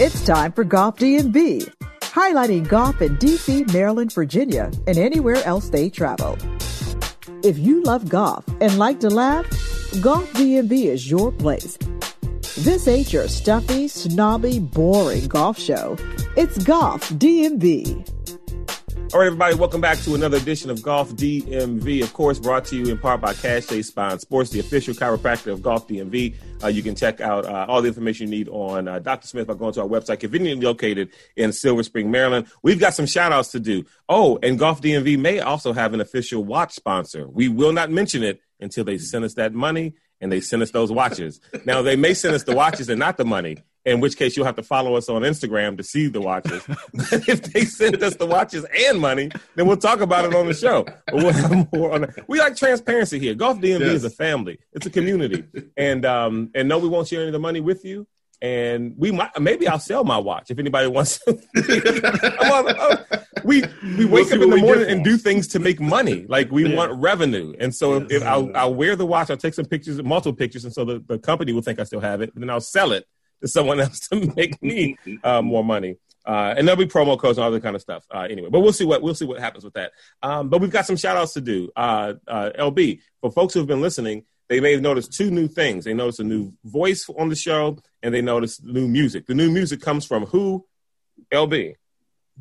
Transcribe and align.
It's 0.00 0.24
time 0.24 0.52
for 0.52 0.62
Golf 0.62 0.94
DMV, 0.98 1.74
highlighting 1.98 2.68
golf 2.68 3.02
in 3.02 3.16
DC, 3.16 3.72
Maryland, 3.72 4.12
Virginia, 4.12 4.70
and 4.86 4.96
anywhere 4.96 5.42
else 5.44 5.70
they 5.70 5.90
travel. 5.90 6.38
If 7.42 7.58
you 7.58 7.82
love 7.82 8.08
golf 8.08 8.44
and 8.60 8.78
like 8.78 9.00
to 9.00 9.10
laugh, 9.10 9.44
Golf 10.00 10.32
DMV 10.34 10.84
is 10.84 11.10
your 11.10 11.32
place. 11.32 11.76
This 12.58 12.86
ain't 12.86 13.12
your 13.12 13.26
stuffy, 13.26 13.88
snobby, 13.88 14.60
boring 14.60 15.26
golf 15.26 15.58
show. 15.58 15.96
It's 16.36 16.62
Golf 16.62 17.08
DMV. 17.14 18.17
All 19.14 19.20
right, 19.20 19.26
everybody, 19.26 19.54
welcome 19.54 19.80
back 19.80 19.96
to 20.00 20.14
another 20.14 20.36
edition 20.36 20.68
of 20.68 20.82
Golf 20.82 21.12
DMV. 21.12 22.02
Of 22.02 22.12
course, 22.12 22.38
brought 22.38 22.66
to 22.66 22.76
you 22.76 22.92
in 22.92 22.98
part 22.98 23.22
by 23.22 23.32
Cache 23.32 23.82
Spine 23.82 24.18
Sports, 24.18 24.50
the 24.50 24.60
official 24.60 24.92
chiropractor 24.92 25.50
of 25.50 25.62
Golf 25.62 25.88
DMV. 25.88 26.34
Uh, 26.62 26.66
you 26.66 26.82
can 26.82 26.94
check 26.94 27.22
out 27.22 27.46
uh, 27.46 27.64
all 27.70 27.80
the 27.80 27.88
information 27.88 28.26
you 28.30 28.38
need 28.38 28.50
on 28.50 28.86
uh, 28.86 28.98
Dr. 28.98 29.26
Smith 29.26 29.46
by 29.46 29.54
going 29.54 29.72
to 29.72 29.80
our 29.80 29.88
website, 29.88 30.20
conveniently 30.20 30.66
located 30.66 31.08
in 31.36 31.54
Silver 31.54 31.82
Spring, 31.82 32.10
Maryland. 32.10 32.48
We've 32.62 32.78
got 32.78 32.92
some 32.92 33.06
shout 33.06 33.32
outs 33.32 33.50
to 33.52 33.60
do. 33.60 33.86
Oh, 34.10 34.38
and 34.42 34.58
Golf 34.58 34.82
DMV 34.82 35.18
may 35.18 35.40
also 35.40 35.72
have 35.72 35.94
an 35.94 36.02
official 36.02 36.44
watch 36.44 36.74
sponsor. 36.74 37.26
We 37.28 37.48
will 37.48 37.72
not 37.72 37.90
mention 37.90 38.22
it 38.22 38.42
until 38.60 38.84
they 38.84 38.98
send 38.98 39.24
us 39.24 39.32
that 39.34 39.54
money 39.54 39.94
and 40.20 40.30
they 40.30 40.42
send 40.42 40.62
us 40.62 40.72
those 40.72 40.92
watches. 40.92 41.40
now, 41.64 41.80
they 41.80 41.96
may 41.96 42.12
send 42.12 42.34
us 42.34 42.42
the 42.42 42.54
watches 42.54 42.90
and 42.90 42.98
not 42.98 43.16
the 43.16 43.24
money 43.24 43.56
in 43.84 44.00
which 44.00 44.16
case 44.16 44.36
you'll 44.36 44.46
have 44.46 44.56
to 44.56 44.62
follow 44.62 44.96
us 44.96 45.08
on 45.08 45.22
Instagram 45.22 45.76
to 45.76 45.82
see 45.82 46.08
the 46.08 46.20
watches. 46.20 46.62
if 47.28 47.42
they 47.52 47.64
send 47.64 48.02
us 48.02 48.16
the 48.16 48.26
watches 48.26 48.66
and 48.76 49.00
money, 49.00 49.30
then 49.54 49.66
we'll 49.66 49.76
talk 49.76 50.00
about 50.00 50.24
it 50.24 50.34
on 50.34 50.46
the 50.46 50.54
show. 50.54 50.84
But 51.06 51.68
we'll 51.72 51.92
on. 51.92 52.14
We 52.26 52.38
like 52.38 52.56
transparency 52.56 53.18
here. 53.18 53.34
Golf 53.34 53.58
DMV 53.58 53.80
yes. 53.80 53.94
is 53.94 54.04
a 54.04 54.10
family. 54.10 54.58
It's 54.72 54.86
a 54.86 54.90
community. 54.90 55.44
And 55.76 56.04
um 56.04 56.50
and 56.54 56.68
no, 56.68 56.78
we 56.78 56.88
won't 56.88 57.08
share 57.08 57.20
any 57.20 57.28
of 57.28 57.32
the 57.32 57.38
money 57.38 57.60
with 57.60 57.84
you. 57.84 58.06
And 58.40 58.94
we 58.96 59.10
might 59.10 59.30
maybe 59.40 59.66
I'll 59.66 59.80
sell 59.80 60.04
my 60.04 60.18
watch 60.18 60.50
if 60.50 60.58
anybody 60.58 60.86
wants. 60.88 61.18
to. 61.24 61.38
oh, 62.40 63.04
we 63.44 63.62
we 63.82 64.04
wake 64.04 64.26
we'll 64.30 64.34
up 64.34 64.42
in 64.42 64.50
the 64.50 64.56
morning 64.58 64.88
and 64.88 65.04
do 65.04 65.16
things 65.16 65.48
to 65.48 65.58
make 65.58 65.80
money. 65.80 66.24
Like 66.28 66.50
we 66.50 66.68
yeah. 66.68 66.76
want 66.76 66.92
revenue, 67.00 67.54
and 67.58 67.74
so 67.74 67.94
yes. 67.94 68.06
if, 68.10 68.22
if 68.22 68.28
I'll, 68.28 68.56
I'll 68.56 68.74
wear 68.74 68.94
the 68.94 69.06
watch, 69.06 69.30
I'll 69.30 69.36
take 69.36 69.54
some 69.54 69.64
pictures, 69.64 70.00
multiple 70.02 70.36
pictures, 70.36 70.64
and 70.64 70.72
so 70.72 70.84
the, 70.84 71.02
the 71.08 71.18
company 71.18 71.52
will 71.52 71.62
think 71.62 71.80
I 71.80 71.84
still 71.84 72.00
have 72.00 72.20
it, 72.20 72.32
and 72.34 72.42
then 72.42 72.50
I'll 72.50 72.60
sell 72.60 72.92
it 72.92 73.06
to 73.40 73.48
someone 73.56 73.80
else 73.80 74.00
to 74.08 74.32
make 74.36 74.60
me 74.62 74.96
uh, 75.24 75.42
more 75.42 75.64
money. 75.64 75.96
Uh, 76.26 76.54
and 76.58 76.68
there'll 76.68 76.78
be 76.78 76.86
promo 76.86 77.18
codes 77.18 77.38
and 77.38 77.44
all 77.44 77.50
that 77.50 77.62
kind 77.62 77.74
of 77.74 77.80
stuff. 77.80 78.04
Uh, 78.14 78.26
anyway, 78.28 78.50
but 78.50 78.60
we'll 78.60 78.72
see 78.72 78.84
what 78.84 79.00
we'll 79.00 79.14
see 79.14 79.24
what 79.24 79.40
happens 79.40 79.64
with 79.64 79.72
that. 79.72 79.92
Um, 80.22 80.50
but 80.50 80.60
we've 80.60 80.70
got 80.70 80.84
some 80.84 80.96
shout 80.96 81.16
outs 81.16 81.32
to 81.34 81.40
do. 81.40 81.70
Uh, 81.74 82.14
uh 82.26 82.50
LB 82.58 83.00
for 83.22 83.30
folks 83.30 83.54
who 83.54 83.60
have 83.60 83.66
been 83.66 83.80
listening, 83.80 84.24
they 84.48 84.60
may 84.60 84.72
have 84.72 84.82
noticed 84.82 85.12
two 85.12 85.30
new 85.30 85.48
things. 85.48 85.84
They 85.84 85.94
noticed 85.94 86.20
a 86.20 86.24
new 86.24 86.52
voice 86.64 87.08
on 87.18 87.30
the 87.30 87.36
show, 87.36 87.78
and 88.02 88.12
they 88.12 88.20
noticed 88.20 88.62
new 88.62 88.86
music. 88.86 89.26
The 89.26 89.34
new 89.34 89.50
music 89.50 89.80
comes 89.80 90.04
from 90.04 90.26
who? 90.26 90.66
LB. 91.32 91.74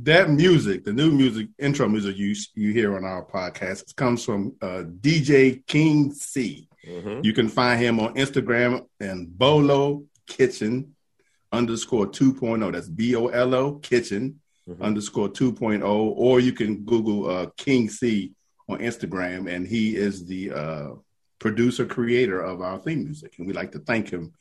That 0.01 0.29
music, 0.29 0.83
the 0.83 0.93
new 0.93 1.11
music, 1.11 1.47
intro 1.57 1.87
music 1.87 2.17
you 2.17 2.35
you 2.55 2.73
hear 2.73 2.97
on 2.97 3.05
our 3.05 3.23
podcast, 3.23 3.95
comes 3.95 4.23
from 4.23 4.55
uh, 4.61 4.83
DJ 4.99 5.65
King 5.65 6.13
C. 6.13 6.67
Mm-hmm. 6.85 7.21
You 7.23 7.33
can 7.33 7.47
find 7.47 7.81
him 7.81 7.99
on 7.99 8.15
Instagram 8.15 8.85
and 8.99 9.37
Bolo 9.37 10.03
kitchen 10.27 10.95
underscore 11.51 12.07
2.0. 12.07 12.71
That's 12.71 12.89
B 12.89 13.15
O 13.15 13.27
L 13.27 13.53
O 13.53 13.75
kitchen 13.75 14.39
mm-hmm. 14.67 14.81
underscore 14.81 15.29
2.0. 15.29 15.83
Or 15.85 16.39
you 16.39 16.53
can 16.53 16.83
Google 16.83 17.29
uh, 17.29 17.47
King 17.57 17.89
C 17.89 18.33
on 18.69 18.79
Instagram, 18.79 19.49
and 19.49 19.65
he 19.67 19.95
is 19.95 20.25
the 20.25 20.51
uh, 20.51 20.89
producer 21.39 21.85
creator 21.85 22.41
of 22.41 22.61
our 22.61 22.77
theme 22.79 23.05
music. 23.05 23.35
And 23.37 23.47
we'd 23.47 23.55
like 23.55 23.71
to 23.73 23.79
thank 23.79 24.09
him 24.09 24.33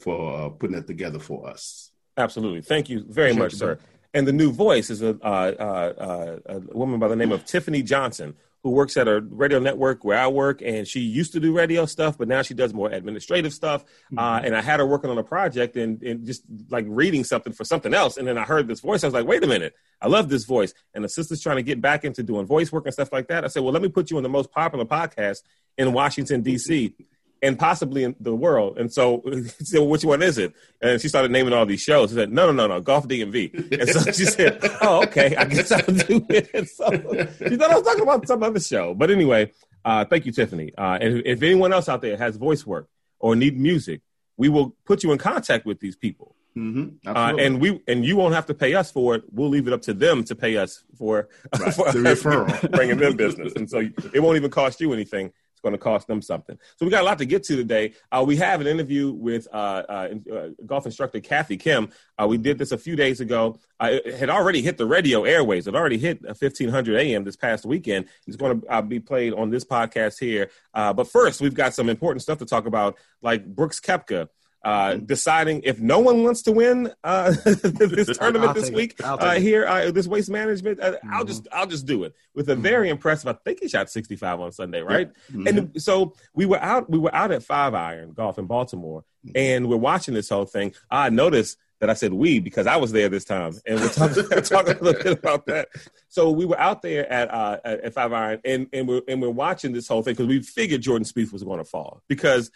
for 0.00 0.46
uh, 0.46 0.48
putting 0.50 0.76
it 0.76 0.86
together 0.86 1.18
for 1.18 1.48
us. 1.48 1.90
Absolutely. 2.16 2.62
Thank 2.62 2.88
you 2.88 3.04
very 3.08 3.30
Appreciate 3.30 3.42
much, 3.42 3.52
you, 3.52 3.58
sir. 3.58 3.78
And 4.12 4.28
the 4.28 4.32
new 4.32 4.52
voice 4.52 4.90
is 4.90 5.02
a, 5.02 5.18
uh, 5.22 5.52
uh, 5.58 6.02
uh, 6.02 6.38
a 6.46 6.76
woman 6.76 7.00
by 7.00 7.08
the 7.08 7.16
name 7.16 7.32
of 7.32 7.44
Tiffany 7.44 7.82
Johnson, 7.82 8.36
who 8.64 8.70
works 8.70 8.96
at 8.96 9.06
a 9.06 9.20
radio 9.20 9.58
network 9.58 10.04
where 10.06 10.18
I 10.18 10.26
work, 10.26 10.62
and 10.62 10.88
she 10.88 11.00
used 11.00 11.32
to 11.34 11.40
do 11.40 11.54
radio 11.54 11.84
stuff, 11.84 12.16
but 12.16 12.28
now 12.28 12.40
she 12.40 12.54
does 12.54 12.72
more 12.72 12.90
administrative 12.90 13.52
stuff. 13.52 13.84
Mm-hmm. 13.84 14.18
Uh, 14.18 14.40
and 14.42 14.56
I 14.56 14.62
had 14.62 14.80
her 14.80 14.86
working 14.86 15.10
on 15.10 15.18
a 15.18 15.22
project 15.22 15.76
and, 15.76 16.02
and 16.02 16.24
just 16.24 16.42
like 16.70 16.86
reading 16.88 17.24
something 17.24 17.52
for 17.52 17.62
something 17.64 17.92
else. 17.92 18.16
And 18.16 18.26
then 18.26 18.38
I 18.38 18.44
heard 18.44 18.66
this 18.66 18.80
voice. 18.80 19.04
I 19.04 19.06
was 19.06 19.14
like, 19.14 19.26
wait 19.26 19.44
a 19.44 19.46
minute, 19.46 19.74
I 20.00 20.08
love 20.08 20.30
this 20.30 20.44
voice. 20.44 20.72
And 20.94 21.04
the 21.04 21.10
sister's 21.10 21.42
trying 21.42 21.56
to 21.56 21.62
get 21.62 21.82
back 21.82 22.06
into 22.06 22.22
doing 22.22 22.46
voice 22.46 22.72
work 22.72 22.86
and 22.86 22.94
stuff 22.94 23.12
like 23.12 23.28
that. 23.28 23.44
I 23.44 23.48
said, 23.48 23.62
well, 23.62 23.72
let 23.72 23.82
me 23.82 23.90
put 23.90 24.10
you 24.10 24.16
on 24.16 24.22
the 24.22 24.30
most 24.30 24.50
popular 24.50 24.86
podcast 24.86 25.42
in 25.76 25.92
Washington, 25.92 26.40
D.C 26.40 26.94
and 27.42 27.58
possibly 27.58 28.04
in 28.04 28.16
the 28.20 28.34
world. 28.34 28.78
And 28.78 28.92
so 28.92 29.22
he 29.24 29.42
said, 29.64 29.80
well, 29.80 29.88
which 29.88 30.04
one 30.04 30.22
is 30.22 30.38
it? 30.38 30.54
And 30.80 31.00
she 31.00 31.08
started 31.08 31.30
naming 31.30 31.52
all 31.52 31.66
these 31.66 31.82
shows. 31.82 32.10
She 32.10 32.16
said, 32.16 32.32
no, 32.32 32.46
no, 32.46 32.52
no, 32.52 32.66
no, 32.66 32.80
Golf 32.80 33.06
DMV. 33.06 33.80
And 33.80 33.88
so 33.88 34.00
she 34.12 34.24
said, 34.24 34.58
oh, 34.82 35.02
okay, 35.02 35.36
I 35.36 35.44
guess 35.44 35.70
I'll 35.70 35.82
do 35.82 36.24
it. 36.30 36.50
And 36.54 36.68
so 36.68 36.90
she 36.90 37.56
thought 37.56 37.70
I 37.70 37.74
was 37.74 37.82
talking 37.82 38.02
about 38.02 38.26
some 38.26 38.42
other 38.42 38.60
show. 38.60 38.94
But 38.94 39.10
anyway, 39.10 39.52
uh, 39.84 40.04
thank 40.06 40.26
you, 40.26 40.32
Tiffany. 40.32 40.72
Uh, 40.76 40.98
and 41.00 41.22
if, 41.26 41.42
anyone 41.42 41.72
else 41.72 41.88
out 41.88 42.00
there 42.00 42.16
has 42.16 42.36
voice 42.36 42.66
work 42.66 42.88
or 43.18 43.36
need 43.36 43.58
music, 43.58 44.00
we 44.36 44.48
will 44.48 44.74
put 44.84 45.02
you 45.02 45.12
in 45.12 45.18
contact 45.18 45.66
with 45.66 45.80
these 45.80 45.96
people. 45.96 46.34
Mm-hmm, 46.56 47.08
uh, 47.08 47.34
and 47.36 47.60
we 47.60 47.82
and 47.88 48.04
you 48.04 48.14
won't 48.14 48.32
have 48.32 48.46
to 48.46 48.54
pay 48.54 48.74
us 48.74 48.88
for 48.88 49.16
it. 49.16 49.24
We'll 49.32 49.48
leave 49.48 49.66
it 49.66 49.72
up 49.72 49.82
to 49.82 49.92
them 49.92 50.22
to 50.22 50.36
pay 50.36 50.56
us 50.56 50.84
for, 50.96 51.28
right, 51.58 51.74
for 51.74 51.90
the 51.90 51.98
referral, 51.98 52.70
bringing 52.76 52.98
them 52.98 53.16
business, 53.16 53.54
and 53.54 53.68
so 53.68 53.80
it 54.12 54.20
won't 54.20 54.36
even 54.36 54.52
cost 54.52 54.80
you 54.80 54.92
anything 54.92 55.32
going 55.64 55.72
to 55.72 55.78
cost 55.78 56.06
them 56.06 56.22
something. 56.22 56.56
So 56.76 56.84
we 56.84 56.90
got 56.90 57.02
a 57.02 57.04
lot 57.04 57.18
to 57.18 57.24
get 57.24 57.42
to 57.44 57.56
today. 57.56 57.94
Uh, 58.12 58.22
we 58.24 58.36
have 58.36 58.60
an 58.60 58.68
interview 58.68 59.10
with 59.10 59.48
uh, 59.52 59.82
uh, 59.88 60.08
uh 60.32 60.48
golf 60.64 60.86
instructor 60.86 61.18
Kathy 61.20 61.56
Kim. 61.56 61.88
Uh, 62.16 62.28
we 62.28 62.38
did 62.38 62.58
this 62.58 62.70
a 62.70 62.78
few 62.78 62.94
days 62.94 63.20
ago. 63.20 63.58
Uh, 63.80 63.98
it 64.04 64.14
had 64.14 64.30
already 64.30 64.62
hit 64.62 64.76
the 64.76 64.86
radio 64.86 65.24
airways. 65.24 65.66
It 65.66 65.74
already 65.74 65.98
hit 65.98 66.22
1500 66.22 66.96
AM 66.96 67.24
this 67.24 67.36
past 67.36 67.64
weekend. 67.64 68.06
It's 68.26 68.36
going 68.36 68.60
to 68.60 68.82
be 68.82 69.00
played 69.00 69.32
on 69.32 69.50
this 69.50 69.64
podcast 69.64 70.20
here. 70.20 70.50
but 70.72 71.08
first, 71.08 71.40
we've 71.40 71.54
got 71.54 71.74
some 71.74 71.88
important 71.88 72.22
stuff 72.22 72.38
to 72.38 72.46
talk 72.46 72.66
about, 72.66 72.96
like 73.22 73.44
Brooks 73.44 73.80
Koepka 73.80 74.28
uh, 74.64 74.94
deciding 74.94 75.60
if 75.64 75.78
no 75.78 75.98
one 75.98 76.22
wants 76.22 76.42
to 76.42 76.52
win 76.52 76.90
uh, 77.04 77.30
this 77.44 78.18
tournament 78.18 78.54
this 78.54 78.70
week 78.70 78.94
uh, 79.04 79.34
here, 79.34 79.66
uh, 79.66 79.90
this 79.90 80.06
waste 80.06 80.30
management, 80.30 80.80
uh, 80.80 80.92
mm-hmm. 80.92 81.14
I'll 81.14 81.24
just 81.24 81.46
I'll 81.52 81.66
just 81.66 81.86
do 81.86 82.04
it 82.04 82.14
with 82.34 82.48
a 82.48 82.54
mm-hmm. 82.54 82.62
very 82.62 82.88
impressive. 82.88 83.28
I 83.28 83.34
think 83.44 83.60
he 83.60 83.68
shot 83.68 83.90
65 83.90 84.40
on 84.40 84.52
Sunday, 84.52 84.80
right? 84.80 85.10
Mm-hmm. 85.30 85.46
And 85.46 85.82
so 85.82 86.14
we 86.34 86.46
were 86.46 86.60
out 86.60 86.88
we 86.88 86.98
were 86.98 87.14
out 87.14 87.30
at 87.30 87.42
Five 87.42 87.74
Iron 87.74 88.12
Golf 88.12 88.38
in 88.38 88.46
Baltimore, 88.46 89.04
mm-hmm. 89.24 89.36
and 89.36 89.68
we're 89.68 89.76
watching 89.76 90.14
this 90.14 90.30
whole 90.30 90.46
thing. 90.46 90.74
I 90.90 91.10
noticed 91.10 91.58
that 91.80 91.90
I 91.90 91.94
said 91.94 92.14
we 92.14 92.38
because 92.38 92.66
I 92.66 92.76
was 92.76 92.92
there 92.92 93.10
this 93.10 93.26
time, 93.26 93.52
and 93.66 93.80
we're 93.80 93.88
talking, 93.90 94.24
talking 94.42 94.76
a 94.78 94.82
little 94.82 95.02
bit 95.02 95.18
about 95.18 95.44
that. 95.46 95.68
So 96.08 96.30
we 96.30 96.46
were 96.46 96.58
out 96.58 96.80
there 96.80 97.10
at 97.12 97.30
uh, 97.30 97.58
at 97.64 97.92
Five 97.92 98.12
Iron, 98.14 98.40
and 98.44 98.68
and 98.72 98.88
we're 98.88 99.02
and 99.06 99.20
we're 99.20 99.28
watching 99.28 99.72
this 99.72 99.88
whole 99.88 100.02
thing 100.02 100.14
because 100.14 100.26
we 100.26 100.40
figured 100.40 100.80
Jordan 100.80 101.04
Spieth 101.04 101.32
was 101.32 101.42
going 101.42 101.58
to 101.58 101.64
fall 101.64 102.02
because 102.08 102.50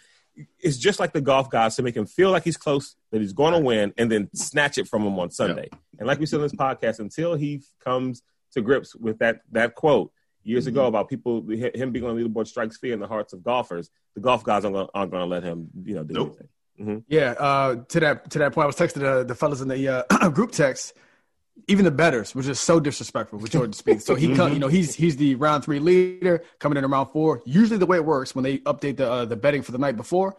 it's 0.60 0.76
just 0.76 1.00
like 1.00 1.12
the 1.12 1.20
golf 1.20 1.50
gods 1.50 1.76
to 1.76 1.82
make 1.82 1.96
him 1.96 2.06
feel 2.06 2.30
like 2.30 2.44
he's 2.44 2.56
close, 2.56 2.96
that 3.10 3.20
he's 3.20 3.32
going 3.32 3.52
to 3.52 3.60
win, 3.60 3.92
and 3.96 4.10
then 4.10 4.28
snatch 4.34 4.78
it 4.78 4.86
from 4.86 5.02
him 5.02 5.18
on 5.18 5.30
Sunday. 5.30 5.68
And 5.98 6.06
like 6.06 6.18
we 6.18 6.26
said 6.26 6.36
in 6.36 6.42
this 6.42 6.54
podcast, 6.54 7.00
until 7.00 7.34
he 7.34 7.62
comes 7.84 8.22
to 8.52 8.62
grips 8.62 8.94
with 8.94 9.18
that 9.18 9.40
that 9.52 9.74
quote 9.74 10.12
years 10.44 10.64
mm-hmm. 10.64 10.76
ago 10.76 10.86
about 10.86 11.08
people 11.08 11.44
him 11.48 11.92
being 11.92 12.04
on 12.04 12.16
the 12.16 12.22
leaderboard 12.22 12.46
strikes 12.46 12.78
fear 12.78 12.94
in 12.94 13.00
the 13.00 13.06
hearts 13.06 13.32
of 13.32 13.42
golfers, 13.42 13.90
the 14.14 14.20
golf 14.20 14.44
gods 14.44 14.64
aren't 14.64 14.74
going, 14.74 14.88
aren't 14.94 15.12
to 15.12 15.24
let 15.24 15.42
him 15.42 15.68
you 15.84 15.94
know 15.94 16.04
do 16.04 16.14
nope. 16.14 16.28
anything. 16.28 16.48
Mm-hmm. 16.80 16.98
Yeah, 17.08 17.32
uh, 17.32 17.76
to 17.88 18.00
that 18.00 18.30
to 18.30 18.38
that 18.38 18.52
point, 18.52 18.64
I 18.64 18.66
was 18.66 18.76
texting 18.76 19.00
the, 19.00 19.24
the 19.24 19.34
fellas 19.34 19.60
in 19.60 19.68
the 19.68 20.06
uh, 20.12 20.28
group 20.30 20.52
text 20.52 20.94
even 21.66 21.84
the 21.84 21.90
betters 21.90 22.34
was 22.34 22.46
just 22.46 22.64
so 22.64 22.78
disrespectful 22.78 23.38
with 23.38 23.50
Jordan 23.50 23.72
Spieth. 23.72 24.02
So 24.02 24.14
he, 24.14 24.28
mm-hmm. 24.28 24.52
you 24.52 24.58
know, 24.58 24.68
he's 24.68 24.94
he's 24.94 25.16
the 25.16 25.34
round 25.34 25.64
three 25.64 25.80
leader 25.80 26.44
coming 26.58 26.78
in 26.78 26.84
around 26.84 27.06
four. 27.06 27.42
Usually, 27.44 27.78
the 27.78 27.86
way 27.86 27.96
it 27.96 28.04
works 28.04 28.34
when 28.34 28.44
they 28.44 28.58
update 28.58 28.96
the 28.96 29.10
uh, 29.10 29.24
the 29.24 29.36
betting 29.36 29.62
for 29.62 29.72
the 29.72 29.78
night 29.78 29.96
before, 29.96 30.36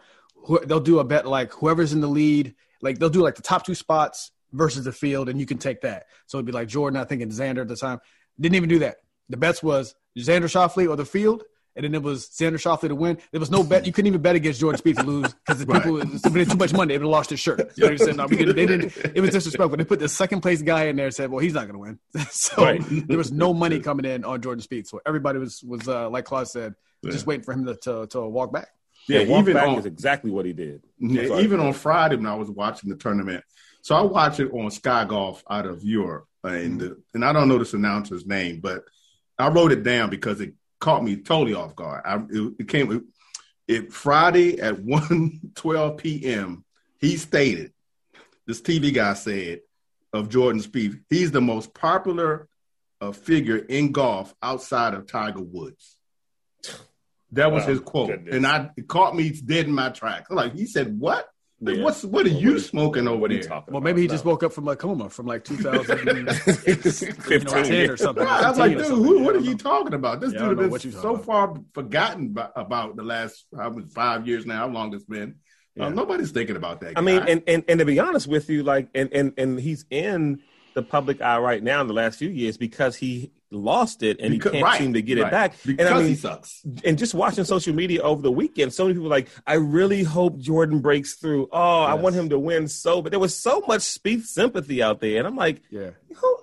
wh- 0.48 0.64
they'll 0.64 0.80
do 0.80 0.98
a 0.98 1.04
bet 1.04 1.26
like 1.26 1.52
whoever's 1.52 1.92
in 1.92 2.00
the 2.00 2.08
lead, 2.08 2.54
like 2.80 2.98
they'll 2.98 3.10
do 3.10 3.20
like 3.20 3.34
the 3.34 3.42
top 3.42 3.64
two 3.64 3.74
spots 3.74 4.32
versus 4.52 4.84
the 4.84 4.92
field, 4.92 5.28
and 5.28 5.38
you 5.38 5.46
can 5.46 5.58
take 5.58 5.82
that. 5.82 6.06
So 6.26 6.38
it'd 6.38 6.46
be 6.46 6.52
like 6.52 6.68
Jordan, 6.68 7.00
I 7.00 7.04
think, 7.04 7.22
and 7.22 7.30
Xander 7.30 7.60
at 7.60 7.68
the 7.68 7.76
time. 7.76 8.00
Didn't 8.40 8.56
even 8.56 8.68
do 8.68 8.80
that. 8.80 8.96
The 9.28 9.36
bets 9.36 9.62
was 9.62 9.94
Xander 10.18 10.44
Schauffele 10.44 10.88
or 10.88 10.96
the 10.96 11.04
field, 11.04 11.44
and 11.76 11.84
then 11.84 11.94
it 11.94 12.02
was 12.02 12.28
Xander 12.28 12.54
Schauffele 12.54 12.88
to 12.88 12.94
win. 12.94 13.18
There 13.30 13.40
was 13.40 13.50
no 13.50 13.62
bet. 13.62 13.86
You 13.86 13.92
couldn't 13.92 14.08
even 14.08 14.20
bet 14.20 14.36
against 14.36 14.60
Jordan 14.60 14.80
Spieth 14.80 14.96
to 14.96 15.02
lose 15.04 15.32
because 15.32 15.60
the 15.60 15.66
right. 15.66 15.82
people 15.82 16.18
spending 16.18 16.46
too 16.46 16.56
much 16.56 16.72
money. 16.72 16.94
They 16.94 16.98
would 16.98 17.04
have 17.04 17.10
lost 17.10 17.30
his 17.30 17.40
shirt. 17.40 17.58
You 17.76 17.84
know 17.84 17.92
what 17.92 17.92
I'm 17.92 17.98
saying? 17.98 18.16
No, 18.16 18.26
they 18.26 18.66
didn't. 18.66 18.96
It 19.14 19.20
was 19.20 19.30
disrespectful. 19.30 19.76
They 19.76 19.84
put 19.84 20.00
the 20.00 20.08
second 20.08 20.40
place 20.40 20.62
guy 20.62 20.84
in 20.84 20.96
there 20.96 21.06
and 21.06 21.14
said, 21.14 21.30
"Well, 21.30 21.38
he's 21.38 21.54
not 21.54 21.68
going 21.68 21.74
to 21.74 21.78
win." 21.78 21.98
so 22.30 22.64
right. 22.64 22.82
there 23.08 23.18
was 23.18 23.30
no 23.30 23.54
money 23.54 23.78
coming 23.78 24.04
in 24.04 24.24
on 24.24 24.40
Jordan 24.42 24.62
Spieth. 24.62 24.88
So 24.88 25.00
everybody 25.06 25.38
was 25.38 25.62
was 25.62 25.86
uh, 25.88 26.10
like 26.10 26.24
Claude 26.24 26.48
said, 26.48 26.74
yeah. 27.02 27.10
just 27.10 27.26
waiting 27.26 27.44
for 27.44 27.52
him 27.52 27.66
to, 27.66 27.76
to, 27.76 28.06
to 28.08 28.22
walk 28.22 28.52
back. 28.52 28.68
Yeah, 29.08 29.20
yeah 29.20 29.38
even 29.38 29.54
back 29.54 29.68
on, 29.68 29.78
is 29.78 29.86
exactly 29.86 30.30
what 30.30 30.46
he 30.46 30.52
did. 30.52 30.82
Yeah, 30.98 31.38
even 31.38 31.60
on 31.60 31.72
Friday 31.72 32.16
when 32.16 32.26
I 32.26 32.34
was 32.34 32.50
watching 32.50 32.90
the 32.90 32.96
tournament, 32.96 33.44
so 33.82 33.94
I 33.94 34.02
watched 34.02 34.40
it 34.40 34.52
on 34.52 34.70
Sky 34.70 35.04
Golf 35.04 35.42
out 35.48 35.66
of 35.66 35.82
Europe, 35.84 36.26
and 36.44 36.78
mm-hmm. 36.80 36.88
the, 36.88 37.02
and 37.14 37.24
I 37.24 37.32
don't 37.32 37.48
know 37.48 37.58
this 37.58 37.74
announcer's 37.74 38.26
name, 38.26 38.60
but 38.60 38.84
I 39.38 39.48
wrote 39.48 39.72
it 39.72 39.82
down 39.82 40.10
because 40.10 40.40
it 40.40 40.54
caught 40.80 41.04
me 41.04 41.16
totally 41.16 41.54
off 41.54 41.76
guard. 41.76 42.02
I, 42.04 42.16
it, 42.30 42.54
it 42.60 42.68
came 42.68 42.90
it, 42.90 43.02
it 43.68 43.92
Friday 43.92 44.60
at 44.60 44.78
1 44.82 45.52
12 45.54 45.96
p.m. 45.96 46.64
He 46.98 47.16
stated, 47.16 47.72
this 48.46 48.60
TV 48.60 48.92
guy 48.92 49.14
said, 49.14 49.60
of 50.12 50.28
Jordan 50.28 50.60
Spieth, 50.60 51.00
he's 51.08 51.30
the 51.30 51.40
most 51.40 51.72
popular 51.72 52.48
uh, 53.00 53.12
figure 53.12 53.56
in 53.56 53.92
golf 53.92 54.34
outside 54.42 54.94
of 54.94 55.06
Tiger 55.06 55.40
Woods. 55.40 55.96
That 57.32 57.52
was 57.52 57.64
oh, 57.64 57.68
his 57.68 57.80
quote, 57.80 58.08
goodness. 58.08 58.34
and 58.34 58.46
I 58.46 58.70
it 58.76 58.88
caught 58.88 59.14
me 59.14 59.30
dead 59.30 59.66
in 59.66 59.72
my 59.72 59.90
tracks. 59.90 60.30
Like 60.30 60.52
he 60.52 60.66
said, 60.66 60.98
"What? 60.98 61.28
Like, 61.62 61.76
yeah. 61.76 61.84
What's 61.84 62.04
what 62.04 62.26
are 62.26 62.30
well, 62.30 62.40
you 62.40 62.52
what 62.52 62.62
smoking 62.62 63.06
over 63.06 63.28
there?" 63.28 63.42
Well, 63.48 63.64
about? 63.68 63.82
maybe 63.82 64.00
he 64.00 64.08
just 64.08 64.24
woke 64.24 64.42
up 64.42 64.52
from 64.52 64.66
a 64.68 64.76
coma 64.76 65.10
from 65.10 65.26
like 65.26 65.44
2010 65.44 66.28
or 67.90 67.96
something. 67.98 68.26
I 68.26 68.48
was 68.48 68.58
like, 68.58 68.78
dude, 68.78 68.86
who, 68.86 69.22
what 69.22 69.36
are 69.36 69.40
you 69.40 69.56
talking 69.56 69.92
about? 69.92 70.20
This 70.20 70.32
yeah, 70.32 70.48
dude 70.48 70.58
has 70.58 70.82
been 70.82 70.92
so 70.92 71.18
far 71.18 71.54
forgotten 71.74 72.30
by, 72.30 72.48
about 72.56 72.96
the 72.96 73.02
last 73.02 73.44
five 73.94 74.26
years 74.26 74.46
now. 74.46 74.60
How 74.60 74.68
long 74.68 74.94
it's 74.94 75.04
been? 75.04 75.36
Yeah. 75.76 75.86
Um, 75.86 75.94
nobody's 75.94 76.30
thinking 76.30 76.56
about 76.56 76.80
that. 76.80 76.94
I 76.96 77.02
mean, 77.02 77.22
and, 77.28 77.42
and 77.46 77.62
and 77.68 77.78
to 77.78 77.84
be 77.84 77.98
honest 77.98 78.26
with 78.26 78.48
you, 78.48 78.62
like, 78.62 78.88
and 78.94 79.12
and 79.12 79.34
and 79.36 79.60
he's 79.60 79.84
in 79.90 80.40
the 80.74 80.82
public 80.82 81.20
eye 81.20 81.38
right 81.38 81.62
now 81.62 81.82
in 81.82 81.88
the 81.88 81.94
last 81.94 82.18
few 82.18 82.30
years 82.30 82.56
because 82.56 82.96
he 82.96 83.32
lost 83.50 84.02
it 84.02 84.20
and 84.20 84.32
because, 84.32 84.52
he 84.52 84.58
can't 84.58 84.64
right, 84.64 84.78
seem 84.78 84.92
to 84.94 85.02
get 85.02 85.18
right. 85.18 85.26
it 85.26 85.30
back. 85.30 85.54
Because 85.64 85.86
and 85.86 85.94
I 85.94 85.98
mean, 85.98 86.08
he 86.08 86.14
sucks. 86.14 86.62
And 86.84 86.98
just 86.98 87.14
watching 87.14 87.44
social 87.44 87.74
media 87.74 88.02
over 88.02 88.22
the 88.22 88.30
weekend, 88.30 88.72
so 88.72 88.84
many 88.84 88.94
people 88.94 89.08
like, 89.08 89.28
I 89.46 89.54
really 89.54 90.02
hope 90.02 90.38
Jordan 90.38 90.80
breaks 90.80 91.14
through. 91.14 91.48
Oh, 91.52 91.82
yes. 91.82 91.90
I 91.90 91.94
want 91.94 92.14
him 92.14 92.28
to 92.30 92.38
win 92.38 92.68
so, 92.68 93.02
but 93.02 93.10
there 93.10 93.18
was 93.18 93.36
so 93.36 93.62
much 93.66 93.80
Spieth 93.80 94.24
sympathy 94.24 94.82
out 94.82 95.00
there, 95.00 95.18
and 95.18 95.26
I'm 95.26 95.36
like, 95.36 95.62
yeah, 95.70 95.90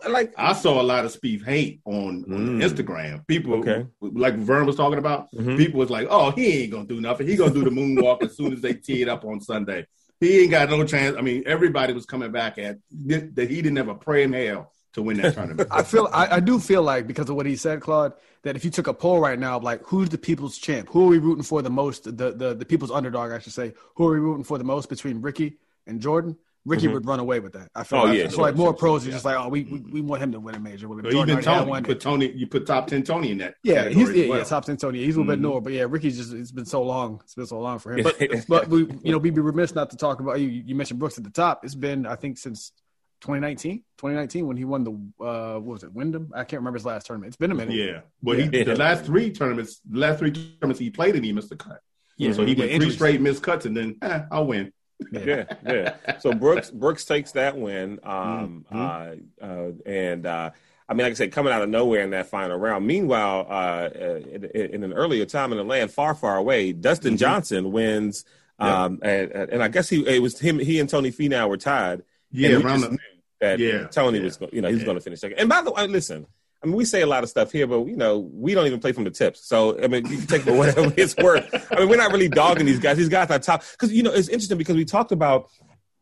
like 0.09 0.33
I 0.38 0.54
saw 0.54 0.81
a 0.81 0.83
lot 0.83 1.06
of 1.06 1.12
Spieth 1.12 1.45
hate 1.45 1.81
on, 1.86 2.25
mm. 2.25 2.63
Instagram. 2.63 3.25
People, 3.27 3.56
okay. 3.56 3.88
like 4.01 4.36
Vern 4.36 4.65
was 4.65 4.75
talking 4.75 5.00
about, 5.00 5.31
mm-hmm. 5.31 5.57
people 5.57 5.80
was 5.80 5.89
like, 5.89 6.07
oh, 6.09 6.31
he 6.31 6.63
ain't 6.63 6.71
gonna 6.71 6.86
do 6.86 7.01
nothing. 7.01 7.27
He 7.27 7.36
gonna 7.36 7.54
do 7.54 7.63
the 7.63 7.69
moonwalk 7.69 8.24
as 8.24 8.36
soon 8.36 8.54
as 8.54 8.62
they 8.62 8.74
tee 8.74 9.01
it 9.01 9.09
up 9.09 9.25
on 9.25 9.39
Sunday. 9.42 9.86
He 10.19 10.42
ain't 10.42 10.51
got 10.51 10.69
no 10.69 10.83
chance. 10.83 11.15
I 11.15 11.21
mean, 11.21 11.44
everybody 11.45 11.94
was 11.94 12.06
coming 12.06 12.31
back 12.31 12.57
at 12.57 12.77
that 13.06 13.48
he 13.50 13.62
didn't 13.62 13.75
have 13.75 13.88
a 13.88 13.95
prayer 13.95 14.24
in 14.24 14.33
hell 14.33 14.74
to 14.98 15.04
win 15.04 15.18
that 15.18 15.36
tournament. 15.36 15.70
I 15.72 15.84
feel 15.84 16.10
I, 16.12 16.36
I, 16.36 16.40
do 16.40 16.60
feel 16.60 16.82
like 16.82 17.08
because 17.08 17.30
of 17.30 17.36
what 17.36 17.46
he 17.46 17.56
said, 17.56 17.82
Claude, 17.82 18.14
that 18.42 18.56
if 18.56 18.66
you 18.66 18.72
took 18.72 18.88
a 18.88 18.94
poll 18.94 19.20
right 19.20 19.40
now, 19.40 19.60
like 19.60 19.82
who's 19.84 20.10
the 20.10 20.18
people's 20.18 20.58
champ, 20.58 20.90
who 20.90 21.06
are 21.06 21.08
we 21.08 21.20
rooting 21.20 21.44
for 21.44 21.62
the 21.62 21.70
most, 21.70 22.04
the 22.04 22.32
the 22.32 22.54
the 22.54 22.66
people's 22.66 22.92
underdog, 22.92 23.32
I 23.32 23.40
should 23.40 23.54
say, 23.54 23.74
who 23.96 24.08
are 24.08 24.12
we 24.12 24.20
rooting 24.20 24.44
for 24.44 24.58
the 24.58 24.64
most 24.64 24.90
between 24.90 25.22
Ricky 25.22 25.58
and 25.86 26.02
Jordan? 26.02 26.36
Ricky 26.66 26.86
mm-hmm. 26.86 26.96
would 26.96 27.06
run 27.06 27.22
away 27.22 27.40
with 27.40 27.54
that. 27.54 27.70
I 27.74 27.84
feel. 27.86 28.00
Oh 28.00 28.04
like, 28.06 28.18
yeah. 28.18 28.28
So 28.28 28.42
like 28.42 28.56
more 28.56 28.74
pros 28.74 29.08
are 29.08 29.12
just 29.12 29.24
like, 29.24 29.38
oh, 29.38 29.48
we, 29.48 29.64
we, 29.64 29.80
we 29.80 30.02
want 30.02 30.22
him 30.22 30.34
to 30.34 30.40
win 30.40 30.54
a 30.54 30.60
major. 30.60 30.90
Well, 30.90 31.00
even 31.00 31.42
Tony, 31.42 31.74
you 31.74 31.82
put 31.82 32.02
Tony, 32.02 32.32
you 32.32 32.48
put 32.48 32.68
top 32.68 32.88
ten 32.88 33.04
Tony 33.04 33.32
in 33.32 33.38
that. 33.38 33.56
Yeah, 33.64 33.88
he's 33.88 34.12
yeah, 34.12 34.28
well. 34.28 34.40
yeah, 34.40 34.44
top 34.44 34.66
ten 34.66 34.76
Tony. 34.76 35.06
He's 35.06 35.16
a 35.16 35.20
little 35.20 35.34
mm-hmm. 35.34 35.42
bit 35.44 35.48
newer, 35.48 35.62
but 35.62 35.72
yeah, 35.72 35.86
Ricky's 35.88 36.18
just 36.18 36.34
it's 36.34 36.52
been 36.52 36.66
so 36.66 36.84
long. 36.84 37.22
It's 37.24 37.36
been 37.36 37.46
so 37.46 37.60
long 37.60 37.80
for 37.80 37.94
him. 37.94 38.04
But 38.04 38.48
but 38.50 38.68
we 38.68 38.80
you 39.02 39.14
know 39.14 39.18
we'd 39.20 39.36
be 39.36 39.40
remiss 39.40 39.76
not 39.76 39.92
to 39.92 39.98
talk 39.98 40.20
about 40.20 40.42
you. 40.42 40.48
You 40.48 40.76
mentioned 40.76 41.00
Brooks 41.00 41.18
at 41.18 41.24
the 41.24 41.30
top. 41.30 41.64
It's 41.64 41.76
been 41.76 42.06
I 42.06 42.16
think 42.16 42.38
since 42.38 42.74
2019, 43.22 43.78
2019 43.98 44.48
when 44.48 44.58
he 44.58 44.66
won 44.66 44.84
the 44.84 44.92
uh 45.24 45.60
what 45.60 45.74
was 45.74 45.84
it, 45.84 45.94
Wyndham? 45.94 46.31
I 46.34 46.44
can't 46.44 46.62
remember 46.62 46.78
his 46.78 46.86
last 46.86 47.08
tournament. 47.08 47.30
It's 47.30 47.38
been 47.38 47.52
a 47.52 47.56
minute. 47.56 47.75
Yeah. 47.75 48.02
Well, 48.22 48.38
yeah. 48.38 48.50
he 48.52 48.64
the 48.64 48.75
last 48.75 49.06
three 49.06 49.31
tournaments, 49.31 49.81
the 49.90 50.00
last 50.00 50.19
three 50.19 50.31
tournaments 50.31 50.80
he 50.80 50.90
played 50.90 51.16
in, 51.16 51.24
he 51.24 51.34
missed 51.34 51.50
the 51.50 51.56
cut. 51.56 51.81
Yeah. 52.18 52.34
So 52.34 52.46
he 52.46 52.54
yeah, 52.54 52.66
went 52.66 52.81
three 52.81 52.92
straight 52.92 53.22
missed 53.22 53.44
cuts, 53.44 53.66
and 53.66 53.78
then 53.78 53.98
eh, 54.02 54.22
I'll 54.31 54.48
win. 54.48 54.72
yeah, 55.12 55.46
yeah. 55.66 55.96
So 56.19 56.34
Brooks 56.34 56.72
Brooks 56.72 57.06
takes 57.06 57.31
that 57.34 57.58
win, 57.58 58.00
um, 58.04 58.66
mm-hmm. 58.72 59.44
uh, 59.44 59.46
uh, 59.46 59.72
and 59.86 60.25
uh, 60.25 60.50
I 60.90 60.94
mean, 60.94 61.04
like 61.06 61.12
I 61.12 61.14
said, 61.16 61.31
coming 61.31 61.54
out 61.54 61.62
of 61.62 61.69
nowhere 61.69 62.02
in 62.02 62.12
that 62.12 62.28
final 62.28 62.58
round. 62.58 62.88
Meanwhile, 62.88 63.46
uh, 63.50 63.90
in, 63.94 64.46
in, 64.46 64.84
an 64.84 64.94
earlier 64.94 65.25
time 65.25 65.52
in 65.52 65.58
the 65.58 65.64
land, 65.64 65.92
far, 65.92 66.16
far 66.16 66.38
away, 66.38 66.72
Dustin 66.72 67.12
mm-hmm. 67.12 67.18
Johnson 67.18 67.72
wins, 67.72 68.25
um, 68.58 69.00
and, 69.04 69.31
and, 69.31 69.64
I 69.64 69.68
guess 69.68 69.90
he 69.90 70.08
it 70.08 70.22
was 70.22 70.40
him. 70.40 70.58
He 70.58 70.80
and 70.80 70.90
Tony 70.90 71.12
Finau 71.12 71.48
were 71.50 71.58
tied. 71.58 72.04
Yeah, 72.31 72.58
around 72.58 72.81
the, 72.81 72.98
that 73.39 73.60
yeah, 73.60 73.88
Tony 73.88 74.19
yeah, 74.19 74.25
was, 74.25 74.39
you 74.51 74.62
know, 74.62 74.68
he 74.68 74.74
was 74.74 74.81
yeah. 74.81 74.86
going 74.86 74.98
to 74.98 75.04
finish 75.04 75.19
second. 75.19 75.39
And 75.39 75.50
by 75.50 75.62
the 75.62 75.72
way, 75.72 75.88
listen, 75.88 76.25
I 76.63 76.66
mean, 76.66 76.75
we 76.75 76.86
say 76.86 77.01
a 77.01 77.07
lot 77.07 77.24
of 77.24 77.30
stuff 77.30 77.51
here, 77.51 77.68
but 77.68 77.86
you 77.86 77.95
know, 77.95 78.19
we 78.19 78.54
don't 78.54 78.66
even 78.66 78.80
play 78.80 78.92
from 78.92 79.04
the 79.04 79.12
tips. 79.12 79.48
So 79.48 79.81
I 79.81 79.88
mean, 79.88 80.06
you 80.07 80.18
can 80.18 80.28
take 80.28 80.42
for 80.42 80.54
whatever 80.57 80.92
it's 80.98 81.16
worth. 81.18 81.72
I 81.72 81.80
mean, 81.80 81.89
we're 81.89 81.98
not 81.98 82.12
really 82.12 82.30
dogging 82.30 82.66
these 82.66 82.80
guys. 82.80 82.98
These 82.98 83.10
guys 83.10 83.30
are 83.30 83.39
top 83.39 83.63
because 83.72 83.94
you 83.94 84.04
know 84.04 84.12
it's 84.12 84.30
interesting 84.30 84.57
because 84.57 84.75
we 84.75 84.86
talked 84.86 85.12
about. 85.12 85.50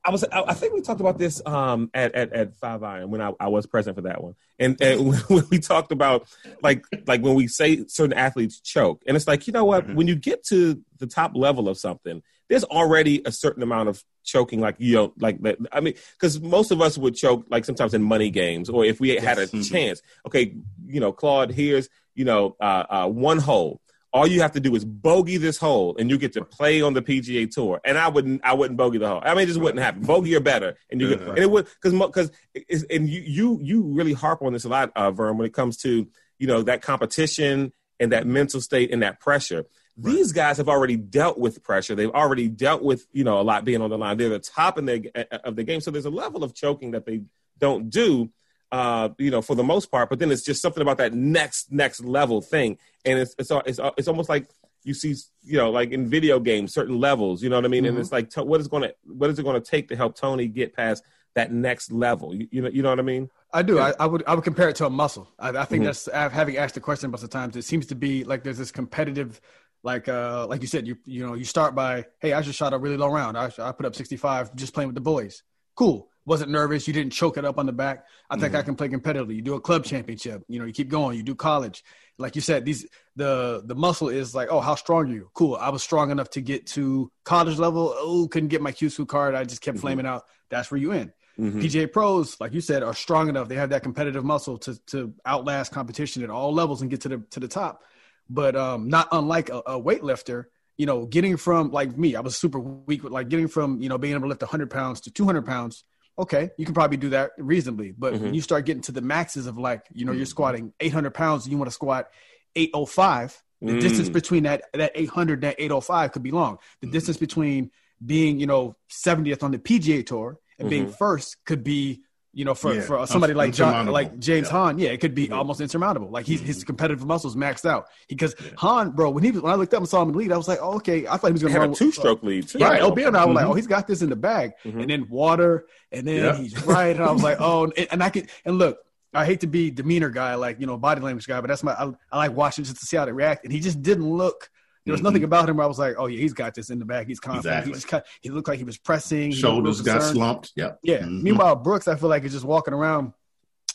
I 0.08 0.12
was. 0.12 0.24
I 0.24 0.54
think 0.54 0.74
we 0.74 0.82
talked 0.82 1.02
about 1.02 1.18
this 1.18 1.42
um, 1.48 1.90
at, 1.92 2.14
at, 2.14 2.32
at 2.32 2.58
Five 2.58 2.84
Iron 2.84 3.10
when 3.10 3.22
I, 3.22 3.32
I 3.40 3.48
was 3.48 3.66
present 3.66 3.96
for 3.96 4.04
that 4.04 4.24
one, 4.24 4.36
and, 4.60 4.80
and 4.80 5.20
when 5.28 5.46
we 5.50 5.58
talked 5.58 5.92
about 5.92 6.28
like 6.62 6.86
like 7.08 7.22
when 7.22 7.34
we 7.34 7.48
say 7.48 7.86
certain 7.88 8.14
athletes 8.14 8.60
choke, 8.62 9.02
and 9.08 9.18
it's 9.18 9.28
like 9.28 9.48
you 9.48 9.54
know 9.54 9.66
what, 9.66 9.84
mm-hmm. 9.84 9.96
when 9.96 10.08
you 10.08 10.16
get 10.16 10.46
to 10.46 10.80
the 11.00 11.08
top 11.08 11.36
level 11.36 11.68
of 11.68 11.80
something, 11.80 12.22
there's 12.50 12.64
already 12.64 13.22
a 13.26 13.32
certain 13.32 13.64
amount 13.64 13.90
of 13.90 14.04
choking, 14.24 14.60
like 14.60 14.76
you 14.78 14.96
know, 14.96 15.14
like 15.20 15.42
that. 15.42 15.58
I 15.72 15.80
mean, 15.80 15.96
because 16.14 16.40
most 16.40 16.72
of 16.72 16.82
us 16.82 16.98
would 16.98 17.16
choke 17.16 17.46
like 17.50 17.66
sometimes 17.66 17.94
in 17.94 18.04
money 18.04 18.30
games, 18.30 18.70
or 18.70 18.86
if 18.86 19.00
we 19.00 19.14
yes. 19.14 19.24
had 19.24 19.38
a 19.38 19.48
mm-hmm. 19.48 19.62
chance. 19.62 20.02
Okay, 20.28 20.56
you 20.86 21.00
know, 21.00 21.12
Claude, 21.12 21.52
here's 21.52 21.90
you 22.14 22.26
know 22.26 22.56
uh, 22.60 22.84
uh, 22.90 23.08
one 23.08 23.40
hole. 23.40 23.82
All 24.14 24.26
you 24.26 24.42
have 24.42 24.54
to 24.54 24.62
do 24.62 24.74
is 24.76 24.86
bogey 24.86 25.36
this 25.36 25.58
hole, 25.58 25.98
and 26.00 26.10
you 26.10 26.18
get 26.18 26.34
to 26.34 26.46
play 26.46 26.82
on 26.82 26.94
the 26.94 27.02
PGA 27.02 27.52
Tour. 27.54 27.82
And 27.84 27.98
I 27.98 28.08
wouldn't, 28.08 28.46
I 28.46 28.54
wouldn't 28.54 28.78
bogey 28.78 28.98
the 28.98 29.10
hole. 29.10 29.22
I 29.22 29.34
mean, 29.34 29.44
it 29.44 29.48
just 29.48 29.60
wouldn't 29.60 29.84
happen. 29.84 30.04
Bogey 30.04 30.36
or 30.36 30.40
better, 30.40 30.78
and 30.90 31.02
you, 31.02 31.14
and 31.14 31.38
it 31.38 31.52
would 31.52 31.68
because 31.82 32.32
because 32.54 32.84
and 32.84 33.10
you 33.10 33.22
you 33.22 33.60
you 33.62 33.82
really 33.82 34.14
harp 34.14 34.42
on 34.42 34.54
this 34.54 34.64
a 34.64 34.70
lot, 34.70 34.92
uh, 34.96 35.12
Vern, 35.12 35.38
when 35.38 35.46
it 35.46 35.54
comes 35.54 35.78
to 35.78 36.08
you 36.40 36.48
know 36.48 36.62
that 36.62 36.82
competition 36.82 37.74
and 38.00 38.12
that 38.12 38.28
mental 38.28 38.62
state 38.62 38.92
and 38.92 39.02
that 39.04 39.20
pressure. 39.20 39.66
These 39.98 40.34
guys 40.34 40.58
have 40.58 40.68
already 40.68 40.98
dealt 40.98 41.38
with 41.38 41.64
pressure. 41.64 41.96
They've 41.96 42.12
already 42.12 42.50
dealt 42.50 42.84
with 42.84 43.08
you 43.14 43.24
know 43.24 43.40
a 43.40 43.44
lot 43.44 43.64
being 43.64 43.82
on 43.82 43.90
the 43.90 43.98
line. 43.98 44.18
They're 44.18 44.30
the 44.30 44.40
top 44.40 44.78
in 44.78 44.86
the 44.86 45.12
of 45.46 45.56
the 45.56 45.64
game, 45.64 45.82
so 45.82 45.92
there's 45.92 46.06
a 46.06 46.10
level 46.10 46.44
of 46.44 46.54
choking 46.54 46.92
that 46.92 47.06
they 47.06 47.22
don't 47.58 47.90
do, 47.90 48.30
uh, 48.72 49.10
you 49.18 49.32
know, 49.32 49.42
for 49.42 49.56
the 49.56 49.64
most 49.64 49.92
part. 49.92 50.10
But 50.10 50.20
then 50.20 50.32
it's 50.32 50.44
just 50.44 50.62
something 50.62 50.82
about 50.82 50.98
that 50.98 51.14
next 51.14 51.72
next 51.72 52.04
level 52.04 52.42
thing, 52.42 52.78
and 53.06 53.20
it's 53.20 53.36
it's 53.40 53.52
it's, 53.66 53.80
it's 53.98 54.08
almost 54.08 54.28
like 54.28 54.48
you 54.86 54.94
see, 54.94 55.16
you 55.44 55.58
know, 55.58 55.72
like 55.72 55.92
in 55.92 56.08
video 56.08 56.40
games, 56.40 56.74
certain 56.74 57.00
levels. 57.00 57.44
You 57.44 57.50
know 57.50 57.58
what 57.58 57.66
I 57.66 57.68
mean? 57.68 57.84
Mm-hmm. 57.84 57.96
And 57.96 58.00
it's 58.00 58.12
like, 58.12 58.32
what 58.36 58.62
is 58.62 58.68
going 58.68 58.84
to 58.84 58.96
what 59.06 59.30
is 59.30 59.40
it 59.40 59.44
going 59.44 59.62
to 59.62 59.72
take 59.72 59.90
to 59.90 59.96
help 59.96 60.16
Tony 60.16 60.48
get 60.48 60.76
past 60.76 61.04
that 61.34 61.52
next 61.52 61.92
level? 61.92 62.34
You, 62.34 62.48
you 62.52 62.62
know, 62.62 62.70
you 62.70 62.84
know 62.84 62.90
what 62.90 63.00
I 63.00 63.04
mean? 63.04 63.30
I 63.52 63.64
do. 63.64 63.80
I, 63.80 63.94
I, 64.00 64.06
would. 64.06 64.24
I 64.28 64.36
would 64.36 64.44
compare 64.44 64.70
it 64.70 64.76
to 64.78 64.86
a 64.86 64.90
muscle. 64.90 65.28
I, 65.40 65.50
I 65.50 65.66
think 65.66 65.84
mm-hmm. 65.84 65.86
that's 65.86 66.34
having 66.34 66.58
asked 66.58 66.76
the 66.76 66.82
question 66.82 67.10
a 67.10 67.12
bunch 67.12 67.24
of 67.24 67.30
times. 67.30 67.56
It 67.56 67.64
seems 67.64 67.88
to 67.88 67.96
be 67.96 68.24
like 68.24 68.44
there's 68.44 68.58
this 68.58 68.72
competitive 68.72 69.42
like 69.86 70.10
uh 70.10 70.48
like 70.48 70.62
you 70.62 70.68
said 70.68 70.88
you 70.88 70.98
you 71.06 71.26
know 71.26 71.36
you 71.36 71.46
start 71.46 71.76
by 71.76 72.04
hey 72.20 72.34
i 72.34 72.42
just 72.42 72.58
shot 72.58 72.74
a 72.74 72.78
really 72.78 72.98
low 72.98 73.08
round. 73.08 73.38
I, 73.38 73.52
I 73.60 73.72
put 73.72 73.86
up 73.86 73.96
65 73.96 74.56
just 74.56 74.74
playing 74.74 74.90
with 74.90 74.96
the 74.96 75.02
boys. 75.02 75.44
Cool. 75.76 76.10
Wasn't 76.26 76.50
nervous. 76.50 76.88
You 76.88 76.94
didn't 76.94 77.14
choke 77.14 77.38
it 77.38 77.46
up 77.46 77.60
on 77.60 77.68
the 77.68 77.72
back. 77.72 78.06
I 78.32 78.36
think 78.36 78.54
mm-hmm. 78.54 78.58
i 78.58 78.62
can 78.64 78.76
play 78.76 78.90
competitively. 78.90 79.36
You 79.36 79.44
do 79.44 79.54
a 79.54 79.62
club 79.62 79.86
championship. 79.86 80.44
You 80.48 80.60
know 80.60 80.66
you 80.66 80.74
keep 80.74 80.90
going. 80.90 81.16
You 81.18 81.24
do 81.24 81.36
college. 81.36 81.84
Like 82.18 82.36
you 82.36 82.42
said 82.42 82.66
these 82.66 82.88
the 83.16 83.62
the 83.66 83.76
muscle 83.76 84.10
is 84.10 84.34
like 84.34 84.50
oh 84.52 84.60
how 84.60 84.74
strong 84.74 85.06
are 85.06 85.14
you? 85.14 85.30
Cool. 85.36 85.56
I 85.56 85.70
was 85.70 85.84
strong 85.84 86.10
enough 86.10 86.32
to 86.32 86.42
get 86.42 86.66
to 86.68 87.12
college 87.24 87.60
level. 87.60 87.94
Oh 87.96 88.28
couldn't 88.28 88.50
get 88.50 88.62
my 88.64 88.72
q 88.72 88.90
card. 89.06 89.36
I 89.36 89.44
just 89.44 89.62
kept 89.62 89.78
mm-hmm. 89.78 89.82
flaming 89.82 90.08
out. 90.08 90.24
That's 90.50 90.72
where 90.72 90.80
you 90.80 90.94
in 90.94 91.14
mm-hmm. 91.40 91.60
pga 91.60 91.92
pros 91.92 92.40
like 92.40 92.54
you 92.54 92.62
said 92.62 92.82
are 92.82 92.96
strong 92.96 93.30
enough. 93.30 93.48
They 93.48 93.56
have 93.56 93.70
that 93.70 93.84
competitive 93.84 94.26
muscle 94.26 94.58
to 94.60 94.80
to 94.88 95.14
outlast 95.28 95.72
competition 95.74 96.24
at 96.24 96.32
all 96.32 96.54
levels 96.54 96.82
and 96.82 96.90
get 96.90 97.02
to 97.02 97.10
the 97.10 97.18
to 97.32 97.40
the 97.40 97.48
top 97.48 97.84
but 98.30 98.56
um, 98.56 98.90
not 98.90 99.08
unlike 99.12 99.50
a, 99.50 99.58
a 99.60 99.82
weightlifter, 99.82 100.46
you 100.78 100.86
know, 100.86 101.06
getting 101.06 101.38
from 101.38 101.72
like 101.72 101.98
me, 101.98 102.16
I 102.16 102.22
was 102.22 102.38
super 102.38 102.60
weak 102.60 103.04
with 103.04 103.14
like 103.14 103.30
getting 103.30 103.48
from, 103.48 103.82
you 103.82 103.90
know, 103.90 103.98
being 103.98 104.14
able 104.14 104.24
to 104.24 104.28
lift 104.28 104.42
100 104.42 104.70
pounds 104.70 105.02
to 105.02 105.12
200 105.12 105.46
pounds. 105.46 105.84
Okay, 106.18 106.50
you 106.58 106.66
can 106.66 106.74
probably 106.74 106.98
do 106.98 107.10
that 107.10 107.32
reasonably. 107.38 107.92
But 107.92 108.14
mm-hmm. 108.14 108.24
when 108.26 108.34
you 108.34 108.42
start 108.42 108.66
getting 108.66 108.82
to 108.84 108.92
the 108.92 109.02
maxes 109.02 109.48
of 109.48 109.58
like, 109.58 109.86
you 109.92 110.06
know, 110.06 110.12
you're 110.12 110.22
mm-hmm. 110.22 110.30
squatting 110.30 110.74
800 110.80 111.12
pounds 111.12 111.46
and 111.46 111.52
you 111.52 111.58
want 111.58 111.70
to 111.70 111.74
squat 111.74 112.10
805, 112.56 113.44
the 113.62 113.72
mm. 113.74 113.82
distance 113.82 114.10
between 114.10 114.44
that 114.44 114.64
that 114.74 114.92
800 114.96 115.42
that 115.42 115.56
805 115.58 116.12
could 116.12 116.24
be 116.24 116.32
long. 116.32 116.58
The 116.80 116.88
mm-hmm. 116.88 116.94
distance 116.94 117.18
between 117.18 117.72
being, 118.06 118.40
you 118.40 118.48
know, 118.48 118.76
70th 118.90 119.44
on 119.44 119.52
the 119.52 119.60
PGA 119.60 120.06
Tour 120.06 120.38
and 120.60 120.70
being 120.70 120.86
mm-hmm. 120.86 120.94
first 120.94 121.38
could 121.46 121.64
be 121.64 122.02
you 122.36 122.44
know, 122.44 122.54
for, 122.54 122.74
yeah, 122.74 122.82
for 122.82 123.08
somebody 123.08 123.34
like 123.34 123.54
John, 123.54 123.88
like 123.88 124.20
James 124.20 124.48
yeah. 124.48 124.52
Hahn, 124.52 124.78
yeah, 124.78 124.90
it 124.90 125.00
could 125.00 125.16
be 125.16 125.32
almost 125.32 125.62
insurmountable. 125.62 126.10
Like 126.10 126.26
he's, 126.26 126.40
mm-hmm. 126.40 126.48
his 126.48 126.66
competitive 126.66 127.06
muscles 127.06 127.34
maxed 127.34 127.68
out. 127.68 127.88
Because 128.10 128.36
yeah. 128.44 128.52
Hahn, 128.58 128.92
bro, 128.92 129.10
when 129.10 129.24
he 129.24 129.32
when 129.32 129.54
I 129.54 129.56
looked 129.56 129.74
up 129.74 129.80
and 129.80 129.88
saw 129.88 130.02
him 130.02 130.10
in 130.10 130.16
lead, 130.16 130.34
I 130.34 130.38
was 130.38 130.50
like, 130.50 130.60
oh, 130.62 130.76
okay, 130.76 131.08
I 131.08 131.16
thought 131.16 131.28
he 131.28 131.34
was 131.34 131.42
going 131.42 131.54
to 131.54 131.62
have 131.62 131.72
a 131.72 131.74
two 131.74 131.94
stroke 131.94 132.22
uh, 132.24 132.28
lead. 132.28 132.50
Too. 132.50 132.60
Yeah, 132.60 132.78
LB 132.78 133.08
and 133.08 133.16
I 133.16 133.22
were 133.22 133.28
mm-hmm. 133.28 133.36
like, 133.38 133.46
oh, 133.46 133.54
he's 133.54 133.68
got 133.68 133.88
this 133.88 134.02
in 134.02 134.10
the 134.10 134.18
bag. 134.18 134.52
Mm-hmm. 134.66 134.82
And 134.82 134.90
then 134.90 135.08
water, 135.08 135.66
and 135.94 136.06
then 136.06 136.36
he's 136.36 136.62
right. 136.66 136.94
And 136.94 137.06
I 137.06 137.12
was 137.12 137.24
like, 137.24 137.38
oh, 137.40 137.72
and, 137.78 137.88
and 137.90 138.04
I 138.04 138.10
could 138.10 138.30
and 138.44 138.58
look, 138.58 138.80
I 139.14 139.26
hate 139.26 139.40
to 139.40 139.48
be 139.48 139.72
demeanor 139.72 140.10
guy, 140.10 140.36
like 140.36 140.60
you 140.60 140.68
know, 140.68 140.76
body 140.76 141.00
language 141.00 141.28
guy, 141.28 141.40
but 141.40 141.48
that's 141.48 141.64
my 141.64 141.72
I, 141.72 141.90
I 142.12 142.18
like 142.18 142.34
watching 142.34 142.66
just 142.66 142.82
to 142.82 142.86
see 142.86 142.98
how 142.98 143.06
they 143.06 143.14
react. 143.14 143.46
And 143.46 143.54
he 143.54 143.62
just 143.62 143.82
didn't 143.82 144.10
look 144.10 144.50
there 144.86 144.92
was 144.92 145.00
mm-hmm. 145.00 145.08
nothing 145.08 145.24
about 145.24 145.50
him 145.50 145.58
where 145.58 145.66
I 145.66 145.68
was 145.68 145.80
like, 145.80 145.96
oh 145.98 146.06
yeah, 146.06 146.20
he's 146.20 146.34
got 146.34 146.54
this 146.54 146.70
in 146.70 146.78
the 146.78 146.86
bag. 146.86 147.08
He's 147.08 147.20
confident. 147.20 147.68
Exactly. 147.68 148.02
He, 148.22 148.30
he 148.30 148.34
looked 148.34 148.48
like 148.48 148.60
he 148.60 148.64
was 148.64 148.78
pressing. 148.78 149.32
Shoulders 149.32 149.82
got 149.82 150.04
slumped. 150.04 150.52
Yep. 150.56 150.80
Yeah. 150.84 151.00
Mm-hmm. 151.00 151.24
Meanwhile, 151.24 151.56
Brooks, 151.58 151.88
I 151.88 151.96
feel 151.96 152.10
like 152.10 152.24
is 152.24 152.34
just 152.34 152.46
walking 152.46 152.74
around 152.74 153.14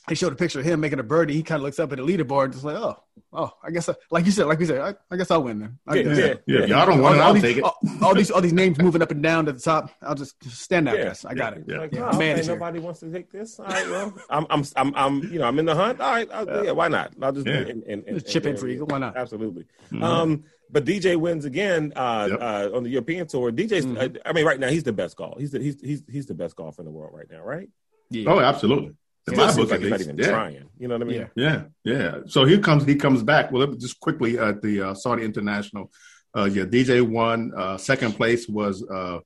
they 0.08 0.14
showed 0.14 0.32
a 0.32 0.36
picture 0.36 0.58
of 0.60 0.64
him 0.64 0.80
making 0.80 0.98
a 0.98 1.02
birdie. 1.02 1.34
He 1.34 1.42
kind 1.42 1.58
of 1.58 1.62
looks 1.64 1.78
up 1.78 1.92
at 1.92 1.98
the 1.98 2.04
leaderboard, 2.04 2.52
just 2.52 2.64
like, 2.64 2.76
oh, 2.76 2.96
oh, 3.32 3.52
I 3.62 3.70
guess, 3.70 3.88
I, 3.88 3.94
like 4.10 4.24
you 4.26 4.32
said, 4.32 4.46
like 4.46 4.58
we 4.58 4.64
said, 4.66 4.80
I, 4.80 4.94
I 5.10 5.16
guess 5.16 5.30
I'll 5.30 5.42
win 5.42 5.60
then. 5.60 5.78
I 5.86 5.94
Yeah, 5.96 6.02
guess. 6.02 6.18
yeah, 6.46 6.58
Yeah, 6.60 6.64
y'all 6.64 6.86
don't 6.86 7.00
want 7.00 7.16
it, 7.16 7.20
I'll 7.20 7.34
these, 7.34 7.42
take 7.42 7.58
it. 7.58 7.62
All, 7.64 7.76
all 8.02 8.14
these, 8.14 8.30
all 8.30 8.40
these 8.40 8.52
names 8.54 8.78
moving 8.78 9.02
up 9.02 9.10
and 9.10 9.22
down 9.22 9.44
to 9.46 9.52
the 9.52 9.60
top. 9.60 9.90
I'll 10.02 10.14
just, 10.14 10.40
just 10.40 10.60
stand 10.62 10.88
out, 10.88 10.96
Yeah. 10.98 11.04
guys. 11.04 11.24
I 11.24 11.34
got 11.34 11.56
it. 11.56 11.64
Yeah. 11.66 11.78
Like, 11.78 11.92
Yeah, 11.92 12.10
oh, 12.12 12.18
man 12.18 12.32
okay, 12.32 12.40
is 12.40 12.48
nobody 12.48 12.78
wants 12.80 13.00
to 13.00 13.10
take 13.12 13.30
this. 13.30 13.60
All 13.60 13.66
right, 13.66 13.88
well, 13.88 14.14
I'm, 14.30 14.46
I'm, 14.50 14.64
I'm, 14.76 14.92
I'm, 14.96 15.22
you 15.32 15.38
know, 15.38 15.44
I'm 15.46 15.58
in 15.58 15.66
the 15.66 15.74
hunt. 15.74 16.00
All 16.00 16.10
right, 16.10 16.28
I'll, 16.32 16.64
yeah. 16.64 16.72
why 16.72 16.88
not? 16.88 17.12
I'll 17.22 17.32
just 17.32 17.46
Yeah. 17.46 17.54
and, 17.58 17.82
and, 17.84 18.04
and, 18.06 18.18
Just 18.20 18.26
chip 18.32 18.44
in 18.46 18.50
and- 18.52 18.58
for 18.58 18.68
you. 18.68 18.84
Why 18.84 18.98
not? 18.98 19.16
Absolutely. 19.16 19.66
Mhm. 19.92 20.02
Um, 20.02 20.44
but 20.72 20.84
DJ 20.84 21.16
wins 21.16 21.44
again 21.44 21.92
uh, 21.96 22.28
Yep. 22.30 22.40
uh, 22.40 22.76
on 22.76 22.82
the 22.84 22.90
European 22.90 23.26
tour. 23.26 23.50
DJ's, 23.52 23.84
uh, 23.86 24.08
I 24.24 24.32
mean, 24.32 24.44
right 24.46 24.58
now 24.58 24.68
he's 24.68 24.84
the 24.84 24.92
best 24.92 25.16
golf. 25.16 25.38
He's 25.38 25.50
the 25.50 25.58
he's 25.60 25.80
he's 25.80 26.02
he's 26.08 26.26
the 26.26 26.34
best 26.34 26.54
golfer 26.56 26.80
in 26.82 26.86
the 26.86 26.92
world 26.92 27.12
right 27.12 27.26
now, 27.30 27.42
right? 27.42 27.68
Yeah. 28.10 28.30
Oh, 28.30 28.38
absolutely. 28.40 28.94
In 29.32 29.38
my 29.38 29.54
book, 29.54 29.70
like 29.70 29.76
at 29.76 29.80
he's 29.82 29.90
not 29.90 30.00
even 30.00 30.18
Yeah. 30.18 30.28
trying. 30.30 30.64
You 30.78 30.88
know 30.88 30.94
what 30.94 31.02
I 31.02 31.10
mean? 31.10 31.28
Yeah. 31.34 31.62
Yeah, 31.84 31.92
yeah. 31.92 32.18
So 32.26 32.44
he 32.44 32.58
comes. 32.58 32.84
He 32.84 32.94
comes 32.96 33.22
back. 33.22 33.50
Well, 33.52 33.60
let 33.60 33.70
me 33.70 33.76
just 33.76 34.00
quickly 34.00 34.38
at 34.38 34.62
the 34.62 34.82
uh, 34.82 34.94
Saudi 34.94 35.24
International. 35.24 35.90
Uh, 36.36 36.44
yeah, 36.44 36.64
DJ 36.64 37.02
won. 37.06 37.52
Uh, 37.56 37.76
second 37.76 38.12
place 38.12 38.48
was 38.48 38.82
uh, 38.88 39.18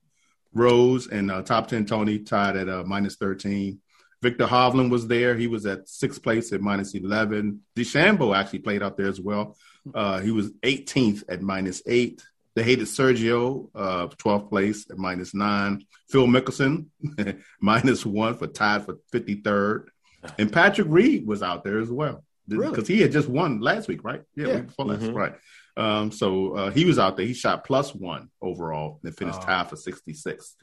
Rose, 0.53 1.07
and 1.07 1.29
uh, 1.31 1.41
top 1.43 1.67
ten 1.67 1.85
Tony 1.85 2.19
tied 2.19 2.57
at 2.57 2.67
uh, 2.69 2.83
minus 2.85 3.15
thirteen. 3.15 3.79
Viktor 4.21 4.47
Hovland 4.47 4.89
was 4.89 5.07
there. 5.07 5.35
He 5.35 5.47
was 5.47 5.65
at 5.65 5.87
sixth 5.87 6.23
place 6.23 6.51
at 6.51 6.61
minus 6.61 6.95
eleven. 6.95 7.61
DeChambeau 7.75 8.35
actually 8.35 8.59
played 8.59 8.81
out 8.81 8.97
there 8.97 9.07
as 9.07 9.19
well. 9.21 9.55
Uh, 9.93 10.19
he 10.19 10.31
was 10.31 10.49
18th 10.63 11.23
at 11.29 11.43
minus 11.43 11.83
eight. 11.85 12.23
They 12.55 12.63
hated 12.63 12.87
Sergio, 12.87 13.69
uh, 13.75 14.07
12th 14.07 14.49
place 14.49 14.87
at 14.89 14.97
minus 14.97 15.35
nine. 15.35 15.85
Phil 16.09 16.25
Mickelson, 16.25 16.87
minus 17.61 18.03
one 18.05 18.35
for 18.35 18.47
tied 18.47 18.85
for 18.85 18.95
53rd. 19.13 19.87
And 20.39 20.51
Patrick 20.51 20.87
Reed 20.89 21.25
was 21.27 21.41
out 21.43 21.63
there 21.63 21.79
as 21.79 21.89
well 21.89 22.23
because 22.47 22.59
Really? 22.77 22.95
he 22.95 23.01
had 23.01 23.11
just 23.11 23.27
won 23.27 23.59
last 23.59 23.87
week, 23.87 24.03
right? 24.03 24.21
Yeah, 24.35 24.47
Yeah. 24.47 24.55
week 24.57 24.67
before 24.67 24.85
last, 24.85 25.01
Mhm. 25.03 25.15
right. 25.15 25.33
Um, 25.77 26.11
so 26.11 26.53
uh, 26.55 26.71
he 26.71 26.85
was 26.85 26.97
out 26.99 27.17
there. 27.17 27.25
He 27.25 27.33
shot 27.33 27.65
plus 27.65 27.93
one 27.93 28.29
overall 28.41 28.99
and 29.03 29.15
finished 29.17 29.39
Oh. 29.41 29.45
tied 29.45 29.69
for 29.69 29.75
66. 29.75 30.55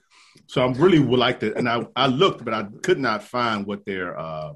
So 0.47 0.65
I'm 0.65 0.73
really 0.75 0.99
would 0.99 1.19
like 1.19 1.41
to, 1.41 1.55
and 1.57 1.69
I, 1.69 1.87
I 1.95 2.07
looked, 2.07 2.45
but 2.45 2.55
I 2.55 2.63
could 2.83 2.99
not 2.99 3.23
find 3.23 3.67
what 3.67 3.85
their 3.85 4.19
uh, 4.19 4.55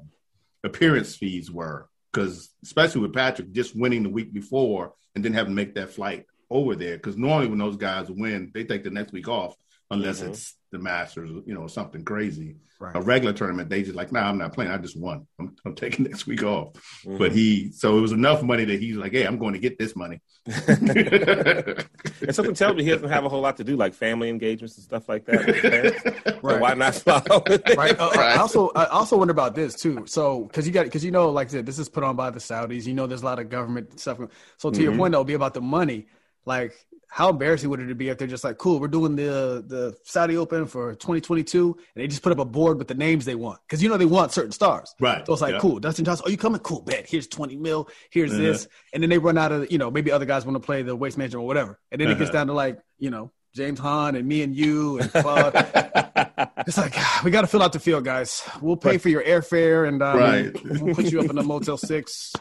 appearance 0.63 1.15
fees 1.15 1.51
were 1.51 1.87
because, 2.11 2.49
especially 2.63 3.01
with 3.01 3.13
Patrick 3.13 3.51
just 3.51 3.75
winning 3.75 4.03
the 4.03 4.09
week 4.09 4.33
before 4.33 4.93
and 5.15 5.23
then 5.23 5.33
having 5.33 5.51
to 5.51 5.55
make 5.55 5.75
that 5.75 5.91
flight 5.91 6.25
over 6.49 6.75
there. 6.75 6.95
Because 6.97 7.17
normally 7.17 7.47
when 7.47 7.59
those 7.59 7.77
guys 7.77 8.09
win, 8.09 8.51
they 8.53 8.63
take 8.63 8.83
the 8.83 8.89
next 8.89 9.11
week 9.13 9.27
off 9.27 9.55
unless 9.91 10.21
Mhm. 10.21 10.29
it's 10.29 10.55
the 10.71 10.79
Masters, 10.79 11.29
you 11.45 11.53
know, 11.53 11.67
something 11.67 12.03
crazy. 12.03 12.55
Right. 12.79 12.95
A 12.95 13.01
regular 13.01 13.33
tournament, 13.33 13.69
they 13.69 13.81
just 13.81 13.95
like, 13.95 14.11
nah, 14.11 14.27
I'm 14.29 14.37
not 14.37 14.53
playing. 14.53 14.69
I 14.69 14.77
just 14.77 14.95
won. 14.99 15.25
I'm, 15.39 15.55
I'm 15.65 15.73
taking 15.73 16.05
next 16.09 16.27
week 16.27 16.43
off. 16.43 16.73
Mhm. 17.05 17.17
But 17.17 17.31
he, 17.31 17.71
so 17.71 17.97
it 17.97 18.01
was 18.01 18.11
enough 18.11 18.43
money 18.43 18.65
that 18.65 18.79
he's 18.79 18.95
like, 18.97 19.13
hey, 19.13 19.23
I'm 19.25 19.39
going 19.39 19.53
to 19.53 19.59
get 19.59 19.79
this 19.79 19.95
money. 19.95 20.21
and 20.45 22.35
something 22.35 22.53
tells 22.53 22.75
me 22.75 22.83
he 22.83 22.89
doesn't 22.91 23.09
have 23.09 23.25
a 23.25 23.29
whole 23.29 23.41
lot 23.41 23.57
to 23.57 23.63
do, 23.63 23.75
like 23.75 23.93
family 23.93 24.29
engagements 24.29 24.75
and 24.77 24.83
stuff 24.83 25.09
like 25.09 25.25
that. 25.25 25.45
with 25.45 25.55
his 25.55 25.61
parents. 25.61 26.03
So 26.37 26.41
Right. 26.43 26.61
why 26.61 26.73
not 26.75 26.93
follow? 26.95 27.43
right. 27.75 27.99
Uh, 27.99 28.11
Right. 28.15 28.35
I 28.35 28.37
also, 28.37 28.69
I 28.75 28.85
also 28.85 29.17
wonder 29.17 29.31
about 29.31 29.55
this 29.55 29.73
too. 29.75 30.05
So, 30.05 30.43
because 30.43 30.67
you 30.67 30.71
got, 30.73 30.85
because 30.85 31.03
you 31.03 31.09
know, 31.11 31.31
like 31.31 31.47
I 31.47 31.51
said, 31.51 31.65
this 31.65 31.79
is 31.79 31.89
put 31.89 32.03
on 32.03 32.15
by 32.15 32.29
the 32.29 32.39
Saudis. 32.39 32.85
You 32.85 32.93
know, 32.93 33.07
there's 33.07 33.23
a 33.23 33.25
lot 33.25 33.39
of 33.39 33.49
government 33.49 33.99
stuff. 33.99 34.19
So, 34.57 34.69
to 34.69 34.81
your 34.83 34.93
Mhm. 34.93 34.97
point, 34.97 35.11
though, 35.13 35.23
be 35.23 35.33
about 35.33 35.55
the 35.55 35.61
money. 35.61 36.05
Like, 36.45 36.73
how 37.09 37.29
embarrassing 37.29 37.69
would 37.69 37.79
it 37.79 37.97
be 37.97 38.09
if 38.09 38.17
they're 38.17 38.27
just 38.27 38.43
like, 38.43 38.57
"Cool, 38.57 38.79
we're 38.79 38.87
doing 38.89 39.15
the 39.15 39.63
the 39.65 39.97
Saudi 40.03 40.35
Open 40.37 40.65
for 40.65 40.93
2022," 40.95 41.73
and 41.95 42.01
they 42.03 42.07
just 42.07 42.21
put 42.21 42.31
up 42.31 42.39
a 42.39 42.45
board 42.45 42.77
with 42.77 42.87
the 42.87 42.93
names 42.93 43.25
they 43.25 43.35
want 43.35 43.59
because 43.65 43.81
you 43.81 43.89
know 43.89 43.97
they 43.97 44.05
want 44.05 44.31
certain 44.33 44.51
stars. 44.51 44.93
Right. 44.99 45.25
So 45.25 45.33
it's 45.33 45.41
like, 45.41 45.53
Yeah. 45.53 45.59
cool, 45.59 45.79
Dustin 45.79 46.05
Johnson, 46.05 46.25
oh, 46.27 46.29
you 46.29 46.37
coming? 46.37 46.59
Cool, 46.59 46.81
bet. 46.81 47.05
Here's 47.09 47.27
20 47.27 47.55
mil. 47.55 47.89
Here's 48.11 48.31
Uh-huh. 48.33 48.41
this. 48.41 48.67
And 48.93 49.01
then 49.01 49.09
they 49.09 49.17
run 49.17 49.37
out 49.37 49.51
of, 49.51 49.71
you 49.71 49.77
know, 49.77 49.89
maybe 49.89 50.11
other 50.11 50.25
guys 50.25 50.45
want 50.45 50.55
to 50.55 50.65
play 50.65 50.81
the 50.83 50.95
waste 50.95 51.17
management 51.17 51.43
or 51.43 51.47
whatever. 51.47 51.79
And 51.91 52.01
then 52.01 52.09
it 52.09 52.17
gets 52.17 52.29
Uh-huh. 52.29 52.39
down 52.39 52.47
to 52.47 52.53
like, 52.53 52.79
you 52.99 53.09
know, 53.09 53.31
James 53.55 53.79
Hahn 53.79 54.15
and 54.15 54.27
me 54.27 54.43
and 54.43 54.55
you 54.55 54.99
and 54.99 55.11
Claude. 55.11 55.53
it's 56.67 56.77
like, 56.77 56.95
we 57.23 57.31
got 57.31 57.41
to 57.41 57.47
fill 57.47 57.63
out 57.63 57.71
the 57.73 57.79
field, 57.79 58.03
guys. 58.05 58.43
We'll 58.61 58.75
pay 58.77 58.97
for 58.97 59.09
your 59.09 59.23
airfare 59.23 59.87
and 59.87 60.03
um, 60.03 60.17
Right. 60.19 60.81
we'll 60.81 60.93
put 60.93 61.11
you 61.11 61.19
up 61.21 61.29
in 61.29 61.37
a 61.37 61.43
Motel 61.43 61.77
6 61.93 62.33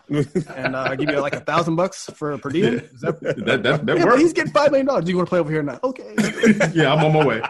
and 0.54 0.74
uh, 0.76 0.94
give 0.96 1.08
you 1.10 1.20
like 1.20 1.34
a 1.34 1.40
thousand 1.40 1.76
bucks 1.76 2.10
for 2.14 2.32
a 2.32 2.38
per 2.38 2.50
diem. 2.50 2.74
Is 2.80 3.00
that, 3.02 3.20
that, 3.46 3.62
that, 3.62 3.86
that 3.86 3.96
yeah, 3.98 4.04
works. 4.04 4.20
he's 4.20 4.32
getting 4.32 4.52
$5 4.52 4.70
million. 4.72 5.04
Do 5.04 5.10
you 5.10 5.16
want 5.16 5.26
to 5.28 5.30
play 5.30 5.38
over 5.38 5.50
here 5.50 5.62
now? 5.62 5.78
Okay. 5.84 6.14
yeah, 6.74 6.92
I'm 6.92 7.04
on 7.04 7.12
my 7.12 7.24
way. 7.24 7.42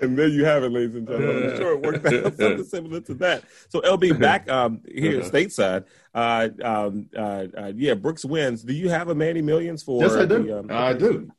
And 0.00 0.16
there 0.16 0.28
you 0.28 0.44
have 0.44 0.62
it, 0.62 0.70
ladies 0.70 0.94
and 0.94 1.08
gentlemen. 1.08 1.50
I'm 1.50 1.56
sure 1.56 1.72
it 1.72 1.80
worked 1.82 2.06
out 2.06 2.36
something 2.36 2.64
similar 2.64 3.00
to 3.00 3.14
that. 3.14 3.42
So 3.68 3.80
LB 3.80 4.20
back 4.20 4.48
um, 4.48 4.80
here 4.86 5.20
Uh-huh. 5.20 5.28
stateside. 5.30 5.86
Uh, 6.14 6.48
um, 6.62 7.06
uh, 7.16 7.46
uh, 7.56 7.72
yeah, 7.74 7.94
Brooks 7.94 8.24
wins. 8.24 8.62
Do 8.62 8.72
you 8.72 8.90
have 8.90 9.08
a 9.08 9.14
Manny 9.14 9.42
Millions 9.42 9.82
for? 9.82 10.00
yes, 10.02 10.12
I 10.14 10.24
do. 10.24 10.44
The, 10.44 10.58
um, 10.60 10.66
I 10.70 10.92
do. 10.92 11.30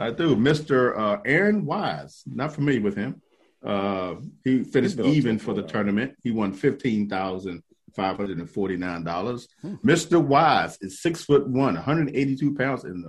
I 0.00 0.10
do. 0.10 0.34
Mr. 0.34 0.98
Uh, 0.98 1.20
Aaron 1.26 1.66
Wise, 1.66 2.22
not 2.26 2.54
familiar 2.54 2.80
with 2.80 2.96
him. 2.96 3.20
Uh, 3.62 4.14
he 4.42 4.64
finished 4.64 4.98
even 4.98 5.38
for 5.38 5.52
the 5.52 5.62
tournament. 5.62 6.16
He 6.22 6.30
won 6.30 6.54
fifteen 6.54 7.08
thousand 7.08 7.62
five 7.94 8.16
hundred 8.16 8.38
and 8.38 8.48
forty 8.48 8.76
nine 8.76 9.04
dollars. 9.04 9.46
Hmm. 9.60 9.74
Mr. 9.84 10.20
Wise 10.24 10.78
is 10.80 11.02
six 11.02 11.22
foot 11.22 11.46
one, 11.46 11.74
one 11.74 11.76
hundred 11.76 12.16
eighty 12.16 12.34
two 12.34 12.54
pounds, 12.54 12.84
and 12.84 13.04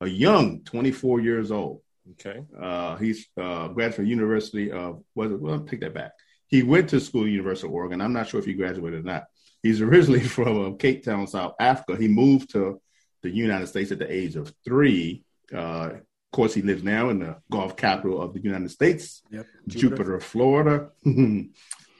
a 0.00 0.08
young 0.08 0.62
twenty 0.64 0.90
four 0.90 1.20
years 1.20 1.50
old. 1.50 1.82
Okay. 2.12 2.40
Uh, 2.58 2.96
he's 2.96 3.28
uh, 3.36 3.68
graduated 3.68 3.94
from 3.94 4.06
University 4.06 4.72
of 4.72 5.02
was 5.14 5.32
it? 5.32 5.40
Well, 5.40 5.60
take 5.60 5.80
that 5.80 5.94
back. 5.94 6.12
He 6.48 6.62
went 6.62 6.88
to 6.90 7.00
school, 7.00 7.28
University 7.28 7.66
of 7.66 7.74
Oregon. 7.74 8.00
I'm 8.00 8.12
not 8.14 8.28
sure 8.28 8.40
if 8.40 8.46
he 8.46 8.54
graduated 8.54 9.00
or 9.00 9.02
not. 9.02 9.24
He's 9.62 9.80
originally 9.82 10.20
from 10.20 10.64
uh, 10.64 10.76
Cape 10.76 11.04
Town, 11.04 11.26
South 11.26 11.54
Africa. 11.60 12.00
He 12.00 12.08
moved 12.08 12.52
to 12.52 12.80
the 13.22 13.30
United 13.30 13.66
States 13.66 13.92
at 13.92 13.98
the 13.98 14.10
age 14.10 14.36
of 14.36 14.52
three. 14.64 15.24
Uh, 15.54 15.90
of 16.32 16.36
course, 16.36 16.54
he 16.54 16.62
lives 16.62 16.82
now 16.82 17.10
in 17.10 17.18
the 17.18 17.36
golf 17.50 17.76
capital 17.76 18.22
of 18.22 18.32
the 18.32 18.40
United 18.40 18.70
States, 18.70 19.20
Yep. 19.30 19.46
Jupiter, 19.68 20.18
Florida. 20.18 20.88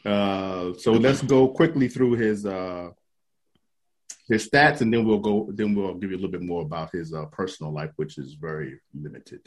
uh, 0.07 0.73
so 0.79 0.93
let's 0.93 1.21
go 1.21 1.49
quickly 1.49 1.87
through 1.89 2.15
his 2.15 2.47
uh, 2.47 2.89
his 4.29 4.49
stats, 4.49 4.81
and 4.81 4.91
then 4.91 5.05
we'll 5.05 5.19
go. 5.19 5.51
Then 5.53 5.75
we'll 5.75 5.97
give 5.97 6.13
you 6.13 6.17
a 6.17 6.21
little 6.23 6.31
bit 6.31 6.41
more 6.41 6.63
about 6.63 6.93
his 6.93 7.13
uh, 7.13 7.27
personal 7.27 7.75
life, 7.75 7.91
which 7.97 8.17
is 8.17 8.33
very 8.33 8.81
limited. 8.99 9.43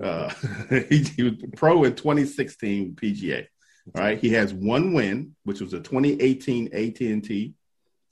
Uh, 0.00 0.32
he, 0.88 1.02
he 1.02 1.24
was 1.24 1.34
pro 1.56 1.82
in 1.82 1.96
2016 1.96 2.94
PGA. 2.94 3.48
All 3.96 4.02
right, 4.04 4.16
he 4.20 4.30
has 4.34 4.54
one 4.54 4.92
win, 4.92 5.34
which 5.42 5.60
was 5.60 5.72
a 5.72 5.80
2018 5.80 6.68
AT&T. 6.72 7.54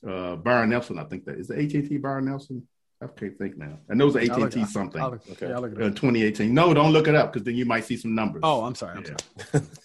Uh, 0.05 0.35
Byron 0.35 0.71
Nelson, 0.71 0.99
I 0.99 1.05
think 1.05 1.27
that 1.27 1.39
is 1.39 1.47
the 1.47 1.59
AT&T 1.59 1.97
Byron 1.99 2.25
Nelson. 2.25 2.67
I 3.01 3.07
can't 3.07 3.39
think 3.39 3.57
now. 3.57 3.79
I 3.89 3.95
know 3.95 4.09
it's 4.09 4.17
I'll 4.31 4.41
look- 4.41 4.57
AT&T 4.57 4.65
something. 4.67 5.01
I'll 5.01 5.11
look, 5.13 5.23
Okay. 5.31 5.49
yeah, 5.49 5.55
I'll 5.55 5.61
look 5.63 5.73
it 5.73 5.81
Uh, 5.83 5.91
2018. 5.91 6.53
No, 6.53 6.75
don't 6.75 6.93
look 6.93 7.07
it 7.07 7.15
up 7.15 7.33
because 7.33 7.45
then 7.45 7.55
you 7.55 7.65
might 7.65 7.85
see 7.85 7.97
some 7.97 8.13
numbers. 8.15 8.41
Oh, 8.43 8.65
I'm 8.65 8.75
sorry. 8.75 8.99
I'm 8.99 9.05
Yeah. 9.05 9.17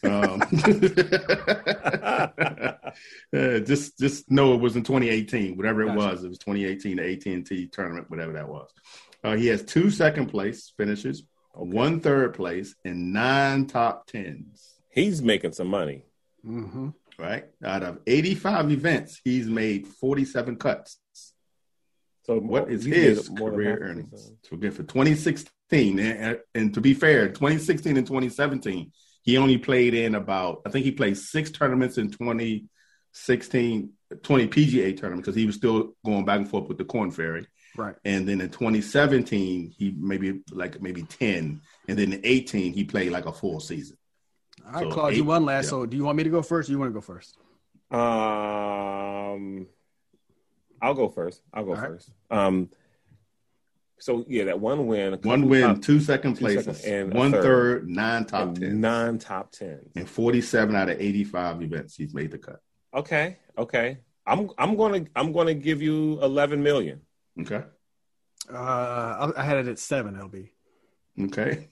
sorry. 0.01 0.15
Um, 0.15 0.41
uh, 3.36 3.60
just 3.60 4.00
just 4.00 4.32
know 4.32 4.53
it 4.55 4.62
was 4.62 4.75
in 4.75 4.84
2018, 4.84 5.55
whatever 5.58 5.84
it 5.84 5.88
Gotcha. 5.88 5.98
was. 5.98 6.24
It 6.24 6.29
was 6.29 6.38
2018, 6.39 6.98
the 6.98 7.12
AT&T 7.13 7.67
tournament, 7.67 8.10
whatever 8.10 8.34
that 8.34 8.48
was. 8.50 8.70
Uh, 9.24 9.36
he 9.36 9.46
has 9.48 9.63
two 9.63 9.89
second 9.91 10.27
place 10.27 10.74
finishes, 10.75 11.24
one 11.53 12.00
third 12.00 12.34
place, 12.34 12.74
and 12.84 13.13
nine 13.13 13.67
top 13.67 14.08
tens. 14.08 14.74
He's 14.89 15.22
making 15.22 15.53
some 15.53 15.67
money. 15.67 16.03
hmm 16.43 16.89
Right 17.20 17.46
out 17.63 17.84
of 17.84 18.00
85 18.08 18.72
events, 18.72 19.22
he's 19.24 19.46
made 19.48 19.86
47 19.88 20.55
cuts. 20.55 20.98
So 22.25 22.39
What 22.39 22.71
is 22.71 22.85
his 22.85 23.29
made 23.29 23.39
more 23.39 23.49
than 23.51 23.59
career 23.59 23.77
earnings? 23.81 24.31
So 24.43 24.55
again, 24.55 24.71
for 24.71 24.83
2016, 24.83 25.99
and, 25.99 26.39
and 26.55 26.73
to 26.73 26.79
be 26.81 26.93
fair, 26.93 27.27
2016 27.27 27.97
and 27.97 28.07
2017, 28.07 28.91
he 29.23 29.37
only 29.37 29.57
played 29.57 29.93
in 29.93 30.15
about, 30.15 30.61
I 30.65 30.69
think 30.69 30.85
he 30.85 30.91
played 30.91 31.17
six 31.17 31.51
tournaments 31.51 31.97
in 31.97 32.09
2016, 32.11 33.89
20 34.21 34.47
PGA 34.47 34.97
tournaments 34.97 35.25
because 35.25 35.35
he 35.35 35.45
was 35.45 35.55
still 35.55 35.95
going 36.05 36.23
back 36.25 36.37
and 36.37 36.49
forth 36.49 36.67
with 36.67 36.77
the 36.77 36.85
Korn 36.85 37.11
Ferry. 37.11 37.45
Right. 37.75 37.95
And 38.05 38.27
then 38.27 38.39
in 38.39 38.49
2017, 38.49 39.73
he 39.77 39.95
maybe 39.97 40.41
like 40.51 40.81
maybe 40.81 41.03
10. 41.03 41.61
And 41.87 41.97
then 41.97 42.13
in 42.13 42.21
18, 42.23 42.73
he 42.73 42.83
played 42.83 43.11
like 43.11 43.25
a 43.25 43.33
full 43.33 43.59
season. 43.59 43.97
All 44.65 44.71
right, 44.73 44.83
So 44.83 44.91
Claude, 44.91 45.13
you 45.15 45.23
eight- 45.23 45.27
won 45.27 45.45
last. 45.45 45.65
yeah. 45.65 45.69
So 45.71 45.85
do 45.85 45.97
you 45.97 46.03
want 46.05 46.17
me 46.17 46.23
to 46.23 46.29
go 46.29 46.41
first 46.41 46.69
or 46.69 46.71
you 46.73 46.79
want 46.79 46.89
to 46.89 46.93
go 46.93 47.01
first? 47.01 47.37
Um, 47.91 49.67
I'll 50.83 50.93
go 50.93 51.07
first. 51.07 51.41
I'll 51.53 51.63
go 51.63 51.71
All 51.71 51.77
right. 51.77 51.87
first. 51.87 52.09
Um, 52.29 52.69
so 53.99 54.25
yeah, 54.27 54.43
that 54.45 54.59
one 54.59 54.85
win, 54.87 55.17
One 55.23 55.47
win, 55.47 55.61
top- 55.75 55.81
two 55.81 56.01
second 56.01 56.35
places, 56.35 56.81
second 56.81 56.93
and 56.93 57.13
one 57.13 57.31
third. 57.31 57.43
third, 57.43 57.89
nine 57.89 58.25
top 58.25 58.47
and 58.49 58.55
10. 58.57 58.81
nine 58.81 59.17
top 59.17 59.51
ten, 59.53 59.79
And 59.95 60.09
47 60.09 60.75
out 60.75 60.89
of 60.89 60.99
85 60.99 61.61
events, 61.61 61.95
he's 61.95 62.13
made 62.13 62.31
the 62.31 62.37
cut. 62.37 62.59
Okay, 62.93 63.37
okay. 63.57 63.99
I'm 64.25 64.49
I'm 64.57 64.75
gonna 64.77 65.05
I'm 65.15 65.31
gonna 65.33 65.53
give 65.53 65.81
you 65.81 66.19
eleven 66.21 66.61
million. 66.63 67.01
Okay. 67.41 67.63
Uh, 68.51 68.55
I, 68.57 69.31
I 69.37 69.43
had 69.43 69.57
it 69.57 69.67
at 69.67 69.79
seven. 69.79 70.15
LB. 70.15 70.49
Okay. 71.27 71.69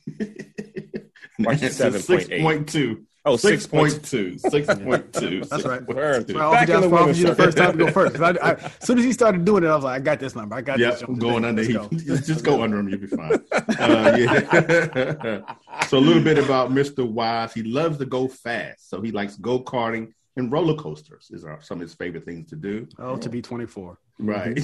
Why 1.38 1.54
is 1.54 1.64
it 1.64 1.82
Answer 1.82 2.00
7.8? 2.00 2.00
6.2. 2.00 2.02
Six 2.28 2.42
point 2.42 2.70
two. 2.70 3.06
Six 3.38 3.68
point 3.68 4.04
two. 4.04 4.36
That's 4.42 5.64
right. 5.66 5.86
Word. 5.88 6.32
Well, 6.34 6.52
Back 6.52 6.70
in 6.70 6.82
the 6.82 6.90
for 6.90 7.12
you 7.12 7.26
the 7.28 7.36
first 7.36 7.56
time 7.58 7.78
to 7.78 7.86
go 7.86 7.92
first. 7.92 8.16
'Cause 8.16 8.36
I, 8.42 8.50
I, 8.50 8.54
as 8.54 8.72
soon 8.82 8.98
as 8.98 9.04
he 9.06 9.14
started 9.14 9.46
doing 9.46 9.64
it, 9.64 9.68
I 9.68 9.76
was 9.76 9.84
like, 9.84 10.02
I 10.02 10.04
got 10.04 10.20
this 10.20 10.36
number. 10.36 10.56
I 10.56 10.62
got 10.62 10.80
Yep, 10.80 10.94
this. 10.94 11.02
I'm 11.04 11.16
going 11.20 11.46
under. 11.46 11.62
Let's 11.62 11.68
He, 12.02 12.08
go. 12.08 12.18
just 12.18 12.44
go 12.44 12.64
under 12.64 12.80
him. 12.80 12.90
You'll 12.90 13.00
be 13.00 13.08
fine. 13.08 13.34
Uh, 13.80 14.16
yeah. 14.18 15.56
so 15.88 15.98
a 15.98 16.00
little 16.00 16.24
bit 16.24 16.40
about 16.40 16.72
Mr. 16.72 17.08
Wise. 17.08 17.54
He 17.54 17.62
loves 17.64 18.00
to 18.00 18.06
go 18.06 18.28
fast, 18.28 18.90
so 18.90 19.02
he 19.02 19.12
likes 19.12 19.36
go 19.38 19.62
karting 19.62 20.14
and 20.36 20.52
roller 20.52 20.76
coasters. 20.76 21.30
Is 21.32 21.46
are 21.46 21.62
some 21.62 21.78
of 21.78 21.82
his 21.84 21.94
favorite 21.94 22.26
things 22.26 22.50
to 22.50 22.56
do. 22.56 22.88
Oh, 22.98 23.18
to 23.18 23.30
be 23.30 23.42
24. 23.42 24.00
Right. 24.18 24.60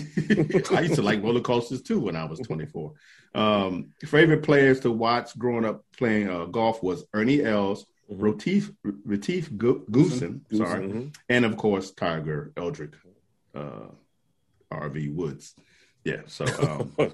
I 0.72 0.82
used 0.82 0.96
to 0.96 1.02
like 1.04 1.22
roller 1.24 1.42
coasters 1.42 1.82
too 1.84 2.00
when 2.00 2.16
I 2.16 2.26
was 2.26 2.40
24. 2.40 2.92
Um, 3.36 3.90
favorite 4.06 4.42
players 4.44 4.80
to 4.82 4.92
watch 4.92 5.38
growing 5.38 5.66
up 5.66 5.84
playing 5.98 6.30
uh, 6.30 6.46
golf 6.46 6.82
was 6.82 7.06
Ernie 7.14 7.44
Els, 7.44 7.86
Retief, 8.10 8.72
Retief 8.84 9.56
Gu- 9.58 9.86
Goosen, 9.92 10.42
sorry, 10.56 10.88
Mhm. 10.88 11.16
and 11.30 11.46
of 11.46 11.58
course 11.58 11.92
Tiger 11.92 12.52
Eldrick, 12.56 12.94
uh, 13.54 13.88
RV 14.72 15.10
Woods. 15.14 15.56
Yeah. 16.04 16.22
So. 16.28 16.46
Um, 16.62 16.92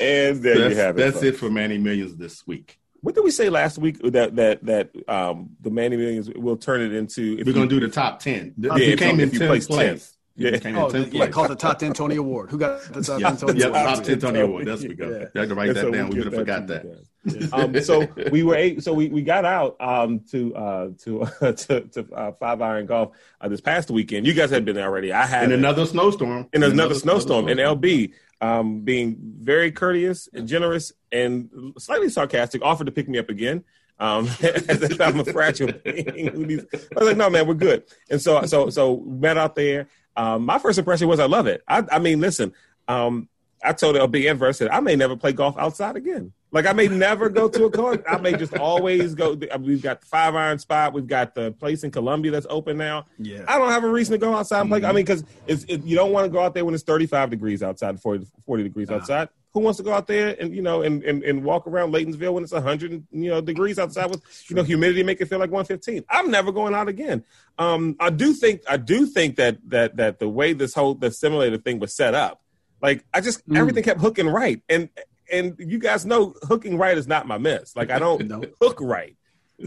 and 0.00 0.42
there 0.42 0.58
that's 0.58 0.74
you 0.74 0.76
have 0.80 0.96
it. 0.96 0.96
that's 0.96 1.14
folks. 1.16 1.24
it 1.26 1.36
for 1.36 1.50
Manny 1.50 1.78
Millions 1.78 2.16
this 2.16 2.46
week. 2.46 2.78
What 3.00 3.14
did 3.14 3.22
we 3.24 3.30
say 3.30 3.48
last 3.48 3.78
week? 3.78 3.98
That 4.02 4.34
that 4.36 4.64
that 4.66 4.90
um, 5.08 5.50
the 5.60 5.70
Manny 5.70 5.96
Millions 5.96 6.28
will 6.30 6.56
turn 6.56 6.80
it 6.80 6.92
into. 6.92 7.36
If 7.38 7.46
We're 7.46 7.52
going 7.52 7.68
to 7.68 7.80
do 7.80 7.86
the 7.86 7.92
top 7.92 8.18
10. 8.20 8.54
Yeah, 8.58 8.74
you 8.76 8.92
if 8.94 8.98
came 8.98 9.18
you- 9.18 9.22
in 9.22 9.28
if 9.28 9.34
you 9.34 9.40
10th 9.40 9.46
place 9.46 9.66
place. 9.66 9.90
10th. 10.02 10.16
You 10.38 10.50
Yeah. 10.50 10.58
came 10.58 10.76
in 10.76 10.82
Oh, 10.82 10.88
10th 10.88 11.12
yeah, 11.12 11.18
place. 11.24 11.34
called 11.34 11.50
the 11.50 11.56
top 11.56 11.78
10 11.78 11.92
Tony 11.92 12.16
Award. 12.16 12.50
Who 12.50 12.58
got 12.58 12.80
the 12.92 13.02
top 13.02 13.20
Yeah, 13.20 13.28
10 13.30 13.36
Tony 13.38 13.58
yeah, 13.60 13.66
Award? 13.66 13.96
top 13.96 14.04
10 14.04 14.18
Tony 14.20 14.40
Award. 14.40 14.66
That's 14.66 14.82
we 14.82 14.94
go. 14.94 15.08
Yeah. 15.10 15.24
You 15.34 15.40
have 15.40 15.48
to 15.48 15.54
write 15.54 15.68
And 15.68 15.76
that 15.76 15.80
so 15.82 15.90
down. 15.90 16.08
We 16.10 16.14
get 16.14 16.24
would 16.24 16.32
have 16.32 16.40
forgot 16.40 16.66
to 16.68 16.72
that. 16.74 16.84
you 16.84 17.48
um, 17.52 17.80
so 17.82 18.06
we 18.30 18.42
were 18.44 18.54
eight, 18.54 18.82
so 18.84 18.94
we, 18.94 19.08
we 19.08 19.22
got 19.22 19.44
out 19.44 19.76
um, 19.80 20.20
to 20.30 20.54
uh, 20.54 20.88
to 21.02 21.26
to, 21.52 21.80
to 21.80 22.06
uh, 22.14 22.32
five 22.32 22.62
iron 22.62 22.86
golf 22.86 23.16
uh, 23.40 23.48
this 23.48 23.60
past 23.60 23.90
weekend. 23.90 24.26
You 24.26 24.32
guys 24.32 24.50
had 24.50 24.64
been 24.64 24.76
there 24.76 24.86
already. 24.86 25.12
I 25.12 25.26
had 25.26 25.44
In 25.44 25.52
another 25.52 25.84
snowstorm. 25.84 26.48
in 26.52 26.62
another, 26.62 26.94
snowstorm. 26.94 27.48
And 27.48 27.58
LB 27.58 28.12
um, 28.40 28.80
being 28.82 29.16
very 29.40 29.72
courteous 29.72 30.28
and 30.32 30.46
generous 30.46 30.92
and 31.10 31.50
slightly 31.78 32.08
sarcastic 32.08 32.62
offered 32.62 32.84
to 32.86 32.92
pick 32.92 33.08
me 33.08 33.18
up 33.18 33.28
again. 33.28 33.64
Um, 34.00 34.26
as 34.42 34.80
if 34.82 35.00
I'm 35.00 35.18
a 35.18 35.24
fragile 35.24 35.72
being. 35.84 36.28
I 36.28 36.98
was 37.00 37.08
like, 37.08 37.16
no, 37.16 37.28
man, 37.28 37.48
we're 37.48 37.54
good. 37.54 37.82
And 38.08 38.22
so 38.22 38.42
so 38.46 38.70
so 38.70 38.92
we 38.92 39.18
met 39.18 39.36
out 39.36 39.56
there. 39.56 39.88
Um, 40.18 40.44
my 40.44 40.58
first 40.58 40.78
impression 40.78 41.06
was 41.06 41.20
I 41.20 41.26
love 41.26 41.46
it. 41.46 41.62
I, 41.68 41.84
I 41.92 41.98
mean, 42.00 42.20
listen. 42.20 42.52
Um, 42.88 43.28
I 43.62 43.72
told 43.72 43.96
LB 43.96 44.30
and 44.30 44.38
Verse 44.38 44.58
that 44.58 44.72
I 44.72 44.80
may 44.80 44.96
never 44.96 45.16
play 45.16 45.32
golf 45.32 45.56
outside 45.58 45.96
again. 45.96 46.32
Like 46.50 46.66
I 46.66 46.72
may 46.72 46.88
never 46.88 47.28
go 47.28 47.48
to 47.48 47.64
a 47.66 47.70
course. 47.70 47.98
I 48.08 48.18
may 48.18 48.32
just 48.32 48.56
always 48.56 49.14
go. 49.14 49.38
We've 49.60 49.82
got 49.82 50.00
the 50.00 50.06
five 50.06 50.34
iron 50.34 50.58
spot. 50.58 50.92
We've 50.92 51.06
got 51.06 51.34
the 51.34 51.52
place 51.52 51.84
in 51.84 51.90
Columbia 51.90 52.32
that's 52.32 52.46
open 52.48 52.78
now. 52.78 53.04
Yeah. 53.18 53.44
I 53.46 53.58
don't 53.58 53.70
have 53.70 53.84
a 53.84 53.90
reason 53.90 54.12
to 54.12 54.18
go 54.18 54.34
outside 54.34 54.62
and 54.62 54.70
play. 54.70 54.84
I 54.84 54.92
mean, 54.92 55.04
because 55.04 55.24
it, 55.46 55.84
you 55.84 55.94
don't 55.94 56.10
want 56.10 56.24
to 56.24 56.30
go 56.30 56.40
out 56.40 56.54
there 56.54 56.64
when 56.64 56.74
it's 56.74 56.84
35 56.84 57.30
degrees 57.30 57.62
outside, 57.62 58.00
40, 58.00 58.26
40 58.46 58.62
degrees 58.62 58.90
outside. 58.90 59.28
Who 59.54 59.60
wants 59.60 59.78
to 59.78 59.82
go 59.82 59.92
out 59.92 60.06
there 60.06 60.36
and 60.38 60.54
you 60.54 60.62
know 60.62 60.82
and, 60.82 61.02
and, 61.04 61.22
and 61.22 61.42
walk 61.42 61.66
around 61.66 61.92
Laytonsville 61.92 62.32
when 62.34 62.44
it's 62.44 62.52
100 62.52 62.92
you 63.10 63.30
know 63.30 63.40
degrees 63.40 63.78
outside 63.78 64.10
with 64.10 64.22
you 64.48 64.56
know 64.56 64.62
humidity 64.62 65.02
make 65.02 65.20
it 65.20 65.26
feel 65.26 65.38
like 65.38 65.50
115? 65.50 66.04
I'm 66.10 66.30
never 66.30 66.52
going 66.52 66.74
out 66.74 66.88
again. 66.88 67.24
Um, 67.58 67.96
I 67.98 68.10
do 68.10 68.32
think 68.34 68.62
I 68.68 68.76
do 68.76 69.06
think 69.06 69.36
that 69.36 69.58
that 69.70 69.96
that 69.96 70.18
the 70.18 70.28
way 70.28 70.52
this 70.52 70.74
whole 70.74 70.94
the 70.94 71.10
simulator 71.10 71.56
thing 71.58 71.78
was 71.78 71.94
set 71.96 72.14
up, 72.14 72.42
like 72.82 73.04
I 73.14 73.20
just 73.20 73.42
everything 73.54 73.82
kept 73.84 74.00
hooking 74.00 74.28
right 74.28 74.62
and. 74.68 74.88
And 75.30 75.56
you 75.58 75.78
guys 75.78 76.06
know 76.06 76.32
hooking 76.44 76.78
right 76.78 76.96
is 76.96 77.06
not 77.06 77.26
my 77.26 77.36
miss. 77.36 77.76
Like 77.76 77.90
I 77.90 77.98
don't 77.98 78.26
No. 78.28 78.42
hook 78.62 78.78
right. 78.80 79.14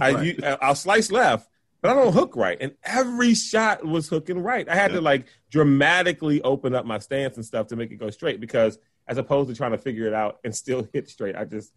I, 0.01 0.11
Right. 0.13 0.25
you, 0.25 0.43
I'll 0.59 0.73
slice 0.73 1.11
left, 1.11 1.47
but 1.83 1.91
I 1.91 1.93
don't 1.93 2.13
hook 2.13 2.35
right. 2.35 2.57
And 2.59 2.71
every 2.83 3.35
shot 3.35 3.85
was 3.85 4.09
hooking 4.09 4.41
right. 4.41 4.67
I 4.67 4.73
had 4.73 4.93
to 4.93 5.01
like 5.01 5.27
dramatically 5.51 6.41
open 6.41 6.73
up 6.73 6.85
my 6.85 6.97
stance 6.97 7.35
and 7.35 7.45
stuff 7.45 7.67
to 7.67 7.75
make 7.75 7.91
it 7.91 7.97
go 7.97 8.09
straight 8.09 8.39
because 8.39 8.79
as 9.07 9.17
opposed 9.17 9.49
to 9.49 9.55
trying 9.55 9.71
to 9.71 9.77
figure 9.77 10.07
it 10.07 10.13
out 10.13 10.39
and 10.43 10.55
still 10.55 10.87
hit 10.93 11.09
straight, 11.09 11.35
I 11.35 11.43
just 11.45 11.71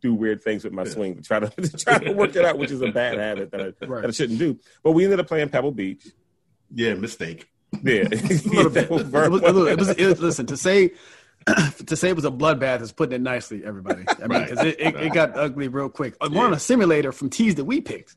do 0.00 0.12
weird 0.14 0.42
things 0.42 0.64
with 0.64 0.72
my 0.72 0.84
swing 0.84 1.16
to 1.16 1.22
try 1.22 1.40
to, 1.40 1.48
to 1.62 1.76
try 1.76 1.98
to 1.98 2.12
work 2.12 2.36
it 2.36 2.44
out, 2.44 2.58
which 2.58 2.70
is 2.70 2.82
a 2.82 2.90
bad 2.92 3.16
habit 3.18 3.50
that 3.52 3.60
I, 3.60 3.64
Right. 3.86 4.02
that 4.02 4.08
I 4.08 4.10
shouldn't 4.12 4.38
do. 4.38 4.58
But 4.82 4.92
we 4.92 5.04
ended 5.04 5.20
up 5.20 5.26
playing 5.28 5.48
Pebble 5.48 5.72
Beach. 5.72 6.06
Yeah, 6.74 6.94
mistake. 6.94 7.48
Yeah, 7.82 8.02
a 8.02 8.08
little 8.46 8.70
bit. 8.70 8.84
It 8.84 8.90
was, 8.90 9.02
it 9.02 9.12
was, 9.30 9.42
it 9.42 9.78
was, 9.78 9.88
it 9.90 10.06
was- 10.06 10.20
listen 10.20 10.46
to 10.46 10.56
say 10.56 10.90
to 11.86 11.96
say 11.96 12.08
it 12.10 12.16
was 12.16 12.24
a 12.24 12.30
bloodbath 12.30 12.80
is 12.82 12.92
putting 12.92 13.14
it 13.16 13.20
nicely. 13.22 13.64
Everybody, 13.64 14.04
I 14.22 14.26
mean, 14.26 14.40
Right. 14.40 14.50
it, 14.50 14.80
it, 14.80 14.96
it 14.96 15.12
got 15.12 15.36
ugly 15.36 15.68
real 15.68 15.88
quick. 15.88 16.14
Uh, 16.20 16.28
We're 16.32 16.44
on 16.46 16.52
a 16.52 16.58
simulator 16.58 17.12
from 17.12 17.30
tees 17.30 17.54
that 17.56 17.64
we 17.64 17.80
picked, 17.80 18.16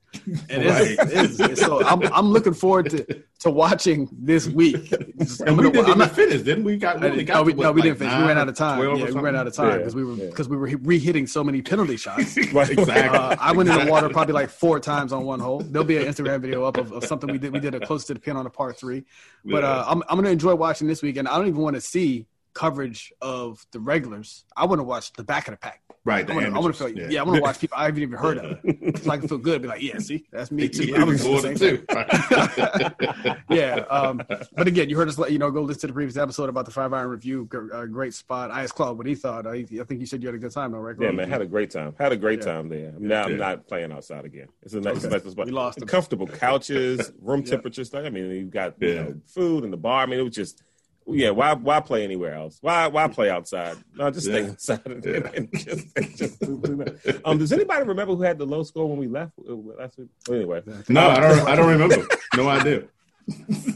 and 0.49 0.65
Right. 0.65 0.91
it's- 0.91 1.39
it's- 1.39 1.59
so 1.59 1.83
I'm 1.85 2.01
I'm 2.13 2.27
looking 2.29 2.53
forward 2.53 2.89
to 2.91 3.23
to 3.39 3.49
watching 3.49 4.07
this 4.11 4.47
week. 4.47 4.75
I'm 4.93 5.47
And 5.47 5.57
we 5.57 5.63
gonna- 5.63 5.71
didn't 5.71 5.89
I'm 5.91 5.97
not- 5.97 6.11
finish, 6.11 6.41
didn't 6.41 6.63
we? 6.63 6.77
Got, 6.77 6.99
we 7.01 7.07
only 7.09 7.23
got 7.23 7.33
no, 7.37 7.43
we, 7.43 7.53
what, 7.53 7.63
no, 7.63 7.71
we 7.71 7.81
like 7.81 7.87
didn't 7.87 7.99
finish. 7.99 8.15
We 8.19 8.23
ran 8.27 8.37
out 8.37 8.49
of 8.49 8.55
time. 8.55 8.79
Yeah, 8.97 9.05
we 9.05 9.11
ran 9.19 9.35
out 9.35 9.47
of 9.47 9.53
time 9.53 9.69
Yeah, 9.71 9.77
because 9.77 9.95
we 9.95 10.03
were 10.03 10.13
yeah. 10.13 10.25
because 10.27 10.47
we 10.47 10.57
were 10.57 10.67
re-hitting 10.81 11.25
so 11.27 11.43
many 11.43 11.61
penalty 11.61 11.97
shots. 11.97 12.37
Right. 12.53 12.69
Exactly. 12.69 13.17
Uh, 13.17 13.35
I 13.39 13.51
went 13.53 13.69
in 13.69 13.85
the 13.85 13.89
water 13.91 14.09
probably 14.09 14.33
like 14.33 14.49
four 14.49 14.79
times 14.79 15.11
on 15.13 15.23
one 15.25 15.39
hole. 15.39 15.59
There'll 15.61 15.87
be 15.87 15.97
an 15.97 16.03
Instagram 16.05 16.41
video 16.41 16.63
up 16.65 16.77
of, 16.77 16.91
of 16.91 17.03
something 17.05 17.31
we 17.31 17.37
did. 17.37 17.53
We 17.53 17.59
did 17.59 17.73
a 17.75 17.79
close 17.79 18.05
to 18.05 18.13
the 18.13 18.19
pin 18.19 18.35
on 18.35 18.45
a 18.45 18.49
par 18.49 18.73
three. 18.73 19.05
But 19.45 19.63
uh, 19.63 19.85
I'm 19.87 20.03
I'm 20.09 20.17
gonna 20.17 20.29
enjoy 20.29 20.53
watching 20.55 20.87
this 20.87 21.01
weekend. 21.01 21.27
I 21.27 21.37
don't 21.37 21.47
even 21.47 21.61
want 21.61 21.75
to 21.75 21.81
see 21.81 22.27
coverage 22.53 23.13
of 23.21 23.65
the 23.71 23.79
regulars. 23.79 24.45
I 24.55 24.65
want 24.65 24.79
to 24.79 24.83
watch 24.83 25.13
the 25.13 25.23
back 25.23 25.47
of 25.47 25.53
the 25.53 25.57
pack. 25.57 25.81
Right. 26.03 26.27
I 26.27 26.33
want 26.33 26.45
to. 26.47 26.51
I 26.55 26.59
want 26.59 26.75
to 26.75 26.83
feel. 26.93 27.11
Yeah, 27.11 27.21
I 27.21 27.23
want 27.23 27.35
to 27.35 27.41
watch 27.43 27.59
people 27.61 27.77
I 27.77 27.85
haven't 27.85 28.01
even 28.01 28.17
heard 28.17 28.39
of, 28.39 28.57
so 29.03 29.11
I 29.11 29.17
can 29.17 29.27
feel 29.27 29.37
good. 29.37 29.61
Be 29.61 29.67
like, 29.67 29.83
yeah, 29.83 29.99
see, 29.99 30.25
that's 30.31 30.49
me 30.51 30.67
too. 30.67 30.85
Yeah, 30.85 31.01
I 31.01 31.03
was 31.03 31.23
we 31.23 31.39
doing 31.39 31.53
the 31.53 31.59
same 31.59 31.77
too. 31.77 33.45
yeah. 33.49 33.75
Um, 33.89 34.21
but 34.55 34.67
again, 34.67 34.89
you 34.89 34.97
heard 34.97 35.07
us. 35.09 35.17
You 35.29 35.37
know, 35.37 35.51
go 35.51 35.61
listen 35.61 35.81
to 35.81 35.87
the 35.87 35.93
previous 35.93 36.17
episode 36.17 36.49
about 36.49 36.65
the 36.65 36.71
five 36.71 36.91
iron 36.93 37.09
review. 37.09 37.45
Gr- 37.45 37.71
Uh, 37.71 37.85
great 37.85 38.15
spot. 38.15 38.49
I 38.51 38.63
asked 38.63 38.73
Claude 38.75 38.97
what 38.97 39.05
he 39.05 39.13
thought. 39.13 39.45
I, 39.45 39.57
I 39.79 39.83
think 39.83 39.99
you 39.99 40.05
said 40.05 40.21
you 40.23 40.27
had 40.27 40.35
a 40.35 40.39
good 40.39 40.51
time, 40.51 40.71
though, 40.71 40.79
right? 40.79 40.95
Yeah, 40.99 41.11
man, 41.11 41.29
had 41.29 41.41
a 41.41 41.45
great 41.45 41.69
time. 41.69 41.93
Had 41.99 42.11
a 42.11 42.17
great 42.17 42.39
Yeah. 42.39 42.45
time 42.45 42.69
there. 42.69 42.93
Now 42.97 43.23
I'm 43.25 43.37
not 43.37 43.67
playing 43.67 43.91
outside 43.91 44.25
again. 44.25 44.47
It's 44.63 44.73
a 44.73 44.79
nice, 44.81 44.95
it's 44.97 45.05
a 45.05 45.09
nice 45.09 45.23
spot. 45.29 45.45
We 45.45 45.51
lost 45.51 45.85
comfortable 45.87 46.25
couches, 46.27 47.11
room 47.21 47.43
temperature 47.51 47.83
stuff. 47.83 48.05
I 48.05 48.09
mean, 48.09 48.29
you 48.31 48.45
got 48.45 48.81
you 48.81 48.95
know, 48.95 49.15
food 49.27 49.63
in 49.65 49.71
the 49.71 49.77
bar. 49.77 50.01
I 50.03 50.05
mean, 50.07 50.19
it 50.19 50.23
was 50.23 50.33
just 50.35 50.63
yeah. 51.07 51.29
Why 51.31 51.53
why 51.53 51.79
play 51.79 52.03
anywhere 52.03 52.33
else? 52.35 52.57
Why 52.61 52.87
why 52.87 53.07
play 53.07 53.29
outside? 53.29 53.77
No, 53.95 54.09
just 54.11 54.27
stay 54.27 54.41
Yeah. 54.41 54.47
inside. 54.49 54.81
And, 54.85 55.03
Yeah. 55.05 55.29
and 55.35 55.49
just, 55.53 55.87
and 55.97 56.17
just 56.17 56.39
do 56.39 56.57
that. 56.57 57.21
um, 57.25 57.37
does 57.37 57.51
anybody 57.51 57.83
remember 57.85 58.15
who 58.15 58.21
had 58.23 58.37
the 58.37 58.45
low 58.45 58.63
score 58.63 58.87
when 58.89 58.97
we 58.99 59.07
left 59.07 59.33
uh, 59.39 59.53
last 59.53 59.97
week? 59.97 60.07
Well, 60.27 60.37
anyway, 60.37 60.61
No, 60.89 61.09
I 61.09 61.19
don't. 61.19 61.47
I 61.47 61.55
don't 61.55 61.69
remember. 61.69 62.07
No 62.35 62.49
idea. 62.49 62.83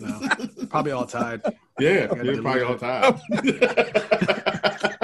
No. 0.01 0.21
Probably 0.69 0.91
all 0.91 1.05
tied. 1.05 1.41
Yeah, 1.79 2.13
you're 2.23 2.41
probably 2.41 2.61
all 2.63 2.77
time. 2.77 3.19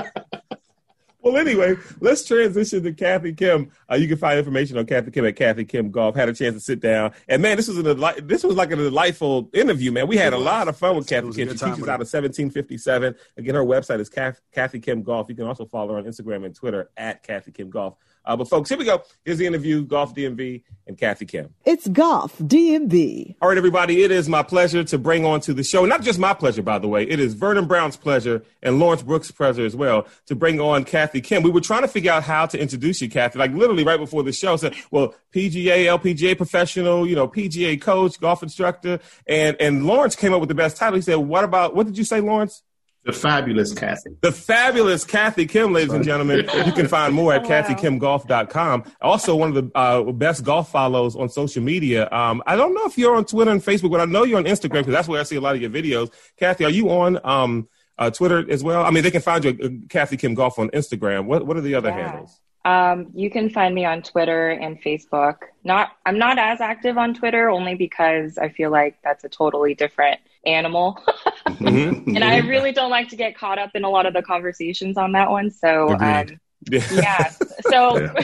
Well, 1.24 1.38
anyway, 1.38 1.76
let's 2.00 2.24
transition 2.26 2.82
to 2.84 2.94
Kathy 2.94 3.34
Kim. 3.34 3.70
Uh, 3.90 3.96
you 3.96 4.08
can 4.08 4.18
find 4.18 4.40
information 4.40 4.78
on 4.78 4.86
Kathy 4.88 5.12
Kim 5.12 5.26
at 5.26 5.36
Kathy 5.36 5.66
Kim 5.66 5.92
Golf. 5.92 6.16
Had 6.16 6.30
a 6.30 6.34
chance 6.34 6.56
to 6.56 6.60
sit 6.60 6.80
down, 6.80 7.12
and 7.28 7.42
man, 7.42 7.58
this 7.58 7.68
was 7.68 7.78
a 7.78 7.84
deli- 7.84 8.22
this 8.22 8.44
was 8.44 8.56
like 8.56 8.72
a 8.72 8.76
delightful 8.76 9.50
interview. 9.54 9.92
Man, 9.92 10.08
we 10.08 10.18
had 10.18 10.34
a 10.34 10.38
lot 10.38 10.68
of 10.68 10.78
fun 10.78 10.96
with 10.96 11.08
Kathy 11.08 11.28
Kim. 11.36 11.48
She 11.50 11.58
teaches 11.76 11.88
out 11.90 12.02
of 12.02 12.08
1757. 12.08 13.16
Again, 13.38 13.56
her 13.56 13.64
website 13.64 14.00
is 14.00 14.10
Kath- 14.10 14.42
Kathy 14.52 14.80
Kim 14.80 15.04
Golf. 15.04 15.30
You 15.30 15.36
can 15.36 15.46
also 15.46 15.66
follow 15.66 15.94
her 15.94 16.00
on 16.00 16.06
Instagram 16.06 16.46
and 16.46 16.56
Twitter 16.56 16.90
at 16.98 17.22
Kathy 17.24 17.52
Kim 17.52 17.70
Golf. 17.70 17.96
Uh, 18.24 18.36
but 18.36 18.48
folks, 18.48 18.70
here 18.70 18.78
we 18.78 18.86
go. 18.86 19.02
Here's 19.26 19.38
the 19.38 19.48
interview: 19.48 19.84
Golf 19.84 20.14
DMV 20.14 20.64
and 20.88 20.98
Kathy 20.98 21.26
Kim. 21.26 21.54
It's 21.66 21.88
Golf 21.88 22.38
DMV. 22.38 23.36
All 23.42 23.50
right, 23.50 23.58
everybody, 23.58 24.04
it 24.04 24.12
is 24.12 24.30
my 24.30 24.44
pleasure 24.44 24.84
to 24.84 24.98
bring 24.98 25.26
on 25.26 25.42
to 25.42 25.54
the 25.54 25.64
show, 25.64 25.86
not 25.86 26.02
just 26.02 26.20
my 26.20 26.34
pleasure, 26.34 26.62
by 26.62 26.80
the 26.80 26.88
way, 26.88 27.04
it 27.04 27.20
is 27.20 27.34
Vernon 27.34 27.66
Brown's 27.66 27.98
pleasure 27.98 28.44
and 28.62 28.80
Lawrence 28.80 29.02
Brooks' 29.02 29.32
pleasure 29.32 29.66
as 29.66 29.76
well 29.76 30.06
to 30.28 30.36
bring 30.36 30.60
on 30.60 30.84
Kathy 30.84 31.22
Kim. 31.22 31.44
We 31.44 31.50
were 31.50 31.62
trying 31.62 31.82
to 31.82 31.88
figure 31.88 32.12
out 32.12 32.24
how 32.24 32.46
to 32.48 32.60
introduce 32.60 33.02
you, 33.02 33.10
Kathy, 33.10 33.40
like 33.40 33.52
literally 33.54 33.84
right 33.84 34.00
before 34.00 34.24
the 34.24 34.34
show. 34.34 34.56
Said, 34.58 34.76
well, 34.92 35.16
PGA, 35.34 35.86
LPGA 35.86 36.38
professional, 36.38 37.08
you 37.08 37.16
know, 37.16 37.28
PGA 37.28 37.82
coach, 37.82 38.20
golf 38.20 38.44
instructor. 38.44 39.00
And, 39.28 39.56
and 39.60 39.86
Lawrence 39.86 40.16
came 40.16 40.34
up 40.34 40.40
with 40.40 40.50
the 40.50 40.56
best 40.56 40.78
title. 40.78 40.96
He 40.96 41.02
said, 41.02 41.16
what 41.16 41.44
about, 41.44 41.76
what 41.76 41.86
did 41.86 41.98
you 41.98 42.04
say, 42.04 42.22
Lawrence? 42.22 42.62
The 43.04 43.14
fabulous 43.14 43.74
Kathy. 43.74 44.12
The 44.22 44.32
fabulous 44.32 45.04
Kathy 45.04 45.48
Kim, 45.48 45.74
ladies 45.74 45.92
and 45.94 46.04
gentlemen. 46.04 46.48
You 46.66 46.72
can 46.72 46.88
find 46.88 47.14
more 47.16 47.34
at 47.34 47.44
Oh, 47.46 47.50
wow. 47.50 47.62
kathykimgolf.com. 47.64 48.84
Also, 49.02 49.36
one 49.36 49.50
of 49.50 49.56
the 49.56 49.72
uh, 49.78 50.04
best 50.12 50.44
golf 50.44 50.72
follows 50.72 51.16
on 51.16 51.28
social 51.30 51.64
media. 51.64 52.08
Um, 52.12 52.44
I 52.46 52.56
don't 52.56 52.74
know 52.76 52.86
if 52.86 52.98
you're 52.98 53.16
on 53.16 53.26
Twitter 53.26 53.50
and 53.52 53.62
Facebook, 53.64 53.90
but 53.92 54.02
I 54.02 54.06
know 54.06 54.24
you're 54.24 54.38
on 54.38 54.46
Instagram 54.46 54.80
because 54.82 54.94
that's 54.94 55.08
where 55.08 55.20
I 55.20 55.24
see 55.24 55.36
a 55.36 55.42
lot 55.42 55.56
of 55.56 55.62
your 55.62 55.72
videos. 55.72 56.12
Kathy, 56.38 56.64
are 56.66 56.70
you 56.70 56.90
on 56.92 57.20
um, 57.24 57.68
uh, 57.98 58.12
Twitter 58.12 58.46
as 58.52 58.64
well? 58.64 58.84
I 58.84 58.92
mean, 58.92 59.04
they 59.04 59.12
can 59.12 59.22
find 59.22 59.44
you 59.44 59.50
at 59.52 59.62
uh, 59.66 59.70
Kathy 59.90 60.18
Kim 60.18 60.36
Golf 60.36 60.60
on 60.60 60.70
Instagram. 60.70 61.26
What 61.26 61.48
What 61.48 61.58
are 61.58 61.62
the 61.62 61.74
other 61.76 61.90
Yeah. 61.90 62.08
handles? 62.12 62.40
Um, 62.64 63.08
you 63.16 63.32
can 63.32 63.50
find 63.50 63.74
me 63.74 63.86
on 63.86 64.04
Twitter 64.04 64.50
and 64.52 64.80
Facebook. 64.84 65.38
Not, 65.64 65.94
I'm 66.06 66.20
not 66.20 66.38
as 66.38 66.62
active 66.62 66.96
on 67.00 67.16
Twitter 67.16 67.50
only 67.50 67.74
because 67.74 68.38
I 68.38 68.50
feel 68.50 68.70
like 68.70 68.98
that's 69.04 69.24
a 69.24 69.30
totally 69.30 69.74
different 69.74 70.20
animal, 70.46 71.02
Mhm. 71.48 72.16
and 72.16 72.24
I 72.24 72.40
really 72.40 72.72
don't 72.72 72.90
like 72.90 73.10
to 73.10 73.16
get 73.16 73.38
caught 73.38 73.60
up 73.60 73.72
in 73.76 73.84
a 73.84 73.90
lot 73.90 74.06
of 74.06 74.14
the 74.14 74.22
conversations 74.22 74.98
on 74.98 75.12
that 75.14 75.30
one. 75.30 75.52
So, 75.52 75.90
um, 76.00 76.40
yeah. 76.70 77.30
So. 77.70 78.10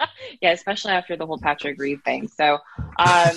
Yeah. 0.00 0.06
yeah, 0.40 0.52
especially 0.52 0.92
after 0.92 1.16
the 1.16 1.26
whole 1.26 1.38
Patrick 1.38 1.78
Reed 1.78 2.02
thing. 2.04 2.28
So, 2.28 2.58
um, 2.98 3.30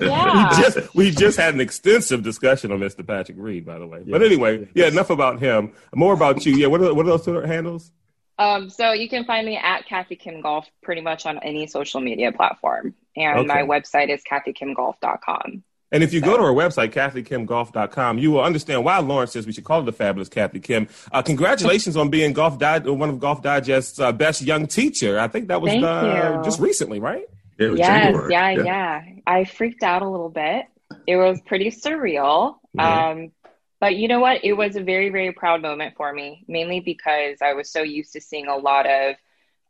yeah. 0.00 0.48
we, 0.48 0.62
just, 0.62 0.94
we 0.94 1.10
just 1.10 1.38
had 1.38 1.54
an 1.54 1.60
extensive 1.60 2.22
discussion 2.22 2.72
on 2.72 2.80
Mr. 2.80 3.06
Patrick 3.06 3.36
Reed, 3.38 3.66
by 3.66 3.78
the 3.78 3.86
way. 3.86 4.02
Yeah. 4.04 4.12
But 4.12 4.22
anyway, 4.22 4.68
yeah, 4.74 4.86
enough 4.86 5.10
about 5.10 5.40
him. 5.40 5.72
More 5.94 6.14
about 6.14 6.44
you. 6.46 6.54
Yeah, 6.54 6.68
what 6.68 6.80
are, 6.80 6.94
what 6.94 7.06
are 7.06 7.10
those 7.10 7.24
Twitter 7.24 7.46
handles? 7.46 7.92
Um, 8.38 8.70
so 8.70 8.92
you 8.92 9.08
can 9.08 9.24
find 9.24 9.46
me 9.46 9.56
at 9.56 9.86
Kathy 9.86 10.14
Kim 10.14 10.40
Golf 10.40 10.66
pretty 10.82 11.00
much 11.00 11.26
on 11.26 11.38
any 11.40 11.66
social 11.66 12.00
media 12.00 12.30
platform. 12.30 12.94
And 13.16 13.40
okay. 13.40 13.46
my 13.46 13.62
website 13.62 14.10
is 14.10 14.22
kathykimgolf.com. 14.30 15.64
And 15.90 16.02
if 16.02 16.12
you 16.12 16.20
go 16.20 16.36
to 16.36 16.42
our 16.42 16.52
website, 16.52 16.92
kathykimgolf.com, 16.92 18.18
you 18.18 18.30
will 18.32 18.42
understand 18.42 18.84
why 18.84 18.98
Lawrence 18.98 19.32
says 19.32 19.46
we 19.46 19.52
should 19.52 19.64
call 19.64 19.80
it 19.80 19.84
the 19.84 19.92
fabulous 19.92 20.28
Kathy 20.28 20.60
Kim. 20.60 20.88
Uh, 21.10 21.22
congratulations 21.22 21.96
on 21.96 22.10
being 22.10 22.34
Golf 22.34 22.58
Di- 22.58 22.80
one 22.80 23.08
of 23.08 23.18
Golf 23.18 23.42
Digest's 23.42 23.98
uh, 23.98 24.12
best 24.12 24.42
young 24.42 24.66
teacher. 24.66 25.18
I 25.18 25.28
think 25.28 25.48
that 25.48 25.62
was 25.62 25.72
uh, 25.72 26.42
just 26.44 26.60
recently, 26.60 27.00
right? 27.00 27.24
Yeah, 27.58 27.72
yes, 27.74 28.16
yeah, 28.30 28.50
yeah, 28.50 28.62
yeah, 28.62 29.02
I 29.26 29.44
freaked 29.44 29.82
out 29.82 30.02
a 30.02 30.08
little 30.08 30.28
bit. 30.28 30.66
It 31.06 31.16
was 31.16 31.40
pretty 31.44 31.70
surreal. 31.70 32.56
Yeah. 32.74 33.08
Um, 33.08 33.32
but 33.80 33.96
you 33.96 34.08
know 34.08 34.20
what? 34.20 34.44
It 34.44 34.52
was 34.52 34.76
a 34.76 34.82
very, 34.82 35.08
very 35.08 35.32
proud 35.32 35.62
moment 35.62 35.94
for 35.96 36.12
me, 36.12 36.44
mainly 36.48 36.80
because 36.80 37.38
I 37.42 37.54
was 37.54 37.70
so 37.70 37.82
used 37.82 38.12
to 38.12 38.20
seeing 38.20 38.46
a 38.46 38.56
lot 38.56 38.86
of, 38.86 39.16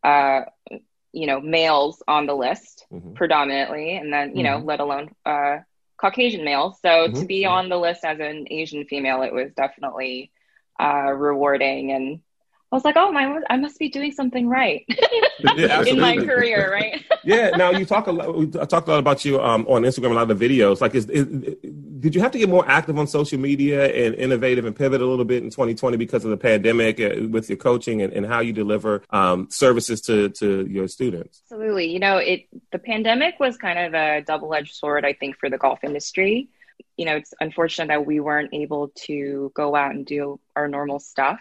uh, 0.02 0.40
you 1.12 1.26
know, 1.26 1.40
males 1.40 2.02
on 2.08 2.26
the 2.26 2.34
list 2.34 2.86
mm-hmm. 2.92 3.14
predominantly, 3.14 3.96
and 3.96 4.12
then, 4.12 4.36
you 4.36 4.44
mm-hmm. 4.44 4.60
know, 4.60 4.66
let 4.66 4.80
alone 4.80 5.10
uh, 5.24 5.58
Caucasian 5.98 6.44
male. 6.44 6.76
So 6.80 6.88
mm-hmm. 6.88 7.20
to 7.20 7.26
be 7.26 7.44
on 7.44 7.68
the 7.68 7.76
list 7.76 8.04
as 8.04 8.20
an 8.20 8.46
Asian 8.50 8.84
female, 8.84 9.22
it 9.22 9.32
was 9.32 9.52
definitely 9.54 10.30
uh, 10.80 11.12
rewarding. 11.12 11.92
And 11.92 12.20
I 12.70 12.76
was 12.76 12.84
like, 12.84 12.96
oh 12.96 13.10
my, 13.10 13.40
I 13.50 13.56
must 13.56 13.78
be 13.78 13.88
doing 13.88 14.12
something 14.12 14.48
right 14.48 14.84
yeah, 15.56 15.82
in 15.84 15.98
my 15.98 16.16
career, 16.16 16.70
right? 16.72 17.04
yeah. 17.24 17.50
Now 17.50 17.70
you 17.72 17.84
talk 17.84 18.06
a 18.06 18.12
lot. 18.12 18.36
We 18.36 18.46
talked 18.46 18.88
a 18.88 18.92
lot 18.92 18.98
about 18.98 19.24
you 19.24 19.40
um, 19.40 19.66
on 19.68 19.82
Instagram. 19.82 20.12
A 20.12 20.14
lot 20.14 20.30
of 20.30 20.38
the 20.38 20.48
videos. 20.48 20.80
Like, 20.80 20.94
is, 20.94 21.08
is, 21.10 21.26
did 21.98 22.14
you 22.14 22.20
have 22.20 22.30
to 22.32 22.38
get 22.38 22.48
more 22.48 22.68
active 22.68 22.98
on 22.98 23.06
social 23.06 23.38
media 23.38 23.86
and 23.86 24.14
innovative 24.14 24.64
and 24.64 24.74
pivot 24.74 25.00
a 25.00 25.06
little 25.06 25.24
bit 25.24 25.42
in 25.42 25.50
2020 25.50 25.96
because 25.96 26.24
of 26.24 26.30
the 26.30 26.36
pandemic 26.36 27.00
uh, 27.00 27.26
with 27.28 27.48
your 27.48 27.56
coaching 27.56 28.02
and, 28.02 28.12
and 28.12 28.26
how 28.26 28.40
you 28.40 28.52
deliver 28.52 29.02
um, 29.10 29.48
services 29.50 30.00
to 30.02 30.30
to 30.30 30.66
your 30.66 30.88
students? 30.88 31.42
Absolutely. 31.44 31.90
You 31.90 31.98
know, 31.98 32.18
it 32.18 32.46
the 32.72 32.78
pandemic 32.78 33.40
was 33.40 33.56
kind 33.56 33.78
of 33.78 33.94
a 33.94 34.22
double 34.22 34.54
edged 34.54 34.74
sword, 34.74 35.04
I 35.04 35.12
think, 35.12 35.38
for 35.38 35.50
the 35.50 35.58
golf 35.58 35.82
industry. 35.82 36.48
You 36.96 37.06
know, 37.06 37.16
it's 37.16 37.34
unfortunate 37.40 37.88
that 37.88 38.06
we 38.06 38.20
weren't 38.20 38.52
able 38.52 38.88
to 39.06 39.52
go 39.54 39.74
out 39.74 39.92
and 39.92 40.04
do 40.04 40.40
our 40.56 40.68
normal 40.68 40.98
stuff, 40.98 41.40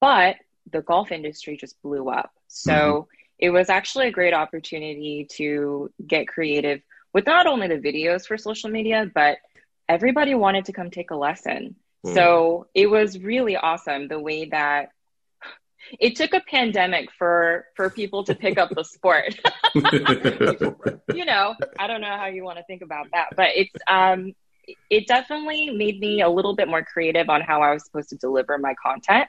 but 0.00 0.36
the 0.70 0.82
golf 0.82 1.12
industry 1.12 1.56
just 1.56 1.80
blew 1.82 2.08
up. 2.08 2.32
So 2.48 2.72
mm-hmm. 2.72 3.08
it 3.38 3.50
was 3.50 3.68
actually 3.68 4.08
a 4.08 4.12
great 4.12 4.34
opportunity 4.34 5.26
to 5.32 5.90
get 6.06 6.28
creative 6.28 6.80
with 7.12 7.26
not 7.26 7.46
only 7.46 7.68
the 7.68 7.78
videos 7.78 8.26
for 8.26 8.36
social 8.36 8.70
media, 8.70 9.10
but 9.14 9.38
everybody 9.88 10.34
wanted 10.34 10.66
to 10.66 10.72
come 10.72 10.90
take 10.90 11.10
a 11.10 11.16
lesson. 11.16 11.76
Mm. 12.04 12.14
So 12.14 12.66
it 12.74 12.86
was 12.86 13.18
really 13.18 13.56
awesome 13.56 14.08
the 14.08 14.18
way 14.18 14.46
that 14.46 14.90
it 16.00 16.16
took 16.16 16.32
a 16.32 16.40
pandemic 16.40 17.10
for 17.18 17.66
for 17.76 17.90
people 17.90 18.24
to 18.24 18.34
pick 18.34 18.58
up 18.58 18.70
the 18.70 18.84
sport. 18.84 19.38
you 21.14 21.24
know, 21.24 21.54
I 21.78 21.86
don't 21.86 22.00
know 22.00 22.16
how 22.16 22.26
you 22.26 22.44
want 22.44 22.58
to 22.58 22.64
think 22.64 22.82
about 22.82 23.08
that, 23.12 23.28
but 23.36 23.50
it's 23.54 23.74
um 23.88 24.34
it 24.88 25.06
definitely 25.06 25.70
made 25.70 26.00
me 26.00 26.22
a 26.22 26.28
little 26.28 26.54
bit 26.54 26.68
more 26.68 26.82
creative 26.82 27.28
on 27.28 27.42
how 27.42 27.62
I 27.62 27.72
was 27.72 27.84
supposed 27.84 28.10
to 28.10 28.16
deliver 28.16 28.56
my 28.58 28.74
content. 28.82 29.28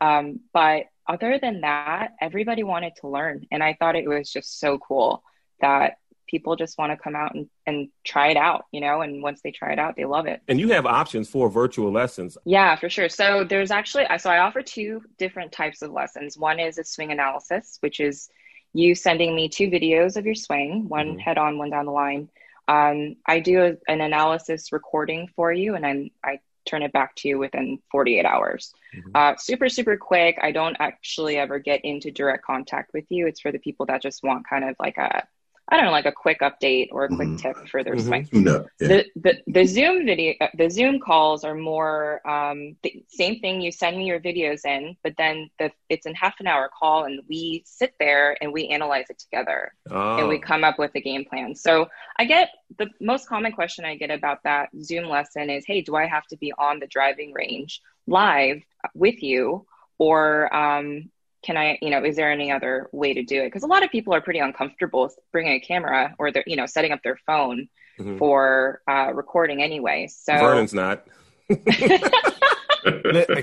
Um, 0.00 0.40
but 0.52 0.86
other 1.06 1.38
than 1.40 1.60
that, 1.60 2.14
everybody 2.20 2.64
wanted 2.64 2.94
to 3.00 3.08
learn. 3.08 3.46
And 3.52 3.62
I 3.62 3.76
thought 3.78 3.94
it 3.94 4.08
was 4.08 4.30
just 4.30 4.58
so 4.58 4.78
cool 4.78 5.22
that 5.60 5.98
people 6.32 6.56
just 6.56 6.78
want 6.78 6.90
to 6.90 6.96
come 6.96 7.14
out 7.14 7.34
and, 7.34 7.48
and 7.66 7.88
try 8.04 8.28
it 8.30 8.36
out, 8.38 8.64
you 8.72 8.80
know, 8.80 9.02
and 9.02 9.22
once 9.22 9.42
they 9.42 9.52
try 9.52 9.70
it 9.70 9.78
out, 9.78 9.94
they 9.96 10.06
love 10.06 10.26
it. 10.26 10.40
And 10.48 10.58
you 10.58 10.70
have 10.70 10.86
options 10.86 11.28
for 11.28 11.50
virtual 11.50 11.92
lessons. 11.92 12.38
Yeah, 12.46 12.74
for 12.74 12.88
sure. 12.88 13.10
So 13.10 13.44
there's 13.44 13.70
actually, 13.70 14.06
so 14.18 14.30
I 14.30 14.38
offer 14.38 14.62
two 14.62 15.02
different 15.18 15.52
types 15.52 15.82
of 15.82 15.92
lessons. 15.92 16.38
One 16.38 16.58
is 16.58 16.78
a 16.78 16.84
swing 16.84 17.12
analysis, 17.12 17.76
which 17.80 18.00
is 18.00 18.30
you 18.72 18.94
sending 18.94 19.36
me 19.36 19.50
two 19.50 19.68
videos 19.68 20.16
of 20.16 20.24
your 20.24 20.34
swing, 20.34 20.88
one 20.88 21.10
mm-hmm. 21.10 21.18
head 21.18 21.36
on, 21.36 21.58
one 21.58 21.68
down 21.68 21.84
the 21.84 21.92
line. 21.92 22.30
Um, 22.66 23.16
I 23.26 23.40
do 23.40 23.62
a, 23.62 23.92
an 23.92 24.00
analysis 24.00 24.72
recording 24.72 25.28
for 25.36 25.52
you, 25.52 25.74
and 25.74 25.84
I'm, 25.84 26.10
I 26.24 26.40
turn 26.64 26.82
it 26.82 26.92
back 26.92 27.14
to 27.16 27.28
you 27.28 27.38
within 27.38 27.78
48 27.90 28.24
hours. 28.24 28.72
Mm-hmm. 28.96 29.10
Uh, 29.14 29.36
super, 29.36 29.68
super 29.68 29.98
quick. 29.98 30.38
I 30.40 30.52
don't 30.52 30.76
actually 30.80 31.36
ever 31.36 31.58
get 31.58 31.84
into 31.84 32.10
direct 32.10 32.44
contact 32.44 32.92
with 32.94 33.04
you. 33.10 33.26
It's 33.26 33.40
for 33.40 33.52
the 33.52 33.58
people 33.58 33.84
that 33.86 34.00
just 34.00 34.22
want 34.22 34.48
kind 34.48 34.64
of 34.64 34.76
like 34.78 34.96
a 34.96 35.26
I 35.72 35.76
don't 35.76 35.86
know, 35.86 35.90
like 35.90 36.04
a 36.04 36.12
quick 36.12 36.40
update 36.40 36.88
or 36.92 37.06
a 37.06 37.08
quick 37.08 37.28
mm-hmm. 37.28 37.36
tip 37.36 37.66
for 37.68 37.82
their 37.82 37.94
mm-hmm. 37.94 38.42
No, 38.42 38.66
yeah. 38.78 38.88
the, 38.88 39.06
the 39.16 39.38
the 39.46 39.64
Zoom 39.64 40.04
video, 40.04 40.34
uh, 40.38 40.48
the 40.54 40.68
Zoom 40.68 41.00
calls 41.00 41.44
are 41.44 41.54
more 41.54 42.20
um, 42.28 42.76
the 42.82 43.02
same 43.08 43.40
thing. 43.40 43.62
You 43.62 43.72
send 43.72 43.96
me 43.96 44.04
your 44.04 44.20
videos 44.20 44.66
in, 44.66 44.98
but 45.02 45.14
then 45.16 45.48
the, 45.58 45.72
it's 45.88 46.04
an 46.04 46.14
half 46.14 46.40
an 46.40 46.46
hour 46.46 46.68
call, 46.78 47.04
and 47.04 47.22
we 47.26 47.62
sit 47.64 47.94
there 47.98 48.36
and 48.42 48.52
we 48.52 48.68
analyze 48.68 49.06
it 49.08 49.18
together, 49.18 49.72
oh. 49.90 50.18
and 50.18 50.28
we 50.28 50.38
come 50.38 50.62
up 50.62 50.78
with 50.78 50.90
a 50.94 51.00
game 51.00 51.24
plan. 51.24 51.54
So 51.54 51.88
I 52.18 52.26
get 52.26 52.50
the 52.76 52.90
most 53.00 53.26
common 53.26 53.52
question 53.52 53.86
I 53.86 53.96
get 53.96 54.10
about 54.10 54.42
that 54.44 54.68
Zoom 54.82 55.08
lesson 55.08 55.48
is, 55.48 55.64
"Hey, 55.66 55.80
do 55.80 55.96
I 55.96 56.04
have 56.04 56.26
to 56.26 56.36
be 56.36 56.52
on 56.58 56.80
the 56.80 56.86
driving 56.86 57.32
range 57.32 57.80
live 58.06 58.60
with 58.94 59.22
you?" 59.22 59.64
Or 59.96 60.54
um, 60.54 61.10
can 61.42 61.56
I, 61.56 61.78
you 61.82 61.90
know, 61.90 62.04
is 62.04 62.16
there 62.16 62.30
any 62.30 62.50
other 62.52 62.88
way 62.92 63.14
to 63.14 63.22
do 63.22 63.42
it? 63.42 63.46
Because 63.46 63.62
a 63.62 63.66
lot 63.66 63.82
of 63.82 63.90
people 63.90 64.14
are 64.14 64.20
pretty 64.20 64.38
uncomfortable 64.38 65.10
bringing 65.32 65.54
a 65.54 65.60
camera 65.60 66.14
or 66.18 66.30
they're, 66.30 66.44
you 66.46 66.56
know, 66.56 66.66
setting 66.66 66.92
up 66.92 67.02
their 67.02 67.18
phone 67.26 67.68
mm-hmm. 67.98 68.18
for 68.18 68.82
uh, 68.88 69.12
recording 69.14 69.62
anyway. 69.62 70.08
So 70.08 70.32
Vernon's 70.34 70.74
not. 70.74 71.06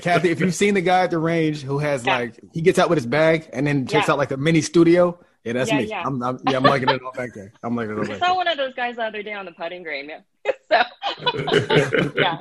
Kathy, 0.01 0.29
if 0.29 0.39
you've 0.39 0.55
seen 0.55 0.73
the 0.73 0.81
guy 0.81 1.03
at 1.03 1.11
the 1.11 1.17
range 1.17 1.61
who 1.61 1.77
has 1.79 2.05
yeah. 2.05 2.17
like 2.17 2.39
he 2.53 2.61
gets 2.61 2.79
out 2.79 2.89
with 2.89 2.97
his 2.97 3.05
bag 3.05 3.49
and 3.53 3.67
then 3.67 3.85
takes 3.85 4.07
yeah. 4.07 4.13
out 4.13 4.17
like 4.17 4.31
a 4.31 4.37
mini 4.37 4.61
studio. 4.61 5.19
Yeah, 5.43 5.53
that's 5.53 5.71
yeah, 5.71 5.77
me. 5.77 5.85
Yeah. 5.85 6.03
I'm, 6.05 6.21
I'm, 6.21 6.39
yeah, 6.49 6.57
I'm 6.57 6.63
liking 6.63 6.89
it 6.89 7.01
all 7.01 7.13
back 7.13 7.33
there. 7.33 7.53
I'm 7.63 7.75
liking 7.75 7.91
it 7.91 7.97
all 7.97 8.03
back 8.05 8.21
I 8.21 8.27
saw 8.27 8.35
one 8.35 8.47
of 8.47 8.57
those 8.57 8.73
guys 8.73 8.97
the 8.97 9.03
other 9.03 9.23
day 9.23 9.33
on 9.33 9.45
the 9.45 9.53
putting 9.53 9.83
green. 9.83 10.09
Yeah. 10.09 10.19
so, 10.69 10.83
yeah. 12.15 12.37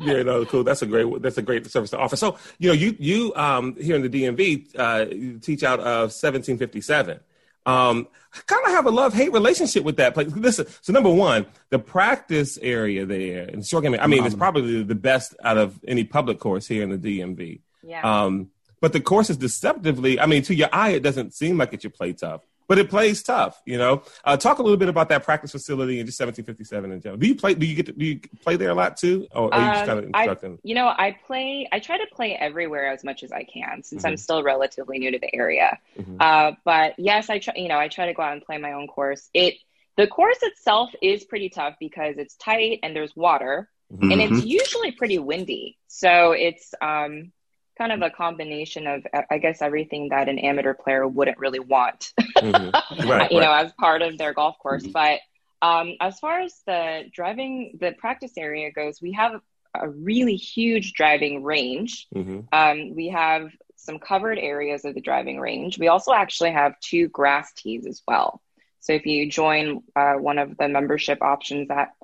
Yeah, 0.00 0.22
no, 0.22 0.44
cool. 0.46 0.64
That's 0.64 0.82
a 0.82 0.86
great. 0.86 1.22
That's 1.22 1.38
a 1.38 1.42
great 1.42 1.70
service 1.70 1.90
to 1.90 1.98
offer. 1.98 2.16
So, 2.16 2.38
you 2.58 2.68
know, 2.68 2.74
you 2.74 2.96
you 2.98 3.34
um, 3.34 3.76
here 3.76 3.96
in 3.96 4.02
the 4.02 4.08
DMV 4.08 4.78
uh, 4.78 5.06
you 5.10 5.38
teach 5.38 5.62
out 5.62 5.80
of 5.80 6.10
1757. 6.10 7.20
Um, 7.66 8.08
kind 8.46 8.64
of 8.64 8.72
have 8.72 8.86
a 8.86 8.90
love 8.90 9.12
hate 9.12 9.32
relationship 9.32 9.84
with 9.84 9.98
that 9.98 10.14
place. 10.14 10.28
Listen, 10.34 10.66
so 10.80 10.92
number 10.92 11.10
one, 11.10 11.46
the 11.68 11.78
practice 11.78 12.58
area 12.62 13.04
there 13.04 13.44
in 13.44 13.62
short 13.62 13.84
game. 13.84 13.96
I 14.00 14.06
mean, 14.06 14.24
it's 14.24 14.34
probably 14.34 14.82
the 14.82 14.94
best 14.94 15.34
out 15.44 15.58
of 15.58 15.78
any 15.86 16.04
public 16.04 16.38
course 16.38 16.66
here 16.66 16.82
in 16.82 16.90
the 16.90 17.20
DMV. 17.20 17.60
Yeah. 17.82 18.00
Um, 18.02 18.50
but 18.80 18.94
the 18.94 19.00
course 19.00 19.28
is 19.28 19.36
deceptively. 19.36 20.18
I 20.18 20.24
mean, 20.24 20.42
to 20.44 20.54
your 20.54 20.70
eye, 20.72 20.90
it 20.90 21.02
doesn't 21.02 21.34
seem 21.34 21.58
like 21.58 21.74
it 21.74 21.82
should 21.82 21.94
play 21.94 22.14
tough 22.14 22.40
but 22.70 22.78
it 22.78 22.88
plays 22.88 23.20
tough. 23.24 23.60
You 23.66 23.78
know, 23.78 24.04
uh, 24.24 24.36
talk 24.36 24.60
a 24.60 24.62
little 24.62 24.76
bit 24.76 24.88
about 24.88 25.08
that 25.08 25.24
practice 25.24 25.50
facility 25.50 25.98
and 25.98 26.06
just 26.06 26.20
1757 26.20 26.92
in 26.92 27.00
general. 27.00 27.18
Do 27.18 27.26
you 27.26 27.34
play? 27.34 27.54
Do 27.54 27.66
you 27.66 27.74
get 27.74 27.86
to, 27.86 27.92
do 27.92 28.04
you 28.04 28.20
play 28.44 28.54
there 28.54 28.70
a 28.70 28.74
lot 28.74 28.96
too, 28.96 29.26
or 29.32 29.52
are 29.52 29.60
you 29.60 29.72
just 29.72 29.86
kind 29.86 29.98
of 29.98 30.04
instructing? 30.04 30.52
I, 30.54 30.58
you 30.62 30.76
know, 30.76 30.86
I 30.86 31.18
play. 31.26 31.68
I 31.72 31.80
try 31.80 31.98
to 31.98 32.06
play 32.14 32.36
everywhere 32.36 32.86
as 32.86 33.02
much 33.02 33.24
as 33.24 33.32
I 33.32 33.42
can 33.42 33.82
since 33.82 34.02
mm-hmm. 34.02 34.12
I'm 34.12 34.16
still 34.16 34.44
relatively 34.44 35.00
new 35.00 35.10
to 35.10 35.18
the 35.18 35.34
area. 35.34 35.80
Mm-hmm. 35.98 36.18
Uh, 36.20 36.52
but 36.64 36.94
yes, 36.96 37.28
I 37.28 37.40
try. 37.40 37.54
You 37.56 37.66
know, 37.66 37.78
I 37.78 37.88
try 37.88 38.06
to 38.06 38.14
go 38.14 38.22
out 38.22 38.34
and 38.34 38.42
play 38.42 38.58
my 38.58 38.74
own 38.74 38.86
course. 38.86 39.28
It 39.34 39.54
the 39.96 40.06
course 40.06 40.38
itself 40.40 40.90
is 41.02 41.24
pretty 41.24 41.48
tough 41.48 41.74
because 41.80 42.18
it's 42.18 42.36
tight 42.36 42.78
and 42.84 42.94
there's 42.94 43.16
water. 43.16 43.68
Mm-hmm. 43.92 44.12
And 44.12 44.20
it's 44.20 44.32
mm-hmm. 44.32 44.46
usually 44.46 44.92
pretty 44.92 45.18
windy. 45.18 45.76
So 45.88 46.30
it's 46.30 46.72
um 46.80 47.32
kind 47.80 47.92
of 47.92 48.02
a 48.02 48.10
combination 48.10 48.86
of 48.86 49.06
i 49.30 49.38
guess 49.38 49.62
everything 49.62 50.10
that 50.10 50.28
an 50.28 50.38
amateur 50.38 50.74
player 50.74 51.08
wouldn't 51.08 51.38
really 51.38 51.60
want 51.60 52.12
mm-hmm. 52.20 53.08
right, 53.08 53.32
you 53.32 53.38
right. 53.38 53.44
know 53.44 53.52
as 53.52 53.72
part 53.72 54.02
of 54.02 54.18
their 54.18 54.34
golf 54.34 54.58
course 54.58 54.82
mm-hmm. 54.82 54.92
but 54.92 55.20
um, 55.62 55.94
as 56.00 56.18
far 56.18 56.40
as 56.40 56.54
the 56.66 57.04
driving 57.12 57.78
the 57.80 57.92
practice 57.92 58.32
area 58.36 58.70
goes 58.70 59.00
we 59.00 59.12
have 59.12 59.40
a 59.74 59.88
really 59.88 60.36
huge 60.36 60.92
driving 60.92 61.42
range 61.42 62.06
mm-hmm. 62.14 62.40
um, 62.52 62.94
we 62.94 63.08
have 63.08 63.50
some 63.76 63.98
covered 63.98 64.38
areas 64.38 64.84
of 64.84 64.94
the 64.94 65.00
driving 65.00 65.40
range 65.40 65.78
we 65.78 65.88
also 65.88 66.12
actually 66.12 66.52
have 66.52 66.78
two 66.80 67.08
grass 67.08 67.50
tees 67.54 67.86
as 67.86 68.02
well 68.06 68.42
so 68.80 68.92
if 68.92 69.06
you 69.06 69.30
join 69.30 69.82
uh, 69.96 70.14
one 70.14 70.38
of 70.38 70.54
the 70.58 70.68
membership 70.68 71.22
options 71.22 71.68
that 71.68 71.94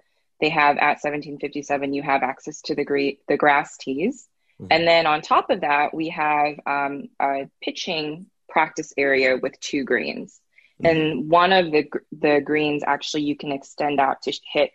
they 0.40 0.48
have 0.48 0.78
at 0.78 1.00
1757 1.02 1.92
you 1.92 2.02
have 2.02 2.22
access 2.22 2.62
to 2.62 2.74
the, 2.74 2.84
gre- 2.84 3.20
the 3.28 3.36
grass 3.36 3.76
tees 3.76 4.26
Mm-hmm. 4.60 4.66
And 4.70 4.88
then 4.88 5.06
on 5.06 5.22
top 5.22 5.50
of 5.50 5.60
that, 5.60 5.92
we 5.94 6.08
have 6.10 6.54
um, 6.66 7.08
a 7.20 7.48
pitching 7.62 8.26
practice 8.48 8.92
area 8.96 9.36
with 9.36 9.58
two 9.60 9.84
greens. 9.84 10.40
Mm-hmm. 10.82 10.96
And 10.96 11.30
one 11.30 11.52
of 11.52 11.72
the, 11.72 11.88
the 12.12 12.40
greens 12.40 12.82
actually 12.86 13.24
you 13.24 13.36
can 13.36 13.52
extend 13.52 14.00
out 14.00 14.22
to 14.22 14.32
hit 14.52 14.70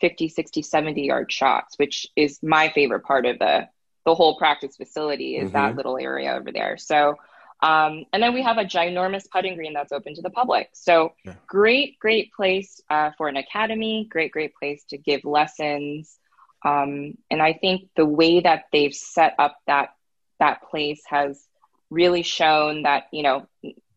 50, 0.00 0.28
60, 0.28 0.62
70 0.62 1.06
yard 1.06 1.32
shots, 1.32 1.78
which 1.78 2.06
is 2.16 2.40
my 2.42 2.70
favorite 2.70 3.04
part 3.04 3.26
of 3.26 3.38
the 3.38 3.68
the 4.06 4.14
whole 4.14 4.36
practice 4.38 4.76
facility 4.76 5.36
is 5.36 5.50
mm-hmm. 5.50 5.56
that 5.56 5.76
little 5.76 5.98
area 5.98 6.32
over 6.32 6.50
there. 6.52 6.76
So, 6.78 7.16
um, 7.62 8.04
and 8.12 8.22
then 8.22 8.32
we 8.32 8.42
have 8.42 8.56
a 8.56 8.64
ginormous 8.64 9.28
putting 9.30 9.56
green 9.56 9.74
that's 9.74 9.92
open 9.92 10.14
to 10.14 10.22
the 10.22 10.30
public. 10.30 10.70
So, 10.72 11.12
yeah. 11.24 11.34
great, 11.46 11.98
great 11.98 12.32
place 12.32 12.80
uh, 12.88 13.10
for 13.18 13.28
an 13.28 13.36
academy. 13.36 14.06
Great, 14.10 14.32
great 14.32 14.54
place 14.54 14.84
to 14.88 14.98
give 14.98 15.24
lessons. 15.24 16.18
Um, 16.64 17.16
and 17.30 17.40
I 17.40 17.54
think 17.54 17.88
the 17.96 18.06
way 18.06 18.40
that 18.40 18.64
they've 18.72 18.94
set 18.94 19.34
up 19.38 19.56
that 19.66 19.90
that 20.38 20.62
place 20.70 21.02
has 21.06 21.46
really 21.90 22.22
shown 22.22 22.82
that 22.82 23.04
you 23.12 23.22
know 23.22 23.46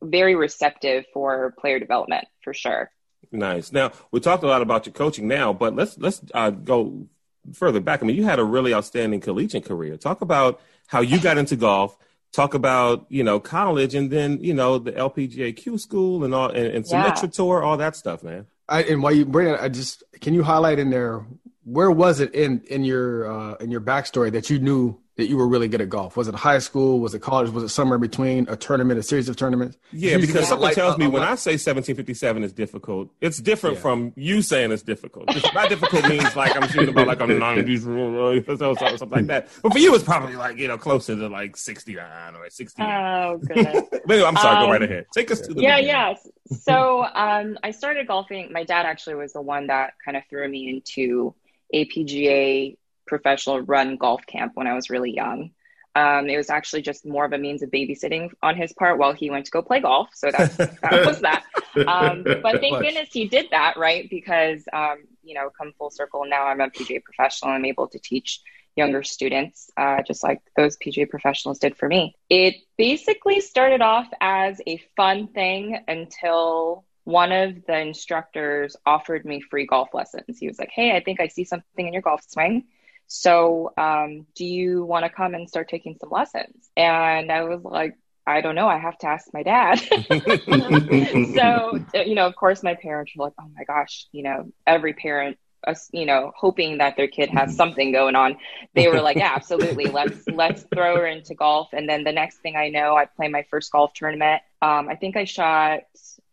very 0.02 0.36
receptive 0.36 1.06
for 1.13 1.54
player 1.60 1.80
development 1.80 2.26
for 2.43 2.54
sure. 2.54 2.91
Nice. 3.32 3.71
Now 3.71 3.91
we 4.12 4.19
talked 4.19 4.43
a 4.43 4.47
lot 4.47 4.62
about 4.62 4.86
your 4.86 4.93
coaching 4.93 5.28
now, 5.28 5.54
but 5.54 5.76
let's 5.76 5.97
let's 5.97 6.21
uh, 6.34 6.52
go 6.52 7.08
further 7.52 7.80
back. 7.80 8.02
I 8.02 8.06
mean, 8.06 8.15
you 8.15 8.23
had 8.23 8.39
a 8.39 8.43
really 8.43 8.73
outstanding 8.73 9.19
collegiate 9.19 9.65
career. 9.65 9.97
Talk 9.97 10.21
about 10.21 10.62
how 10.88 11.02
you 11.02 11.19
got 11.19 11.38
into 11.38 11.56
golf. 11.56 11.97
Talk 12.32 12.54
about 12.54 13.06
you 13.10 13.23
know 13.23 13.39
college, 13.39 13.95
and 13.95 14.10
then 14.10 14.39
you 14.41 14.54
know 14.54 14.78
the 14.80 14.91
LPGA 14.91 15.56
Q 15.56 15.78
school 15.78 16.23
and 16.23 16.34
all, 16.34 16.49
and, 16.49 16.67
and 16.67 16.86
Symetra 16.86 17.23
yeah. 17.23 17.30
tour, 17.30 17.63
all 17.63 17.78
that 17.78 17.95
stuff, 17.95 18.23
man. 18.23 18.47
I, 18.67 18.84
and 18.84 19.04
while 19.04 19.13
you 19.13 19.26
bring 19.26 19.47
it, 19.47 19.60
I 19.60 19.69
just 19.69 20.04
can 20.21 20.34
you 20.34 20.43
highlight 20.43 20.80
in 20.80 20.89
there 20.89 21.26
where 21.65 21.91
was 21.91 22.19
it 22.19 22.34
in 22.34 22.62
in 22.67 22.84
your 22.84 23.32
uh, 23.32 23.56
in 23.56 23.71
your 23.71 23.82
backstory 23.82 24.32
that 24.32 24.49
you 24.49 24.60
knew 24.60 24.99
that 25.15 25.28
you 25.28 25.38
were 25.38 25.47
really 25.47 25.67
good 25.67 25.82
at 25.82 25.89
golf? 25.89 26.17
Was 26.17 26.28
it 26.28 26.34
high 26.34 26.60
school? 26.60 26.99
Was 26.99 27.13
it 27.13 27.19
college? 27.19 27.52
Was 27.52 27.63
it 27.63 27.69
somewhere 27.69 27.99
between 27.99 28.47
a 28.49 28.56
tournament, 28.56 28.99
a 28.99 29.04
series 29.04 29.30
of 29.30 29.36
tournaments? 29.36 29.78
Yeah, 29.91 30.17
because 30.17 30.47
something 30.47 30.65
light, 30.65 30.76
tells 30.76 30.97
me 30.97 31.06
uh, 31.06 31.10
when 31.12 31.21
I 31.21 31.36
say 31.36 31.52
1757 31.52 32.43
is 32.43 32.52
difficult, 32.52 33.10
it's 33.21 33.38
different 33.38 33.76
yeah. 33.76 33.82
from 33.82 34.13
you 34.15 34.41
saying 34.41 34.71
it's 34.71 34.82
difficult. 34.82 35.30
My 35.54 35.67
difficult 35.67 36.08
means 36.10 36.36
like 36.36 36.56
I'm 36.56 36.67
shooting 36.69 36.89
about 36.89 37.08
like 37.08 37.21
I'm 37.21 37.30
90s 37.30 38.60
or 38.60 38.97
something 38.97 39.10
like 39.10 39.28
that. 39.28 39.49
But 39.62 39.73
for 39.73 39.78
you, 39.78 39.93
it's 39.93 40.04
probably 40.04 40.36
like, 40.36 40.58
you 40.58 40.67
know, 40.67 40.78
closer 40.78 41.15
to 41.15 41.28
like 41.28 41.58
69 41.58 42.36
or 42.36 42.49
60. 42.49 42.82
Oh, 42.82 43.39
goodness. 43.45 43.84
anyway, 44.10 44.28
I'm 44.28 44.36
sorry, 44.38 44.58
um, 44.58 44.65
go 44.65 44.71
right 44.71 44.82
um, 44.82 44.89
ahead. 44.89 45.06
Take 45.13 45.30
us 45.30 45.41
to 45.41 45.54
the 45.54 45.62
Yeah, 45.62 45.78
beginning. 45.78 45.88
yeah. 45.89 46.15
So 46.60 47.04
um, 47.04 47.58
I 47.63 47.71
started 47.71 48.08
golfing. 48.08 48.52
My 48.52 48.63
dad 48.63 48.86
actually 48.86 49.15
was 49.15 49.34
the 49.34 49.41
one 49.41 49.67
that 49.67 49.93
kind 50.04 50.17
of 50.17 50.23
threw 50.30 50.47
me 50.47 50.69
into 50.69 51.36
APGA 51.73 52.78
professional 53.06 53.62
run 53.62 53.97
golf 53.97 54.26
camp 54.26 54.54
when 54.56 54.67
I 54.67 54.73
was 54.73 54.89
really 54.89 55.13
young. 55.13 55.52
Um, 55.95 56.28
it 56.28 56.38
was 56.38 56.49
actually 56.49 56.82
just 56.82 57.06
more 57.06 57.23
of 57.23 57.34
a 57.34 57.38
means 57.38 57.62
of 57.62 57.69
babysitting 57.69 58.32
on 58.41 58.56
his 58.56 58.73
part 58.73 58.97
while 58.97 59.13
he 59.13 59.30
went 59.30 59.45
to 59.45 59.52
go 59.52 59.62
play 59.62 59.80
golf. 59.80 60.10
So 60.13 60.32
that, 60.32 60.58
that 60.82 61.06
was 61.06 61.21
that. 61.21 61.43
Um, 61.88 62.23
but 62.23 62.60
thank 62.62 62.80
goodness 62.80 63.10
he 63.12 63.28
did 63.28 63.47
that, 63.52 63.78
right? 63.78 64.10
Because, 64.10 64.63
um, 64.73 65.04
you 65.23 65.36
know, 65.36 65.49
come 65.56 65.73
full 65.78 65.91
circle, 65.91 66.26
now 66.26 66.47
I'm 66.47 66.62
a 66.62 66.69
PGA 66.69 67.04
professional. 67.04 67.52
And 67.52 67.58
I'm 67.58 67.65
able 67.65 67.88
to 67.89 67.99
teach 67.99 68.41
younger 68.76 69.04
students, 69.04 69.69
uh, 69.78 70.02
just 70.02 70.23
like 70.23 70.41
those 70.58 70.78
PGA 70.78 71.08
professionals 71.08 71.60
did 71.60 71.78
for 71.78 71.88
me. 71.88 72.15
It 72.30 72.56
basically 72.78 73.39
started 73.39 73.82
off 73.82 74.08
as 74.19 74.60
a 74.65 74.82
fun 74.95 75.28
thing 75.28 75.78
until 75.88 76.86
one 77.04 77.32
of 77.32 77.66
the 77.66 77.78
instructors 77.78 78.76
offered 78.86 79.26
me 79.26 79.42
free 79.42 79.66
golf 79.66 79.94
lessons. 79.94 80.38
He 80.39 80.48
was 80.48 80.60
like, 80.60 80.72
Hey, 80.72 80.96
I 80.96 81.04
think 81.04 81.20
I 81.20 81.28
see 81.28 81.44
something 81.44 81.88
in 81.88 81.94
your 81.94 82.02
golf 82.02 82.22
swing. 82.28 82.66
So, 83.08 83.74
um, 83.78 84.26
do 84.36 84.46
you 84.46 84.86
want 84.86 85.06
to 85.06 85.10
come 85.10 85.34
and 85.34 85.48
start 85.48 85.70
taking 85.70 85.98
some 86.00 86.10
lessons? 86.10 86.70
And 86.76 87.32
I 87.32 87.44
was 87.44 87.63
like, 87.63 87.96
I 88.26 88.42
don't 88.42 88.56
know. 88.56 88.68
I 88.68 88.78
have 88.78 88.98
to 89.00 89.08
ask 89.08 89.28
my 89.34 89.44
dad. 89.44 89.80
so, 91.36 91.80
you 91.94 92.16
know, 92.16 92.26
of 92.26 92.36
course, 92.36 92.63
my 92.63 92.76
parents 92.76 93.12
were 93.16 93.26
like, 93.26 93.34
oh 93.39 93.50
my 93.56 93.66
gosh, 93.66 94.08
you 94.12 94.24
know, 94.24 94.52
every 94.66 94.94
parent, 94.94 95.38
uh, 95.68 95.76
you 95.92 96.06
know, 96.06 96.32
hoping 96.36 96.78
that 96.78 96.96
their 96.96 97.08
kid 97.08 97.30
has 97.30 97.56
something 97.56 97.92
going 97.92 98.16
on. 98.16 98.38
They 98.74 98.88
were 98.88 99.02
like, 99.02 99.18
yeah, 99.18 99.34
absolutely. 99.36 99.86
Let's, 99.88 100.26
let's 100.32 100.63
throw 100.74 100.96
her 100.96 101.06
into 101.06 101.36
golf. 101.36 101.70
And 101.74 101.88
then 101.88 102.06
the 102.06 102.13
next 102.13 102.38
thing 102.38 102.56
I 102.56 102.70
know, 102.70 102.96
I 102.96 103.06
play 103.06 103.28
my 103.28 103.46
first 103.50 103.72
golf 103.72 103.94
tournament. 103.94 104.42
Um, 104.62 104.88
I 104.88 104.96
think 104.96 105.18
I 105.18 105.26
shot, 105.26 105.82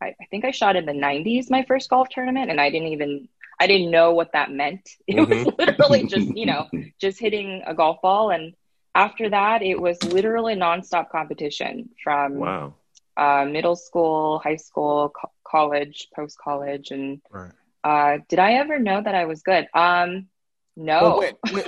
I, 0.00 0.14
I 0.20 0.24
think 0.30 0.44
I 0.44 0.50
shot 0.50 0.76
in 0.76 0.86
the 0.86 0.92
90s, 0.92 1.50
my 1.50 1.64
first 1.64 1.90
golf 1.90 2.08
tournament, 2.08 2.50
and 2.50 2.60
I 2.60 2.70
didn't 2.70 2.88
even 2.88 3.28
I 3.60 3.66
didn't 3.66 3.90
know 3.90 4.12
what 4.12 4.32
that 4.32 4.50
meant. 4.50 4.88
It 5.06 5.16
mm-hmm. 5.16 5.44
was 5.44 5.54
literally 5.58 6.06
just, 6.06 6.34
you 6.36 6.46
know, 6.46 6.66
just 6.98 7.20
hitting 7.20 7.62
a 7.66 7.74
golf 7.74 8.00
ball. 8.00 8.30
And 8.30 8.54
after 8.94 9.28
that, 9.28 9.62
it 9.62 9.78
was 9.78 10.02
literally 10.02 10.54
nonstop 10.54 11.10
competition 11.10 11.90
from 12.02 12.36
wow. 12.36 12.74
uh, 13.18 13.44
middle 13.44 13.76
school, 13.76 14.38
high 14.38 14.56
school, 14.56 15.10
co- 15.10 15.30
college, 15.46 16.08
post 16.16 16.38
college. 16.38 16.90
And 16.90 17.20
right. 17.30 17.52
uh, 17.84 18.18
did 18.28 18.38
I 18.38 18.54
ever 18.54 18.78
know 18.78 19.02
that 19.02 19.14
I 19.14 19.26
was 19.26 19.42
good? 19.42 19.68
Um, 19.74 20.28
no. 20.76 21.18
Wait, 21.18 21.34
wait, 21.52 21.66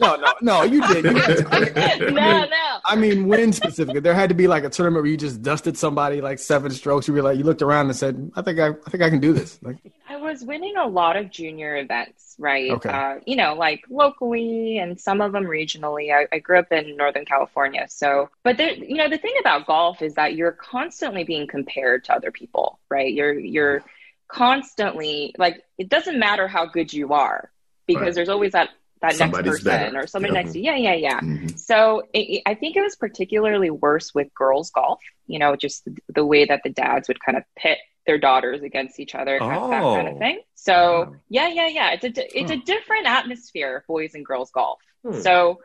no, 0.00 0.16
no, 0.16 0.32
no, 0.40 0.62
you 0.62 0.86
did. 0.88 1.04
You 1.04 1.12
no, 2.10 2.44
no. 2.44 2.78
I 2.84 2.96
mean, 2.96 3.26
when 3.26 3.52
specifically, 3.52 4.00
there 4.00 4.14
had 4.14 4.28
to 4.28 4.34
be 4.34 4.46
like 4.46 4.64
a 4.64 4.70
tournament 4.70 5.02
where 5.02 5.10
you 5.10 5.16
just 5.16 5.42
dusted 5.42 5.76
somebody 5.76 6.20
like 6.20 6.38
seven 6.38 6.70
strokes. 6.70 7.08
You 7.08 7.14
were 7.14 7.22
like, 7.22 7.36
you 7.36 7.44
looked 7.44 7.62
around 7.62 7.86
and 7.86 7.96
said, 7.96 8.30
"I 8.36 8.42
think 8.42 8.60
I, 8.60 8.68
I 8.68 8.90
think 8.90 9.02
I 9.02 9.10
can 9.10 9.20
do 9.20 9.32
this." 9.32 9.58
Like, 9.62 9.76
I 10.08 10.16
was 10.16 10.44
winning 10.44 10.76
a 10.76 10.86
lot 10.86 11.16
of 11.16 11.30
junior 11.30 11.76
events, 11.76 12.36
right? 12.38 12.70
Okay. 12.70 12.88
Uh, 12.88 13.16
you 13.26 13.36
know, 13.36 13.54
like 13.54 13.82
locally 13.90 14.78
and 14.78 15.00
some 15.00 15.20
of 15.20 15.32
them 15.32 15.44
regionally. 15.44 16.14
I, 16.14 16.26
I 16.34 16.38
grew 16.38 16.58
up 16.58 16.70
in 16.72 16.96
Northern 16.96 17.24
California, 17.24 17.86
so. 17.88 18.30
But 18.44 18.56
there, 18.56 18.72
you 18.72 18.96
know, 18.96 19.08
the 19.08 19.18
thing 19.18 19.34
about 19.40 19.66
golf 19.66 20.00
is 20.00 20.14
that 20.14 20.36
you're 20.36 20.52
constantly 20.52 21.24
being 21.24 21.46
compared 21.48 22.04
to 22.04 22.14
other 22.14 22.30
people, 22.30 22.78
right? 22.88 23.12
You're 23.12 23.38
you're 23.38 23.84
constantly 24.28 25.34
like 25.38 25.62
it 25.76 25.88
doesn't 25.88 26.18
matter 26.18 26.48
how 26.48 26.66
good 26.66 26.92
you 26.92 27.12
are 27.12 27.50
because 27.86 28.02
right. 28.02 28.14
there's 28.14 28.28
always 28.28 28.52
that 28.52 28.70
that 29.00 29.16
Somebody's 29.16 29.52
next 29.52 29.64
person 29.64 29.92
better. 29.92 30.04
or 30.04 30.06
somebody 30.06 30.34
yeah. 30.34 30.40
next 30.40 30.52
to 30.52 30.58
you. 30.58 30.64
Yeah, 30.64 30.76
yeah, 30.76 30.94
yeah. 30.94 31.20
Mm-hmm. 31.20 31.48
So 31.56 32.04
it, 32.14 32.42
I 32.46 32.54
think 32.54 32.76
it 32.76 32.80
was 32.80 32.96
particularly 32.96 33.70
worse 33.70 34.14
with 34.14 34.32
girls 34.34 34.70
golf. 34.70 35.00
You 35.26 35.38
know, 35.38 35.56
just 35.56 35.84
the, 35.84 35.96
the, 36.08 36.24
way 36.24 36.46
that 36.46 36.62
the 36.64 36.70
dads 36.70 37.08
would 37.08 37.20
kind 37.20 37.36
of 37.36 37.44
pit 37.56 37.78
their 38.06 38.18
daughters 38.18 38.62
against 38.62 39.00
each 39.00 39.14
other, 39.14 39.38
oh. 39.40 39.48
that 39.48 39.82
kind 39.82 40.08
of 40.08 40.14
oh. 40.14 40.18
thing. 40.18 40.40
So 40.54 41.16
yeah, 41.28 41.48
yeah, 41.48 41.68
yeah. 41.68 41.96
It's 42.00 42.18
a 42.18 42.38
it's 42.40 42.50
a 42.50 42.56
different 42.56 43.06
atmosphere, 43.06 43.84
boys 43.86 44.14
and 44.14 44.24
girls 44.24 44.50
golf. 44.50 44.80
Hmm. 45.04 45.20
So 45.20 45.60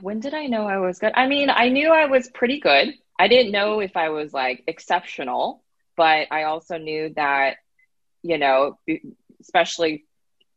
when 0.00 0.20
did 0.20 0.34
I 0.34 0.46
know 0.46 0.66
I 0.66 0.78
was 0.78 0.98
good? 0.98 1.12
I 1.14 1.26
mean, 1.26 1.50
I 1.50 1.68
knew 1.68 1.90
I 1.90 2.06
was 2.06 2.28
pretty 2.28 2.60
good. 2.60 2.94
I 3.18 3.28
didn't 3.28 3.52
know 3.52 3.80
if 3.80 3.96
I 3.96 4.10
was 4.10 4.32
like 4.32 4.64
exceptional, 4.66 5.62
but 5.96 6.28
I 6.30 6.44
also 6.44 6.78
knew 6.78 7.12
that, 7.16 7.56
you 8.22 8.38
know, 8.38 8.78
especially 9.40 10.04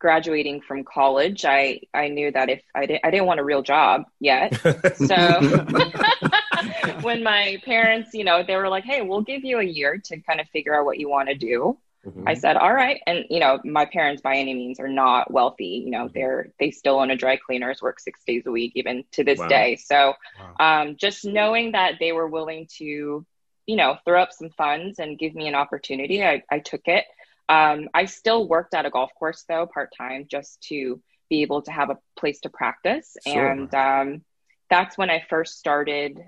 graduating 0.03 0.59
from 0.59 0.83
college, 0.83 1.45
I, 1.45 1.79
I 1.93 2.09
knew 2.09 2.29
that 2.29 2.49
if 2.49 2.61
I, 2.75 2.85
did, 2.85 2.99
I 3.05 3.09
didn't 3.09 3.25
want 3.25 3.39
a 3.39 3.43
real 3.43 3.61
job 3.61 4.03
yet. 4.19 4.53
So 4.97 5.15
when 7.01 7.23
my 7.23 7.57
parents, 7.63 8.13
you 8.13 8.25
know, 8.25 8.43
they 8.43 8.57
were 8.57 8.67
like, 8.67 8.83
hey, 8.83 9.01
we'll 9.01 9.21
give 9.21 9.45
you 9.45 9.59
a 9.59 9.63
year 9.63 9.97
to 10.03 10.19
kind 10.19 10.41
of 10.41 10.49
figure 10.49 10.77
out 10.77 10.83
what 10.83 10.99
you 10.99 11.09
want 11.09 11.29
to 11.29 11.35
do. 11.35 11.77
Mm-hmm. 12.05 12.27
I 12.27 12.33
said, 12.33 12.57
all 12.57 12.73
right. 12.73 12.99
And, 13.07 13.23
you 13.29 13.39
know, 13.39 13.61
my 13.63 13.85
parents 13.85 14.21
by 14.21 14.35
any 14.35 14.53
means 14.53 14.77
are 14.81 14.89
not 14.89 15.31
wealthy. 15.31 15.81
You 15.85 15.91
know, 15.91 16.05
mm-hmm. 16.05 16.13
they're, 16.19 16.49
they 16.59 16.71
still 16.71 16.99
own 16.99 17.09
a 17.09 17.15
dry 17.15 17.37
cleaners, 17.37 17.81
work 17.81 18.01
six 18.01 18.19
days 18.27 18.43
a 18.45 18.51
week, 18.51 18.73
even 18.75 19.05
to 19.13 19.23
this 19.23 19.39
wow. 19.39 19.47
day. 19.47 19.77
So 19.77 20.15
wow. 20.59 20.81
um, 20.81 20.97
just 20.97 21.23
knowing 21.23 21.71
that 21.71 21.93
they 22.01 22.11
were 22.11 22.27
willing 22.27 22.67
to, 22.79 23.25
you 23.65 23.75
know, 23.77 23.95
throw 24.03 24.21
up 24.21 24.33
some 24.33 24.49
funds 24.49 24.99
and 24.99 25.17
give 25.17 25.33
me 25.33 25.47
an 25.47 25.55
opportunity, 25.55 26.21
I, 26.21 26.43
I 26.51 26.59
took 26.59 26.81
it. 26.87 27.05
Um, 27.49 27.89
I 27.93 28.05
still 28.05 28.47
worked 28.47 28.73
at 28.73 28.85
a 28.85 28.89
golf 28.89 29.11
course 29.17 29.43
though, 29.47 29.65
part 29.65 29.91
time, 29.97 30.27
just 30.29 30.61
to 30.69 31.01
be 31.29 31.41
able 31.41 31.61
to 31.63 31.71
have 31.71 31.89
a 31.89 31.97
place 32.17 32.39
to 32.41 32.49
practice. 32.49 33.17
Sure. 33.27 33.47
And 33.47 33.73
um, 33.73 34.21
that's 34.69 34.97
when 34.97 35.09
I 35.09 35.23
first 35.29 35.57
started 35.57 36.19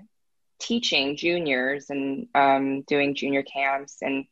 teaching 0.58 1.16
juniors 1.16 1.90
and 1.90 2.28
um, 2.34 2.82
doing 2.82 3.14
junior 3.14 3.42
camps. 3.42 3.98
And, 4.02 4.24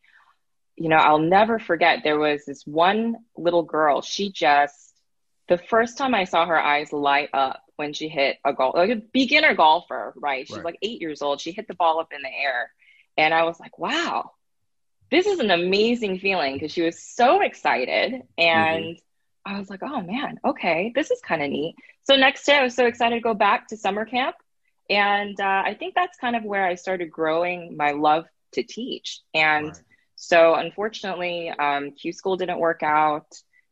you 0.77 0.89
know, 0.89 0.97
I'll 0.97 1.19
never 1.19 1.59
forget 1.59 2.01
there 2.03 2.19
was 2.19 2.45
this 2.45 2.67
one 2.67 3.17
little 3.37 3.63
girl. 3.63 4.03
She 4.03 4.31
just, 4.31 4.95
the 5.49 5.59
first 5.59 5.99
time 5.99 6.15
I 6.15 6.25
saw 6.25 6.47
her 6.47 6.59
eyes 6.59 6.93
light 6.93 7.31
up 7.33 7.63
when 7.77 7.93
she 7.93 8.09
hit 8.09 8.39
a 8.45 8.53
golf, 8.53 8.75
like 8.75 8.91
a 8.91 8.97
beginner 8.97 9.55
golfer, 9.55 10.15
right? 10.17 10.47
She's 10.47 10.57
right. 10.57 10.65
like 10.65 10.79
eight 10.81 11.01
years 11.01 11.23
old. 11.23 11.41
She 11.41 11.53
hit 11.53 11.69
the 11.69 11.75
ball 11.75 12.01
up 12.01 12.13
in 12.15 12.23
the 12.23 12.29
air. 12.29 12.71
And 13.17 13.33
I 13.33 13.45
was 13.45 13.61
like, 13.61 13.79
wow, 13.79 14.33
this 15.15 15.27
is 15.27 15.39
an 15.39 15.53
amazing 15.53 16.19
feeling 16.19 16.55
because 16.55 16.73
she 16.73 16.83
was 16.83 17.01
so 17.01 17.41
excited 17.41 18.23
and 18.37 18.85
mm-hmm. 18.85 19.55
I 19.55 19.59
was 19.59 19.71
like, 19.71 19.83
oh 19.83 20.01
man, 20.01 20.41
okay, 20.45 20.91
this 20.93 21.13
is 21.13 21.21
kind 21.21 21.41
of 21.41 21.51
neat. 21.51 21.77
So 22.03 22.17
next 22.17 22.45
day 22.45 22.57
I 22.57 22.65
was 22.65 22.75
so 22.75 22.87
excited 22.87 23.17
to 23.17 23.21
go 23.21 23.33
back 23.33 23.69
to 23.69 23.77
summer 23.77 24.05
camp. 24.05 24.35
And 24.91 25.39
uh, 25.41 25.63
I 25.65 25.77
think 25.79 25.95
that's 25.95 26.19
kind 26.19 26.35
of 26.35 26.43
where 26.43 26.67
I 26.67 26.75
started 26.75 27.13
growing 27.13 27.77
my 27.77 27.93
love 27.93 28.25
to 28.53 28.65
teach. 28.65 29.21
And 29.33 29.69
right. 29.69 29.83
so 30.17 30.55
unfortunately, 30.55 31.51
um, 31.51 31.93
Q 31.93 32.13
school 32.13 32.37
didn't 32.37 32.59
work 32.59 32.83
out 32.83 33.27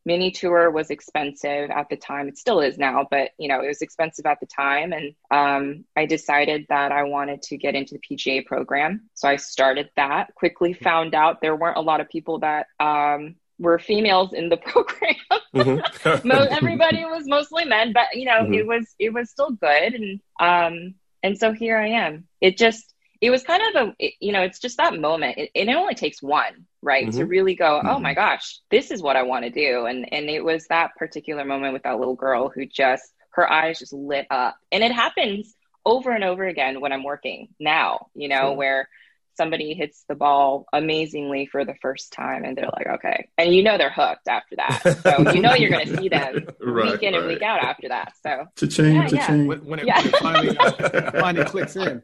mini 0.05 0.31
tour 0.31 0.71
was 0.71 0.91
expensive 0.91 1.71
at 1.71 1.88
the 1.88 1.97
time 1.97 2.29
it 2.29 2.38
still 2.38 2.61
is 2.61 2.79
now 2.79 3.07
but 3.11 3.31
you 3.38 3.49
know 3.49 3.61
it 3.62 3.69
was 3.69 3.83
expensive 3.83 4.27
at 4.27 4.41
the 4.41 4.47
time 4.47 4.93
and 4.93 5.15
um, 5.31 5.85
i 5.97 6.07
decided 6.07 6.67
that 6.69 6.93
i 6.93 7.03
wanted 7.03 7.43
to 7.43 7.57
get 7.57 7.75
into 7.75 7.95
the 7.95 8.17
pga 8.17 8.45
program 8.45 9.09
so 9.15 9.29
i 9.29 9.37
started 9.37 9.88
that 9.97 10.35
quickly 10.35 10.73
found 10.73 11.15
out 11.15 11.41
there 11.41 11.57
weren't 11.57 11.77
a 11.77 11.81
lot 11.81 12.01
of 12.01 12.09
people 12.09 12.38
that 12.38 12.67
um, 12.81 13.35
were 13.62 13.79
females 13.79 14.33
in 14.33 14.49
the 14.49 14.57
program. 14.67 15.15
Mm-hmm. 15.55 16.31
Everybody 16.53 17.05
was 17.05 17.27
mostly 17.27 17.65
men, 17.65 17.93
but 17.93 18.09
you 18.15 18.27
know, 18.27 18.43
mm-hmm. 18.43 18.55
it 18.55 18.67
was 18.67 18.95
it 18.99 19.12
was 19.12 19.31
still 19.31 19.53
good, 19.53 19.95
and 19.95 20.21
um, 20.41 20.95
and 21.23 21.38
so 21.38 21.53
here 21.53 21.79
I 21.79 21.88
am. 21.88 22.27
It 22.41 22.59
just 22.59 22.93
it 23.22 23.30
was 23.30 23.44
kind 23.44 23.62
of 23.62 23.88
a 23.88 23.94
it, 24.00 24.14
you 24.20 24.32
know, 24.32 24.42
it's 24.42 24.58
just 24.58 24.76
that 24.78 24.98
moment. 24.98 25.38
It, 25.38 25.50
it 25.54 25.68
only 25.68 25.94
takes 25.94 26.20
one, 26.20 26.66
right, 26.82 27.06
mm-hmm. 27.06 27.18
to 27.18 27.24
really 27.24 27.54
go, 27.54 27.80
oh 27.82 28.00
my 28.00 28.11
mm-hmm. 28.11 28.20
gosh, 28.20 28.58
this 28.70 28.90
is 28.90 29.00
what 29.00 29.16
I 29.16 29.22
want 29.22 29.44
to 29.44 29.50
do, 29.50 29.87
and 29.87 30.12
and 30.12 30.28
it 30.28 30.44
was 30.44 30.66
that 30.66 30.96
particular 30.96 31.44
moment 31.44 31.72
with 31.72 31.85
that 31.85 31.98
little 31.98 32.16
girl 32.16 32.50
who 32.50 32.66
just 32.66 33.04
her 33.30 33.50
eyes 33.50 33.78
just 33.78 33.92
lit 33.92 34.26
up, 34.28 34.56
and 34.72 34.82
it 34.82 34.92
happens 34.92 35.54
over 35.87 36.11
and 36.11 36.24
over 36.24 36.44
again 36.44 36.80
when 36.80 36.92
I'm 36.92 37.04
working 37.04 37.48
now. 37.61 38.08
You 38.14 38.28
know, 38.28 38.48
sure. 38.48 38.56
where 38.56 38.88
somebody 39.37 39.75
hits 39.75 40.05
the 40.09 40.14
ball 40.14 40.66
amazingly 40.73 41.47
for 41.47 41.64
the 41.64 41.75
first 41.81 42.12
time 42.12 42.45
and 42.45 42.57
they're 42.57 42.71
like, 42.77 42.87
okay. 42.87 43.29
And 43.38 43.55
you 43.55 43.62
know 43.62 43.79
they're 43.79 43.90
hooked 43.90 44.29
after 44.29 44.57
that. 44.57 44.83
So 45.03 45.33
you 45.33 45.40
know 45.40 45.55
you're 45.55 45.71
going 45.71 45.87
to 45.87 45.97
see 45.97 46.09
them 46.09 46.47
right, 46.61 46.92
week 46.92 47.03
in 47.03 47.14
right. 47.14 47.21
and 47.21 47.29
week 47.29 47.42
out 47.42 47.62
after 47.62 47.88
that. 47.88 48.12
So 48.23 48.47
cha-ching, 48.57 48.95
yeah, 48.95 49.07
cha-ching. 49.09 49.40
Yeah. 49.40 49.47
When, 49.47 49.64
when, 49.64 49.79
it, 49.81 49.87
yeah. 49.87 49.99
when, 49.99 50.07
it, 50.07 50.16
finally, 50.16 50.59
uh, 50.59 51.11
finally 51.21 51.45
clicks 51.45 51.77
in, 51.77 52.03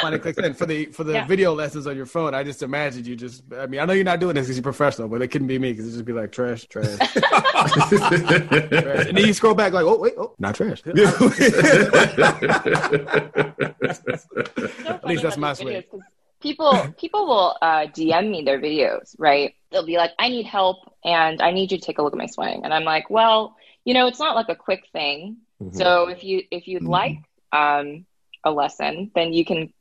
finally 0.00 0.18
clicks 0.18 0.38
in 0.38 0.54
for 0.54 0.66
the 0.66 0.86
for 0.86 1.04
the 1.04 1.14
yeah. 1.14 1.26
video 1.26 1.54
lessons 1.54 1.86
on 1.86 1.96
your 1.96 2.06
phone. 2.06 2.34
I 2.34 2.42
just 2.42 2.62
imagined 2.62 3.06
you 3.06 3.16
just. 3.16 3.44
I 3.54 3.66
mean, 3.66 3.80
I 3.80 3.84
know 3.84 3.92
you're 3.92 4.04
not 4.04 4.20
doing 4.20 4.34
this 4.34 4.46
because 4.46 4.56
you're 4.56 4.62
professional, 4.62 5.08
but 5.08 5.22
it 5.22 5.28
couldn't 5.28 5.48
be 5.48 5.58
me 5.58 5.72
because 5.72 5.86
it'd 5.86 5.94
just 5.94 6.04
be 6.04 6.12
like 6.12 6.32
trash, 6.32 6.66
trash, 6.66 6.96
trash. 6.98 7.16
And 9.06 9.16
then 9.16 9.26
you 9.26 9.32
scroll 9.32 9.54
back 9.54 9.72
like, 9.72 9.84
oh 9.84 9.98
wait, 9.98 10.14
oh, 10.18 10.34
not 10.38 10.54
trash. 10.54 10.82
so 10.82 10.90
At 14.86 15.06
least 15.06 15.22
that's 15.22 15.36
my 15.36 15.54
way 15.62 15.84
people 16.40 16.94
people 16.98 17.26
will 17.26 17.56
uh, 17.62 17.86
DM 17.86 18.30
me 18.30 18.42
their 18.42 18.60
videos, 18.60 19.14
right? 19.18 19.54
They'll 19.70 19.86
be 19.86 19.96
like, 19.96 20.12
"I 20.18 20.28
need 20.28 20.46
help, 20.46 20.78
and 21.04 21.40
I 21.42 21.50
need 21.50 21.72
you 21.72 21.78
to 21.78 21.84
take 21.84 21.98
a 21.98 22.02
look 22.02 22.12
at 22.12 22.18
my 22.18 22.26
swing." 22.26 22.62
And 22.64 22.72
I'm 22.72 22.84
like, 22.84 23.10
"Well, 23.10 23.56
you 23.84 23.94
know, 23.94 24.06
it's 24.06 24.18
not 24.18 24.36
like 24.36 24.48
a 24.48 24.56
quick 24.56 24.84
thing. 24.92 25.38
Mm-hmm. 25.62 25.76
So 25.76 26.08
if 26.08 26.22
you 26.24 26.42
if 26.50 26.68
you'd 26.68 26.82
mm-hmm. 26.82 26.90
like 26.90 27.18
um, 27.52 28.06
a 28.44 28.50
lesson, 28.50 29.10
then 29.14 29.32
you 29.32 29.44
can 29.44 29.72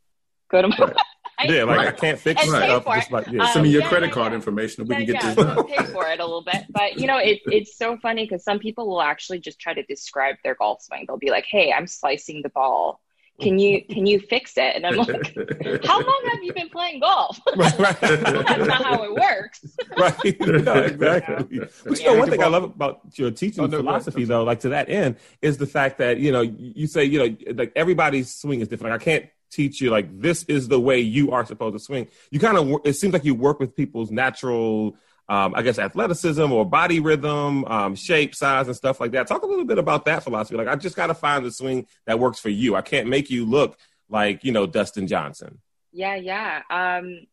go 0.50 0.62
to 0.62 0.68
my." 0.68 0.78
Right. 0.78 0.96
yeah, 1.50 1.63
like 1.63 1.78
right. 1.78 1.88
I 1.89 1.91
can't 1.91 2.18
fix 2.18 2.41
and 2.41 2.52
stuff. 2.52 2.86
Just 2.86 3.12
like 3.12 3.28
yeah. 3.28 3.44
Um, 3.44 3.50
Send 3.52 3.63
me 3.63 3.70
your 3.70 3.82
yeah, 3.82 3.89
credit 3.89 4.12
card 4.12 4.32
yeah. 4.32 4.38
information. 4.38 4.88
We 4.88 4.96
can 4.96 5.06
get 5.06 5.22
this. 5.22 5.36
Done. 5.36 5.68
pay 5.68 5.84
for 5.86 6.08
it 6.08 6.20
a 6.20 6.24
little 6.24 6.44
bit, 6.44 6.65
but 6.70 6.98
you 6.98 7.08
know, 7.08 7.18
it, 7.18 7.41
it's 7.46 7.78
so 7.78 7.98
funny 7.98 8.24
because 8.24 8.44
some 8.44 8.60
people 8.60 8.88
will 8.88 9.02
actually 9.02 9.39
just 9.39 9.60
try 9.60 9.74
to 9.74 9.84
describe 9.84 10.36
their 10.44 10.56
golf 10.56 10.82
swing. 10.82 11.06
They'll 11.08 11.18
be 11.18 11.32
like, 11.32 11.46
"Hey, 11.50 11.74
I'm 11.74 11.88
slicing 11.88 12.41
the 12.41 12.50
ball 12.50 13.02
can 13.39 13.60
you 13.60 13.84
can 13.86 14.06
you 14.06 14.19
fix 14.19 14.54
it? 14.58 14.76
And 14.76 14.86
i'm 14.86 14.95
like 14.95 15.36
how 15.86 16.00
long 16.00 16.21
have 16.32 16.43
you 16.43 16.54
been 16.54 16.69
playing 16.69 17.00
golf? 17.02 17.39
Right, 17.56 17.80
right. 17.80 18.00
that's 18.02 18.67
not 18.67 18.84
how 18.84 19.04
it 19.04 19.13
works. 19.13 19.78
Right. 19.98 20.39
No, 20.41 20.74
exactly. 20.74 21.60
But 21.86 22.00
you 22.00 22.06
know 22.06 22.19
one 22.19 22.30
thing 22.30 22.43
i 22.43 22.48
love 22.48 22.63
about 22.63 23.02
your 23.13 23.32
teaching 23.32 23.63
oh, 23.63 23.67
no, 23.67 23.78
philosophy 23.78 24.26
though 24.26 24.43
like 24.43 24.60
to 24.62 24.69
that 24.69 24.89
end 24.89 25.17
is 25.41 25.58
the 25.58 25.67
fact 25.67 25.98
that 26.00 26.19
you 26.19 26.32
know 26.32 26.41
you 26.41 26.88
say 26.88 27.04
you 27.04 27.19
know 27.19 27.54
like 27.54 27.71
everybody's 27.76 28.34
swing 28.34 28.62
is 28.62 28.67
different. 28.67 28.93
Like 28.93 29.02
i 29.02 29.04
can't 29.04 29.30
teach 29.52 29.80
you 29.80 29.89
like 29.89 30.19
this 30.19 30.43
is 30.43 30.67
the 30.67 30.80
way 30.80 31.00
you 31.00 31.32
are 31.32 31.45
supposed 31.45 31.76
to 31.76 31.80
swing. 31.80 32.08
You 32.30 32.39
kind 32.39 32.58
of 32.58 32.82
it 32.84 32.93
seems 32.93 33.13
like 33.13 33.26
you 33.26 33.36
work 33.36 33.60
with 33.60 33.76
people's 33.76 34.12
natural 34.12 34.98
um, 35.27 35.53
I 35.55 35.61
guess 35.61 35.79
athleticism 35.79 36.51
or 36.51 36.65
body 36.65 36.99
rhythm, 36.99 37.65
um, 37.65 37.95
shape, 37.95 38.35
size, 38.35 38.67
and 38.67 38.75
stuff 38.75 38.99
like 38.99 39.11
that. 39.11 39.27
Talk 39.27 39.43
a 39.43 39.47
little 39.47 39.65
bit 39.65 39.79
about 39.79 40.05
that 40.05 40.23
philosophy. 40.23 40.55
Like, 40.55 40.67
I 40.67 40.75
just 40.75 40.95
got 40.95 41.07
to 41.07 41.15
find 41.15 41.45
the 41.45 41.51
swing 41.51 41.88
that 42.05 42.19
works 42.19 42.39
for 42.39 42.49
you. 42.49 42.75
I 42.75 42.81
can't 42.81 43.07
make 43.07 43.29
you 43.29 43.45
look 43.45 43.77
like 44.09 44.43
you 44.43 44.51
know 44.51 44.67
Dustin 44.67 45.07
Johnson. 45.07 45.59
Yeah, 45.91 46.15
yeah. 46.15 46.61
Um, 46.69 47.25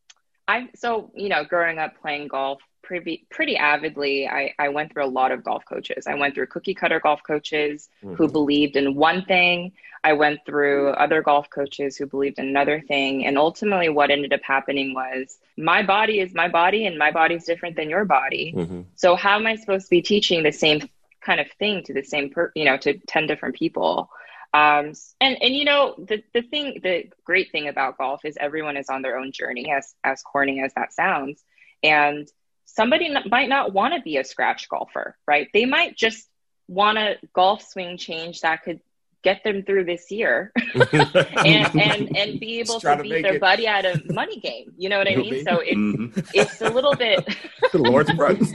I 0.48 0.68
so 0.74 1.10
you 1.14 1.28
know, 1.28 1.44
growing 1.44 1.78
up 1.78 2.00
playing 2.00 2.28
golf 2.28 2.60
pretty 2.82 3.26
pretty 3.30 3.56
avidly, 3.56 4.28
I 4.28 4.54
I 4.58 4.68
went 4.70 4.92
through 4.92 5.04
a 5.04 5.06
lot 5.06 5.32
of 5.32 5.44
golf 5.44 5.64
coaches. 5.68 6.06
I 6.06 6.14
went 6.14 6.34
through 6.34 6.46
cookie 6.46 6.74
cutter 6.74 7.00
golf 7.00 7.20
coaches 7.26 7.88
mm-hmm. 8.04 8.14
who 8.14 8.28
believed 8.28 8.76
in 8.76 8.94
one 8.94 9.24
thing. 9.24 9.72
I 10.04 10.14
went 10.14 10.40
through 10.44 10.90
other 10.90 11.22
golf 11.22 11.48
coaches 11.48 11.96
who 11.96 12.06
believed 12.06 12.38
in 12.38 12.48
another 12.48 12.80
thing. 12.80 13.24
And 13.24 13.38
ultimately, 13.38 13.88
what 13.88 14.10
ended 14.10 14.32
up 14.32 14.42
happening 14.42 14.94
was 14.94 15.38
my 15.56 15.82
body 15.82 16.18
is 16.20 16.34
my 16.34 16.48
body, 16.48 16.86
and 16.86 16.98
my 16.98 17.12
body 17.12 17.36
is 17.36 17.44
different 17.44 17.76
than 17.76 17.88
your 17.88 18.04
body. 18.04 18.52
Mm-hmm. 18.56 18.80
So, 18.96 19.14
how 19.14 19.36
am 19.36 19.46
I 19.46 19.56
supposed 19.56 19.86
to 19.86 19.90
be 19.90 20.02
teaching 20.02 20.42
the 20.42 20.52
same 20.52 20.88
kind 21.20 21.40
of 21.40 21.46
thing 21.58 21.84
to 21.84 21.94
the 21.94 22.02
same, 22.02 22.30
per, 22.30 22.50
you 22.56 22.64
know, 22.64 22.76
to 22.78 22.98
10 22.98 23.26
different 23.26 23.54
people? 23.54 24.10
Um, 24.54 24.92
and, 25.20 25.40
and, 25.40 25.54
you 25.54 25.64
know, 25.64 25.94
the, 25.96 26.22
the 26.34 26.42
thing, 26.42 26.80
the 26.82 27.08
great 27.24 27.52
thing 27.52 27.68
about 27.68 27.96
golf 27.96 28.24
is 28.24 28.36
everyone 28.38 28.76
is 28.76 28.90
on 28.90 29.02
their 29.02 29.18
own 29.18 29.32
journey, 29.32 29.70
as, 29.70 29.94
as 30.04 30.22
corny 30.22 30.60
as 30.60 30.74
that 30.74 30.92
sounds. 30.92 31.42
And 31.82 32.28
somebody 32.66 33.14
might 33.30 33.48
not 33.48 33.72
want 33.72 33.94
to 33.94 34.00
be 34.00 34.18
a 34.18 34.24
scratch 34.24 34.68
golfer, 34.68 35.16
right? 35.26 35.48
They 35.54 35.64
might 35.64 35.96
just 35.96 36.28
want 36.68 36.98
a 36.98 37.16
golf 37.32 37.66
swing 37.66 37.96
change 37.96 38.40
that 38.40 38.62
could 38.62 38.80
get 39.22 39.44
them 39.44 39.62
through 39.62 39.84
this 39.84 40.10
year 40.10 40.52
and, 40.92 41.80
and 41.80 42.16
and 42.16 42.40
be 42.40 42.60
able 42.60 42.80
to, 42.80 42.96
to 42.96 43.02
beat 43.02 43.22
their 43.22 43.34
it. 43.34 43.40
buddy 43.40 43.66
at 43.66 43.84
a 43.84 44.02
money 44.12 44.40
game. 44.40 44.72
You 44.76 44.88
know 44.88 44.98
what 44.98 45.08
I 45.08 45.16
mean? 45.16 45.44
So 45.44 45.60
it's 45.60 45.76
mm-hmm. 45.76 46.20
it's 46.34 46.60
a 46.60 46.70
little 46.70 46.94
bit 46.94 47.24
the 47.72 47.78
Lord's 47.78 48.12
price. 48.14 48.52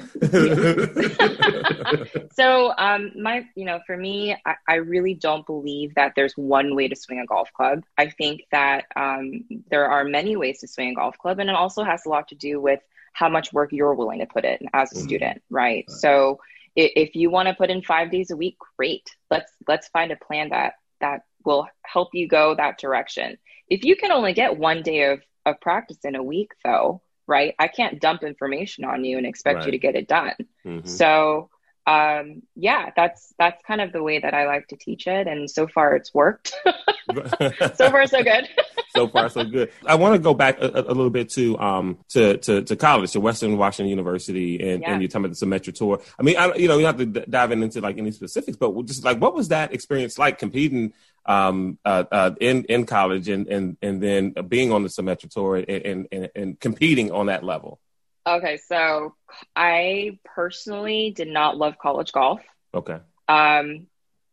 so 2.34 2.74
um 2.78 3.12
my 3.16 3.46
you 3.56 3.66
know 3.66 3.80
for 3.86 3.98
me 3.98 4.36
I, 4.46 4.56
I, 4.68 4.76
really 4.76 5.14
don't 5.14 5.46
believe 5.46 5.96
that 5.96 6.14
there's 6.16 6.34
one 6.34 6.76
way 6.76 6.88
to 6.88 6.96
swing 6.96 7.20
a 7.20 7.26
golf 7.26 7.52
club. 7.54 7.84
I 7.98 8.10
think 8.10 8.42
that 8.52 8.86
um 8.96 9.46
there 9.70 9.88
are 9.88 10.04
many 10.04 10.36
ways 10.36 10.60
to 10.60 10.68
swing 10.68 10.92
a 10.92 10.96
golf 10.96 11.18
club 11.18 11.40
and 11.40 11.50
it 11.50 11.56
also 11.56 11.84
has 11.84 12.06
a 12.06 12.10
lot 12.10 12.28
to 12.30 12.36
do 12.36 12.60
with 12.60 12.82
how 13.14 13.30
much 13.30 13.52
work 13.52 13.72
you're 13.72 13.96
willing 13.96 14.20
to 14.20 14.28
put 14.28 14.46
in 14.46 14.68
as 14.74 14.92
a 14.92 14.96
mm-hmm. 14.96 15.04
student, 15.06 15.42
right? 15.50 15.86
right. 15.88 15.92
So 15.92 16.40
if 16.78 17.16
you 17.16 17.30
want 17.30 17.48
to 17.48 17.56
put 17.56 17.70
in 17.70 17.82
five 17.82 18.12
days 18.12 18.32
a 18.32 18.38
week 18.38 18.58
great. 18.78 19.10
Let's 19.30 19.52
let's 19.68 19.88
find 19.90 20.12
a 20.12 20.16
plan 20.16 20.50
that 20.50 20.74
that 21.02 21.24
will 21.44 21.68
help 21.84 22.10
you 22.14 22.28
go 22.28 22.56
that 22.56 22.78
direction. 22.78 23.38
If 23.70 23.84
you 23.84 23.96
can 23.96 24.12
only 24.12 24.34
get 24.34 24.58
one 24.58 24.82
day 24.84 25.12
of 25.12 25.22
of 25.46 25.60
practice 25.62 26.00
in 26.04 26.16
a 26.16 26.24
week 26.24 26.52
though 26.64 27.02
right 27.26 27.56
i 27.60 27.68
can't 27.68 28.00
dump 28.00 28.24
information 28.24 28.84
on 28.84 29.04
you 29.04 29.18
and 29.18 29.26
expect 29.26 29.58
right. 29.58 29.66
you 29.66 29.72
to 29.72 29.78
get 29.78 29.96
it 29.96 30.08
done. 30.08 30.34
Mm-hmm. 30.66 30.88
so 30.88 31.50
um, 31.86 32.42
yeah 32.56 32.92
that's 32.98 33.34
that's 33.40 33.62
kind 33.66 33.80
of 33.80 33.94
the 33.94 34.04
way 34.04 34.20
that 34.20 34.34
i 34.34 34.46
like 34.46 34.68
to 34.68 34.76
teach 34.76 35.08
it 35.08 35.26
and 35.26 35.50
so 35.50 35.68
far 35.68 35.96
it's 35.96 36.14
worked. 36.14 36.54
So 37.76 37.90
far 37.90 38.06
so 38.06 38.22
good 38.22 38.50
so 38.98 39.08
far 39.08 39.30
so 39.30 39.44
good. 39.44 39.72
I 39.86 39.96
want 39.96 40.16
to 40.16 40.20
go 40.20 40.34
back 40.34 40.60
a, 40.62 40.68
a, 40.68 40.94
little 40.94 41.10
bit 41.10 41.30
to 41.32 41.58
um 41.60 41.98
to, 42.10 42.38
to 42.38 42.62
to 42.64 42.76
college, 42.76 43.12
to 43.12 43.20
Western 43.20 43.58
Washington 43.58 43.90
University, 43.90 44.70
and, 44.70 44.82
yeah. 44.82 44.92
and 44.92 45.02
you're 45.02 45.10
talking 45.10 45.26
about 45.26 45.38
the 45.38 45.46
Symetra 45.46 45.74
tour. 45.74 46.02
I 46.20 46.24
mean, 46.24 46.38
I, 46.38 46.54
you 46.56 46.68
know, 46.68 46.78
you 46.78 46.86
have 46.86 46.98
to 46.98 47.06
dive 47.06 47.52
into 47.52 47.82
like 47.82 47.98
any 47.98 48.12
specifics, 48.12 48.58
but 48.58 48.86
just 48.86 49.04
like 49.04 49.20
what 49.20 49.34
was 49.34 49.50
that 49.50 49.74
experience 49.74 50.18
like 50.18 50.40
competing 50.40 50.94
um 51.26 51.78
uh, 51.84 52.06
uh 52.12 52.32
in 52.40 52.64
in 52.66 52.86
college 52.86 53.28
and 53.28 53.48
and 53.48 53.78
and 53.82 54.02
then 54.02 54.34
being 54.48 54.72
on 54.72 54.84
the 54.84 54.90
Symetra 54.90 55.30
tour 55.30 55.58
and 55.58 56.08
and, 56.12 56.30
and 56.36 56.60
competing 56.60 57.12
on 57.12 57.28
that 57.28 57.44
level. 57.44 57.80
Okay, 58.28 58.58
so 58.58 59.16
I 59.56 60.20
personally 60.26 61.14
did 61.16 61.30
not 61.30 61.58
love 61.58 61.78
college 61.78 62.12
golf. 62.12 62.42
Okay. 62.74 63.00
Um, 63.30 63.88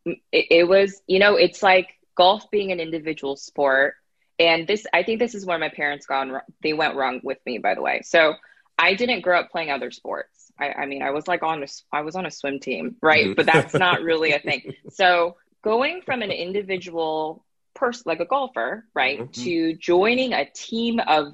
it, 0.04 0.18
it 0.32 0.68
was, 0.68 1.00
you 1.06 1.20
know, 1.20 1.36
it's 1.36 1.62
like 1.62 1.94
golf 2.16 2.50
being 2.50 2.72
an 2.72 2.80
individual 2.80 3.36
sport 3.36 3.94
and 4.38 4.66
this 4.66 4.86
i 4.92 5.02
think 5.02 5.18
this 5.18 5.34
is 5.34 5.46
where 5.46 5.58
my 5.58 5.68
parents 5.68 6.06
gone 6.06 6.40
they 6.62 6.72
went 6.72 6.96
wrong 6.96 7.20
with 7.22 7.38
me 7.46 7.58
by 7.58 7.74
the 7.74 7.82
way 7.82 8.00
so 8.04 8.34
i 8.78 8.94
didn't 8.94 9.20
grow 9.20 9.40
up 9.40 9.50
playing 9.50 9.70
other 9.70 9.90
sports 9.90 10.52
i, 10.58 10.72
I 10.72 10.86
mean 10.86 11.02
i 11.02 11.10
was 11.10 11.28
like 11.28 11.42
on 11.42 11.62
a 11.62 11.66
i 11.92 12.02
was 12.02 12.16
on 12.16 12.26
a 12.26 12.30
swim 12.30 12.58
team 12.58 12.96
right 13.00 13.26
mm-hmm. 13.26 13.34
but 13.34 13.46
that's 13.46 13.74
not 13.86 14.02
really 14.02 14.32
a 14.32 14.38
thing 14.38 14.74
so 14.90 15.36
going 15.62 16.02
from 16.02 16.22
an 16.22 16.30
individual 16.30 17.44
person 17.74 18.04
like 18.06 18.20
a 18.20 18.26
golfer 18.26 18.84
right 18.94 19.20
mm-hmm. 19.20 19.42
to 19.42 19.74
joining 19.74 20.32
a 20.32 20.44
team 20.44 21.00
of 21.00 21.32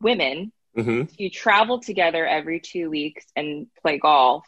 women 0.00 0.52
mm-hmm. 0.76 1.04
to 1.16 1.28
travel 1.30 1.80
together 1.80 2.26
every 2.26 2.60
two 2.60 2.90
weeks 2.90 3.24
and 3.36 3.66
play 3.80 3.98
golf 3.98 4.46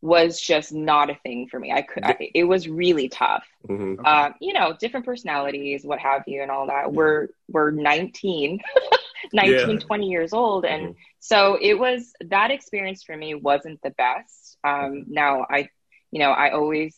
was 0.00 0.40
just 0.40 0.72
not 0.72 1.10
a 1.10 1.14
thing 1.16 1.48
for 1.48 1.58
me. 1.58 1.72
I 1.72 1.82
could, 1.82 2.04
I, 2.04 2.30
it 2.34 2.44
was 2.44 2.68
really 2.68 3.08
tough. 3.08 3.44
Mm-hmm. 3.68 4.04
Uh, 4.04 4.30
you 4.40 4.52
know, 4.52 4.76
different 4.78 5.06
personalities, 5.06 5.84
what 5.84 5.98
have 5.98 6.22
you, 6.26 6.42
and 6.42 6.50
all 6.50 6.68
that. 6.68 6.92
We're 6.92 7.28
we're 7.48 7.70
19, 7.70 8.60
19, 9.32 9.70
yeah. 9.70 9.78
20 9.78 10.08
years 10.08 10.32
old, 10.32 10.64
and 10.64 10.82
mm-hmm. 10.82 11.00
so 11.18 11.58
it 11.60 11.74
was 11.74 12.12
that 12.20 12.50
experience 12.50 13.02
for 13.02 13.16
me 13.16 13.34
wasn't 13.34 13.82
the 13.82 13.90
best. 13.90 14.56
Um, 14.62 15.06
now 15.08 15.46
I, 15.48 15.68
you 16.10 16.20
know, 16.20 16.30
I 16.30 16.50
always 16.50 16.96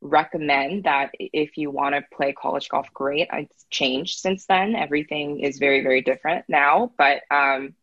recommend 0.00 0.84
that 0.84 1.10
if 1.18 1.56
you 1.56 1.70
want 1.70 1.94
to 1.94 2.02
play 2.12 2.32
college 2.32 2.68
golf, 2.68 2.88
great. 2.92 3.28
It's 3.32 3.66
changed 3.70 4.18
since 4.18 4.46
then. 4.46 4.74
Everything 4.74 5.40
is 5.40 5.58
very 5.58 5.82
very 5.82 6.00
different 6.00 6.46
now, 6.48 6.90
but 6.98 7.22
um, 7.30 7.74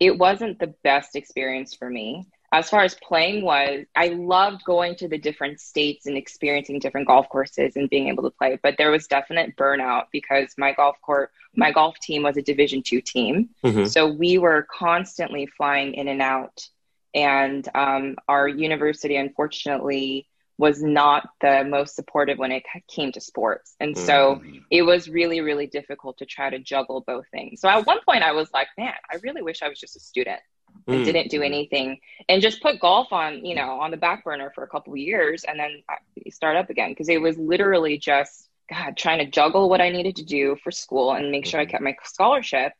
it 0.00 0.16
wasn't 0.16 0.58
the 0.58 0.74
best 0.82 1.16
experience 1.16 1.74
for 1.74 1.88
me 1.88 2.26
as 2.52 2.70
far 2.70 2.82
as 2.82 2.94
playing 2.94 3.44
was, 3.44 3.84
I 3.94 4.08
loved 4.08 4.64
going 4.64 4.96
to 4.96 5.08
the 5.08 5.18
different 5.18 5.60
states 5.60 6.06
and 6.06 6.16
experiencing 6.16 6.78
different 6.78 7.06
golf 7.06 7.28
courses 7.28 7.76
and 7.76 7.90
being 7.90 8.08
able 8.08 8.22
to 8.22 8.30
play. 8.30 8.58
But 8.62 8.76
there 8.78 8.90
was 8.90 9.06
definite 9.06 9.56
burnout 9.56 10.04
because 10.12 10.54
my 10.56 10.72
golf 10.72 10.96
court, 11.02 11.30
my 11.54 11.72
golf 11.72 11.98
team 11.98 12.22
was 12.22 12.36
a 12.36 12.42
Division 12.42 12.82
two 12.82 13.00
team, 13.00 13.50
mm-hmm. 13.64 13.86
so 13.86 14.06
we 14.06 14.38
were 14.38 14.66
constantly 14.70 15.46
flying 15.46 15.94
in 15.94 16.08
and 16.08 16.22
out 16.22 16.68
and 17.16 17.66
um, 17.74 18.16
our 18.28 18.46
university, 18.46 19.16
unfortunately, 19.16 20.28
was 20.58 20.82
not 20.82 21.28
the 21.40 21.64
most 21.64 21.96
supportive 21.96 22.38
when 22.38 22.52
it 22.52 22.62
came 22.88 23.10
to 23.12 23.20
sports. 23.20 23.74
And 23.80 23.96
so 23.96 24.36
mm. 24.36 24.62
it 24.70 24.82
was 24.82 25.08
really, 25.08 25.40
really 25.40 25.66
difficult 25.66 26.18
to 26.18 26.26
try 26.26 26.50
to 26.50 26.58
juggle 26.58 27.02
both 27.06 27.26
things. 27.30 27.60
So 27.60 27.68
at 27.68 27.86
one 27.86 27.98
point, 28.06 28.22
I 28.22 28.32
was 28.32 28.50
like, 28.52 28.68
man, 28.78 28.94
I 29.10 29.16
really 29.22 29.42
wish 29.42 29.62
I 29.62 29.68
was 29.68 29.80
just 29.80 29.96
a 29.96 30.00
student 30.00 30.40
and 30.86 31.00
mm. 31.00 31.04
didn't 31.04 31.30
do 31.30 31.42
anything 31.42 31.98
and 32.28 32.42
just 32.42 32.62
put 32.62 32.80
golf 32.80 33.12
on, 33.12 33.44
you 33.44 33.54
know, 33.54 33.80
on 33.80 33.90
the 33.90 33.96
back 33.96 34.24
burner 34.24 34.50
for 34.54 34.64
a 34.64 34.68
couple 34.68 34.92
of 34.92 34.98
years 34.98 35.44
and 35.44 35.58
then 35.58 35.82
start 36.30 36.56
up 36.56 36.70
again. 36.70 36.94
Cause 36.94 37.08
it 37.08 37.20
was 37.20 37.36
literally 37.38 37.98
just, 37.98 38.48
God, 38.70 38.96
trying 38.96 39.18
to 39.18 39.26
juggle 39.26 39.68
what 39.68 39.80
I 39.80 39.90
needed 39.90 40.16
to 40.16 40.24
do 40.24 40.56
for 40.62 40.70
school 40.70 41.12
and 41.12 41.30
make 41.30 41.46
sure 41.46 41.60
I 41.60 41.64
mm-hmm. 41.64 41.70
kept 41.70 41.82
my 41.82 41.96
scholarship 42.04 42.72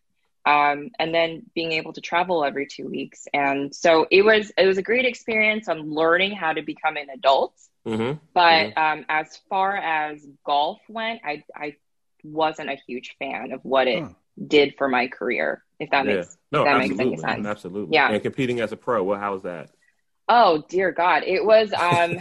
um, 0.47 0.91
and 1.01 1.13
then 1.13 1.43
being 1.55 1.73
able 1.73 1.93
to 1.93 2.01
travel 2.01 2.45
every 2.45 2.67
two 2.67 2.89
weeks. 2.89 3.27
And 3.35 3.75
so 3.75 4.07
it 4.11 4.23
was 4.23 4.53
it 4.57 4.67
was 4.67 4.79
a 4.79 4.83
great 4.83 5.05
experience. 5.05 5.69
I'm 5.69 5.93
learning 5.93 6.37
how 6.37 6.53
to 6.53 6.63
become 6.63 6.97
an 6.97 7.11
adult. 7.11 7.55
Mm-hmm. 7.85 8.19
But 8.33 8.75
mm-hmm. 8.75 8.79
Um, 9.01 9.05
as 9.09 9.41
far 9.51 9.77
as 9.77 10.25
golf 10.45 10.79
went, 10.89 11.21
I 11.25 11.43
I 11.55 11.77
wasn't 12.23 12.71
a 12.71 12.79
huge 12.87 13.17
fan 13.19 13.53
of 13.53 13.65
what 13.65 13.89
it 13.89 14.05
huh. 14.05 14.11
did 14.47 14.75
for 14.79 14.89
my 14.89 15.09
career. 15.09 15.65
If 15.79 15.91
that 15.91 16.07
yeah. 16.07 16.17
makes 16.17 16.39
no, 16.53 16.65
that 16.65 16.79
makes 16.79 16.99
any 16.99 17.17
sense. 17.17 17.47
Absolutely. 17.47 17.95
Yeah. 17.95 18.11
And 18.11 18.23
competing 18.23 18.61
as 18.61 18.73
a 18.73 18.77
pro, 18.77 19.03
well, 19.03 19.19
how 19.19 19.35
was 19.35 19.43
that? 19.43 19.71
Oh 20.29 20.65
dear 20.69 20.91
God, 20.93 21.23
it 21.25 21.45
was. 21.45 21.73
Um, 21.73 22.19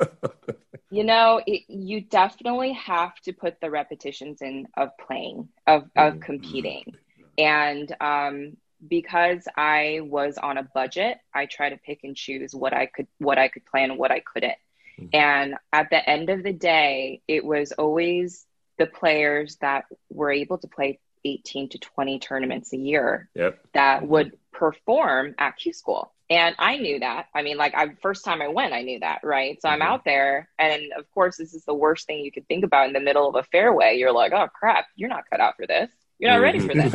you 0.90 1.04
know, 1.04 1.40
it, 1.46 1.62
you 1.68 2.00
definitely 2.00 2.72
have 2.72 3.14
to 3.22 3.32
put 3.32 3.60
the 3.60 3.70
repetitions 3.70 4.40
in 4.40 4.66
of 4.76 4.90
playing, 4.98 5.48
of 5.66 5.84
of 5.96 6.14
mm-hmm. 6.14 6.20
competing. 6.20 6.94
And 7.36 7.94
um, 8.00 8.56
because 8.86 9.46
I 9.56 10.00
was 10.02 10.38
on 10.38 10.58
a 10.58 10.62
budget, 10.62 11.18
I 11.34 11.46
try 11.46 11.70
to 11.70 11.76
pick 11.76 12.00
and 12.04 12.16
choose 12.16 12.54
what 12.54 12.72
I 12.72 12.86
could 12.86 13.06
what 13.18 13.38
I 13.38 13.48
could 13.48 13.66
play 13.66 13.84
and 13.84 13.98
what 13.98 14.10
I 14.10 14.20
couldn't. 14.20 14.56
Mm-hmm. 14.98 15.08
And 15.12 15.54
at 15.72 15.90
the 15.90 16.08
end 16.08 16.30
of 16.30 16.42
the 16.42 16.52
day, 16.52 17.22
it 17.28 17.44
was 17.44 17.72
always 17.72 18.46
the 18.78 18.86
players 18.86 19.56
that 19.60 19.84
were 20.10 20.32
able 20.32 20.58
to 20.58 20.68
play 20.68 20.98
18 21.24 21.70
to 21.70 21.78
20 21.78 22.18
tournaments 22.18 22.72
a 22.72 22.76
year 22.76 23.28
yep. 23.34 23.60
that 23.72 24.06
would 24.06 24.36
perform 24.52 25.34
at 25.38 25.56
Q 25.56 25.72
school. 25.72 26.12
And 26.28 26.54
I 26.60 26.76
knew 26.76 27.00
that. 27.00 27.26
I 27.34 27.42
mean, 27.42 27.56
like, 27.56 27.74
I 27.74 27.88
first 28.00 28.24
time 28.24 28.40
I 28.40 28.48
went, 28.48 28.72
I 28.72 28.82
knew 28.82 29.00
that, 29.00 29.20
right? 29.24 29.60
So 29.60 29.68
mm-hmm. 29.68 29.82
I'm 29.82 29.88
out 29.88 30.04
there, 30.04 30.48
and 30.58 30.92
of 30.96 31.10
course, 31.12 31.36
this 31.36 31.54
is 31.54 31.64
the 31.64 31.74
worst 31.74 32.06
thing 32.06 32.20
you 32.20 32.30
could 32.30 32.46
think 32.46 32.64
about 32.64 32.86
in 32.86 32.92
the 32.92 33.00
middle 33.00 33.28
of 33.28 33.34
a 33.34 33.42
fairway. 33.42 33.96
You're 33.96 34.12
like, 34.12 34.32
oh 34.32 34.46
crap, 34.48 34.86
you're 34.94 35.08
not 35.08 35.24
cut 35.28 35.40
out 35.40 35.56
for 35.56 35.66
this. 35.66 35.90
You're 36.20 36.30
not 36.30 36.40
ready 36.40 36.60
for 36.60 36.74
this, 36.74 36.92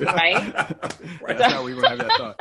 right? 0.00 0.54
right. 1.20 1.38
That's 1.38 1.52
how 1.52 1.62
we 1.62 1.74
would 1.74 1.84
have 1.84 1.98
that 1.98 2.12
thought. 2.16 2.40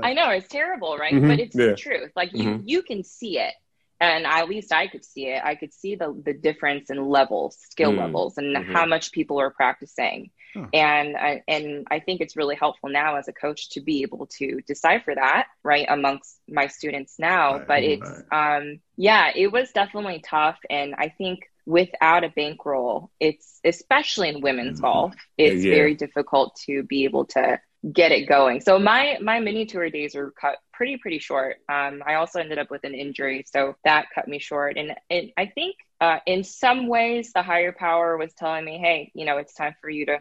I 0.02 0.14
know 0.14 0.30
it's 0.30 0.48
terrible, 0.48 0.96
right? 0.96 1.12
Mm-hmm. 1.12 1.28
But 1.28 1.38
it's 1.38 1.54
yeah. 1.54 1.66
the 1.66 1.76
truth. 1.76 2.12
Like 2.16 2.32
you, 2.32 2.44
mm-hmm. 2.44 2.62
you 2.66 2.82
can 2.82 3.04
see 3.04 3.38
it, 3.38 3.54
and 4.00 4.26
at 4.26 4.48
least 4.48 4.72
I 4.72 4.86
could 4.86 5.04
see 5.04 5.26
it. 5.26 5.42
I 5.44 5.54
could 5.54 5.72
see 5.72 5.94
the 5.94 6.14
the 6.24 6.32
difference 6.32 6.90
in 6.90 7.08
levels, 7.08 7.58
skill 7.70 7.92
mm. 7.92 7.98
levels, 7.98 8.38
and 8.38 8.56
mm-hmm. 8.56 8.72
how 8.72 8.86
much 8.86 9.12
people 9.12 9.40
are 9.40 9.50
practicing. 9.50 10.30
Huh. 10.54 10.66
And 10.72 11.16
I, 11.16 11.42
and 11.46 11.86
I 11.92 12.00
think 12.00 12.20
it's 12.20 12.36
really 12.36 12.56
helpful 12.56 12.88
now 12.88 13.16
as 13.16 13.28
a 13.28 13.32
coach 13.32 13.70
to 13.70 13.80
be 13.80 14.02
able 14.02 14.26
to 14.38 14.60
decipher 14.66 15.14
that 15.14 15.46
right 15.62 15.86
amongst 15.88 16.40
my 16.48 16.66
students 16.66 17.16
now. 17.20 17.58
Right. 17.58 17.68
But 17.68 17.82
it's 17.84 18.22
um 18.32 18.80
yeah, 18.96 19.30
it 19.34 19.52
was 19.52 19.70
definitely 19.72 20.22
tough, 20.26 20.58
and 20.68 20.94
I 20.96 21.10
think 21.16 21.40
without 21.66 22.24
a 22.24 22.30
bankroll, 22.30 23.10
it's 23.20 23.60
especially 23.64 24.28
in 24.30 24.40
women's 24.40 24.78
mm-hmm. 24.78 24.86
golf, 24.86 25.14
it's 25.36 25.62
yeah. 25.64 25.74
very 25.74 25.94
difficult 25.94 26.56
to 26.66 26.82
be 26.82 27.04
able 27.04 27.26
to 27.26 27.60
get 27.92 28.12
it 28.12 28.28
going. 28.28 28.60
So 28.60 28.78
my 28.78 29.18
my 29.20 29.40
mini 29.40 29.66
tour 29.66 29.88
days 29.90 30.14
were 30.14 30.32
cut 30.32 30.58
pretty 30.72 30.98
pretty 30.98 31.18
short. 31.18 31.56
Um, 31.68 32.02
I 32.06 32.14
also 32.14 32.40
ended 32.40 32.58
up 32.58 32.70
with 32.70 32.84
an 32.84 32.94
injury, 32.94 33.44
so 33.50 33.76
that 33.84 34.06
cut 34.14 34.28
me 34.28 34.38
short. 34.38 34.76
And, 34.76 34.94
and 35.08 35.32
I 35.36 35.46
think 35.46 35.76
uh, 36.00 36.18
in 36.26 36.44
some 36.44 36.86
ways 36.86 37.32
the 37.32 37.42
higher 37.42 37.72
power 37.72 38.16
was 38.16 38.32
telling 38.34 38.64
me, 38.64 38.78
hey, 38.78 39.10
you 39.14 39.24
know, 39.24 39.38
it's 39.38 39.54
time 39.54 39.74
for 39.80 39.90
you 39.90 40.06
to 40.06 40.18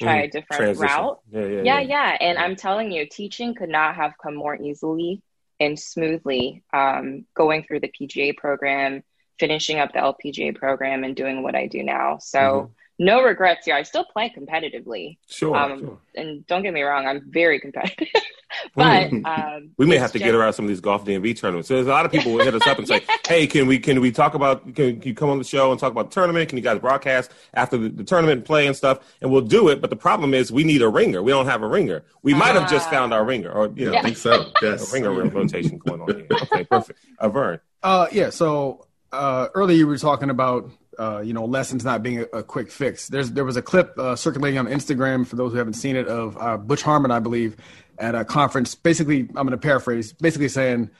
try 0.00 0.22
mm, 0.22 0.24
a 0.24 0.28
different 0.28 0.62
transition. 0.62 0.96
route. 0.96 1.20
Yeah 1.30 1.40
yeah, 1.40 1.46
yeah, 1.46 1.62
yeah, 1.62 1.80
yeah. 1.80 2.16
And 2.20 2.38
I'm 2.38 2.56
telling 2.56 2.92
you, 2.92 3.06
teaching 3.06 3.54
could 3.54 3.70
not 3.70 3.96
have 3.96 4.14
come 4.22 4.34
more 4.34 4.56
easily 4.56 5.22
and 5.60 5.78
smoothly. 5.78 6.62
Um, 6.72 7.26
going 7.34 7.64
through 7.64 7.80
the 7.80 7.92
PGA 8.00 8.36
program 8.36 9.02
finishing 9.38 9.78
up 9.78 9.92
the 9.92 9.98
LPGA 9.98 10.54
program 10.54 11.04
and 11.04 11.14
doing 11.14 11.42
what 11.42 11.54
I 11.54 11.66
do 11.66 11.82
now. 11.82 12.18
So 12.18 12.38
mm-hmm. 12.38 12.72
No 12.98 13.22
regrets 13.22 13.66
here. 13.66 13.74
I 13.74 13.82
still 13.82 14.04
play 14.04 14.32
competitively. 14.36 15.18
Sure, 15.28 15.54
um, 15.56 15.80
sure. 15.80 15.98
And 16.14 16.46
don't 16.46 16.62
get 16.62 16.72
me 16.72 16.82
wrong, 16.82 17.06
I'm 17.06 17.22
very 17.30 17.60
competitive. 17.60 18.08
but 18.74 19.12
um, 19.24 19.70
we 19.76 19.86
may 19.86 19.98
have 19.98 20.12
to 20.12 20.18
just... 20.18 20.24
get 20.24 20.34
around 20.34 20.54
some 20.54 20.64
of 20.64 20.68
these 20.68 20.80
golf 20.80 21.04
DMV 21.04 21.36
tournaments. 21.36 21.68
So 21.68 21.74
there's 21.74 21.86
a 21.86 21.90
lot 21.90 22.06
of 22.06 22.12
people 22.12 22.32
will 22.32 22.44
hit 22.44 22.54
us 22.54 22.66
up 22.66 22.78
and 22.78 22.88
say, 22.88 23.02
"Hey, 23.28 23.46
can 23.46 23.66
we 23.66 23.78
can 23.78 24.00
we 24.00 24.10
talk 24.10 24.34
about 24.34 24.62
can, 24.74 25.00
can, 25.00 25.08
you 25.08 25.14
come 25.14 25.28
on 25.28 25.38
the 25.38 25.44
show 25.44 25.70
and 25.70 25.80
talk 25.80 25.92
about 25.92 26.10
the 26.10 26.14
tournament? 26.14 26.48
Can 26.48 26.58
you 26.58 26.64
guys 26.64 26.78
broadcast 26.78 27.30
after 27.54 27.76
the, 27.76 27.88
the, 27.88 28.04
tournament 28.04 28.38
and 28.38 28.46
play 28.46 28.66
and 28.66 28.76
stuff?" 28.76 29.00
And 29.20 29.30
we'll 29.30 29.42
do 29.42 29.68
it. 29.68 29.80
But 29.80 29.90
the 29.90 29.96
problem 29.96 30.34
is 30.34 30.50
we 30.50 30.64
need 30.64 30.82
a 30.82 30.88
ringer. 30.88 31.22
We 31.22 31.32
don't 31.32 31.46
have 31.46 31.62
a 31.62 31.68
ringer. 31.68 32.04
We 32.22 32.34
might 32.34 32.54
have 32.54 32.70
just 32.70 32.88
found 32.90 33.12
our 33.12 33.24
ringer, 33.24 33.50
or 33.50 33.72
you 33.74 33.86
know, 33.86 33.92
yeah. 33.92 33.98
I 33.98 34.02
think 34.02 34.16
so. 34.16 34.50
Yes, 34.62 34.90
a 34.90 34.94
ringer 34.94 35.12
rotation 35.12 35.78
going 35.78 36.00
on 36.00 36.08
here. 36.08 36.26
Okay, 36.30 36.64
perfect. 36.64 36.98
Uh, 37.18 37.28
Vern. 37.28 37.60
Uh, 37.82 38.06
yeah. 38.10 38.30
So 38.30 38.86
uh, 39.12 39.48
earlier 39.54 39.76
you 39.76 39.86
were 39.86 39.98
talking 39.98 40.30
about 40.30 40.70
uh, 40.98 41.20
you 41.20 41.32
know 41.32 41.44
lessons 41.44 41.84
not 41.84 42.02
being 42.02 42.20
a, 42.20 42.38
a, 42.38 42.42
quick 42.42 42.70
fix. 42.70 43.08
There's 43.08 43.30
there 43.32 43.44
was 43.44 43.56
a 43.56 43.62
clip 43.62 43.98
uh, 43.98 44.16
circulating 44.16 44.58
on 44.58 44.66
Instagram 44.66 45.26
for 45.26 45.36
those 45.36 45.52
who 45.52 45.58
haven't 45.58 45.74
seen 45.74 45.96
it 45.96 46.06
of 46.06 46.36
uh, 46.38 46.56
Butch 46.56 46.82
Harmon, 46.82 47.10
I 47.10 47.18
believe, 47.18 47.56
at 47.98 48.14
a 48.14 48.24
conference. 48.24 48.74
Basically, 48.74 49.20
I'm 49.20 49.46
going 49.46 49.50
to 49.50 49.58
paraphrase. 49.58 50.12
Basically 50.12 50.48
saying, 50.48 50.90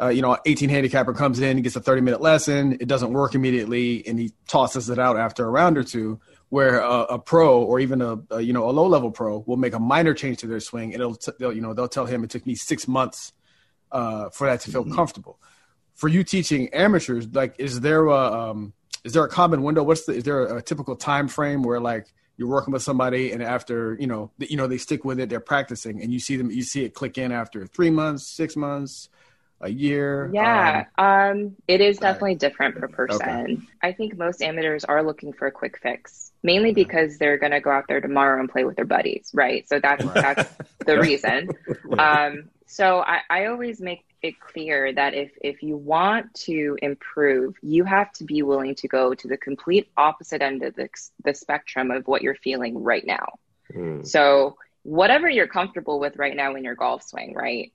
uh, 0.00 0.08
you 0.08 0.22
know, 0.22 0.36
18 0.44 0.68
handicapper 0.68 1.14
comes 1.14 1.40
in, 1.40 1.56
he 1.56 1.62
gets 1.62 1.76
a 1.76 1.80
30 1.80 2.02
minute 2.02 2.20
lesson, 2.20 2.74
it 2.74 2.88
doesn't 2.88 3.12
work 3.12 3.34
immediately, 3.34 4.06
and 4.06 4.18
he 4.18 4.32
tosses 4.48 4.90
it 4.90 4.98
out 4.98 5.16
after 5.16 5.44
a 5.44 5.50
round 5.50 5.78
or 5.78 5.84
two. 5.84 6.20
Where 6.48 6.78
a 6.78 7.18
pro 7.18 7.60
or 7.60 7.80
even 7.80 8.00
a, 8.00 8.18
a, 8.30 8.40
you 8.40 8.52
know 8.52 8.70
a 8.70 8.72
low 8.72 8.86
level 8.86 9.10
pro 9.10 9.42
will 9.48 9.56
make 9.56 9.74
a 9.74 9.80
minor 9.80 10.14
change 10.14 10.38
to 10.38 10.46
their 10.46 10.60
swing, 10.60 10.94
and 10.94 11.02
it'll 11.02 11.16
t- 11.16 11.32
you 11.40 11.60
know 11.60 11.74
they'll 11.74 11.88
tell 11.88 12.06
him 12.06 12.22
it 12.22 12.30
took 12.30 12.46
me 12.46 12.54
six 12.54 12.86
months 12.86 13.32
uh, 13.90 14.30
for 14.30 14.46
that 14.46 14.60
to 14.60 14.70
feel 14.70 14.84
mm-hmm. 14.84 14.94
comfortable 14.94 15.40
for 15.96 16.08
you 16.08 16.22
teaching 16.22 16.68
amateurs, 16.68 17.26
like, 17.32 17.56
is 17.58 17.80
there 17.80 18.06
a 18.06 18.50
um, 18.50 18.74
is 19.06 19.12
there 19.12 19.24
a 19.24 19.28
common 19.28 19.62
window? 19.62 19.84
What's 19.84 20.04
the 20.04 20.12
is 20.14 20.24
there 20.24 20.56
a, 20.56 20.60
typical 20.60 20.96
time 20.96 21.28
frame 21.28 21.62
where 21.62 21.80
like 21.80 22.12
you're 22.36 22.48
working 22.48 22.72
with 22.72 22.82
somebody 22.82 23.32
and 23.32 23.42
after 23.42 23.96
you 24.00 24.08
know 24.08 24.30
you 24.38 24.56
know 24.56 24.66
they 24.66 24.78
stick 24.78 25.04
with 25.04 25.20
it, 25.20 25.28
they're 25.28 25.40
practicing, 25.40 26.02
and 26.02 26.12
you 26.12 26.18
see 26.18 26.36
them 26.36 26.50
you 26.50 26.62
see 26.62 26.84
it 26.84 26.92
click 26.92 27.16
in 27.16 27.30
after 27.30 27.66
three 27.66 27.90
months, 27.90 28.26
six 28.26 28.56
months, 28.56 29.08
a 29.60 29.70
year? 29.70 30.28
Yeah, 30.34 30.86
um, 30.98 31.06
um, 31.06 31.56
it 31.68 31.80
is 31.80 31.98
definitely 31.98 32.30
right. 32.30 32.40
different 32.40 32.76
per 32.76 32.88
person. 32.88 33.22
Okay. 33.22 33.58
I 33.80 33.92
think 33.92 34.18
most 34.18 34.42
amateurs 34.42 34.84
are 34.84 35.02
looking 35.02 35.32
for 35.32 35.46
a 35.46 35.52
quick 35.52 35.78
fix, 35.80 36.32
mainly 36.42 36.72
because 36.72 37.18
they're 37.18 37.38
going 37.38 37.52
to 37.52 37.60
go 37.60 37.70
out 37.70 37.84
there 37.88 38.00
tomorrow 38.00 38.40
and 38.40 38.48
play 38.48 38.64
with 38.64 38.76
their 38.76 38.84
buddies, 38.84 39.30
right? 39.32 39.66
So 39.68 39.78
that's 39.78 40.04
right. 40.04 40.14
that's 40.36 40.52
the 40.84 40.98
reason. 41.00 41.50
Um, 41.96 42.50
so 42.66 42.98
I, 43.00 43.20
I 43.30 43.46
always 43.46 43.80
make 43.80 44.04
it 44.26 44.40
clear 44.40 44.92
that 44.92 45.14
if 45.14 45.30
if 45.40 45.62
you 45.62 45.76
want 45.76 46.34
to 46.34 46.76
improve, 46.82 47.54
you 47.62 47.84
have 47.84 48.12
to 48.12 48.24
be 48.24 48.42
willing 48.42 48.74
to 48.76 48.88
go 48.88 49.14
to 49.14 49.28
the 49.28 49.36
complete 49.36 49.88
opposite 49.96 50.42
end 50.42 50.62
of 50.62 50.74
the, 50.74 50.88
the 51.24 51.34
spectrum 51.34 51.90
of 51.90 52.06
what 52.06 52.22
you're 52.22 52.34
feeling 52.36 52.82
right 52.82 53.06
now. 53.06 53.26
Mm. 53.72 54.06
So 54.06 54.56
whatever 54.82 55.28
you're 55.28 55.48
comfortable 55.48 55.98
with 55.98 56.16
right 56.16 56.36
now 56.36 56.54
in 56.54 56.64
your 56.64 56.74
golf 56.74 57.02
swing, 57.02 57.34
right? 57.34 57.72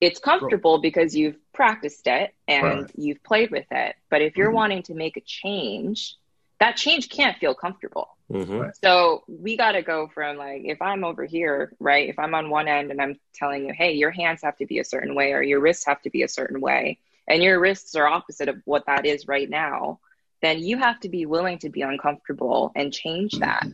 It's 0.00 0.18
comfortable 0.18 0.80
because 0.80 1.14
you've 1.14 1.36
practiced 1.52 2.06
it 2.06 2.34
and 2.48 2.82
right. 2.82 2.90
you've 2.96 3.22
played 3.22 3.50
with 3.50 3.66
it. 3.70 3.94
But 4.08 4.22
if 4.22 4.36
you're 4.36 4.48
mm-hmm. 4.48 4.56
wanting 4.56 4.82
to 4.84 4.94
make 4.94 5.16
a 5.16 5.20
change, 5.20 6.16
that 6.58 6.76
change 6.76 7.08
can't 7.08 7.38
feel 7.38 7.54
comfortable. 7.54 8.16
Mm-hmm. 8.30 8.70
So 8.82 9.24
we 9.26 9.56
got 9.56 9.72
to 9.72 9.82
go 9.82 10.08
from 10.14 10.36
like, 10.36 10.62
if 10.64 10.80
I'm 10.80 11.02
over 11.02 11.24
here, 11.24 11.72
right? 11.80 12.08
If 12.08 12.18
I'm 12.18 12.34
on 12.34 12.48
one 12.48 12.68
end 12.68 12.90
and 12.90 13.00
I'm 13.02 13.18
telling 13.34 13.66
you, 13.66 13.72
hey, 13.72 13.92
your 13.94 14.12
hands 14.12 14.42
have 14.42 14.56
to 14.58 14.66
be 14.66 14.78
a 14.78 14.84
certain 14.84 15.14
way 15.14 15.32
or 15.32 15.42
your 15.42 15.60
wrists 15.60 15.86
have 15.86 16.00
to 16.02 16.10
be 16.10 16.22
a 16.22 16.28
certain 16.28 16.60
way, 16.60 16.98
and 17.26 17.42
your 17.42 17.58
wrists 17.60 17.94
are 17.96 18.06
opposite 18.06 18.48
of 18.48 18.60
what 18.64 18.86
that 18.86 19.04
is 19.04 19.28
right 19.28 19.48
now, 19.48 19.98
then 20.42 20.60
you 20.60 20.78
have 20.78 20.98
to 21.00 21.08
be 21.08 21.26
willing 21.26 21.58
to 21.58 21.68
be 21.68 21.82
uncomfortable 21.82 22.72
and 22.74 22.92
change 22.92 23.38
that 23.38 23.66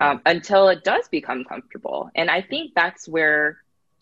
um, 0.00 0.20
until 0.26 0.68
it 0.68 0.84
does 0.84 1.08
become 1.08 1.44
comfortable. 1.44 2.10
And 2.14 2.30
I 2.30 2.42
think 2.42 2.74
that's 2.74 3.08
where 3.08 3.58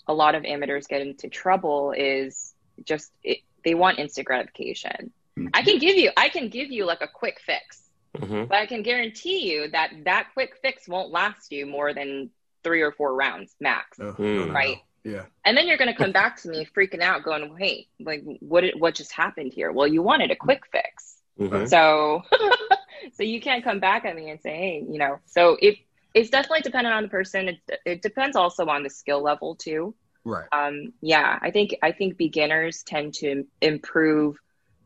a 0.07 0.15
lot 0.15 0.35
of 0.35 0.45
amateurs 0.45 0.87
get 0.87 1.03
into 1.03 1.29
trouble 1.29 1.93
is 1.93 2.55
just 2.85 3.13
it, 3.23 3.39
they 3.65 3.75
want 3.75 3.99
instant 3.99 4.27
gratification. 4.27 5.13
Mm-hmm. 5.39 5.49
I 5.55 5.63
can 5.63 5.79
give 5.79 5.97
you, 5.97 6.11
I 6.17 6.31
can 6.31 6.49
give 6.49 6.71
you 6.71 6.85
like 6.87 7.03
a 7.03 7.09
quick 7.09 7.41
fix 7.45 7.83
Mm-hmm. 8.17 8.45
But 8.45 8.59
I 8.59 8.67
can 8.67 8.83
guarantee 8.83 9.51
you 9.51 9.69
that 9.71 9.93
that 10.05 10.29
quick 10.35 10.55
fix 10.63 10.89
won't 10.89 11.11
last 11.11 11.53
you 11.53 11.67
more 11.67 11.95
than 11.95 12.31
three 12.65 12.83
or 12.83 12.93
four 12.93 13.15
rounds 13.15 13.55
max, 13.61 13.99
oh, 14.01 14.15
right? 14.49 14.79
Yeah. 15.05 15.25
And 15.45 15.57
then 15.57 15.67
you're 15.67 15.79
going 15.79 15.93
to 15.93 15.97
come 15.97 16.13
back 16.13 16.41
to 16.43 16.49
me 16.49 16.67
freaking 16.77 17.01
out, 17.01 17.23
going, 17.23 17.57
"Hey, 17.57 17.87
like, 18.01 18.23
what? 18.41 18.65
What 18.77 18.95
just 18.95 19.13
happened 19.13 19.53
here?" 19.53 19.73
Well, 19.73 19.87
you 19.87 20.03
wanted 20.03 20.31
a 20.31 20.37
quick 20.37 20.65
fix, 20.71 21.17
mm-hmm. 21.39 21.67
so 21.67 22.23
so 23.13 23.23
you 23.23 23.41
can't 23.41 23.65
come 23.65 23.81
back 23.81 24.05
at 24.05 24.15
me 24.15 24.31
and 24.31 24.41
say, 24.41 24.57
"Hey, 24.57 24.85
you 24.89 24.99
know." 24.99 25.21
So 25.27 25.57
it 25.61 25.79
it's 26.13 26.31
definitely 26.31 26.63
dependent 26.63 26.95
on 26.95 27.05
the 27.05 27.09
person. 27.09 27.49
It 27.49 27.81
it 27.87 28.03
depends 28.03 28.37
also 28.37 28.67
on 28.67 28.83
the 28.83 28.91
skill 28.91 29.23
level 29.23 29.55
too. 29.55 29.95
Right. 30.25 30.47
Um, 30.53 30.93
yeah, 31.01 31.39
I 31.41 31.51
think 31.51 31.77
I 31.83 31.93
think 31.93 32.17
beginners 32.17 32.83
tend 32.83 33.15
to 33.15 33.47
improve 33.63 34.37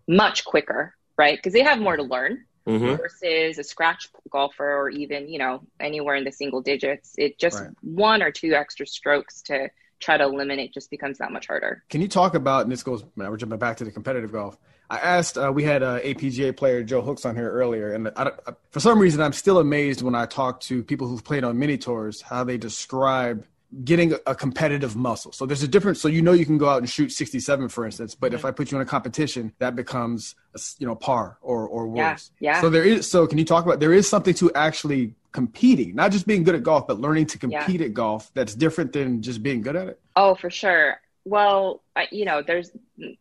much 0.07 0.45
quicker, 0.45 0.95
right? 1.19 1.37
Because 1.37 1.55
they 1.55 1.63
have 1.63 1.81
more 1.81 1.97
to 1.97 2.05
learn 2.05 2.45
Mhm. 2.67 2.97
versus 2.97 3.59
a 3.59 3.63
scratch 3.65 4.09
golfer 4.31 4.77
or 4.77 4.89
even 4.89 5.29
you 5.29 5.39
know 5.39 5.61
anywhere 5.81 6.15
in 6.17 6.25
the 6.25 6.33
single 6.33 6.61
digits. 6.63 7.15
It 7.19 7.39
just 7.39 7.61
Right. 7.61 7.71
one 7.83 8.23
or 8.23 8.31
two 8.31 8.55
extra 8.55 8.87
strokes 8.87 9.43
to 9.43 9.69
try 10.01 10.17
to 10.17 10.25
eliminate 10.25 10.73
just 10.75 10.91
becomes 10.91 11.19
that 11.19 11.31
much 11.33 11.47
harder. 11.47 11.83
Can 11.89 12.01
you 12.01 12.09
talk 12.09 12.35
about, 12.35 12.63
and 12.65 12.73
this 12.73 12.83
goes, 12.83 13.05
we're 13.17 13.37
jumping 13.37 13.59
back 13.59 13.77
to 13.79 13.85
the 13.85 13.91
competitive 13.93 14.33
golf. 14.33 14.59
I 14.91 14.99
asked, 14.99 15.39
uh, 15.39 15.51
we 15.55 15.63
had 15.63 15.83
uh, 15.83 16.01
APGA 16.01 16.55
player 16.55 16.83
Joe 16.83 17.01
Hooks 17.01 17.25
on 17.25 17.37
here 17.37 17.51
earlier, 17.51 17.93
and 17.93 18.09
I, 18.17 18.25
don't- 18.25 18.41
for 18.71 18.81
some 18.81 18.99
reason, 18.99 19.23
I'm 19.23 19.33
still 19.33 19.59
amazed 19.59 20.03
when 20.03 20.15
I 20.15 20.27
talk 20.27 20.61
to 20.63 20.83
people 20.83 21.07
who've 21.09 21.25
played 21.25 21.43
on 21.45 21.59
mini 21.59 21.79
tours 21.79 22.21
how 22.23 22.45
they 22.45 22.59
describe 22.59 23.47
getting 23.83 24.15
a, 24.27 24.35
competitive 24.35 24.95
muscle. 24.95 25.33
So 25.33 25.47
there's 25.47 25.63
a 25.63 25.69
difference. 25.69 26.01
So 26.01 26.09
you 26.09 26.23
know 26.23 26.33
you 26.33 26.47
can 26.47 26.59
go 26.59 26.69
out 26.69 26.79
and 26.79 26.89
shoot 26.89 27.11
67, 27.11 27.69
for 27.69 27.85
instance, 27.85 28.15
but 28.15 28.33
if 28.33 28.41
mm-hmm. 28.41 28.49
I 28.49 28.51
put 28.53 28.71
you 28.71 28.79
in 28.79 28.83
a 28.83 28.87
competition, 28.87 29.53
that 29.59 29.75
becomes 29.75 30.35
a 30.55 30.61
you 30.79 30.87
know 30.87 30.95
par 30.95 31.39
or 31.41 31.67
or 31.67 31.87
worse. 31.89 32.31
yeah. 32.39 32.53
yeah. 32.53 32.61
So 32.61 32.71
there 32.71 32.85
is. 32.85 33.11
So 33.11 33.27
can 33.27 33.39
you 33.39 33.45
talk 33.45 33.65
about 33.65 33.81
there 33.81 33.93
is 33.93 34.09
something 34.09 34.35
to 34.35 34.53
actually 34.55 35.15
competing, 35.35 35.95
not 35.97 36.13
just 36.13 36.27
being 36.27 36.45
good 36.45 36.55
at 36.55 36.63
golf, 36.63 36.87
but 36.87 37.01
learning 37.01 37.27
to 37.27 37.49
Yeah. 37.49 37.65
compete 37.65 37.81
at 37.81 37.93
golf 37.93 38.31
that's 38.35 38.55
different 38.55 38.93
than 38.93 39.21
just 39.21 39.43
being 39.43 39.61
good 39.63 39.77
at 39.77 39.89
it. 39.89 40.01
Oh, 40.15 40.35
for 40.37 40.49
sure. 40.49 41.01
Well, 41.25 41.83
I, 41.97 42.07
you 42.13 42.25
know, 42.25 42.43
there's, 42.43 42.71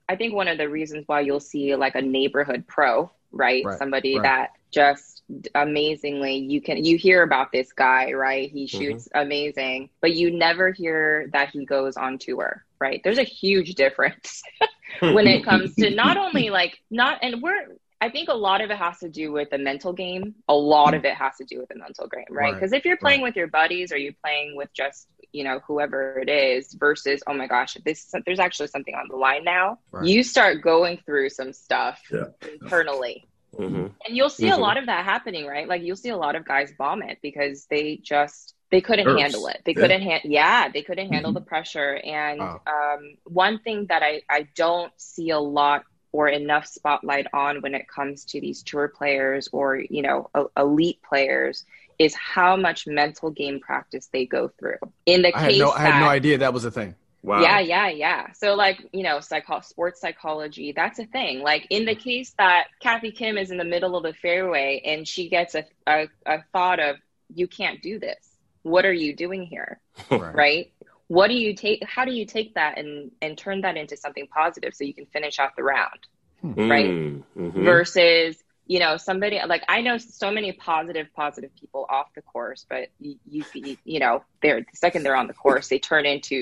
I 0.08 0.16
think 0.16 0.34
one 0.34 0.48
of 0.48 0.58
the 0.58 0.70
reasons 0.70 1.06
why 1.08 1.22
you'll 1.22 1.40
see 1.40 1.76
like 1.76 1.96
a 1.96 2.02
neighborhood 2.02 2.66
pro, 2.68 3.10
right? 3.34 3.68
Right, 3.68 3.82
Somebody 3.82 4.20
right. 4.20 4.24
that 4.24 4.52
just 4.74 5.24
amazingly, 5.56 6.38
you 6.38 6.62
can, 6.62 6.84
you 6.86 6.98
hear 6.98 7.24
about 7.24 7.52
this 7.52 7.74
guy, 7.74 8.14
right? 8.14 8.50
He 8.52 8.68
Mm-hmm. 8.74 8.98
shoots 8.98 9.10
amazing, 9.16 9.90
but 10.02 10.14
you 10.14 10.32
never 10.32 10.72
hear 10.72 11.30
that 11.34 11.50
he 11.52 11.66
goes 11.66 11.98
on 11.98 12.20
tour, 12.20 12.64
right? 12.82 13.02
There's 13.04 13.20
a 13.20 13.24
huge 13.24 13.76
difference 13.76 14.44
when 15.08 15.28
it 15.28 15.44
comes 15.44 15.78
to 15.78 15.90
not 15.92 16.18
only 16.18 16.50
like, 16.50 16.78
not, 16.92 17.20
and 17.22 17.42
we're, 17.42 17.78
I 18.02 18.10
think 18.10 18.30
a 18.30 18.34
lot 18.36 18.62
of 18.62 18.72
it 18.72 18.78
has 18.78 19.00
to 19.00 19.10
do 19.10 19.32
with 19.32 19.50
the 19.50 19.58
mental 19.60 19.94
game. 19.94 20.36
A 20.50 20.56
lot 20.56 20.94
of 20.94 21.06
it 21.06 21.16
has 21.16 21.38
to 21.38 21.46
do 21.46 21.60
with 21.60 21.70
the 21.70 21.78
mental 21.80 22.08
game, 22.08 22.26
right? 22.32 22.54
Right, 22.54 22.60
Because 22.60 22.74
if 22.74 22.86
you're 22.86 22.98
playing 22.98 23.22
with 23.22 23.36
your 23.36 23.48
buddies 23.48 23.92
or 23.92 23.98
you're 23.98 24.14
playing 24.24 24.56
with 24.56 24.70
just, 24.76 25.08
you 25.34 25.44
know, 25.44 25.60
whoever 25.68 26.20
it 26.20 26.30
is 26.30 26.74
versus, 26.74 27.22
oh 27.28 27.34
my 27.34 27.48
gosh, 27.48 27.76
this 27.86 28.12
there's 28.26 28.40
actually 28.40 28.68
something 28.68 28.96
on 28.96 29.08
the 29.10 29.18
line 29.18 29.44
now. 29.44 29.80
Right. 29.92 30.06
You 30.08 30.24
start 30.24 30.62
going 30.62 31.00
through 31.06 31.30
some 31.30 31.54
stuff 31.54 32.02
Yeah. 32.12 32.28
internally. 32.52 33.28
Mhm. 33.56 33.92
And 34.08 34.18
you'll 34.18 34.30
see 34.30 34.48
Mhm. 34.48 34.58
a 34.58 34.62
lot 34.62 34.78
of 34.78 34.86
that 34.88 35.06
happening, 35.06 35.46
right? 35.46 35.68
Like 35.68 35.82
you'll 35.84 35.96
see 35.96 36.10
a 36.10 36.18
lot 36.18 36.36
of 36.36 36.46
guys 36.46 36.72
vomit 36.78 37.20
because 37.22 37.66
they 37.68 37.98
just 37.98 38.56
they 38.72 38.82
couldn't 38.82 39.06
Nerves. 39.06 39.22
handle 39.22 39.48
it. 39.48 39.62
They 39.66 39.74
Yeah. 39.74 39.82
couldn't 39.82 40.02
hand 40.02 40.22
yeah, 40.26 40.70
they 40.70 40.82
couldn't 40.82 41.12
handle 41.12 41.32
Mhm. 41.32 41.36
the 41.36 41.42
pressure. 41.42 41.94
And 42.04 42.40
Wow. 42.40 42.62
um, 42.66 43.18
one 43.26 43.60
thing 43.60 43.86
that 43.88 44.02
I 44.02 44.22
I 44.30 44.48
don't 44.56 44.92
see 45.00 45.30
a 45.30 45.40
lot 45.40 45.84
or 46.12 46.28
enough 46.28 46.66
spotlight 46.68 47.28
on 47.34 47.62
when 47.62 47.74
it 47.76 47.88
comes 47.88 48.26
to 48.26 48.40
these 48.42 48.64
tour 48.64 48.88
players 48.88 49.48
or 49.52 49.78
you 49.78 50.02
know 50.02 50.30
elite 50.58 51.00
players 51.04 51.66
is 52.00 52.16
how 52.16 52.56
much 52.56 52.88
mental 52.88 53.30
game 53.30 53.60
practice 53.60 54.10
they 54.12 54.26
go 54.26 54.50
through. 54.60 54.78
In 55.06 55.22
the 55.22 55.36
I 55.36 55.40
had 55.40 55.50
case 55.52 55.60
no, 55.60 55.72
I 55.72 55.80
had 55.80 56.00
no 56.00 56.08
idea 56.08 56.38
that 56.40 56.54
was 56.54 56.66
a 56.66 56.72
thing. 56.72 56.96
Wow. 57.22 57.42
yeah, 57.42 57.60
yeah, 57.60 57.88
yeah. 57.88 58.32
So 58.34 58.56
like, 58.56 58.86
you 58.92 59.04
know, 59.04 59.22
psycho 59.22 59.62
sports 59.62 60.02
psychology, 60.02 60.74
that's 60.76 61.00
a 61.00 61.06
thing. 61.06 61.40
Like 61.40 61.66
in 61.70 61.86
the 61.86 61.96
case 61.96 62.34
that 62.38 62.66
Kathy 62.82 63.12
Kim 63.12 63.38
is 63.38 63.50
in 63.50 63.58
the 63.58 63.64
middle 63.64 63.96
of 63.96 64.04
the 64.04 64.14
fairway 64.14 64.82
and 64.84 65.08
she 65.08 65.30
gets 65.30 65.56
a 65.56 65.64
a, 65.88 66.10
a 66.26 66.44
thought 66.52 66.80
of 66.82 66.98
you 67.34 67.48
can't 67.48 67.82
do 67.82 67.98
this. 67.98 68.18
What 68.64 68.86
are 68.86 68.94
you 68.94 69.16
doing 69.16 69.44
here? 69.44 69.80
Right. 70.12 70.36
Right? 70.36 70.74
What 71.08 71.28
do 71.28 71.36
you 71.36 71.56
take 71.56 71.84
how 71.86 72.04
do 72.04 72.12
you 72.12 72.26
take 72.26 72.56
that 72.56 72.78
and 72.78 73.12
and 73.22 73.38
turn 73.38 73.62
that 73.62 73.78
into 73.78 73.96
something 73.96 74.28
positive 74.28 74.74
so 74.74 74.84
you 74.84 74.94
can 74.94 75.06
finish 75.06 75.40
out 75.40 75.56
the 75.56 75.64
round? 75.64 76.00
right? 76.44 76.90
Mm, 76.90 77.24
mhm. 77.38 77.64
versus 77.64 78.44
you 78.74 78.80
know 78.84 78.94
somebody 79.10 79.38
like 79.54 79.64
i 79.76 79.78
know 79.86 79.96
so 80.00 80.28
many 80.38 80.52
positive 80.70 81.08
positive 81.22 81.52
people 81.62 81.86
off 81.96 82.08
the 82.18 82.24
course 82.34 82.62
but 82.74 82.84
you 83.00 83.14
you, 83.34 83.42
see- 83.44 83.78
you 83.94 84.00
know 84.04 84.16
they're 84.42 84.62
the 84.62 84.76
second 84.86 85.04
they're 85.04 85.16
on 85.24 85.28
the 85.28 85.38
course 85.46 85.66
they 85.68 85.78
turn 85.92 86.06
into 86.14 86.38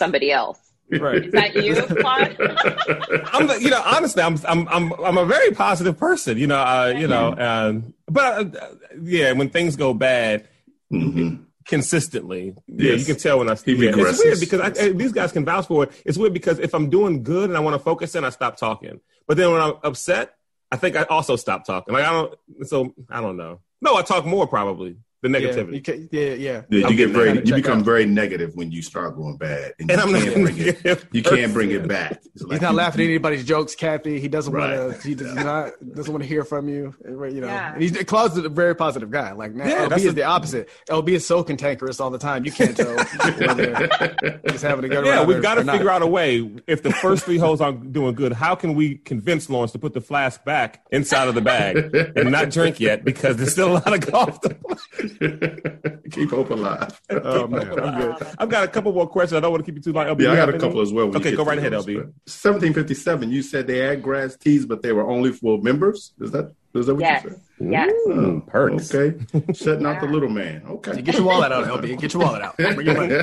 somebody 0.00 0.28
else 0.32 0.58
Right. 0.92 1.24
is 1.26 1.32
that 1.32 1.54
you 1.54 1.74
Claude? 2.02 2.36
I'm, 3.32 3.46
the- 3.46 3.60
you 3.64 3.70
know, 3.70 3.80
honestly, 3.94 4.20
I'm, 4.24 4.36
I'm, 4.52 4.66
I'm, 4.76 4.92
I'm 5.08 5.18
a 5.18 5.24
very 5.24 5.52
positive 5.52 5.96
person, 5.96 6.36
you 6.36 6.48
know, 6.48 6.58
uh, 6.58 6.92
you 7.02 7.06
know, 7.06 7.26
um, 7.48 7.94
but 8.06 8.56
uh, 8.56 8.68
yeah, 9.00 9.30
when 9.38 9.50
things 9.50 9.76
go 9.76 9.94
bad 9.94 10.48
Mhm. 10.92 11.44
consistently, 11.64 12.56
yeah, 12.66 12.94
you 12.94 13.04
can 13.04 13.14
tell 13.16 13.38
when 13.38 13.48
I. 13.48 13.54
He 13.54 13.74
yeah, 13.74 13.92
it's 13.94 14.18
weird 14.24 14.40
because 14.40 14.60
I, 14.60 14.66
uh, 14.88 14.92
these 15.02 15.12
guys 15.12 15.30
can 15.30 15.44
vouch 15.44 15.68
for 15.68 15.84
it. 15.84 15.92
It's 16.04 16.18
weird 16.18 16.32
because 16.32 16.58
if 16.58 16.74
I'm 16.74 16.90
doing 16.90 17.22
good 17.22 17.48
and 17.50 17.56
I 17.56 17.60
want 17.60 17.74
to 17.74 17.78
focus 17.90 18.16
in, 18.16 18.24
I 18.24 18.30
stop 18.30 18.56
talking. 18.56 18.98
But 19.28 19.36
then 19.36 19.52
when 19.52 19.60
I'm 19.60 19.74
upset, 19.84 20.34
I 20.72 20.76
think 20.76 20.96
I 20.96 21.02
also 21.04 21.36
stopped 21.36 21.66
talking. 21.66 21.94
Like 21.94 22.04
I 22.04 22.12
don't. 22.12 22.68
So 22.68 22.94
I 23.08 23.20
don't 23.20 23.36
know. 23.36 23.60
No, 23.80 23.96
I 23.96 24.02
talk 24.02 24.24
more 24.24 24.46
probably 24.46 24.96
the 25.22 25.28
Yeah, 25.28 25.38
negativity. 25.38 25.74
you 25.74 25.80
can, 25.82 26.08
yeah, 26.12 26.20
yeah. 26.34 26.62
Yeah, 26.70 26.88
you 26.88 26.96
get 26.96 27.10
very, 27.10 27.32
you 27.44 27.54
become 27.54 27.80
out. 27.80 27.84
very 27.84 28.06
negative 28.06 28.52
when 28.54 28.70
you 28.72 28.80
start 28.82 29.16
going 29.16 29.36
bad, 29.36 29.74
and, 29.78 29.90
and 29.90 30.10
you 30.10 30.16
I'm 30.16 30.22
can't 30.22 30.34
bring 30.44 30.58
it. 30.58 31.04
You 31.12 31.22
can't 31.22 31.52
bring 31.52 31.70
it 31.72 31.86
back. 31.86 32.20
It's 32.34 32.42
He's 32.50 32.60
not 32.60 32.70
you- 32.70 32.76
laughing 32.76 33.00
at 33.02 33.04
anybody's 33.08 33.44
jokes, 33.44 33.74
Kathy. 33.74 34.18
He 34.20 34.28
doesn't 34.28 34.52
Right. 34.52 34.78
want 34.78 35.00
to. 35.02 35.08
He 35.08 35.14
does 35.14 35.34
not 35.34 35.72
doesn't 35.94 36.12
want 36.12 36.22
to 36.22 36.28
hear 36.28 36.44
from 36.44 36.68
you. 36.68 36.94
Eh, 37.04 37.10
you 37.10 37.40
know, 37.40 37.46
Yeah. 37.48 37.72
and 37.74 37.82
he's 37.82 37.92
Claude's 38.04 38.36
a 38.38 38.48
very 38.48 38.74
positive 38.74 39.10
guy. 39.10 39.32
Like 39.32 39.54
now, 39.54 39.66
Yeah, 39.68 39.86
LB 39.88 39.96
is 39.98 40.04
a- 40.06 40.12
the 40.12 40.22
opposite. 40.24 40.68
LB 40.88 41.08
is 41.10 41.26
so 41.26 41.42
cantankerous 41.44 42.00
all 42.00 42.10
the 42.10 42.18
time. 42.18 42.44
You 42.44 42.52
can't 42.52 42.76
tell 42.76 42.94
whether 43.38 44.40
he's 44.50 44.62
having 44.62 44.84
a 44.84 44.88
good 44.88 45.04
Yeah, 45.04 45.24
we've 45.24 45.42
got 45.42 45.54
to 45.56 45.60
or 45.60 45.64
not. 45.64 45.72
figure 45.76 45.90
out 45.90 46.02
a 46.02 46.06
way. 46.06 46.50
If 46.66 46.82
the 46.82 46.92
first 46.92 47.24
three 47.24 47.38
holes 47.38 47.60
aren't 47.60 47.92
doing 47.92 48.14
good, 48.14 48.32
how 48.32 48.54
can 48.54 48.74
we 48.74 48.96
convince 48.96 49.48
Lawrence 49.50 49.72
to 49.72 49.78
put 49.78 49.92
the 49.94 50.00
flask 50.00 50.44
back 50.44 50.84
inside 50.90 51.28
of 51.28 51.34
the 51.34 51.40
bag 51.40 51.76
and 52.16 52.30
not 52.30 52.50
drink 52.50 52.80
yet 52.80 53.04
because 53.04 53.36
there's 53.36 53.52
still 53.52 53.72
a 53.72 53.74
lot 53.74 53.92
of 53.92 54.00
golf 54.10 54.40
to 54.42 54.50
play. 54.54 55.09
Keep 56.10 56.30
hope 56.30 56.50
alive. 56.50 57.00
Oh 57.10 57.46
man, 57.46 57.78
I'm 57.80 58.00
good. 58.00 58.26
I've 58.38 58.48
got 58.48 58.64
a 58.64 58.68
couple 58.68 58.92
more 58.92 59.06
questions. 59.08 59.36
I 59.36 59.40
don't 59.40 59.50
want 59.50 59.64
to 59.64 59.70
keep 59.70 59.76
you 59.76 59.82
too 59.82 59.92
long. 59.92 60.06
LB, 60.06 60.20
Yeah, 60.22 60.32
I 60.32 60.36
got 60.36 60.38
have 60.40 60.48
a 60.50 60.52
any? 60.52 60.60
couple 60.60 60.80
as 60.80 60.92
well. 60.92 61.08
when 61.08 61.16
Okay, 61.16 61.34
go 61.36 61.44
right 61.44 61.58
ahead, 61.58 61.72
LB. 61.72 61.96
1757. 61.96 63.30
You 63.30 63.42
said 63.42 63.66
they 63.66 63.78
had 63.78 64.02
grass 64.02 64.36
tees, 64.36 64.64
but 64.66 64.82
they 64.82 64.92
were 64.92 65.08
only 65.08 65.32
for 65.32 65.58
members. 65.60 66.12
Is 66.20 66.30
that 66.32 66.52
is 66.74 66.86
that 66.86 66.94
what 66.94 67.00
yes 67.00 67.24
you 67.24 67.30
said? 67.30 67.40
yes 67.72 67.92
Ooh, 68.08 68.42
perks. 68.46 68.94
Okay, 68.94 69.18
shutting 69.54 69.84
out 69.86 70.00
the 70.00 70.06
little 70.06 70.28
man. 70.28 70.62
Okay. 70.68 71.02
Get 71.02 71.16
your 71.16 71.24
wallet 71.24 71.50
out, 71.52 71.66
LB. 71.66 71.98
Get 72.00 72.12
your 72.14 72.22
wallet 72.22 72.42
out. 72.42 72.56
Bring 72.56 72.86
your 72.86 72.94
money. 72.94 73.14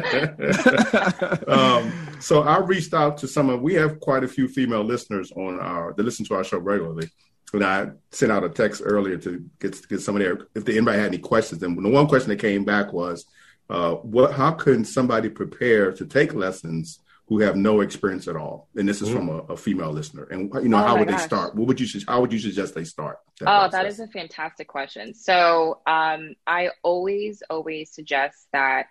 um, 1.48 1.92
so 2.20 2.42
I 2.44 2.60
reached 2.60 2.94
out 2.94 3.18
to 3.20 3.28
some 3.28 3.50
of. 3.50 3.62
We 3.62 3.74
have 3.76 4.00
quite 4.00 4.24
a 4.24 4.28
few 4.28 4.48
female 4.48 4.84
listeners 4.84 5.32
on 5.32 5.60
our 5.60 5.94
that 5.94 6.04
listen 6.04 6.26
to 6.26 6.36
our 6.36 6.44
show 6.44 6.58
regularly. 6.60 7.10
And 7.54 7.64
I 7.64 7.92
sent 8.12 8.32
out 8.32 8.44
a 8.44 8.50
text 8.50 8.82
earlier 8.84 9.18
to 9.20 9.44
get 9.60 9.88
get 9.88 10.02
somebody 10.02 10.26
if 10.54 10.66
the, 10.66 10.74
anybody 10.76 10.98
had 10.98 11.08
any 11.08 11.18
questions. 11.18 11.64
And 11.64 11.84
the 11.84 11.90
one 11.90 12.08
question 12.08 12.30
that 12.30 12.40
came 12.40 12.66
back 12.66 12.92
was, 12.92 13.26
uh, 13.70 13.94
"What? 13.96 14.34
How 14.34 14.52
can 14.52 14.84
somebody 14.84 15.30
prepare 15.30 15.94
to 15.94 16.06
take 16.06 16.34
lessons 16.34 17.00
who 17.28 17.40
have 17.40 17.56
no 17.56 17.80
experience 17.80 18.28
at 18.28 18.36
all?" 18.36 18.68
And 18.76 18.88
this 18.88 19.02
is 19.02 19.10
from 19.10 19.30
a, 19.30 19.38
a 19.54 19.58
female 19.58 19.92
listener. 19.92 20.24
And 20.26 20.54
you 20.62 20.68
know, 20.68 20.78
Oh 20.78 20.88
how 20.88 20.94
my 20.96 21.00
would 21.00 21.10
they 21.10 21.18
start? 21.18 21.56
What 21.56 21.68
would 21.68 21.80
you 21.80 21.88
su- 21.88 22.02
How 22.06 22.20
would 22.20 22.34
you 22.34 22.40
suggest 22.40 22.76
they 22.76 22.84
start? 22.84 23.20
Oh, 23.42 23.46
that 23.46 23.72
process? 23.72 23.94
is 23.94 24.00
a 24.02 24.08
fantastic 24.08 24.68
question. 24.68 25.14
So, 25.14 25.80
um, 25.88 26.36
I 26.46 26.72
always, 26.84 27.44
always 27.50 27.94
suggest 27.94 28.48
that 28.52 28.88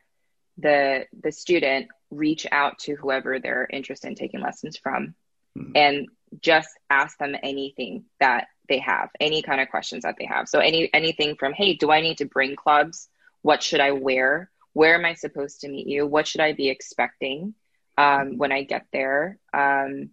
the 0.56 1.04
the 1.22 1.30
student 1.30 1.88
reach 2.10 2.46
out 2.50 2.78
to 2.78 2.94
whoever 2.96 3.38
they're 3.38 3.68
interested 3.70 4.08
in 4.08 4.14
taking 4.14 4.40
lessons 4.40 4.78
from, 4.78 5.14
Mhm. 5.58 5.72
and 5.74 6.08
just 6.40 6.68
ask 6.90 7.18
them 7.18 7.34
anything 7.42 8.04
that 8.20 8.48
they 8.68 8.78
have, 8.78 9.10
any 9.20 9.42
kind 9.42 9.60
of 9.60 9.68
questions 9.68 10.02
that 10.02 10.16
they 10.18 10.26
have. 10.26 10.48
So, 10.48 10.58
any 10.58 10.90
anything 10.92 11.36
from, 11.36 11.52
hey, 11.52 11.74
do 11.74 11.90
I 11.90 12.00
need 12.00 12.18
to 12.18 12.24
bring 12.24 12.56
clubs? 12.56 13.08
What 13.42 13.62
should 13.62 13.80
I 13.80 13.92
wear? 13.92 14.50
Where 14.72 14.94
am 14.94 15.04
I 15.04 15.14
supposed 15.14 15.60
to 15.60 15.68
meet 15.68 15.86
you? 15.86 16.06
What 16.06 16.26
should 16.26 16.40
I 16.40 16.52
be 16.52 16.68
expecting 16.68 17.54
um, 17.96 18.38
when 18.38 18.52
I 18.52 18.62
get 18.64 18.86
there? 18.92 19.38
Um, 19.54 20.10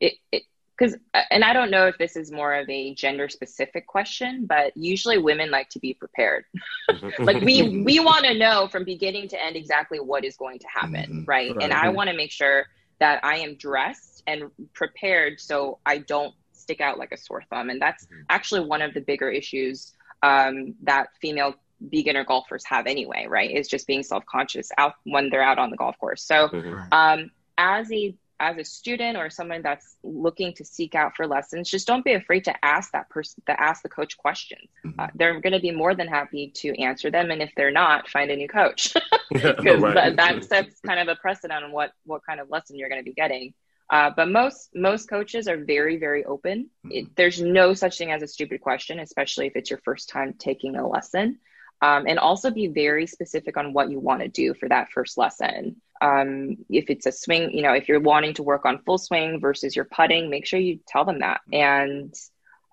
it, 0.00 0.14
it 0.32 0.42
because 0.76 0.96
and 1.30 1.44
i 1.44 1.52
don't 1.52 1.70
know 1.70 1.86
if 1.86 1.96
this 1.98 2.16
is 2.16 2.32
more 2.32 2.54
of 2.54 2.68
a 2.68 2.94
gender 2.94 3.28
specific 3.28 3.86
question 3.86 4.44
but 4.46 4.76
usually 4.76 5.18
women 5.18 5.50
like 5.50 5.68
to 5.68 5.78
be 5.78 5.94
prepared 5.94 6.44
like 7.20 7.42
we 7.42 7.82
we 7.84 8.00
want 8.00 8.24
to 8.24 8.34
know 8.36 8.66
from 8.66 8.84
beginning 8.84 9.28
to 9.28 9.42
end 9.42 9.56
exactly 9.56 10.00
what 10.00 10.24
is 10.24 10.36
going 10.36 10.58
to 10.58 10.66
happen 10.68 11.24
Mhm. 11.24 11.28
right? 11.28 11.54
and 11.60 11.72
i 11.72 11.88
want 11.88 12.10
to 12.10 12.16
make 12.16 12.32
sure 12.32 12.66
that 12.98 13.24
i 13.24 13.36
am 13.36 13.54
dressed 13.56 14.22
and 14.26 14.50
prepared 14.74 15.40
so 15.40 15.78
i 15.86 15.98
don't 15.98 16.34
stick 16.64 16.80
out 16.80 16.98
like 16.98 17.12
a 17.12 17.16
sore 17.16 17.42
thumb. 17.50 17.68
And 17.68 17.80
that's 17.80 18.06
actually 18.30 18.62
one 18.62 18.80
of 18.80 18.94
the 18.94 19.00
bigger 19.00 19.30
issues 19.30 19.92
um, 20.22 20.74
that 20.84 21.08
female 21.20 21.54
beginner 21.90 22.24
golfers 22.24 22.64
have 22.64 22.86
anyway 22.86 23.26
right? 23.28 23.50
Is 23.50 23.68
just 23.68 23.86
being 23.86 24.02
self-conscious 24.02 24.70
out 24.78 24.94
when 25.04 25.28
they're 25.28 25.42
out 25.42 25.58
on 25.58 25.70
the 25.70 25.76
golf 25.76 25.98
course. 25.98 26.22
So 26.22 26.48
Mhm. 26.48 26.88
um, 26.92 27.30
as 27.58 27.92
a 27.92 28.14
as 28.40 28.58
a 28.58 28.64
student 28.64 29.16
or 29.16 29.30
someone 29.30 29.62
that's 29.62 29.96
looking 30.02 30.52
to 30.54 30.64
seek 30.64 30.94
out 30.94 31.14
for 31.16 31.26
lessons, 31.26 31.70
just 31.70 31.86
don't 31.86 32.04
be 32.04 32.14
afraid 32.14 32.44
to 32.44 32.64
ask 32.64 32.92
that 32.92 33.08
person, 33.08 33.42
to 33.46 33.60
ask 33.60 33.82
the 33.82 33.88
coach 33.88 34.16
questions. 34.16 34.68
Mm-hmm. 34.84 35.00
Uh, 35.00 35.06
they're 35.14 35.40
going 35.40 35.52
to 35.52 35.60
be 35.60 35.70
more 35.70 35.94
than 35.94 36.08
happy 36.08 36.50
to 36.56 36.80
answer 36.80 37.10
them, 37.10 37.30
and 37.30 37.40
if 37.42 37.52
they're 37.56 37.70
not, 37.70 38.08
find 38.08 38.30
a 38.30 38.36
new 38.36 38.48
coach 38.48 38.94
because 39.30 39.64
right. 39.80 39.94
that, 39.94 40.16
that 40.16 40.44
sets 40.44 40.80
kind 40.80 41.00
of 41.00 41.08
a 41.08 41.16
precedent 41.16 41.64
on 41.64 41.72
what 41.72 41.92
what 42.04 42.22
kind 42.26 42.40
of 42.40 42.50
lesson 42.50 42.76
you're 42.76 42.88
going 42.88 43.00
to 43.00 43.08
be 43.08 43.14
getting. 43.14 43.54
Uh, 43.90 44.10
but 44.16 44.28
most 44.28 44.70
most 44.74 45.08
coaches 45.08 45.46
are 45.46 45.56
very 45.56 45.96
very 45.96 46.24
open. 46.24 46.70
Mm-hmm. 46.86 47.12
there's 47.16 47.40
no 47.40 47.74
such 47.74 47.98
thing 47.98 48.10
as 48.10 48.22
a 48.22 48.28
stupid 48.28 48.60
question, 48.60 48.98
especially 48.98 49.46
if 49.46 49.56
it's 49.56 49.70
your 49.70 49.80
first 49.84 50.08
time 50.08 50.34
taking 50.38 50.76
a 50.76 50.86
lesson. 50.86 51.38
Um, 51.82 52.06
and 52.06 52.18
also 52.18 52.50
be 52.50 52.68
very 52.68 53.06
specific 53.06 53.58
on 53.58 53.74
what 53.74 53.90
you 53.90 53.98
want 53.98 54.22
to 54.22 54.28
do 54.28 54.54
for 54.54 54.68
that 54.68 54.90
first 54.90 55.18
lesson. 55.18 55.82
Um, 56.04 56.58
if 56.68 56.90
it's 56.90 57.06
a 57.06 57.12
swing, 57.12 57.50
you 57.52 57.62
know, 57.62 57.72
if 57.72 57.88
you're 57.88 58.00
wanting 58.00 58.34
to 58.34 58.42
work 58.42 58.66
on 58.66 58.82
full 58.82 58.98
swing 58.98 59.40
versus 59.40 59.74
your 59.74 59.86
putting, 59.86 60.28
make 60.28 60.46
sure 60.46 60.60
you 60.60 60.80
tell 60.86 61.04
them 61.04 61.20
that. 61.20 61.40
And 61.52 62.14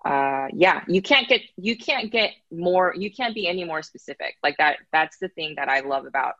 uh, 0.04 0.48
yeah, 0.52 0.82
you 0.86 1.00
can't 1.00 1.28
get 1.28 1.42
you 1.56 1.76
can't 1.76 2.10
get 2.10 2.32
more. 2.50 2.94
You 2.96 3.10
can't 3.10 3.34
be 3.34 3.48
any 3.48 3.64
more 3.64 3.82
specific. 3.82 4.36
Like 4.42 4.56
that. 4.58 4.78
That's 4.92 5.18
the 5.18 5.28
thing 5.28 5.54
that 5.56 5.68
I 5.68 5.80
love 5.80 6.06
about 6.06 6.34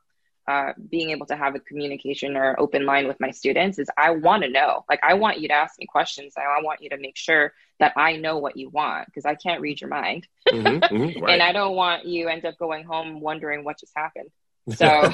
uh, 0.48 0.72
being 0.90 1.10
able 1.10 1.26
to 1.26 1.36
have 1.36 1.54
a 1.54 1.60
communication 1.60 2.36
or 2.36 2.58
open 2.58 2.84
line 2.84 3.06
with 3.06 3.20
my 3.20 3.30
students 3.30 3.78
is 3.78 3.88
I 3.96 4.10
want 4.10 4.42
to 4.42 4.50
know. 4.50 4.84
Like 4.88 5.00
I 5.02 5.14
want 5.14 5.40
you 5.40 5.48
to 5.48 5.54
ask 5.54 5.78
me 5.78 5.86
questions. 5.86 6.34
I 6.36 6.62
want 6.62 6.82
you 6.82 6.90
to 6.90 6.98
make 6.98 7.16
sure 7.16 7.52
that 7.78 7.92
I 7.96 8.16
know 8.16 8.38
what 8.38 8.56
you 8.56 8.68
want 8.68 9.06
because 9.06 9.24
I 9.24 9.34
can't 9.34 9.60
read 9.60 9.80
your 9.80 9.90
mind, 9.90 10.26
mm-hmm, 10.48 10.94
mm-hmm, 10.94 11.20
right. 11.22 11.32
and 11.32 11.42
I 11.42 11.52
don't 11.52 11.74
want 11.74 12.04
you 12.04 12.28
end 12.28 12.44
up 12.44 12.58
going 12.58 12.84
home 12.84 13.20
wondering 13.20 13.64
what 13.64 13.78
just 13.78 13.92
happened. 13.96 14.30
So, 14.70 14.76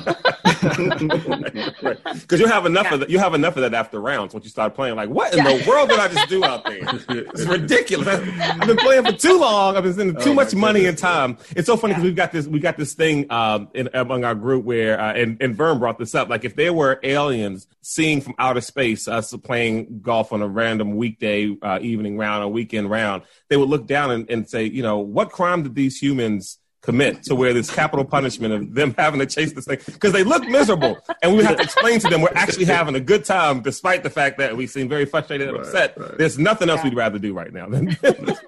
because 2.12 2.38
you 2.38 2.46
have 2.46 2.66
enough 2.66 2.84
yeah. 2.84 2.94
of 2.94 3.00
that, 3.00 3.08
you 3.08 3.18
have 3.18 3.32
enough 3.32 3.56
of 3.56 3.62
that 3.62 3.72
after 3.72 3.98
rounds 3.98 4.34
once 4.34 4.44
you 4.44 4.50
start 4.50 4.74
playing. 4.74 4.94
Like, 4.96 5.08
what 5.08 5.32
in 5.32 5.38
yeah. 5.38 5.56
the 5.56 5.66
world 5.66 5.88
did 5.88 5.98
I 5.98 6.08
just 6.08 6.28
do 6.28 6.44
out 6.44 6.66
there? 6.66 6.80
It's 6.82 7.46
ridiculous. 7.46 8.08
I've 8.08 8.66
been 8.66 8.76
playing 8.76 9.06
for 9.06 9.12
too 9.12 9.38
long. 9.38 9.74
I've 9.74 9.84
been 9.84 9.94
spending 9.94 10.22
too 10.22 10.32
oh 10.32 10.34
much 10.34 10.54
money 10.54 10.84
and 10.84 10.98
time. 10.98 11.38
It's 11.56 11.66
so 11.66 11.78
funny 11.78 11.94
because 11.94 12.04
yeah. 12.04 12.08
we've 12.08 12.16
got 12.16 12.32
this, 12.32 12.46
we 12.46 12.60
got 12.60 12.76
this 12.76 12.92
thing 12.92 13.32
um, 13.32 13.68
in, 13.72 13.88
among 13.94 14.24
our 14.24 14.34
group 14.34 14.64
where, 14.64 15.00
uh, 15.00 15.14
and, 15.14 15.40
and 15.40 15.56
Vern 15.56 15.78
brought 15.78 15.98
this 15.98 16.14
up. 16.14 16.28
Like, 16.28 16.44
if 16.44 16.54
there 16.54 16.74
were 16.74 17.00
aliens 17.02 17.66
seeing 17.80 18.20
from 18.20 18.34
outer 18.38 18.60
space 18.60 19.08
us 19.08 19.34
playing 19.42 20.00
golf 20.02 20.30
on 20.30 20.42
a 20.42 20.48
random 20.48 20.96
weekday 20.96 21.56
uh, 21.62 21.78
evening 21.80 22.18
round 22.18 22.44
or 22.44 22.48
weekend 22.48 22.90
round, 22.90 23.22
they 23.48 23.56
would 23.56 23.70
look 23.70 23.86
down 23.86 24.10
and, 24.10 24.28
and 24.28 24.46
say, 24.46 24.64
you 24.64 24.82
know, 24.82 24.98
what 24.98 25.30
crime 25.30 25.62
did 25.62 25.74
these 25.74 25.96
humans 25.96 26.58
commit 26.80 27.22
to 27.24 27.34
where 27.34 27.52
this 27.52 27.70
capital 27.70 28.04
punishment 28.04 28.54
of 28.54 28.74
them 28.74 28.94
having 28.96 29.18
to 29.18 29.26
chase 29.26 29.52
this 29.52 29.64
thing 29.64 29.78
because 29.86 30.12
they 30.12 30.22
look 30.22 30.46
miserable 30.46 30.96
and 31.22 31.36
we 31.36 31.42
have 31.42 31.56
to 31.56 31.62
explain 31.62 31.98
to 31.98 32.08
them 32.08 32.20
we're 32.20 32.28
actually 32.34 32.64
having 32.78 32.94
a 32.94 33.00
good 33.00 33.24
time 33.24 33.60
despite 33.60 34.04
the 34.04 34.10
fact 34.10 34.38
that 34.38 34.56
we 34.56 34.66
seem 34.66 34.88
very 34.88 35.04
frustrated 35.04 35.48
and 35.48 35.56
right, 35.56 35.66
upset 35.66 35.98
right. 35.98 36.16
there's 36.18 36.38
nothing 36.38 36.70
else 36.70 36.78
yeah. 36.78 36.84
we'd 36.84 36.96
rather 36.96 37.18
do 37.18 37.34
right 37.34 37.52
now 37.52 37.68
than 37.68 37.86
this. 38.00 38.38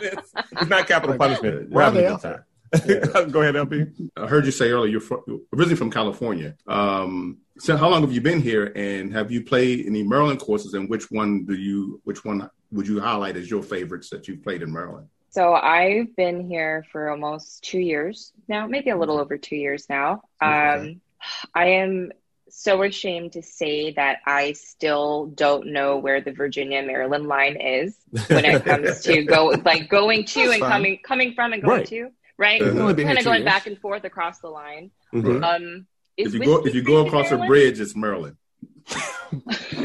it's 0.00 0.68
not 0.68 0.86
capital 0.86 1.16
punishment 1.16 1.70
we're 1.70 1.82
having 1.82 2.04
a 2.04 2.10
good 2.10 2.20
time 2.20 2.44
yeah. 2.86 3.24
Go 3.30 3.42
ahead, 3.42 3.56
LP. 3.56 3.86
I 4.16 4.26
heard 4.26 4.44
you 4.44 4.50
say 4.50 4.70
earlier 4.70 4.90
you're 4.90 5.00
from, 5.00 5.22
originally 5.52 5.76
from 5.76 5.90
California. 5.90 6.56
Um, 6.66 7.38
so 7.58 7.76
how 7.76 7.88
long 7.88 8.02
have 8.02 8.12
you 8.12 8.20
been 8.20 8.42
here, 8.42 8.72
and 8.74 9.12
have 9.12 9.30
you 9.30 9.44
played 9.44 9.86
any 9.86 10.02
Maryland 10.02 10.40
courses? 10.40 10.74
And 10.74 10.88
which 10.88 11.10
one 11.10 11.44
do 11.44 11.54
you, 11.54 12.00
which 12.04 12.24
one 12.24 12.50
would 12.72 12.88
you 12.88 13.00
highlight 13.00 13.36
as 13.36 13.48
your 13.48 13.62
favorites 13.62 14.10
that 14.10 14.26
you've 14.26 14.42
played 14.42 14.62
in 14.62 14.72
Maryland? 14.72 15.08
So 15.34 15.52
I've 15.52 16.14
been 16.14 16.48
here 16.48 16.86
for 16.92 17.10
almost 17.10 17.64
two 17.64 17.80
years 17.80 18.32
now, 18.46 18.68
maybe 18.68 18.90
a 18.90 18.96
little 18.96 19.18
over 19.18 19.36
two 19.36 19.56
years 19.56 19.86
now. 19.90 20.22
Um, 20.40 21.00
I 21.52 21.66
am 21.66 22.12
so 22.48 22.84
ashamed 22.84 23.32
to 23.32 23.42
say 23.42 23.94
that 23.94 24.18
I 24.26 24.52
still 24.52 25.26
don't 25.26 25.72
know 25.72 25.98
where 25.98 26.20
the 26.20 26.30
Virginia 26.30 26.84
Maryland 26.84 27.26
line 27.26 27.56
is 27.56 27.96
when 28.28 28.44
it 28.44 28.64
comes 28.64 29.00
to 29.00 29.24
go 29.24 29.46
like 29.64 29.88
going 29.88 30.24
to 30.24 30.34
That's 30.34 30.52
and 30.52 30.60
fine. 30.60 30.70
coming 30.70 30.98
coming 31.02 31.34
from 31.34 31.52
and 31.52 31.62
going 31.64 31.78
right. 31.78 31.86
to 31.88 32.10
right. 32.38 32.62
Uh-huh. 32.62 32.94
Kind 32.94 33.18
of 33.18 33.24
going 33.24 33.40
years. 33.40 33.44
back 33.44 33.66
and 33.66 33.76
forth 33.80 34.04
across 34.04 34.38
the 34.38 34.50
line. 34.50 34.92
Mm-hmm. 35.12 35.42
Um, 35.42 35.86
if 36.16 36.32
you 36.32 36.44
go 36.44 36.64
if 36.64 36.76
you 36.76 36.82
go 36.82 37.04
across 37.04 37.30
Maryland? 37.30 37.44
a 37.44 37.48
bridge, 37.48 37.80
it's 37.80 37.96
Maryland 37.96 38.36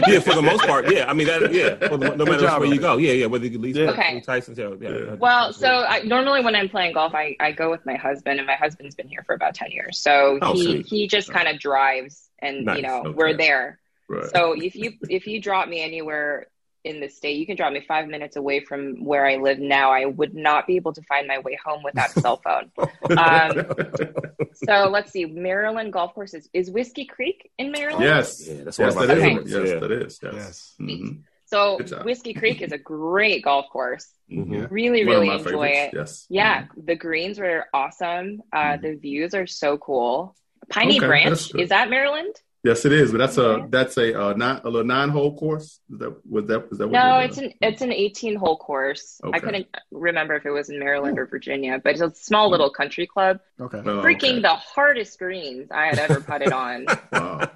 yeah, 0.08 0.20
for 0.20 0.36
the 0.36 0.42
most 0.42 0.66
part, 0.66 0.92
yeah. 0.94 1.10
I 1.10 1.14
mean, 1.14 1.28
that, 1.28 1.54
yeah. 1.54 1.76
The, 1.76 1.98
no 1.98 2.26
matter 2.26 2.42
job, 2.42 2.60
where 2.60 2.72
you 2.72 2.80
go, 2.80 2.98
yeah, 2.98 3.14
yeah. 3.14 3.26
Whether 3.26 3.48
you 3.48 3.58
leave 3.58 3.78
yeah. 3.78 3.92
okay. 3.92 4.22
Tyson, 4.22 4.56
yeah. 4.58 4.70
yeah. 4.80 5.14
Well, 5.16 5.54
so 5.54 5.86
I, 5.88 6.02
normally 6.02 6.44
when 6.44 6.56
I'm 6.56 6.70
playing 6.70 6.94
golf, 6.94 7.14
I, 7.16 7.36
I 7.40 7.52
go 7.52 7.70
with 7.72 7.86
my 7.86 7.96
husband, 7.96 8.40
and 8.40 8.48
my 8.48 8.56
husband's 8.56 8.96
been 8.96 9.08
here 9.08 9.24
for 9.26 9.34
about 9.34 9.56
ten 9.56 9.72
years, 9.72 9.98
so 9.98 10.38
oh, 10.42 10.54
he 10.54 10.64
sweet. 10.64 10.86
he 10.86 11.08
just 11.08 11.30
oh. 11.30 11.34
kind 11.34 11.48
of 11.48 11.60
drives, 11.60 12.30
and 12.40 12.66
nice. 12.66 12.78
you 12.78 12.84
know 12.84 13.00
okay. 13.00 13.10
we're 13.10 13.38
there. 13.38 13.80
Right. 14.08 14.30
So 14.32 14.54
if 14.54 14.76
you 14.76 14.94
if 15.10 15.28
you 15.28 15.42
drop 15.42 15.70
me 15.70 15.82
anywhere 15.82 16.48
in 16.84 17.00
the 17.00 17.10
state. 17.10 17.38
You 17.38 17.46
can 17.46 17.56
drop 17.56 17.74
me 17.74 17.82
five 17.88 18.08
minutes 18.08 18.36
away 18.36 18.60
from 18.62 19.04
where 19.04 19.26
I 19.26 19.38
live 19.38 19.60
now. 19.60 19.92
I 19.92 20.06
would 20.06 20.34
not 20.34 20.68
be 20.68 20.76
able 20.76 20.94
to 20.94 21.02
find 21.04 21.28
my 21.28 21.40
way 21.40 21.58
home 21.64 21.84
without 21.84 22.16
a 22.16 22.22
cell 22.22 22.38
phone. 22.38 22.72
Um, 23.10 23.66
so 24.54 24.88
let's 24.90 25.12
see. 25.12 25.26
Maryland 25.26 25.92
golf 25.92 26.14
courses 26.14 26.48
is 26.54 26.70
Whiskey 26.70 27.06
Creek 27.06 27.50
in 27.58 27.72
Maryland. 27.72 28.04
Yes, 28.04 28.48
yeah, 28.48 28.64
that's 28.64 28.78
yes, 28.78 28.94
that 28.94 29.10
okay. 29.10 29.36
is. 29.36 29.52
Yes, 29.52 29.82
that 29.82 29.92
is. 29.92 30.20
Yes. 30.22 30.34
yes. 30.36 30.76
Mm-hmm. 30.80 31.22
So 31.46 31.80
Whiskey 32.04 32.36
Creek 32.36 32.62
is 32.62 32.72
a 32.72 32.78
great 32.78 33.44
golf 33.44 33.66
course. 33.72 34.08
Mm-hmm. 34.32 34.72
Really, 34.72 35.06
really 35.06 35.30
enjoy 35.30 35.44
favorites. 35.44 35.94
it. 35.94 35.98
Yes. 35.98 36.26
Yeah, 36.30 36.62
mm-hmm. 36.64 36.86
the 36.86 36.96
greens 36.96 37.40
were 37.40 37.66
awesome. 37.74 38.44
Uh, 38.54 38.58
mm-hmm. 38.58 38.82
the 38.84 38.96
views 38.96 39.34
are 39.34 39.48
so 39.48 39.78
cool. 39.80 40.36
Piney 40.70 40.98
okay, 40.98 41.08
Branch 41.08 41.56
is 41.56 41.70
that 41.70 41.90
Maryland? 41.90 42.36
Yes, 42.62 42.84
it 42.84 42.92
is, 42.92 43.12
but 43.12 43.20
that's 43.20 43.38
a 43.38 43.66
that's 43.70 43.96
a 43.98 44.22
uh, 44.22 44.34
nine 44.34 44.60
a 44.66 44.70
little 44.70 44.86
nine 44.86 45.08
hole 45.10 45.38
course. 45.38 45.80
Is 45.90 46.00
that 46.00 46.16
was 46.30 46.46
that 46.48 46.68
is 46.72 46.78
that? 46.80 46.90
no, 46.90 47.20
it's 47.20 47.38
an 47.38 47.54
it's 47.62 47.82
an 47.82 47.94
eighteen 47.94 48.36
hole 48.36 48.58
course. 48.58 49.22
Okay. 49.24 49.38
I 49.38 49.40
couldn't 49.40 49.68
remember 49.92 50.36
if 50.36 50.46
it 50.46 50.52
was 50.52 50.70
in 50.70 50.78
Maryland 50.78 51.18
or 51.18 51.26
Virginia, 51.26 51.80
but 51.82 51.94
it's 51.94 52.02
a 52.02 52.14
small 52.14 52.48
hmm. 52.48 52.52
little 52.52 52.70
country 52.70 53.08
club. 53.08 53.40
Okay, 53.62 53.78
oh, 53.78 54.02
freaking 54.02 54.32
okay. 54.32 54.42
the 54.42 54.56
hardest 54.56 55.18
greens 55.20 55.72
I 55.72 55.86
had 55.86 56.00
ever 56.00 56.20
putted 56.20 56.52
on. 56.54 56.86
wow. 57.14 57.50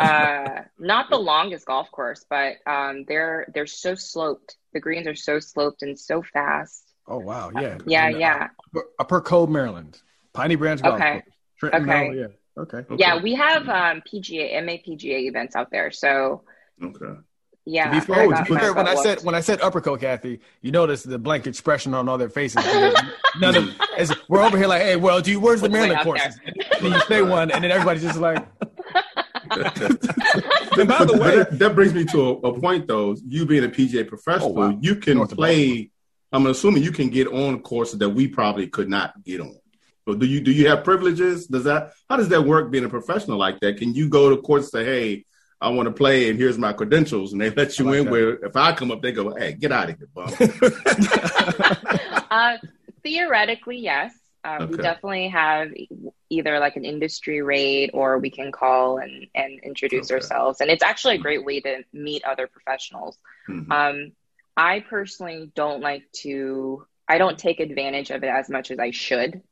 uh, 0.00 0.62
not 0.76 1.08
the 1.08 1.18
longest 1.18 1.66
golf 1.66 1.92
course, 1.92 2.26
but 2.28 2.56
um, 2.66 3.04
they're 3.06 3.46
they're 3.54 3.66
so 3.66 3.94
sloped. 3.94 4.56
The 4.72 4.80
greens 4.80 5.06
are 5.06 5.14
so 5.14 5.38
sloped 5.38 5.82
and 5.82 5.96
so 5.96 6.20
fast. 6.20 6.82
Oh 7.06 7.18
wow! 7.18 7.52
Yeah, 7.54 7.78
yeah, 7.86 8.08
yeah. 8.08 8.48
Upper 8.98 9.20
Cove, 9.20 9.50
Maryland, 9.50 10.00
Piney 10.32 10.56
Branch 10.56 10.82
Golf 10.82 10.94
okay. 10.96 11.22
Trenton, 11.58 11.82
okay. 11.82 11.86
Maryland, 11.86 12.20
yeah. 12.20 12.36
Okay. 12.58 12.78
okay. 12.78 12.96
Yeah, 12.98 13.22
we 13.22 13.34
have 13.34 13.68
um, 13.68 14.02
PGA, 14.02 14.54
MAPGA 14.62 15.28
events 15.28 15.56
out 15.56 15.70
there. 15.70 15.90
So. 15.90 16.42
Okay. 16.82 17.18
Yeah. 17.64 17.90
To 17.90 18.00
be 18.00 18.12
fair, 18.12 18.28
to 18.28 18.44
be 18.44 18.58
fair 18.58 18.72
when 18.72 18.88
I 18.88 18.96
said 18.96 19.22
when 19.22 19.34
I 19.36 19.40
said 19.40 19.60
upper 19.60 19.80
coat, 19.80 20.00
Kathy, 20.00 20.40
you 20.62 20.72
notice 20.72 21.04
the 21.04 21.18
blank 21.18 21.46
expression 21.46 21.94
on 21.94 22.08
all 22.08 22.18
their 22.18 22.28
faces. 22.28 22.64
None 23.40 23.54
of 23.54 23.80
as 23.96 24.12
we're 24.28 24.42
over 24.42 24.58
here 24.58 24.66
like, 24.66 24.82
hey, 24.82 24.96
well, 24.96 25.20
do 25.20 25.30
you 25.30 25.38
where's 25.38 25.60
the 25.60 25.68
Maryland 25.68 26.00
courses? 26.02 26.40
And 26.80 26.92
you 26.92 27.00
say 27.02 27.22
one, 27.22 27.52
and 27.52 27.62
then 27.62 27.70
everybody's 27.70 28.02
just 28.02 28.18
like. 28.18 28.38
and 29.52 30.88
by 30.88 31.04
the 31.04 31.18
way, 31.20 31.36
that, 31.36 31.58
that, 31.58 31.74
brings 31.74 31.92
me 31.92 32.04
to 32.06 32.20
a, 32.20 32.32
a, 32.32 32.58
point 32.58 32.88
though. 32.88 33.14
You 33.26 33.44
being 33.44 33.64
a 33.64 33.68
PGA 33.68 34.08
professional, 34.08 34.58
oh, 34.58 34.70
wow. 34.70 34.78
you 34.80 34.96
can 34.96 35.18
North 35.18 35.34
play. 35.34 35.90
I'm 36.32 36.46
assuming 36.46 36.82
you 36.82 36.92
can 36.92 37.10
get 37.10 37.28
on 37.28 37.60
courses 37.60 37.98
that 37.98 38.08
we 38.08 38.26
probably 38.26 38.66
could 38.66 38.88
not 38.88 39.22
get 39.22 39.40
on. 39.40 39.54
So 40.06 40.14
do 40.14 40.26
you 40.26 40.40
do 40.40 40.50
you 40.50 40.68
have 40.68 40.84
privileges? 40.84 41.46
Does 41.46 41.64
that 41.64 41.92
how 42.08 42.16
does 42.16 42.28
that 42.28 42.42
work 42.42 42.70
being 42.70 42.84
a 42.84 42.88
professional 42.88 43.38
like 43.38 43.60
that? 43.60 43.78
Can 43.78 43.94
you 43.94 44.08
go 44.08 44.30
to 44.30 44.42
court 44.42 44.62
and 44.62 44.68
say, 44.68 44.84
hey, 44.84 45.24
I 45.60 45.68
want 45.68 45.86
to 45.86 45.92
play 45.92 46.28
and 46.28 46.38
here's 46.38 46.58
my 46.58 46.72
credentials, 46.72 47.32
and 47.32 47.40
they 47.40 47.50
let 47.50 47.78
you 47.78 47.84
like 47.84 47.98
in. 47.98 48.04
That. 48.06 48.10
Where 48.10 48.44
if 48.44 48.56
I 48.56 48.72
come 48.72 48.90
up, 48.90 49.00
they 49.00 49.12
go, 49.12 49.34
hey, 49.34 49.52
get 49.52 49.70
out 49.70 49.90
of 49.90 49.98
here, 49.98 50.08
bum. 50.12 50.34
uh, 52.30 52.56
theoretically, 53.04 53.78
yes. 53.78 54.12
Uh, 54.44 54.58
okay. 54.60 54.66
We 54.66 54.76
definitely 54.78 55.28
have 55.28 55.70
either 56.30 56.58
like 56.58 56.74
an 56.74 56.84
industry 56.84 57.42
rate 57.42 57.90
or 57.94 58.18
we 58.18 58.28
can 58.28 58.50
call 58.50 58.98
and, 58.98 59.28
and 59.36 59.60
introduce 59.60 60.10
okay. 60.10 60.14
ourselves. 60.16 60.60
And 60.60 60.68
it's 60.68 60.82
actually 60.82 61.14
a 61.14 61.18
great 61.18 61.44
way 61.44 61.60
to 61.60 61.84
meet 61.92 62.24
other 62.24 62.48
professionals. 62.48 63.16
Mm-hmm. 63.48 63.70
Um, 63.70 64.12
I 64.56 64.80
personally 64.80 65.52
don't 65.54 65.80
like 65.80 66.10
to, 66.22 66.84
I 67.06 67.18
don't 67.18 67.38
take 67.38 67.60
advantage 67.60 68.10
of 68.10 68.24
it 68.24 68.28
as 68.28 68.50
much 68.50 68.72
as 68.72 68.80
I 68.80 68.90
should 68.90 69.42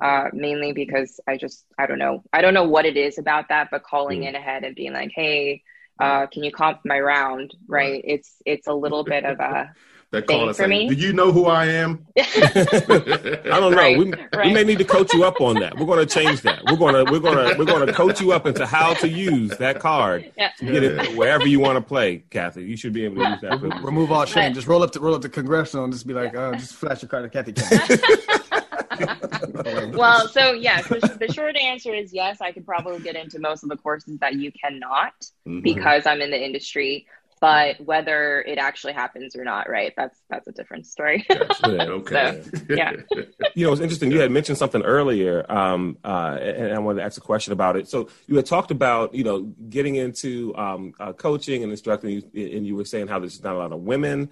uh, 0.00 0.28
mainly 0.32 0.72
because 0.72 1.20
I 1.26 1.36
just 1.36 1.64
I 1.78 1.86
don't 1.86 1.98
know 1.98 2.22
I 2.32 2.40
don't 2.40 2.54
know 2.54 2.68
what 2.68 2.86
it 2.86 2.96
is 2.96 3.18
about 3.18 3.48
that, 3.48 3.68
but 3.70 3.82
calling 3.82 4.22
mm. 4.22 4.28
in 4.28 4.34
ahead 4.34 4.64
and 4.64 4.74
being 4.74 4.92
like, 4.92 5.12
hey, 5.14 5.62
uh, 5.98 6.26
can 6.26 6.42
you 6.42 6.50
comp 6.50 6.80
my 6.84 6.98
round? 6.98 7.54
Right? 7.66 7.92
right. 7.92 8.04
It's 8.04 8.36
it's 8.46 8.66
a 8.66 8.74
little 8.74 9.04
bit 9.04 9.24
of 9.24 9.38
a 9.40 9.72
that 10.10 10.26
call 10.26 10.52
for 10.52 10.66
me. 10.66 10.88
Do 10.88 10.94
you 10.94 11.12
know 11.12 11.30
who 11.30 11.46
I 11.46 11.66
am? 11.66 12.06
I 12.18 12.24
don't 13.44 13.70
know. 13.70 13.72
Right, 13.72 13.96
we, 13.96 14.12
right. 14.12 14.46
we 14.46 14.52
may 14.52 14.64
need 14.64 14.78
to 14.78 14.84
coach 14.84 15.12
you 15.14 15.24
up 15.24 15.40
on 15.40 15.60
that. 15.60 15.78
We're 15.78 15.86
going 15.86 16.04
to 16.04 16.14
change 16.14 16.40
that. 16.42 16.62
We're 16.64 16.76
going 16.76 16.94
to 16.94 17.10
we're 17.10 17.20
going 17.20 17.36
to 17.36 17.58
we're 17.58 17.64
going 17.64 17.86
to 17.86 17.92
coach 17.92 18.20
you 18.20 18.32
up 18.32 18.46
into 18.46 18.66
how 18.66 18.94
to 18.94 19.08
use 19.08 19.56
that 19.58 19.78
card 19.78 20.32
yeah. 20.36 20.50
to 20.58 20.64
get 20.66 20.82
it 20.82 21.16
wherever 21.16 21.46
you 21.46 21.60
want 21.60 21.76
to 21.76 21.80
play, 21.80 22.24
Kathy. 22.30 22.64
You 22.64 22.76
should 22.76 22.92
be 22.92 23.04
able 23.04 23.22
to 23.22 23.30
use 23.30 23.40
that. 23.42 23.60
Remove 23.82 24.10
all 24.10 24.24
shame. 24.24 24.52
Just 24.52 24.66
roll 24.66 24.82
up 24.82 24.90
to 24.92 25.00
roll 25.00 25.14
up 25.14 25.22
to 25.22 25.28
congressional 25.28 25.84
and 25.84 25.92
just 25.92 26.06
be 26.06 26.14
like, 26.14 26.34
uh, 26.34 26.52
just 26.52 26.74
flash 26.74 27.02
your 27.02 27.08
card 27.08 27.30
to 27.30 27.42
Kathy. 27.42 27.52
well, 29.92 30.28
so 30.28 30.52
yes, 30.52 30.86
the, 30.88 31.16
the, 31.20 31.32
short 31.32 31.56
answer 31.56 31.94
is 31.94 32.12
yes. 32.12 32.40
I 32.40 32.52
could 32.52 32.66
probably 32.66 33.00
get 33.00 33.16
into 33.16 33.38
most 33.38 33.62
of 33.62 33.68
the 33.68 33.76
courses 33.76 34.18
that 34.18 34.34
you 34.34 34.52
cannot. 34.52 35.14
mm-hmm. 35.46 35.60
because 35.60 36.06
I'm 36.06 36.20
in 36.20 36.30
the 36.30 36.42
industry. 36.42 37.06
But 37.40 37.80
whether 37.80 38.42
it 38.42 38.58
actually 38.58 38.92
happens 38.92 39.34
or 39.34 39.44
not, 39.44 39.66
right? 39.66 39.94
That's 39.96 40.20
that's 40.28 40.46
a 40.46 40.52
different 40.52 40.86
story. 40.86 41.26
okay. 41.66 42.42
so, 42.44 42.64
yeah. 42.68 42.92
You 43.54 43.66
know, 43.66 43.72
it's 43.72 43.80
interesting. 43.80 44.12
You 44.12 44.20
had 44.20 44.30
mentioned 44.30 44.58
something 44.58 44.82
earlier, 44.82 45.50
um, 45.50 45.96
uh, 46.04 46.36
and 46.38 46.74
I 46.74 46.78
wanted 46.80 46.98
to 46.98 47.06
ask 47.06 47.16
a 47.16 47.22
question 47.22 47.54
about 47.54 47.76
it. 47.76 47.88
So 47.88 48.10
you 48.26 48.36
had 48.36 48.44
talked 48.44 48.70
about, 48.70 49.14
you 49.14 49.24
know, 49.24 49.40
getting 49.70 49.94
into 49.94 50.54
um, 50.54 50.92
uh, 51.00 51.14
coaching 51.14 51.62
and 51.62 51.72
instructing, 51.72 52.22
and 52.34 52.66
you 52.66 52.76
were 52.76 52.84
saying 52.84 53.08
how 53.08 53.18
there's 53.18 53.42
not 53.42 53.54
a 53.54 53.58
lot 53.58 53.72
of 53.72 53.80
women 53.80 54.28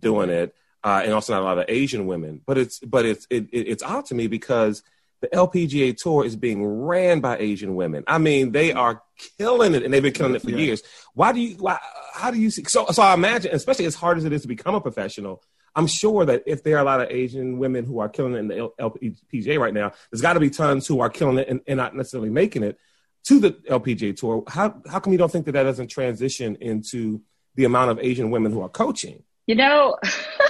doing 0.00 0.30
it, 0.30 0.54
uh, 0.86 1.02
and 1.02 1.12
also 1.12 1.32
not 1.32 1.42
a 1.42 1.44
lot 1.44 1.58
of 1.58 1.64
Asian 1.66 2.06
women. 2.06 2.40
But 2.46 2.58
it's 2.58 2.78
but 2.78 3.04
it's 3.04 3.26
it, 3.28 3.48
it's 3.50 3.82
odd 3.82 4.06
to 4.06 4.14
me 4.14 4.28
because 4.28 4.84
the 5.20 5.26
LPGA 5.28 5.96
Tour 5.96 6.24
is 6.24 6.36
being 6.36 6.64
ran 6.64 7.18
by 7.18 7.38
Asian 7.38 7.74
women. 7.74 8.04
I 8.06 8.18
mean, 8.18 8.52
they 8.52 8.72
are 8.72 9.02
killing 9.36 9.74
it, 9.74 9.82
and 9.82 9.92
they've 9.92 10.02
been 10.02 10.12
killing 10.12 10.36
it 10.36 10.42
for 10.42 10.50
yeah. 10.50 10.58
years. 10.58 10.82
Why 11.12 11.32
do 11.32 11.40
you? 11.40 11.56
Why? 11.56 11.80
How 12.14 12.30
do 12.30 12.38
you 12.38 12.50
see? 12.50 12.62
So, 12.64 12.86
so 12.86 13.02
I 13.02 13.14
imagine, 13.14 13.52
especially 13.52 13.86
as 13.86 13.96
hard 13.96 14.16
as 14.16 14.24
it 14.24 14.32
is 14.32 14.42
to 14.42 14.48
become 14.48 14.76
a 14.76 14.80
professional, 14.80 15.42
I'm 15.74 15.88
sure 15.88 16.24
that 16.24 16.44
if 16.46 16.62
there 16.62 16.76
are 16.76 16.82
a 16.82 16.84
lot 16.84 17.00
of 17.00 17.10
Asian 17.10 17.58
women 17.58 17.84
who 17.84 17.98
are 17.98 18.08
killing 18.08 18.34
it 18.34 18.38
in 18.38 18.48
the 18.48 18.70
LPGA 18.78 19.58
right 19.58 19.74
now, 19.74 19.92
there's 20.12 20.22
got 20.22 20.34
to 20.34 20.40
be 20.40 20.50
tons 20.50 20.86
who 20.86 21.00
are 21.00 21.10
killing 21.10 21.38
it 21.38 21.48
and, 21.48 21.62
and, 21.66 21.78
not 21.78 21.96
necessarily 21.96 22.30
making 22.30 22.62
it 22.62 22.78
to 23.24 23.40
the 23.40 23.50
LPGA 23.50 24.16
Tour. 24.16 24.44
How 24.46 24.80
how 24.88 25.00
come 25.00 25.12
you 25.12 25.18
don't 25.18 25.32
think 25.32 25.46
that 25.46 25.52
that 25.52 25.64
doesn't 25.64 25.88
transition 25.88 26.56
into 26.60 27.22
the 27.56 27.64
amount 27.64 27.90
of 27.90 27.98
Asian 27.98 28.30
women 28.30 28.52
who 28.52 28.60
are 28.60 28.68
coaching? 28.68 29.24
You 29.46 29.54
know, 29.54 29.96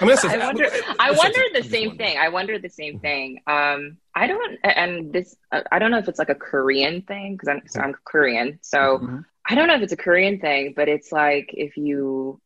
I, 0.00 0.04
mean, 0.04 0.16
I 0.24 0.38
wonder. 0.38 0.70
I 0.98 1.10
wonder 1.10 1.40
the 1.52 1.62
same 1.62 1.98
thing. 1.98 2.16
I 2.18 2.30
wonder 2.30 2.58
the 2.58 2.70
same 2.70 2.98
thing. 2.98 3.40
Um, 3.46 3.98
I 4.14 4.26
don't, 4.26 4.58
and 4.64 5.12
this, 5.12 5.36
uh, 5.52 5.60
I 5.70 5.78
don't 5.78 5.90
know 5.90 5.98
if 5.98 6.08
it's 6.08 6.18
like 6.18 6.30
a 6.30 6.34
Korean 6.34 7.02
thing 7.02 7.34
because 7.34 7.48
I'm, 7.48 7.62
so 7.66 7.80
I'm 7.80 7.94
Korean, 8.04 8.58
so 8.62 8.98
mm-hmm. 8.98 9.18
I 9.48 9.54
don't 9.54 9.68
know 9.68 9.74
if 9.74 9.82
it's 9.82 9.92
a 9.92 9.98
Korean 9.98 10.40
thing, 10.40 10.72
but 10.74 10.88
it's 10.88 11.12
like 11.12 11.50
if 11.52 11.76
you 11.76 12.40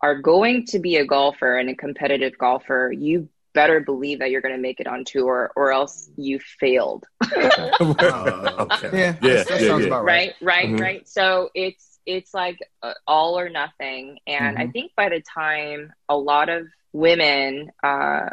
are 0.00 0.20
going 0.20 0.66
to 0.66 0.80
be 0.80 0.96
a 0.96 1.06
golfer 1.06 1.56
and 1.56 1.70
a 1.70 1.76
competitive 1.76 2.36
golfer, 2.36 2.92
you 2.92 3.28
better 3.54 3.80
believe 3.80 4.18
that 4.18 4.30
you're 4.30 4.40
going 4.40 4.54
to 4.54 4.60
make 4.60 4.80
it 4.80 4.86
on 4.86 5.04
tour 5.04 5.52
or 5.54 5.72
else 5.72 6.10
you 6.16 6.40
failed. 6.40 7.04
uh, 7.22 7.70
okay. 8.70 8.90
Yeah, 8.92 9.16
yeah, 9.22 9.44
that 9.44 9.60
yeah, 9.60 9.66
sounds 9.68 9.82
yeah. 9.82 9.86
about 9.86 10.04
right. 10.04 10.34
Right, 10.40 10.42
right, 10.42 10.66
mm-hmm. 10.66 10.82
right. 10.82 11.08
So 11.08 11.50
it's 11.54 11.91
it's 12.06 12.34
like 12.34 12.58
uh, 12.82 12.94
all 13.06 13.38
or 13.38 13.48
nothing. 13.48 14.18
And 14.26 14.56
mm-hmm. 14.56 14.68
I 14.68 14.70
think 14.70 14.92
by 14.96 15.08
the 15.08 15.20
time 15.20 15.92
a 16.08 16.16
lot 16.16 16.48
of 16.48 16.66
women 16.92 17.72
uh, 17.82 18.30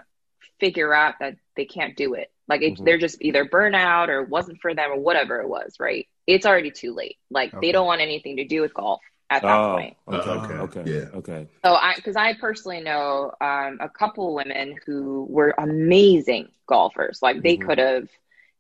figure 0.60 0.94
out 0.94 1.16
that 1.20 1.36
they 1.56 1.66
can't 1.66 1.96
do 1.96 2.14
it, 2.14 2.32
like 2.48 2.62
mm-hmm. 2.62 2.84
they're 2.84 2.98
just 2.98 3.22
either 3.22 3.46
burnout 3.46 4.10
or 4.10 4.24
wasn't 4.24 4.62
for 4.62 4.74
them 4.74 4.92
or 4.92 5.00
whatever 5.00 5.42
it 5.42 5.48
was, 5.48 5.76
right? 5.80 6.08
It's 6.28 6.46
already 6.46 6.72
too 6.72 6.94
late. 6.94 7.18
Like 7.30 7.54
okay. 7.54 7.68
they 7.68 7.72
don't 7.72 7.86
want 7.86 8.02
anything 8.02 8.38
to 8.38 8.46
do 8.46 8.62
with 8.62 8.74
golf 8.74 9.02
at 9.30 9.44
that 9.44 9.58
oh, 9.58 9.78
point. 9.78 9.98
Okay, 10.08 10.30
okay, 10.30 10.54
okay, 10.54 10.92
yeah, 10.92 11.18
okay. 11.18 11.48
So 11.64 11.74
I, 11.74 11.94
because 11.96 12.16
I 12.16 12.34
personally 12.34 12.82
know 12.82 13.32
um, 13.40 13.78
a 13.80 13.90
couple 13.90 14.34
women 14.34 14.76
who 14.86 15.28
were 15.30 15.54
amazing 15.58 16.50
golfers. 16.68 17.22
Like 17.22 17.42
they 17.42 17.58
mm-hmm. 17.58 17.68
could 17.68 17.78
have, 17.78 18.10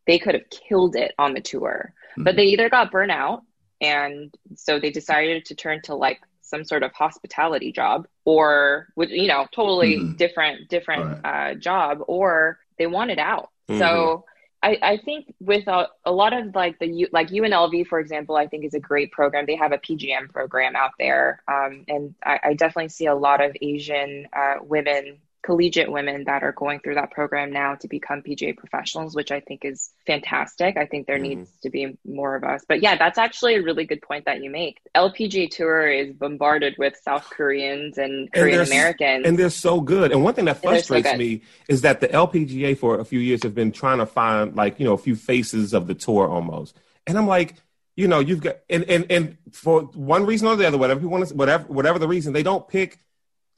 they 0.05 0.19
could 0.19 0.35
have 0.35 0.49
killed 0.49 0.95
it 0.95 1.13
on 1.17 1.33
the 1.33 1.41
tour, 1.41 1.93
mm-hmm. 2.11 2.23
but 2.23 2.35
they 2.35 2.45
either 2.45 2.69
got 2.69 2.91
burnout 2.91 3.41
and 3.81 4.35
so 4.55 4.79
they 4.79 4.91
decided 4.91 5.45
to 5.45 5.55
turn 5.55 5.81
to 5.83 5.95
like 5.95 6.21
some 6.41 6.65
sort 6.65 6.83
of 6.83 6.91
hospitality 6.93 7.71
job 7.71 8.07
or 8.25 8.87
with 8.95 9.09
you 9.09 9.27
know 9.27 9.45
totally 9.51 9.97
mm-hmm. 9.97 10.15
different 10.15 10.67
different 10.69 11.23
right. 11.23 11.51
uh, 11.51 11.55
job 11.55 11.99
or 12.07 12.59
they 12.77 12.87
wanted 12.87 13.19
out 13.19 13.49
mm-hmm. 13.69 13.79
so 13.79 14.25
I, 14.61 14.77
I 14.81 14.97
think 14.97 15.33
with 15.39 15.67
a, 15.67 15.87
a 16.03 16.11
lot 16.11 16.33
of 16.33 16.53
like 16.53 16.79
the 16.79 17.07
like 17.13 17.29
UNLV 17.29 17.87
for 17.87 17.99
example 17.99 18.35
I 18.35 18.47
think 18.47 18.65
is 18.65 18.73
a 18.73 18.79
great 18.79 19.11
program 19.11 19.45
they 19.45 19.55
have 19.55 19.71
a 19.71 19.77
PGM 19.77 20.29
program 20.29 20.75
out 20.75 20.91
there 20.99 21.43
um, 21.47 21.85
and 21.87 22.15
I, 22.23 22.39
I, 22.43 22.53
definitely 22.55 22.89
see 22.89 23.05
a 23.05 23.15
lot 23.15 23.41
of 23.41 23.55
Asian 23.61 24.27
uh, 24.33 24.55
women 24.61 25.19
collegiate 25.41 25.91
women 25.91 26.25
that 26.25 26.43
are 26.43 26.51
going 26.51 26.79
through 26.79 26.95
that 26.95 27.11
program 27.11 27.51
now 27.51 27.75
to 27.75 27.87
become 27.87 28.21
PGA 28.21 28.55
professionals, 28.55 29.15
which 29.15 29.31
I 29.31 29.39
think 29.39 29.63
is 29.63 29.91
fantastic. 30.05 30.77
I 30.77 30.85
think 30.85 31.07
there 31.07 31.15
mm-hmm. 31.15 31.39
needs 31.39 31.51
to 31.63 31.69
be 31.69 31.97
more 32.05 32.35
of 32.35 32.43
us. 32.43 32.65
But 32.67 32.81
yeah, 32.81 32.97
that's 32.97 33.17
actually 33.17 33.55
a 33.55 33.61
really 33.61 33.85
good 33.85 34.01
point 34.01 34.25
that 34.25 34.43
you 34.43 34.49
make. 34.49 34.79
LPGA 34.95 35.49
Tour 35.49 35.89
is 35.89 36.13
bombarded 36.13 36.75
with 36.77 36.97
South 37.01 37.29
Koreans 37.29 37.97
and 37.97 38.31
Korean 38.31 38.61
Americans. 38.61 39.25
And 39.25 39.39
they're 39.39 39.49
so 39.49 39.79
good. 39.79 40.11
And 40.11 40.23
one 40.23 40.33
thing 40.33 40.45
that 40.45 40.61
frustrates 40.61 41.09
so 41.09 41.17
me 41.17 41.41
is 41.67 41.81
that 41.81 42.01
the 42.01 42.09
LPGA 42.09 42.77
for 42.77 42.99
a 42.99 43.05
few 43.05 43.19
years 43.19 43.43
have 43.43 43.55
been 43.55 43.71
trying 43.71 43.99
to 43.99 44.05
find 44.05 44.55
like, 44.55 44.79
you 44.79 44.85
know, 44.85 44.93
a 44.93 44.97
few 44.97 45.15
faces 45.15 45.73
of 45.73 45.87
the 45.87 45.95
tour 45.95 46.27
almost. 46.27 46.75
And 47.07 47.17
I'm 47.17 47.27
like, 47.27 47.55
you 47.95 48.07
know, 48.07 48.19
you've 48.19 48.41
got 48.41 48.59
and 48.69 48.83
and 48.85 49.05
and 49.09 49.37
for 49.51 49.81
one 49.81 50.25
reason 50.25 50.47
or 50.47 50.55
the 50.55 50.65
other, 50.65 50.77
whatever 50.77 51.01
you 51.01 51.09
want 51.09 51.27
to 51.27 51.33
whatever 51.33 51.65
whatever 51.65 51.99
the 51.99 52.07
reason, 52.07 52.31
they 52.31 52.43
don't 52.43 52.67
pick 52.67 52.99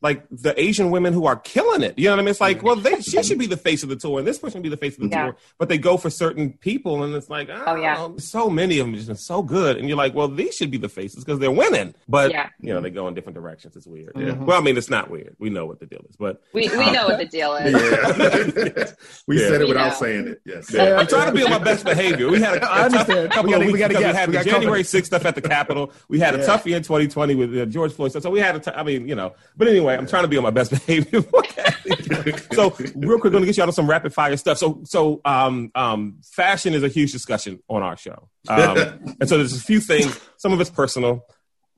like 0.02 0.26
the 0.32 0.60
Asian 0.60 0.90
women 0.92 1.14
who 1.14 1.26
are 1.26 1.36
killing 1.36 1.84
it. 1.84 1.98
You 1.98 2.06
know 2.06 2.12
what 2.12 2.20
I 2.20 2.22
mean? 2.24 2.30
It's 2.30 2.42
like, 2.42 2.64
well, 2.64 2.76
they, 2.76 3.02
she 3.02 3.22
should 3.24 3.38
be 3.38 3.46
the 3.46 3.58
face 3.58 3.84
of 3.84 3.90
the 3.90 3.96
tour, 3.96 4.20
and 4.20 4.28
this 4.28 4.40
person 4.40 4.58
should 4.58 4.64
be 4.64 4.70
the 4.70 4.78
face 4.78 4.96
of 4.96 5.04
the 5.04 5.10
yeah. 5.10 5.26
tour. 5.26 5.38
But 5.58 5.70
they 5.70 5.78
go 5.78 5.98
for 5.98 6.10
certain 6.10 6.54
people, 6.54 7.04
and 7.04 7.14
it's 7.16 7.30
like, 7.30 7.50
oh, 7.50 7.64
oh 7.68 7.76
yeah, 7.76 8.10
so 8.18 8.50
many 8.50 8.80
of 8.80 8.88
them 8.88 8.96
just 8.96 9.26
so 9.26 9.42
good, 9.42 9.78
and 9.78 9.88
you're 9.88 9.98
like, 9.98 10.16
well, 10.16 10.28
these 10.28 10.56
should 10.56 10.72
be 10.72 10.78
the 10.78 10.90
faces 10.90 11.24
because 11.24 11.40
they're 11.40 11.52
winning. 11.52 11.94
But 12.08 12.32
yeah. 12.32 12.50
you 12.60 12.74
know, 12.74 12.82
they 12.82 12.90
go 12.90 13.08
in 13.08 13.14
different 13.14 13.36
directions. 13.36 13.76
It's 13.76 13.88
weird. 13.88 14.14
Mm-hmm. 14.14 14.46
Well, 14.46 14.58
I 14.58 14.62
mean, 14.62 14.78
it's 14.78 14.90
not 14.90 15.10
weird. 15.10 15.36
We 15.40 15.50
know 15.50 15.66
what 15.66 15.80
the 15.80 15.86
deal 15.86 16.04
is, 16.10 16.16
but 16.16 16.42
we 16.54 16.68
we 16.70 16.86
um, 16.86 16.94
know 16.94 17.08
what 17.08 17.18
the 17.20 17.26
deal 17.26 17.56
is. 17.56 17.72
Yeah. 17.72 18.92
we 19.28 19.38
said 19.38 19.62
it 19.62 19.68
without 19.68 19.90
know. 19.90 19.94
saying 19.94 20.28
it. 20.30 20.42
Yes, 20.46 20.74
I'm 20.76 21.08
trying 21.08 21.28
to 21.28 21.34
be 21.34 21.44
on 21.44 21.52
my 21.52 21.60
best 21.60 21.86
behavior. 21.86 22.30
We 22.30 22.40
had 22.40 22.56
a, 22.56 22.86
a 22.86 22.90
tough 22.90 23.08
couple 23.08 23.44
we 23.44 23.52
gotta, 23.52 23.56
of 23.56 23.60
weeks 23.60 23.74
we 23.74 23.80
gotta 23.80 23.98
we 23.98 24.04
had 24.04 24.30
we 24.30 24.38
the 24.38 24.44
January 24.44 24.84
6th 24.84 25.06
stuff 25.06 25.26
at 25.26 25.36
the 25.36 25.42
Capitol. 25.42 25.92
We 26.08 26.20
had 26.20 26.36
a 26.36 26.46
tough 26.46 26.66
year 26.66 26.78
in 26.78 26.84
2020 26.84 27.36
with 27.36 27.58
uh, 27.58 27.66
George 27.66 27.94
Floyd. 27.94 28.12
So, 28.12 28.20
so 28.20 28.30
we 28.30 28.40
had 28.40 28.56
a. 28.56 28.60
T- 28.60 28.72
I 28.72 28.84
mean, 28.84 29.08
you 29.08 29.16
know. 29.16 29.34
But 29.58 29.68
anyway, 29.68 29.91
I'm 29.98 30.08
trying 30.08 30.24
to 30.24 30.28
be 30.28 30.38
on 30.38 30.44
my 30.44 30.50
best 30.50 30.72
behavior. 30.88 31.22
so 32.54 32.76
real 32.96 33.20
quick, 33.20 33.32
going 33.32 33.42
to 33.42 33.46
get 33.46 33.58
you 33.58 33.64
out 33.64 33.70
of 33.70 33.76
some 33.76 33.90
rapid 33.90 34.14
fire 34.14 34.38
stuff. 34.38 34.58
So 34.58 34.82
so 34.84 35.22
um, 35.26 35.72
um, 35.76 36.18
fashion 36.24 36.74
is 36.74 36.84
a 36.84 36.88
huge 36.88 37.12
discussion 37.12 37.62
on 37.68 37.84
our 37.84 37.98
show, 37.98 38.30
um, 38.48 38.78
and 39.20 39.28
so 39.28 39.38
there's 39.38 39.56
a 39.56 39.60
few 39.60 39.80
things. 39.80 40.20
Some 40.38 40.54
of 40.54 40.62
it's 40.62 40.70
personal 40.70 41.26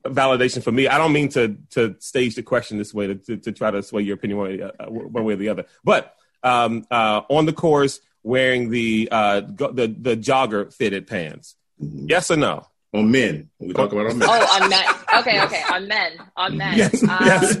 validation 0.04 0.62
for 0.62 0.72
me. 0.72 0.86
I 0.88 0.98
don't 0.98 1.12
mean 1.12 1.28
to 1.30 1.56
to 1.70 1.96
stage 2.00 2.34
the 2.34 2.42
question 2.42 2.78
this 2.78 2.92
way 2.92 3.06
to 3.08 3.14
to, 3.14 3.36
to 3.38 3.52
try 3.52 3.70
to 3.70 3.82
sway 3.82 4.02
your 4.02 4.14
opinion 4.14 4.38
one 4.38 4.48
way, 4.48 4.62
uh, 4.62 4.70
one 4.88 5.24
way 5.24 5.34
or 5.34 5.36
the 5.36 5.48
other, 5.48 5.66
but 5.82 6.14
um, 6.42 6.84
uh, 6.90 7.22
on 7.28 7.46
the 7.46 7.52
course 7.52 8.00
wearing 8.22 8.70
the 8.70 9.08
uh, 9.10 9.40
the 9.40 9.94
the 9.98 10.16
jogger 10.16 10.72
fitted 10.72 11.06
pants. 11.06 11.56
Yes 11.78 12.30
or 12.30 12.36
no? 12.36 12.66
On 12.94 13.10
men. 13.10 13.50
We 13.58 13.72
talk 13.74 13.92
about 13.92 14.06
on 14.06 14.18
men. 14.18 14.28
Oh, 14.30 14.62
on 14.62 14.70
men. 14.70 14.84
Okay, 15.18 15.42
okay, 15.42 15.62
on 15.70 15.88
men. 15.88 16.12
On 16.36 16.56
men. 16.56 16.78
Yes, 16.78 17.02
um, 17.02 17.18
yes. 17.20 17.56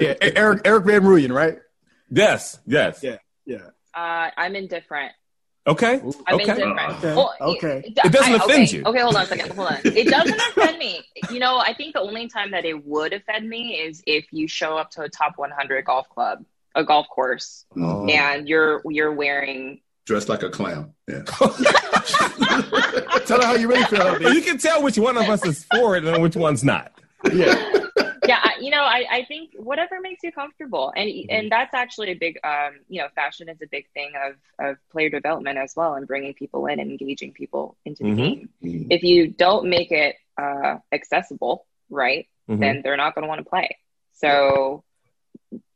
yeah, 0.00 0.14
Eric 0.20 0.62
Erik 0.64 0.84
van 0.84 1.02
Rooyen, 1.02 1.32
right? 1.32 1.58
Yes, 2.10 2.58
yes. 2.66 3.00
Yeah, 3.02 3.16
yeah. 3.44 3.70
Uh, 3.94 4.30
I'm 4.36 4.56
indifferent. 4.56 5.12
Okay. 5.66 6.00
I'm 6.26 6.40
okay. 6.40 6.50
indifferent. 6.50 6.80
Okay. 6.80 7.14
Well, 7.14 7.34
okay. 7.40 7.82
It, 7.86 7.98
it 8.04 8.12
doesn't 8.12 8.32
I, 8.32 8.36
offend 8.36 8.64
okay. 8.64 8.76
you. 8.76 8.82
Okay, 8.84 9.00
hold 9.00 9.14
on 9.14 9.22
a 9.22 9.26
second. 9.26 9.52
Hold 9.52 9.68
on. 9.68 9.80
It 9.84 10.08
doesn't 10.08 10.40
offend 10.56 10.78
me. 10.78 11.04
You 11.30 11.38
know, 11.38 11.58
I 11.58 11.72
think 11.72 11.94
the 11.94 12.00
only 12.00 12.28
time 12.28 12.50
that 12.50 12.64
it 12.64 12.84
would 12.84 13.12
offend 13.12 13.48
me 13.48 13.74
is 13.74 14.02
if 14.06 14.26
you 14.32 14.48
show 14.48 14.76
up 14.76 14.90
to 14.92 15.02
a 15.02 15.08
top 15.08 15.34
100 15.36 15.84
golf 15.84 16.08
club, 16.08 16.44
a 16.74 16.82
golf 16.82 17.06
course, 17.08 17.64
oh. 17.76 18.06
and 18.06 18.48
you're 18.48 18.82
you're 18.88 19.12
wearing 19.12 19.80
dressed 20.06 20.28
like 20.28 20.42
a 20.42 20.50
clown. 20.50 20.92
Yeah. 21.08 21.22
tell 23.24 23.40
her 23.40 23.46
how 23.46 23.54
you 23.54 23.68
really 23.68 23.84
feel. 23.84 24.32
You 24.34 24.42
can 24.42 24.58
tell 24.58 24.82
which 24.82 24.98
one 24.98 25.16
of 25.16 25.28
us 25.28 25.44
is 25.44 25.64
for 25.72 25.96
it 25.96 26.04
and 26.04 26.22
which 26.22 26.36
one's 26.36 26.64
not. 26.64 26.92
Yeah. 27.32 27.54
yeah, 28.26 28.44
you 28.60 28.70
know, 28.70 28.82
I, 28.82 29.04
I 29.10 29.24
think 29.26 29.50
whatever 29.56 30.00
makes 30.00 30.22
you 30.22 30.32
comfortable, 30.32 30.92
and 30.96 31.08
mm-hmm. 31.08 31.30
and 31.30 31.52
that's 31.52 31.72
actually 31.74 32.10
a 32.10 32.14
big, 32.14 32.38
um, 32.42 32.80
you 32.88 33.00
know, 33.00 33.08
fashion 33.14 33.48
is 33.48 33.58
a 33.62 33.66
big 33.66 33.86
thing 33.94 34.12
of 34.26 34.34
of 34.64 34.76
player 34.90 35.08
development 35.08 35.58
as 35.58 35.74
well, 35.76 35.94
and 35.94 36.06
bringing 36.06 36.34
people 36.34 36.66
in 36.66 36.80
and 36.80 36.90
engaging 36.90 37.32
people 37.32 37.76
into 37.84 38.02
the 38.02 38.08
mm-hmm. 38.10 38.16
game. 38.16 38.48
Mm-hmm. 38.62 38.90
If 38.90 39.02
you 39.02 39.28
don't 39.28 39.68
make 39.68 39.92
it 39.92 40.16
uh, 40.40 40.78
accessible, 40.90 41.66
right, 41.90 42.28
mm-hmm. 42.48 42.60
then 42.60 42.80
they're 42.82 42.96
not 42.96 43.14
going 43.14 43.22
to 43.22 43.28
want 43.28 43.38
to 43.38 43.48
play. 43.48 43.76
So 44.14 44.84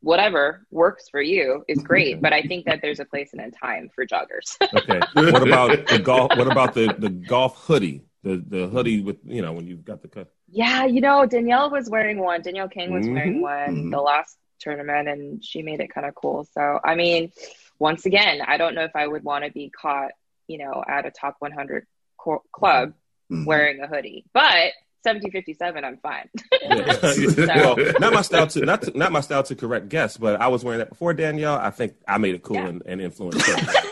whatever 0.07 0.65
works 0.71 1.09
for 1.09 1.21
you 1.21 1.65
is 1.67 1.83
great 1.91 2.23
but 2.23 2.33
i 2.33 2.41
think 2.41 2.65
that 2.65 2.81
there's 2.81 3.01
a 3.01 3.05
place 3.05 3.33
and 3.33 3.43
a 3.43 3.51
time 3.51 3.91
for 3.93 4.07
joggers 4.07 4.57
okay 4.75 5.01
what 5.15 5.43
about 5.43 5.87
the 5.89 5.99
golf 5.99 6.31
what 6.37 6.47
about 6.47 6.73
the 6.75 6.95
the 6.99 7.11
golf 7.11 7.57
hoodie 7.67 8.03
the 8.23 8.43
the 8.49 8.69
hoodie 8.69 9.01
with 9.01 9.17
you 9.25 9.43
know 9.43 9.53
when 9.53 9.67
you've 9.67 9.85
got 9.85 10.01
the 10.03 10.09
cut 10.09 10.33
yeah 10.49 10.85
you 10.85 11.01
know 11.01 11.27
danielle 11.27 11.71
was 11.71 11.91
wearing 11.91 12.19
one 12.21 12.41
danielle 12.41 12.69
kang 12.69 12.93
was 12.93 13.05
mm-hmm. 13.05 13.15
wearing 13.15 13.43
one 13.43 13.77
mm-hmm. 13.77 13.91
the 13.91 14.01
last 14.01 14.39
tournament 14.61 15.09
and 15.09 15.45
she 15.45 15.61
made 15.63 15.81
it 15.81 15.93
kind 15.93 16.07
of 16.07 16.15
cool 16.15 16.47
so 16.53 16.79
i 16.85 16.95
mean 16.95 17.33
once 17.81 18.07
again 18.07 18.41
i 18.47 18.57
don't 18.57 18.77
know 18.77 18.85
if 18.85 18.95
i 18.95 19.07
would 19.07 19.25
want 19.25 19.45
to 19.45 19.51
be 19.51 19.71
caught 19.71 20.13
you 20.47 20.59
know 20.59 20.85
at 20.87 21.05
a 21.05 21.11
top 21.11 21.35
100 21.41 21.85
co- 22.17 22.45
club 22.53 22.91
mm-hmm. 23.31 23.45
wearing 23.45 23.81
a 23.81 23.89
hoodie 23.89 24.25
but 24.33 24.73
1757, 25.07 25.85
I'm 25.85 25.97
fine. 25.99 26.29
so. 27.31 27.47
Well, 27.47 27.93
not 28.01 28.13
my 28.13 28.23
style 28.23 28.47
to 28.49 28.61
not 28.65 28.83
to, 28.83 28.99
not 28.99 29.13
my 29.13 29.21
style 29.21 29.43
to 29.45 29.55
correct 29.55 29.89
guests, 29.89 30.17
but 30.19 30.41
I 30.41 30.49
was 30.49 30.65
wearing 30.65 30.81
that 30.81 30.91
before 30.91 31.15
Danielle. 31.15 31.55
I 31.55 31.71
think 31.71 31.95
I 32.09 32.19
made 32.19 32.35
it 32.35 32.43
cool 32.43 32.57
yeah. 32.57 32.69
and, 32.69 32.83
and 32.87 33.01
influenced 33.01 33.47
her. 33.47 33.55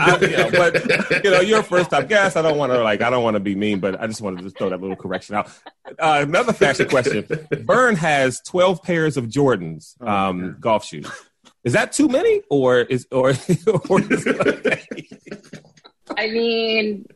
I, 0.00 0.18
you 0.20 0.36
know, 0.36 0.50
but 0.50 1.24
you 1.24 1.30
know, 1.30 1.40
you're 1.40 1.60
a 1.60 1.64
first 1.64 1.90
time 1.90 2.06
guest. 2.06 2.36
I 2.36 2.42
don't 2.42 2.58
want 2.58 2.72
to 2.72 2.82
like, 2.82 3.00
I 3.00 3.08
don't 3.08 3.22
want 3.22 3.34
to 3.34 3.40
be 3.40 3.54
mean, 3.54 3.80
but 3.80 3.98
I 4.00 4.06
just 4.06 4.20
wanted 4.20 4.42
to 4.42 4.50
throw 4.50 4.68
that 4.68 4.80
little 4.80 4.96
correction 4.96 5.34
out. 5.36 5.50
Uh, 5.98 6.20
another 6.22 6.52
fashion 6.52 6.88
question: 6.88 7.26
Vern 7.50 7.96
has 7.96 8.40
12 8.46 8.82
pairs 8.82 9.16
of 9.16 9.26
Jordans 9.26 9.94
oh, 10.00 10.06
um, 10.06 10.56
golf 10.60 10.84
shoes. 10.84 11.10
Is 11.64 11.72
that 11.72 11.92
too 11.92 12.08
many, 12.08 12.42
or 12.50 12.80
is 12.80 13.06
or, 13.10 13.30
or 13.88 14.00
is 14.00 14.26
it 14.26 14.46
okay? 14.46 15.08
I 16.16 16.28
mean, 16.28 17.06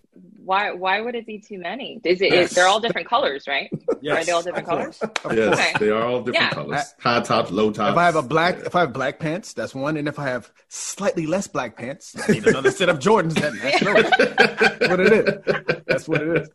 why 0.45 0.72
why 0.72 1.01
would 1.01 1.14
it 1.14 1.26
be 1.26 1.38
too 1.38 1.59
many? 1.59 2.01
Is 2.05 2.20
it? 2.20 2.32
Is, 2.32 2.51
they're 2.51 2.66
all 2.66 2.80
different 2.80 3.09
colors, 3.09 3.47
right? 3.47 3.70
Yes, 4.01 4.22
are 4.22 4.24
they 4.24 4.32
all 4.32 4.43
different 4.43 4.66
colors? 4.66 5.01
Yes, 5.32 5.59
okay. 5.59 5.72
they 5.78 5.90
are 5.90 6.03
all 6.03 6.22
different 6.22 6.36
yeah. 6.36 6.51
colors. 6.51 6.95
High 6.99 7.20
tops, 7.20 7.51
low 7.51 7.70
tops. 7.70 7.93
If 7.93 7.99
I 7.99 8.05
have 8.05 8.16
a 8.16 8.22
black, 8.22 8.59
if 8.59 8.74
I 8.74 8.80
have 8.80 8.93
black 8.93 9.18
pants, 9.18 9.53
that's 9.53 9.74
one, 9.74 9.97
and 9.97 10.09
if 10.09 10.18
I 10.18 10.28
have 10.28 10.51
slightly 10.68 11.26
less 11.26 11.47
black 11.47 11.76
pants, 11.76 12.16
I 12.16 12.32
need 12.32 12.47
another 12.47 12.70
set 12.70 12.88
of 12.88 12.99
Jordans. 12.99 13.34
Then 13.34 13.59
that's 13.59 14.88
what 14.88 15.01
it 15.01 15.12
is. 15.12 15.82
That's 15.86 16.09
what 16.09 16.22
it 16.22 16.36
is. 16.43 16.49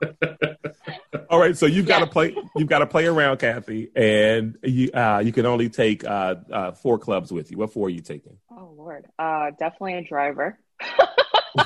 All 1.29 1.39
right, 1.39 1.57
so 1.57 1.65
you've 1.65 1.87
got 1.87 1.99
to 1.99 2.07
play. 2.07 2.35
You've 2.55 2.69
got 2.69 2.79
to 2.79 2.87
play 2.87 3.05
around, 3.05 3.37
Kathy, 3.37 3.89
and 3.95 4.57
you 4.63 4.91
uh, 4.91 5.21
you 5.23 5.31
can 5.31 5.45
only 5.45 5.69
take 5.69 6.05
uh, 6.05 6.35
uh, 6.51 6.71
four 6.71 6.97
clubs 6.99 7.31
with 7.31 7.51
you. 7.51 7.57
What 7.57 7.73
four 7.73 7.87
are 7.87 7.89
you 7.89 8.01
taking? 8.01 8.37
Oh 8.51 8.73
Lord, 8.77 9.05
uh, 9.19 9.51
definitely 9.59 9.95
a 9.95 10.03
driver. 10.03 10.57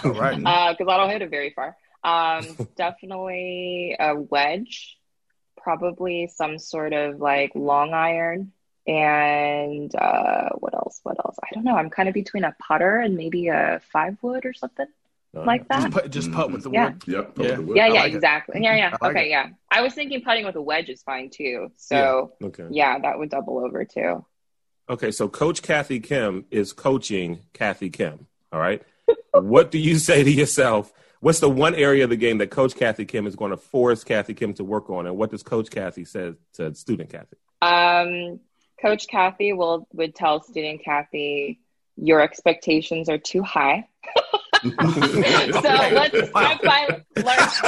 All 0.03 0.11
right, 0.13 0.38
because 0.38 0.88
uh, 0.88 0.91
I 0.91 0.97
don't 0.97 1.09
hit 1.09 1.22
it 1.22 1.30
very 1.30 1.51
far. 1.51 1.76
Um, 2.04 2.45
definitely 2.76 3.95
a 3.99 4.16
wedge, 4.16 4.97
probably 5.58 6.28
some 6.34 6.60
sort 6.60 6.93
of 6.93 7.20
like 7.20 7.52
long 7.56 7.93
iron. 7.93 8.52
And 8.88 9.93
uh, 9.95 10.49
what 10.58 10.74
else? 10.74 10.99
What 11.04 11.18
else? 11.24 11.38
I 11.43 11.54
don't 11.54 11.64
know. 11.64 11.76
I'm 11.76 11.91
kind 11.91 12.10
of 12.10 12.14
between 12.14 12.43
a 12.43 12.56
putter 12.60 12.97
and 12.97 13.16
maybe 13.16 13.47
a 13.47 13.80
five 13.91 14.18
wood 14.24 14.45
or 14.45 14.54
something 14.54 14.88
uh, 15.36 15.43
like 15.45 15.68
that. 15.68 15.82
Just 15.82 15.93
put, 15.93 16.12
just 16.12 16.32
putt 16.32 16.52
with 16.52 16.64
the 16.64 16.72
yeah. 16.72 16.86
wood. 16.89 17.04
Yep. 17.08 17.34
Yeah. 17.38 17.58
Wood. 17.60 17.78
Yeah. 17.78 17.88
Yeah. 17.88 18.02
Like 18.02 18.14
exactly. 18.14 18.60
It. 18.60 18.64
Yeah. 18.64 18.76
Yeah. 18.76 18.89
Like 19.02 19.12
okay. 19.12 19.26
It. 19.28 19.30
Yeah. 19.30 19.49
I 19.70 19.82
was 19.82 19.93
thinking 19.93 20.22
putting 20.22 20.45
with 20.45 20.56
a 20.56 20.62
wedge 20.62 20.89
is 20.89 21.04
fine 21.04 21.30
too. 21.30 21.72
So 21.78 22.34
yeah. 22.39 22.47
Okay. 22.47 22.68
yeah, 22.72 22.99
that 22.99 23.20
would 23.20 23.30
double 23.30 23.60
over 23.60 23.86
too. 23.86 24.26
Okay. 24.89 25.12
So 25.12 25.30
Coach 25.30 25.62
Kathy 25.62 25.99
Kim 25.99 26.45
is 26.49 26.74
coaching 26.74 27.39
Kathy 27.54 27.89
Kim. 27.91 28.28
All 28.52 28.60
right. 28.60 28.82
what 29.34 29.72
do 29.72 29.78
you 29.78 29.97
say 29.97 30.24
to 30.24 30.32
yourself 30.32 30.91
what's 31.22 31.39
the 31.39 31.49
one 31.49 31.74
area 31.76 32.03
of 32.03 32.09
the 32.09 32.17
game 32.17 32.39
that 32.39 32.51
Coach 32.51 32.76
Kathy 32.76 33.05
Kim 33.05 33.26
is 33.26 33.36
going 33.36 33.51
to 33.51 33.57
force 33.57 34.03
Kathy 34.03 34.34
Kim 34.34 34.53
to 34.55 34.63
work 34.63 34.89
on, 34.89 35.07
and 35.07 35.15
what 35.15 35.32
does 35.32 35.43
Coach 35.43 35.72
Kathy 35.72 36.03
say 36.03 36.34
to 36.53 36.76
student 36.76 37.09
Kathy? 37.09 37.38
Um, 37.61 38.39
Coach 38.82 39.07
Kathy 39.07 39.53
will 39.53 39.88
would 39.93 40.13
tell 40.13 40.41
student 40.43 40.84
Kathy, 40.84 41.61
your 41.95 42.22
expectations 42.22 43.07
are 43.07 43.19
too 43.19 43.43
high. 43.43 43.88
so 44.63 44.69
let's 44.69 46.30
start 46.30 46.61
by 46.61 47.03
let's, 47.15 47.63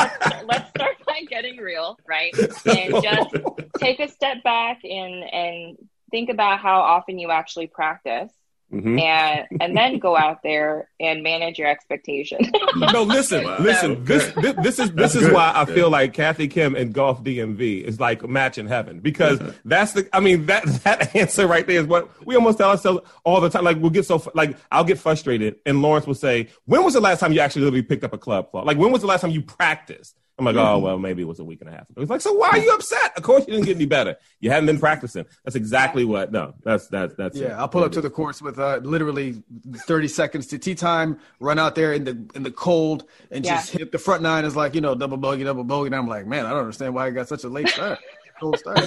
let's 0.46 0.70
start 0.70 0.98
by 1.08 1.22
getting 1.30 1.58
real, 1.58 1.98
right? 2.08 2.34
And 2.66 2.94
just 3.04 3.36
take 3.78 4.00
a 4.00 4.10
step 4.10 4.44
back 4.44 4.84
and 4.84 5.24
and 5.24 5.78
think 6.12 6.30
about 6.30 6.60
how 6.60 6.82
often 6.82 7.18
you 7.18 7.32
actually 7.32 7.68
practice 7.68 8.32
Mm-hmm. 8.74 8.98
and 8.98 9.48
and 9.62 9.78
then 9.78 10.00
go 10.00 10.18
out 10.18 10.42
there 10.42 10.90
and 11.00 11.22
manage 11.22 11.60
your 11.60 11.68
expectations. 11.68 12.50
no, 12.76 13.04
listen, 13.04 13.44
wow. 13.44 13.58
listen. 13.60 14.04
This, 14.04 14.32
this, 14.34 14.56
this 14.64 14.80
is 14.80 14.92
this 14.94 15.14
is 15.16 15.32
why 15.32 15.52
I 15.54 15.66
feel 15.66 15.92
like 15.92 16.14
Kathy 16.14 16.48
Kim 16.48 16.76
and 16.76 16.92
Golf 16.92 17.24
DMV 17.24 17.84
is 17.84 18.00
like 18.00 18.24
a 18.24 18.28
match 18.28 18.58
in 18.58 18.66
heaven 18.66 19.00
because 19.00 19.40
that's 19.64 19.92
the. 19.92 20.10
I 20.12 20.20
mean 20.20 20.48
that 20.48 20.66
that 20.84 21.16
answer 21.16 21.46
right 21.46 21.68
there 21.68 21.82
is 21.82 21.86
what 21.86 22.10
we 22.26 22.36
almost 22.36 22.58
tell 22.58 22.72
ourselves 22.72 23.08
all 23.24 23.40
the 23.42 23.50
time. 23.50 23.64
Like 23.64 23.78
we'll 23.78 23.92
get 23.92 24.08
so 24.08 24.24
like 24.34 24.58
I'll 24.72 24.84
get 24.84 24.98
frustrated, 24.98 25.58
and 25.68 25.84
Lawrence 25.84 26.08
will 26.08 26.16
say, 26.16 26.48
"When 26.66 26.84
was 26.84 26.96
the 26.96 27.02
last 27.02 27.20
time 27.20 27.32
you 27.32 27.42
actually 27.42 27.66
literally 27.66 27.84
picked 27.84 28.04
up 28.04 28.14
a 28.14 28.18
club 28.18 28.50
club? 28.50 28.66
Like 28.66 28.80
when 28.80 28.92
was 28.92 29.02
the 29.02 29.08
last 29.08 29.22
time 29.22 29.32
you 29.32 29.44
practiced?" 29.44 30.18
I'm 30.40 30.46
like, 30.46 30.56
oh 30.56 30.60
mm-hmm. 30.60 30.84
well, 30.84 30.98
maybe 30.98 31.22
it 31.22 31.28
was 31.28 31.40
a 31.40 31.44
week 31.44 31.62
and 31.62 31.70
a 31.70 31.74
half 31.74 31.88
ago. 31.90 32.02
It's 32.02 32.10
like, 32.10 32.22
so 32.22 32.34
why 32.34 32.50
are 32.50 32.58
you 32.58 32.72
upset? 32.74 33.16
Of 33.16 33.22
course, 33.22 33.46
you 33.48 33.54
didn't 33.54 33.68
get 33.68 33.76
any 33.76 33.86
better. 33.86 34.18
You 34.40 34.50
hadn't 34.50 34.66
been 34.66 34.80
practicing. 34.80 35.26
That's 35.44 35.56
exactly 35.56 36.06
what. 36.06 36.32
No, 36.32 36.56
that's 36.64 36.88
that's 36.88 37.14
that's. 37.14 37.38
Yeah, 37.38 37.50
it. 37.50 37.52
I'll 37.52 37.68
pull 37.68 37.84
up 37.84 37.92
to 37.92 38.02
the 38.02 38.10
course 38.10 38.42
with 38.42 38.58
uh, 38.58 38.78
literally 38.78 39.44
30 39.76 40.08
seconds 40.08 40.48
to 40.48 40.58
tee 40.58 40.74
time. 40.74 41.20
Run 41.40 41.60
out 41.60 41.76
there 41.76 41.94
in 41.94 42.04
the 42.04 42.30
in 42.34 42.42
the 42.42 42.52
cold 42.52 43.06
and 43.30 43.46
yeah. 43.46 43.58
just 43.58 43.72
hit 43.72 43.92
the 43.92 44.00
front 44.00 44.24
nine. 44.24 44.44
Is 44.44 44.56
like 44.56 44.74
you 44.74 44.82
know 44.82 44.96
double 44.96 45.18
bogey, 45.18 45.44
double 45.44 45.64
bogey. 45.64 45.88
And 45.88 45.96
I'm 45.96 46.08
like, 46.08 46.26
man, 46.26 46.48
I 46.48 46.50
don't 46.50 46.60
understand 46.60 46.96
why 46.96 47.06
I 47.06 47.12
got 47.12 47.28
such 47.28 47.44
a 47.44 47.50
late 47.50 47.70
start. 47.70 48.00
Cold 48.40 48.60
start. 48.60 48.80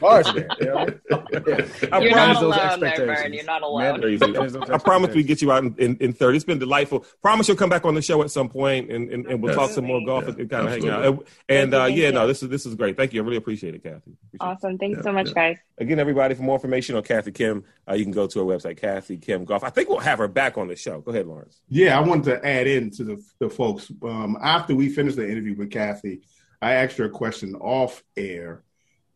Harsh, 0.00 0.34
man. 0.34 0.48
You 0.60 0.66
know? 0.66 0.86
yeah. 1.10 1.66
I 1.92 1.98
You're 2.00 2.14
not 2.14 2.42
alone 2.42 2.80
there, 2.80 3.06
Vern. 3.06 3.32
You're 3.32 3.44
not 3.44 3.62
alone. 3.62 4.70
I 4.70 4.78
promise 4.78 5.14
we 5.14 5.22
get 5.22 5.42
you 5.42 5.52
out 5.52 5.64
in, 5.64 5.74
in, 5.78 5.96
in, 5.96 6.12
30. 6.12 6.36
It's 6.36 6.44
been 6.44 6.58
delightful. 6.58 7.04
Promise 7.22 7.48
you'll 7.48 7.56
come 7.56 7.70
back 7.70 7.84
on 7.84 7.94
the 7.94 8.02
show 8.02 8.22
at 8.22 8.30
some 8.30 8.48
point 8.48 8.90
and, 8.90 9.10
and, 9.10 9.26
and 9.26 9.42
we'll 9.42 9.54
talk 9.54 9.70
some 9.70 9.84
more 9.84 10.04
golf 10.04 10.24
yeah, 10.24 10.34
and 10.38 10.50
kind 10.50 10.66
of 10.66 10.72
hang 10.72 10.88
out. 10.88 11.04
And, 11.04 11.22
and 11.48 11.74
uh, 11.74 11.84
yeah, 11.84 12.10
no, 12.10 12.26
this 12.26 12.42
is 12.42 12.48
this 12.48 12.66
is 12.66 12.74
great. 12.74 12.96
Thank 12.96 13.12
you. 13.12 13.22
I 13.22 13.24
really 13.24 13.36
appreciate 13.36 13.74
it, 13.74 13.82
Kathy. 13.82 14.12
Appreciate 14.34 14.40
awesome. 14.40 14.78
Thanks 14.78 14.98
yeah, 14.98 15.02
so 15.02 15.12
much, 15.12 15.34
guys. 15.34 15.58
Again, 15.78 15.98
everybody, 15.98 16.34
for 16.34 16.42
more 16.42 16.56
information 16.56 16.96
on 16.96 17.02
Kathy 17.02 17.32
Kim, 17.32 17.64
uh, 17.88 17.94
you 17.94 18.04
can 18.04 18.12
go 18.12 18.26
to 18.26 18.40
our 18.40 18.46
website, 18.46 18.78
Kathy 18.78 19.16
Kim 19.16 19.44
Golf. 19.44 19.64
I 19.64 19.70
think 19.70 19.88
we'll 19.88 19.98
have 20.00 20.18
her 20.18 20.28
back 20.28 20.58
on 20.58 20.68
the 20.68 20.76
show. 20.76 21.00
Go 21.00 21.12
ahead, 21.12 21.26
Lawrence. 21.26 21.60
Yeah, 21.68 21.98
I 21.98 22.00
wanted 22.00 22.24
to 22.24 22.46
add 22.46 22.66
in 22.66 22.90
to 22.92 23.04
the, 23.04 23.24
the 23.38 23.48
folks. 23.48 23.90
Um, 24.02 24.36
after 24.42 24.74
we 24.74 24.88
finished 24.88 25.16
the 25.16 25.28
interview 25.28 25.56
with 25.56 25.70
Kathy, 25.70 26.22
I 26.60 26.74
asked 26.74 26.96
her 26.98 27.04
a 27.04 27.10
question 27.10 27.54
off 27.56 28.02
air 28.16 28.62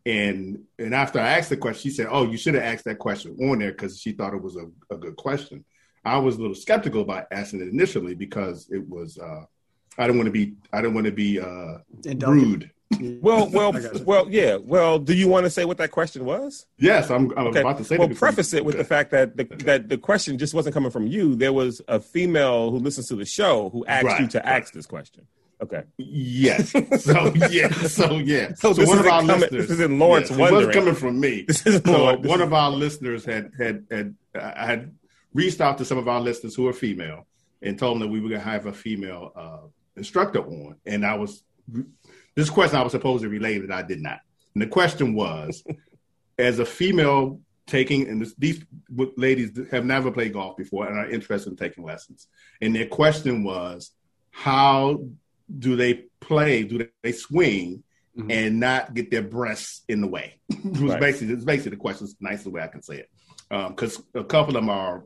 and 0.05 0.63
and 0.77 0.93
after 0.93 1.19
I 1.19 1.37
asked 1.37 1.49
the 1.49 1.57
question, 1.57 1.89
she 1.89 1.95
said, 1.95 2.07
"Oh, 2.09 2.29
you 2.29 2.37
should 2.37 2.55
have 2.55 2.63
asked 2.63 2.85
that 2.85 2.99
question 2.99 3.37
on 3.41 3.59
there 3.59 3.71
because 3.71 3.99
she 3.99 4.11
thought 4.11 4.33
it 4.33 4.41
was 4.41 4.57
a, 4.57 4.69
a 4.93 4.97
good 4.97 5.15
question." 5.15 5.63
I 6.05 6.17
was 6.17 6.35
a 6.35 6.41
little 6.41 6.55
skeptical 6.55 7.01
about 7.01 7.27
asking 7.31 7.61
it 7.61 7.69
initially 7.69 8.13
because 8.13 8.67
it 8.69 8.87
was 8.87 9.17
uh, 9.17 9.45
I 9.97 10.07
don't 10.07 10.17
want 10.17 10.27
to 10.27 10.31
be 10.31 10.55
I 10.73 10.81
didn't 10.81 10.95
want 10.95 11.05
to 11.05 11.13
be 11.13 11.39
uh, 11.39 11.77
rude. 12.27 12.69
well, 13.21 13.47
well, 13.47 13.73
well, 14.05 14.29
yeah. 14.29 14.57
Well, 14.57 14.99
do 14.99 15.13
you 15.13 15.29
want 15.29 15.45
to 15.45 15.49
say 15.49 15.63
what 15.63 15.77
that 15.77 15.91
question 15.91 16.25
was? 16.25 16.65
Yes, 16.77 17.09
I'm, 17.09 17.31
I'm 17.37 17.47
okay. 17.47 17.61
about 17.61 17.77
to 17.77 17.85
say. 17.85 17.97
Well, 17.97 18.09
preface 18.09 18.53
it 18.53 18.65
with 18.65 18.75
the 18.75 18.83
fact 18.83 19.11
that 19.11 19.37
the, 19.37 19.45
that 19.63 19.87
the 19.87 19.97
question 19.97 20.37
just 20.37 20.53
wasn't 20.53 20.73
coming 20.73 20.91
from 20.91 21.07
you. 21.07 21.35
There 21.35 21.53
was 21.53 21.81
a 21.87 22.01
female 22.01 22.71
who 22.71 22.79
listens 22.79 23.07
to 23.07 23.15
the 23.15 23.25
show 23.25 23.69
who 23.69 23.85
asked 23.85 24.05
right, 24.05 24.19
you 24.19 24.27
to 24.27 24.39
right. 24.39 24.61
ask 24.61 24.73
this 24.73 24.85
question. 24.85 25.25
Okay. 25.63 25.83
Yes. 25.97 26.71
So 26.71 27.33
yeah. 27.49 27.71
So 27.71 28.17
yeah. 28.17 28.51
So, 28.55 28.73
so 28.73 28.85
one 28.85 28.99
of 28.99 29.05
our 29.05 29.21
coming, 29.21 29.39
listeners. 29.39 29.67
This 29.67 29.71
is 29.71 29.79
in 29.79 29.97
Lawrence. 29.97 30.29
Yes, 30.29 30.39
it 30.39 30.53
was 30.53 30.75
coming 30.75 30.95
from 30.95 31.19
me. 31.19 31.43
This 31.47 31.65
is 31.65 31.81
so 31.85 32.17
one 32.17 32.41
of 32.41 32.53
our 32.53 32.69
listeners 32.69 33.23
had 33.23 33.51
had 33.57 33.85
had 33.89 34.15
uh, 34.35 34.65
had 34.65 34.91
reached 35.33 35.61
out 35.61 35.77
to 35.77 35.85
some 35.85 35.97
of 35.97 36.07
our 36.09 36.19
listeners 36.19 36.53
who 36.53 36.67
are 36.67 36.73
female 36.73 37.27
and 37.61 37.79
told 37.79 37.95
them 37.95 38.01
that 38.01 38.13
we 38.13 38.19
were 38.19 38.27
going 38.27 38.41
to 38.41 38.47
have 38.47 38.65
a 38.65 38.73
female 38.73 39.31
uh, 39.35 39.67
instructor 39.95 40.39
on, 40.39 40.75
and 40.85 41.05
I 41.05 41.15
was 41.15 41.43
this 42.35 42.49
question 42.49 42.77
I 42.77 42.83
was 42.83 42.91
supposed 42.91 43.23
to 43.23 43.29
relay 43.29 43.59
that 43.59 43.71
I 43.71 43.83
did 43.83 44.01
not. 44.01 44.19
And 44.53 44.61
the 44.61 44.67
question 44.67 45.13
was, 45.13 45.63
as 46.37 46.59
a 46.59 46.65
female 46.65 47.39
taking 47.67 48.09
and 48.09 48.21
this, 48.21 48.33
these 48.37 48.65
ladies 49.15 49.57
have 49.71 49.85
never 49.85 50.11
played 50.11 50.33
golf 50.33 50.57
before 50.57 50.87
and 50.87 50.97
are 50.97 51.09
interested 51.09 51.51
in 51.51 51.55
taking 51.55 51.85
lessons, 51.85 52.27
and 52.61 52.75
their 52.75 52.87
question 52.87 53.45
was, 53.45 53.91
how 54.31 54.99
do 55.59 55.75
they 55.75 56.05
play? 56.19 56.63
Do 56.63 56.87
they 57.01 57.11
swing 57.11 57.83
mm-hmm. 58.17 58.31
and 58.31 58.59
not 58.59 58.93
get 58.93 59.11
their 59.11 59.21
breasts 59.21 59.81
in 59.87 60.01
the 60.01 60.07
way? 60.07 60.39
it 60.49 60.63
was 60.63 60.81
right. 60.81 60.99
basically 60.99 61.33
it's 61.33 61.45
basically 61.45 61.71
the 61.71 61.77
question. 61.77 62.05
It's 62.05 62.15
the 62.15 62.29
nicest 62.29 62.47
way 62.47 62.61
I 62.61 62.67
can 62.67 62.81
say 62.81 62.97
it 62.97 63.09
because 63.49 63.97
um, 63.97 64.05
a 64.15 64.23
couple 64.23 64.55
of 64.55 64.61
them 64.61 64.69
are 64.69 65.03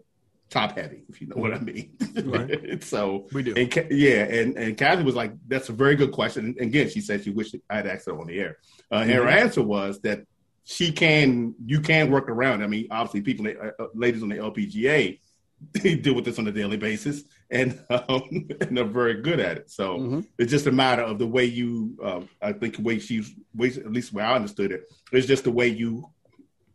top 0.50 0.78
heavy, 0.78 1.04
if 1.10 1.22
you 1.22 1.28
know 1.28 1.36
what 1.36 1.54
I 1.54 1.60
mean. 1.60 1.98
Right. 2.24 2.84
so 2.84 3.28
we 3.34 3.44
do. 3.44 3.54
And, 3.56 3.92
yeah, 3.92 4.24
and 4.24 4.58
and 4.58 4.78
Kathy 4.78 5.04
was 5.04 5.16
like, 5.16 5.34
"That's 5.48 5.70
a 5.70 5.74
very 5.74 5.96
good 5.96 6.12
question." 6.12 6.56
And 6.58 6.68
again, 6.68 6.90
she 6.90 7.02
said 7.02 7.24
she 7.24 7.32
wished 7.32 7.56
I 7.70 7.78
had 7.78 7.88
asked 7.88 8.06
her 8.06 8.20
on 8.20 8.28
the 8.28 8.40
air. 8.40 8.58
Uh, 8.92 9.00
mm-hmm. 9.00 9.04
And 9.04 9.12
her 9.12 9.20
mm-hmm. 9.22 9.40
answer 9.40 9.62
was 9.62 10.00
that 10.02 10.24
she 10.64 10.92
can, 10.92 11.56
you 11.66 11.80
can 11.80 12.12
work 12.12 12.30
around. 12.30 12.62
I 12.62 12.68
mean, 12.68 12.88
obviously, 12.92 13.22
people, 13.22 13.48
uh, 13.48 13.72
uh 13.82 13.88
ladies 13.94 14.22
on 14.22 14.30
the 14.30 14.36
LPGA, 14.36 15.20
they 15.72 15.96
deal 15.96 16.14
with 16.14 16.26
this 16.26 16.40
on 16.40 16.48
a 16.48 16.52
daily 16.52 16.78
basis 16.78 17.24
and 17.50 17.80
um, 17.90 18.50
and 18.62 18.78
they're 18.78 18.86
very 18.86 19.22
good 19.22 19.40
at 19.40 19.58
it. 19.58 19.72
So 19.72 19.98
mm-hmm. 19.98 20.22
it's 20.38 20.52
just 20.52 20.68
a 20.68 20.72
matter 20.72 21.04
of 21.04 21.20
the 21.20 21.28
way 21.28 21.46
you. 21.46 21.98
Uh, 22.04 22.22
I 22.42 22.54
think 22.54 22.78
the 22.78 22.84
way 22.84 23.00
she's, 23.00 23.34
way, 23.56 23.70
at 23.70 23.92
least 23.92 24.12
the 24.12 24.18
way 24.18 24.24
I 24.24 24.36
understood 24.36 24.72
it, 24.72 24.92
it's 25.12 25.28
just 25.28 25.44
the 25.44 25.52
way 25.52 25.68
you, 25.68 26.10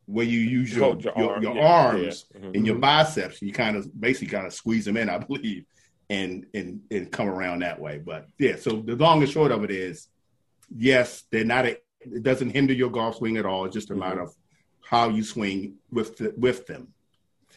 way 0.06 0.24
you 0.24 0.40
use 0.40 0.74
your 0.74 0.96
your, 0.96 1.12
your, 1.16 1.32
arm, 1.32 1.42
your 1.42 1.54
yeah, 1.54 1.66
arms 1.66 2.26
yeah. 2.34 2.40
Mm-hmm. 2.40 2.54
and 2.54 2.66
your 2.66 2.76
biceps. 2.76 3.42
You 3.42 3.52
kind 3.52 3.76
of 3.76 4.00
basically 4.00 4.28
kind 4.28 4.46
of 4.46 4.52
squeeze 4.52 4.84
them 4.84 4.96
in, 4.96 5.08
I 5.08 5.18
believe, 5.18 5.64
and 6.10 6.46
and 6.54 6.80
and 6.90 7.10
come 7.10 7.28
around 7.28 7.60
that 7.60 7.80
way. 7.80 7.98
But 7.98 8.28
yeah, 8.38 8.56
so 8.56 8.82
the 8.84 8.96
long 8.96 9.22
and 9.22 9.30
short 9.30 9.52
of 9.52 9.64
it 9.64 9.70
is, 9.70 10.08
yes, 10.74 11.24
they're 11.30 11.44
not. 11.44 11.66
A, 11.66 11.78
it 12.04 12.24
doesn't 12.24 12.50
hinder 12.50 12.72
your 12.72 12.90
golf 12.90 13.18
swing 13.18 13.36
at 13.36 13.46
all. 13.46 13.64
It's 13.64 13.74
just 13.74 13.90
a 13.90 13.92
mm-hmm. 13.92 14.00
matter 14.00 14.22
of 14.22 14.34
how 14.84 15.08
you 15.08 15.22
swing 15.22 15.76
with 15.90 16.16
the, 16.16 16.34
with 16.36 16.66
them. 16.66 16.88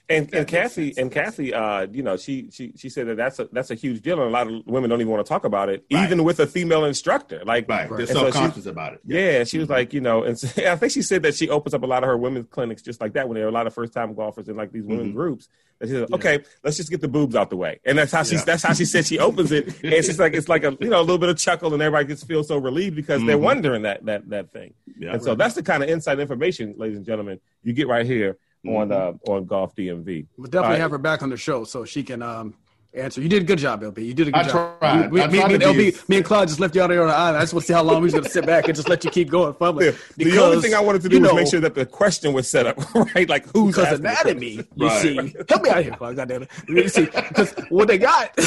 And, 0.07 0.31
and 0.35 0.47
Kathy 0.47 0.93
and 0.97 1.11
Kathy, 1.11 1.51
uh, 1.51 1.87
you 1.91 2.03
know, 2.03 2.15
she 2.15 2.49
she 2.51 2.73
she 2.75 2.89
said 2.89 3.07
that 3.07 3.17
that's 3.17 3.39
a 3.39 3.49
that's 3.51 3.71
a 3.71 3.75
huge 3.75 4.01
deal, 4.01 4.19
and 4.19 4.27
a 4.27 4.31
lot 4.31 4.47
of 4.47 4.65
women 4.67 4.87
don't 4.87 5.01
even 5.01 5.11
want 5.11 5.25
to 5.25 5.27
talk 5.27 5.45
about 5.45 5.67
it, 5.69 5.83
right. 5.91 6.03
even 6.03 6.23
with 6.23 6.39
a 6.39 6.45
female 6.45 6.85
instructor. 6.85 7.41
Like, 7.43 7.67
right, 7.67 7.89
they're 7.89 8.05
so 8.05 8.31
conscious 8.31 8.67
about 8.67 8.93
it. 8.93 9.01
Yeah, 9.03 9.19
yeah 9.19 9.43
she 9.45 9.57
was 9.57 9.67
like, 9.67 9.93
you 9.93 10.01
know, 10.01 10.23
and 10.23 10.37
so, 10.37 10.47
I 10.71 10.75
think 10.75 10.91
she 10.91 11.01
said 11.01 11.23
that 11.23 11.33
she 11.33 11.49
opens 11.49 11.73
up 11.73 11.81
a 11.81 11.87
lot 11.87 12.03
of 12.03 12.07
her 12.07 12.17
women's 12.17 12.45
clinics 12.47 12.83
just 12.83 13.01
like 13.01 13.13
that 13.13 13.27
when 13.27 13.35
there 13.35 13.45
are 13.45 13.49
a 13.49 13.51
lot 13.51 13.65
of 13.65 13.73
first 13.73 13.93
time 13.93 14.13
golfers 14.13 14.47
in 14.47 14.55
like 14.55 14.71
these 14.71 14.83
women's 14.83 15.07
mm-hmm. 15.07 15.17
groups. 15.17 15.49
And 15.81 15.89
she 15.89 15.95
said, 15.95 16.07
yeah. 16.09 16.15
okay, 16.15 16.43
let's 16.63 16.77
just 16.77 16.91
get 16.91 17.01
the 17.01 17.07
boobs 17.07 17.35
out 17.35 17.49
the 17.49 17.57
way, 17.57 17.79
and 17.83 17.97
that's 17.97 18.11
how 18.11 18.21
she 18.21 18.35
yeah. 18.35 18.43
that's 18.45 18.61
how 18.61 18.73
she 18.73 18.85
said 18.85 19.07
she 19.07 19.17
opens 19.17 19.51
it, 19.51 19.65
and 19.83 20.05
she's 20.05 20.19
like, 20.19 20.35
it's 20.35 20.47
like 20.47 20.63
a 20.63 20.77
you 20.79 20.89
know 20.89 20.99
a 20.99 21.01
little 21.01 21.17
bit 21.17 21.29
of 21.29 21.37
chuckle, 21.37 21.73
and 21.73 21.81
everybody 21.81 22.07
gets 22.07 22.23
feel 22.23 22.43
so 22.43 22.57
relieved 22.57 22.95
because 22.95 23.19
mm-hmm. 23.19 23.27
they're 23.27 23.37
wondering 23.39 23.81
that 23.81 24.05
that 24.05 24.29
that 24.29 24.53
thing. 24.53 24.75
Yeah, 24.99 25.13
and 25.13 25.23
so 25.23 25.33
that's 25.33 25.55
the 25.55 25.63
kind 25.63 25.81
of 25.81 25.89
inside 25.89 26.19
information, 26.19 26.75
ladies 26.77 26.97
and 26.97 27.05
gentlemen, 27.05 27.39
you 27.63 27.73
get 27.73 27.87
right 27.87 28.05
here 28.05 28.37
on 28.67 28.89
mm-hmm. 28.89 29.29
uh, 29.29 29.33
on 29.33 29.45
Golf 29.45 29.75
DMV. 29.75 30.27
We'll 30.37 30.49
definitely 30.49 30.79
have 30.79 30.91
her 30.91 30.97
back 30.97 31.23
on 31.23 31.29
the 31.29 31.37
show 31.37 31.63
so 31.63 31.85
she 31.85 32.03
can 32.03 32.21
um, 32.21 32.55
answer. 32.95 33.21
You 33.21 33.29
did 33.29 33.43
a 33.43 33.45
good 33.45 33.59
job, 33.59 33.81
LB. 33.81 34.05
You 34.05 34.13
did 34.13 34.27
a 34.29 34.31
good 34.31 34.39
I 34.39 34.43
job. 34.43 34.79
Tried. 34.79 35.11
We, 35.11 35.21
I 35.21 35.27
me, 35.27 35.39
tried 35.39 35.51
me, 35.51 35.57
LB, 35.57 36.09
me 36.09 36.17
and 36.17 36.25
Claude 36.25 36.47
just 36.47 36.59
left 36.59 36.75
you 36.75 36.81
out 36.81 36.87
there 36.87 37.01
on 37.01 37.07
the 37.07 37.13
island. 37.13 37.37
I 37.37 37.41
just 37.41 37.53
want 37.53 37.63
to 37.63 37.67
see 37.67 37.73
how 37.73 37.83
long 37.83 37.97
we 37.97 38.05
was 38.05 38.13
going 38.13 38.23
to 38.23 38.29
sit 38.29 38.45
back 38.45 38.65
and 38.65 38.75
just 38.75 38.89
let 38.89 39.03
you 39.03 39.11
keep 39.11 39.29
going 39.29 39.53
fumbling. 39.53 39.87
Yeah. 39.87 39.97
Because, 40.17 40.33
the 40.33 40.43
only 40.43 40.61
thing 40.61 40.73
I 40.73 40.79
wanted 40.79 41.01
to 41.03 41.09
do 41.09 41.19
was 41.19 41.29
know, 41.29 41.35
make 41.35 41.47
sure 41.47 41.59
that 41.59 41.75
the 41.75 41.85
question 41.85 42.33
was 42.33 42.47
set 42.47 42.65
up 42.65 42.77
right, 43.15 43.29
like 43.29 43.45
who's 43.53 43.75
because 43.75 43.99
anatomy. 43.99 44.65
You 44.75 44.87
right. 44.87 45.01
see, 45.01 45.15
help 45.49 45.63
me 45.63 45.69
out 45.69 45.83
here, 45.83 45.95
Claude. 45.95 46.15
Goddamn 46.15 46.43
it. 46.43 46.51
You 46.67 46.87
see, 46.87 47.05
because 47.05 47.53
what 47.69 47.87
they 47.87 47.97
got. 47.97 48.31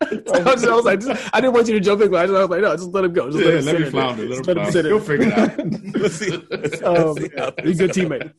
I, 0.00 0.42
was, 0.42 0.64
I 0.64 0.74
was 0.74 0.84
like, 0.84 1.00
just, 1.00 1.30
I 1.34 1.40
didn't 1.40 1.54
want 1.54 1.68
you 1.68 1.74
to 1.74 1.80
jump 1.80 2.00
in. 2.02 2.14
I 2.14 2.24
was 2.24 2.48
like, 2.48 2.60
no, 2.60 2.76
just 2.76 2.88
let 2.90 3.04
him 3.04 3.12
go. 3.12 3.30
Just 3.30 3.44
yeah, 3.44 3.50
let 3.50 3.58
him 3.58 3.64
let 3.66 3.80
me 3.80 3.90
flounder. 3.90 4.28
Let 4.28 4.38
him 4.38 4.44
flounder. 4.44 4.88
He'll 4.88 5.00
figure 5.00 5.28
it 5.28 5.38
out. 5.38 5.58
let's 6.00 6.14
see. 6.14 6.30
Let's 6.50 6.82
um, 6.82 7.16
see 7.16 7.28
he's 7.64 7.80
a 7.80 7.86
good 7.86 7.90
teammate. 7.90 8.32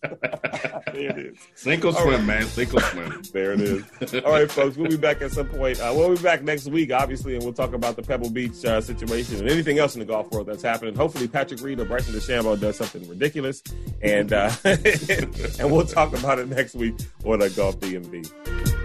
there 0.94 1.10
it 1.10 1.18
is. 1.18 1.38
Sink 1.56 1.86
or 1.86 1.94
swim, 1.94 2.26
man. 2.26 2.46
Sink 2.46 2.74
or 2.74 2.82
swim. 2.82 3.22
There 3.34 3.54
it 3.54 3.62
is. 3.62 3.84
All 4.24 4.32
right, 4.32 4.50
folks. 4.50 4.78
We'll 4.78 4.90
be 4.90 4.98
back 4.98 5.22
at 5.30 5.36
some 5.36 5.48
point. 5.48 5.80
Uh, 5.80 5.94
we'll 5.96 6.16
be 6.16 6.22
back 6.22 6.44
next 6.44 6.68
week, 6.68 6.92
obviously, 6.92 7.36
and 7.36 7.44
we'll 7.44 7.54
talk 7.54 7.74
about 7.74 7.96
the 7.96 8.02
Pebble 8.02 8.30
Beach 8.30 8.66
uh, 8.66 8.82
situation 8.82 9.40
and 9.40 9.50
anything 9.50 9.80
else 9.80 9.96
in 9.96 10.00
the 10.00 10.06
golf 10.06 10.30
world 10.32 10.48
that's 10.48 10.64
happening. 10.64 10.96
Hopefully, 10.96 11.28
Patrick 11.28 11.62
Reed 11.62 11.80
or 11.80 11.86
Bryson 11.86 12.14
DeChambeau 12.14 12.60
does 12.60 12.78
something 12.78 13.08
ridiculous, 13.08 13.62
and 14.02 14.34
uh, 14.34 14.52
and 14.64 15.72
we'll 15.72 15.86
talk 15.86 16.18
about 16.18 16.40
it 16.40 16.48
next 16.50 16.76
week 16.76 16.96
on 17.24 17.42
a 17.42 17.50
Golf 17.50 17.80
DMV. 17.80 18.79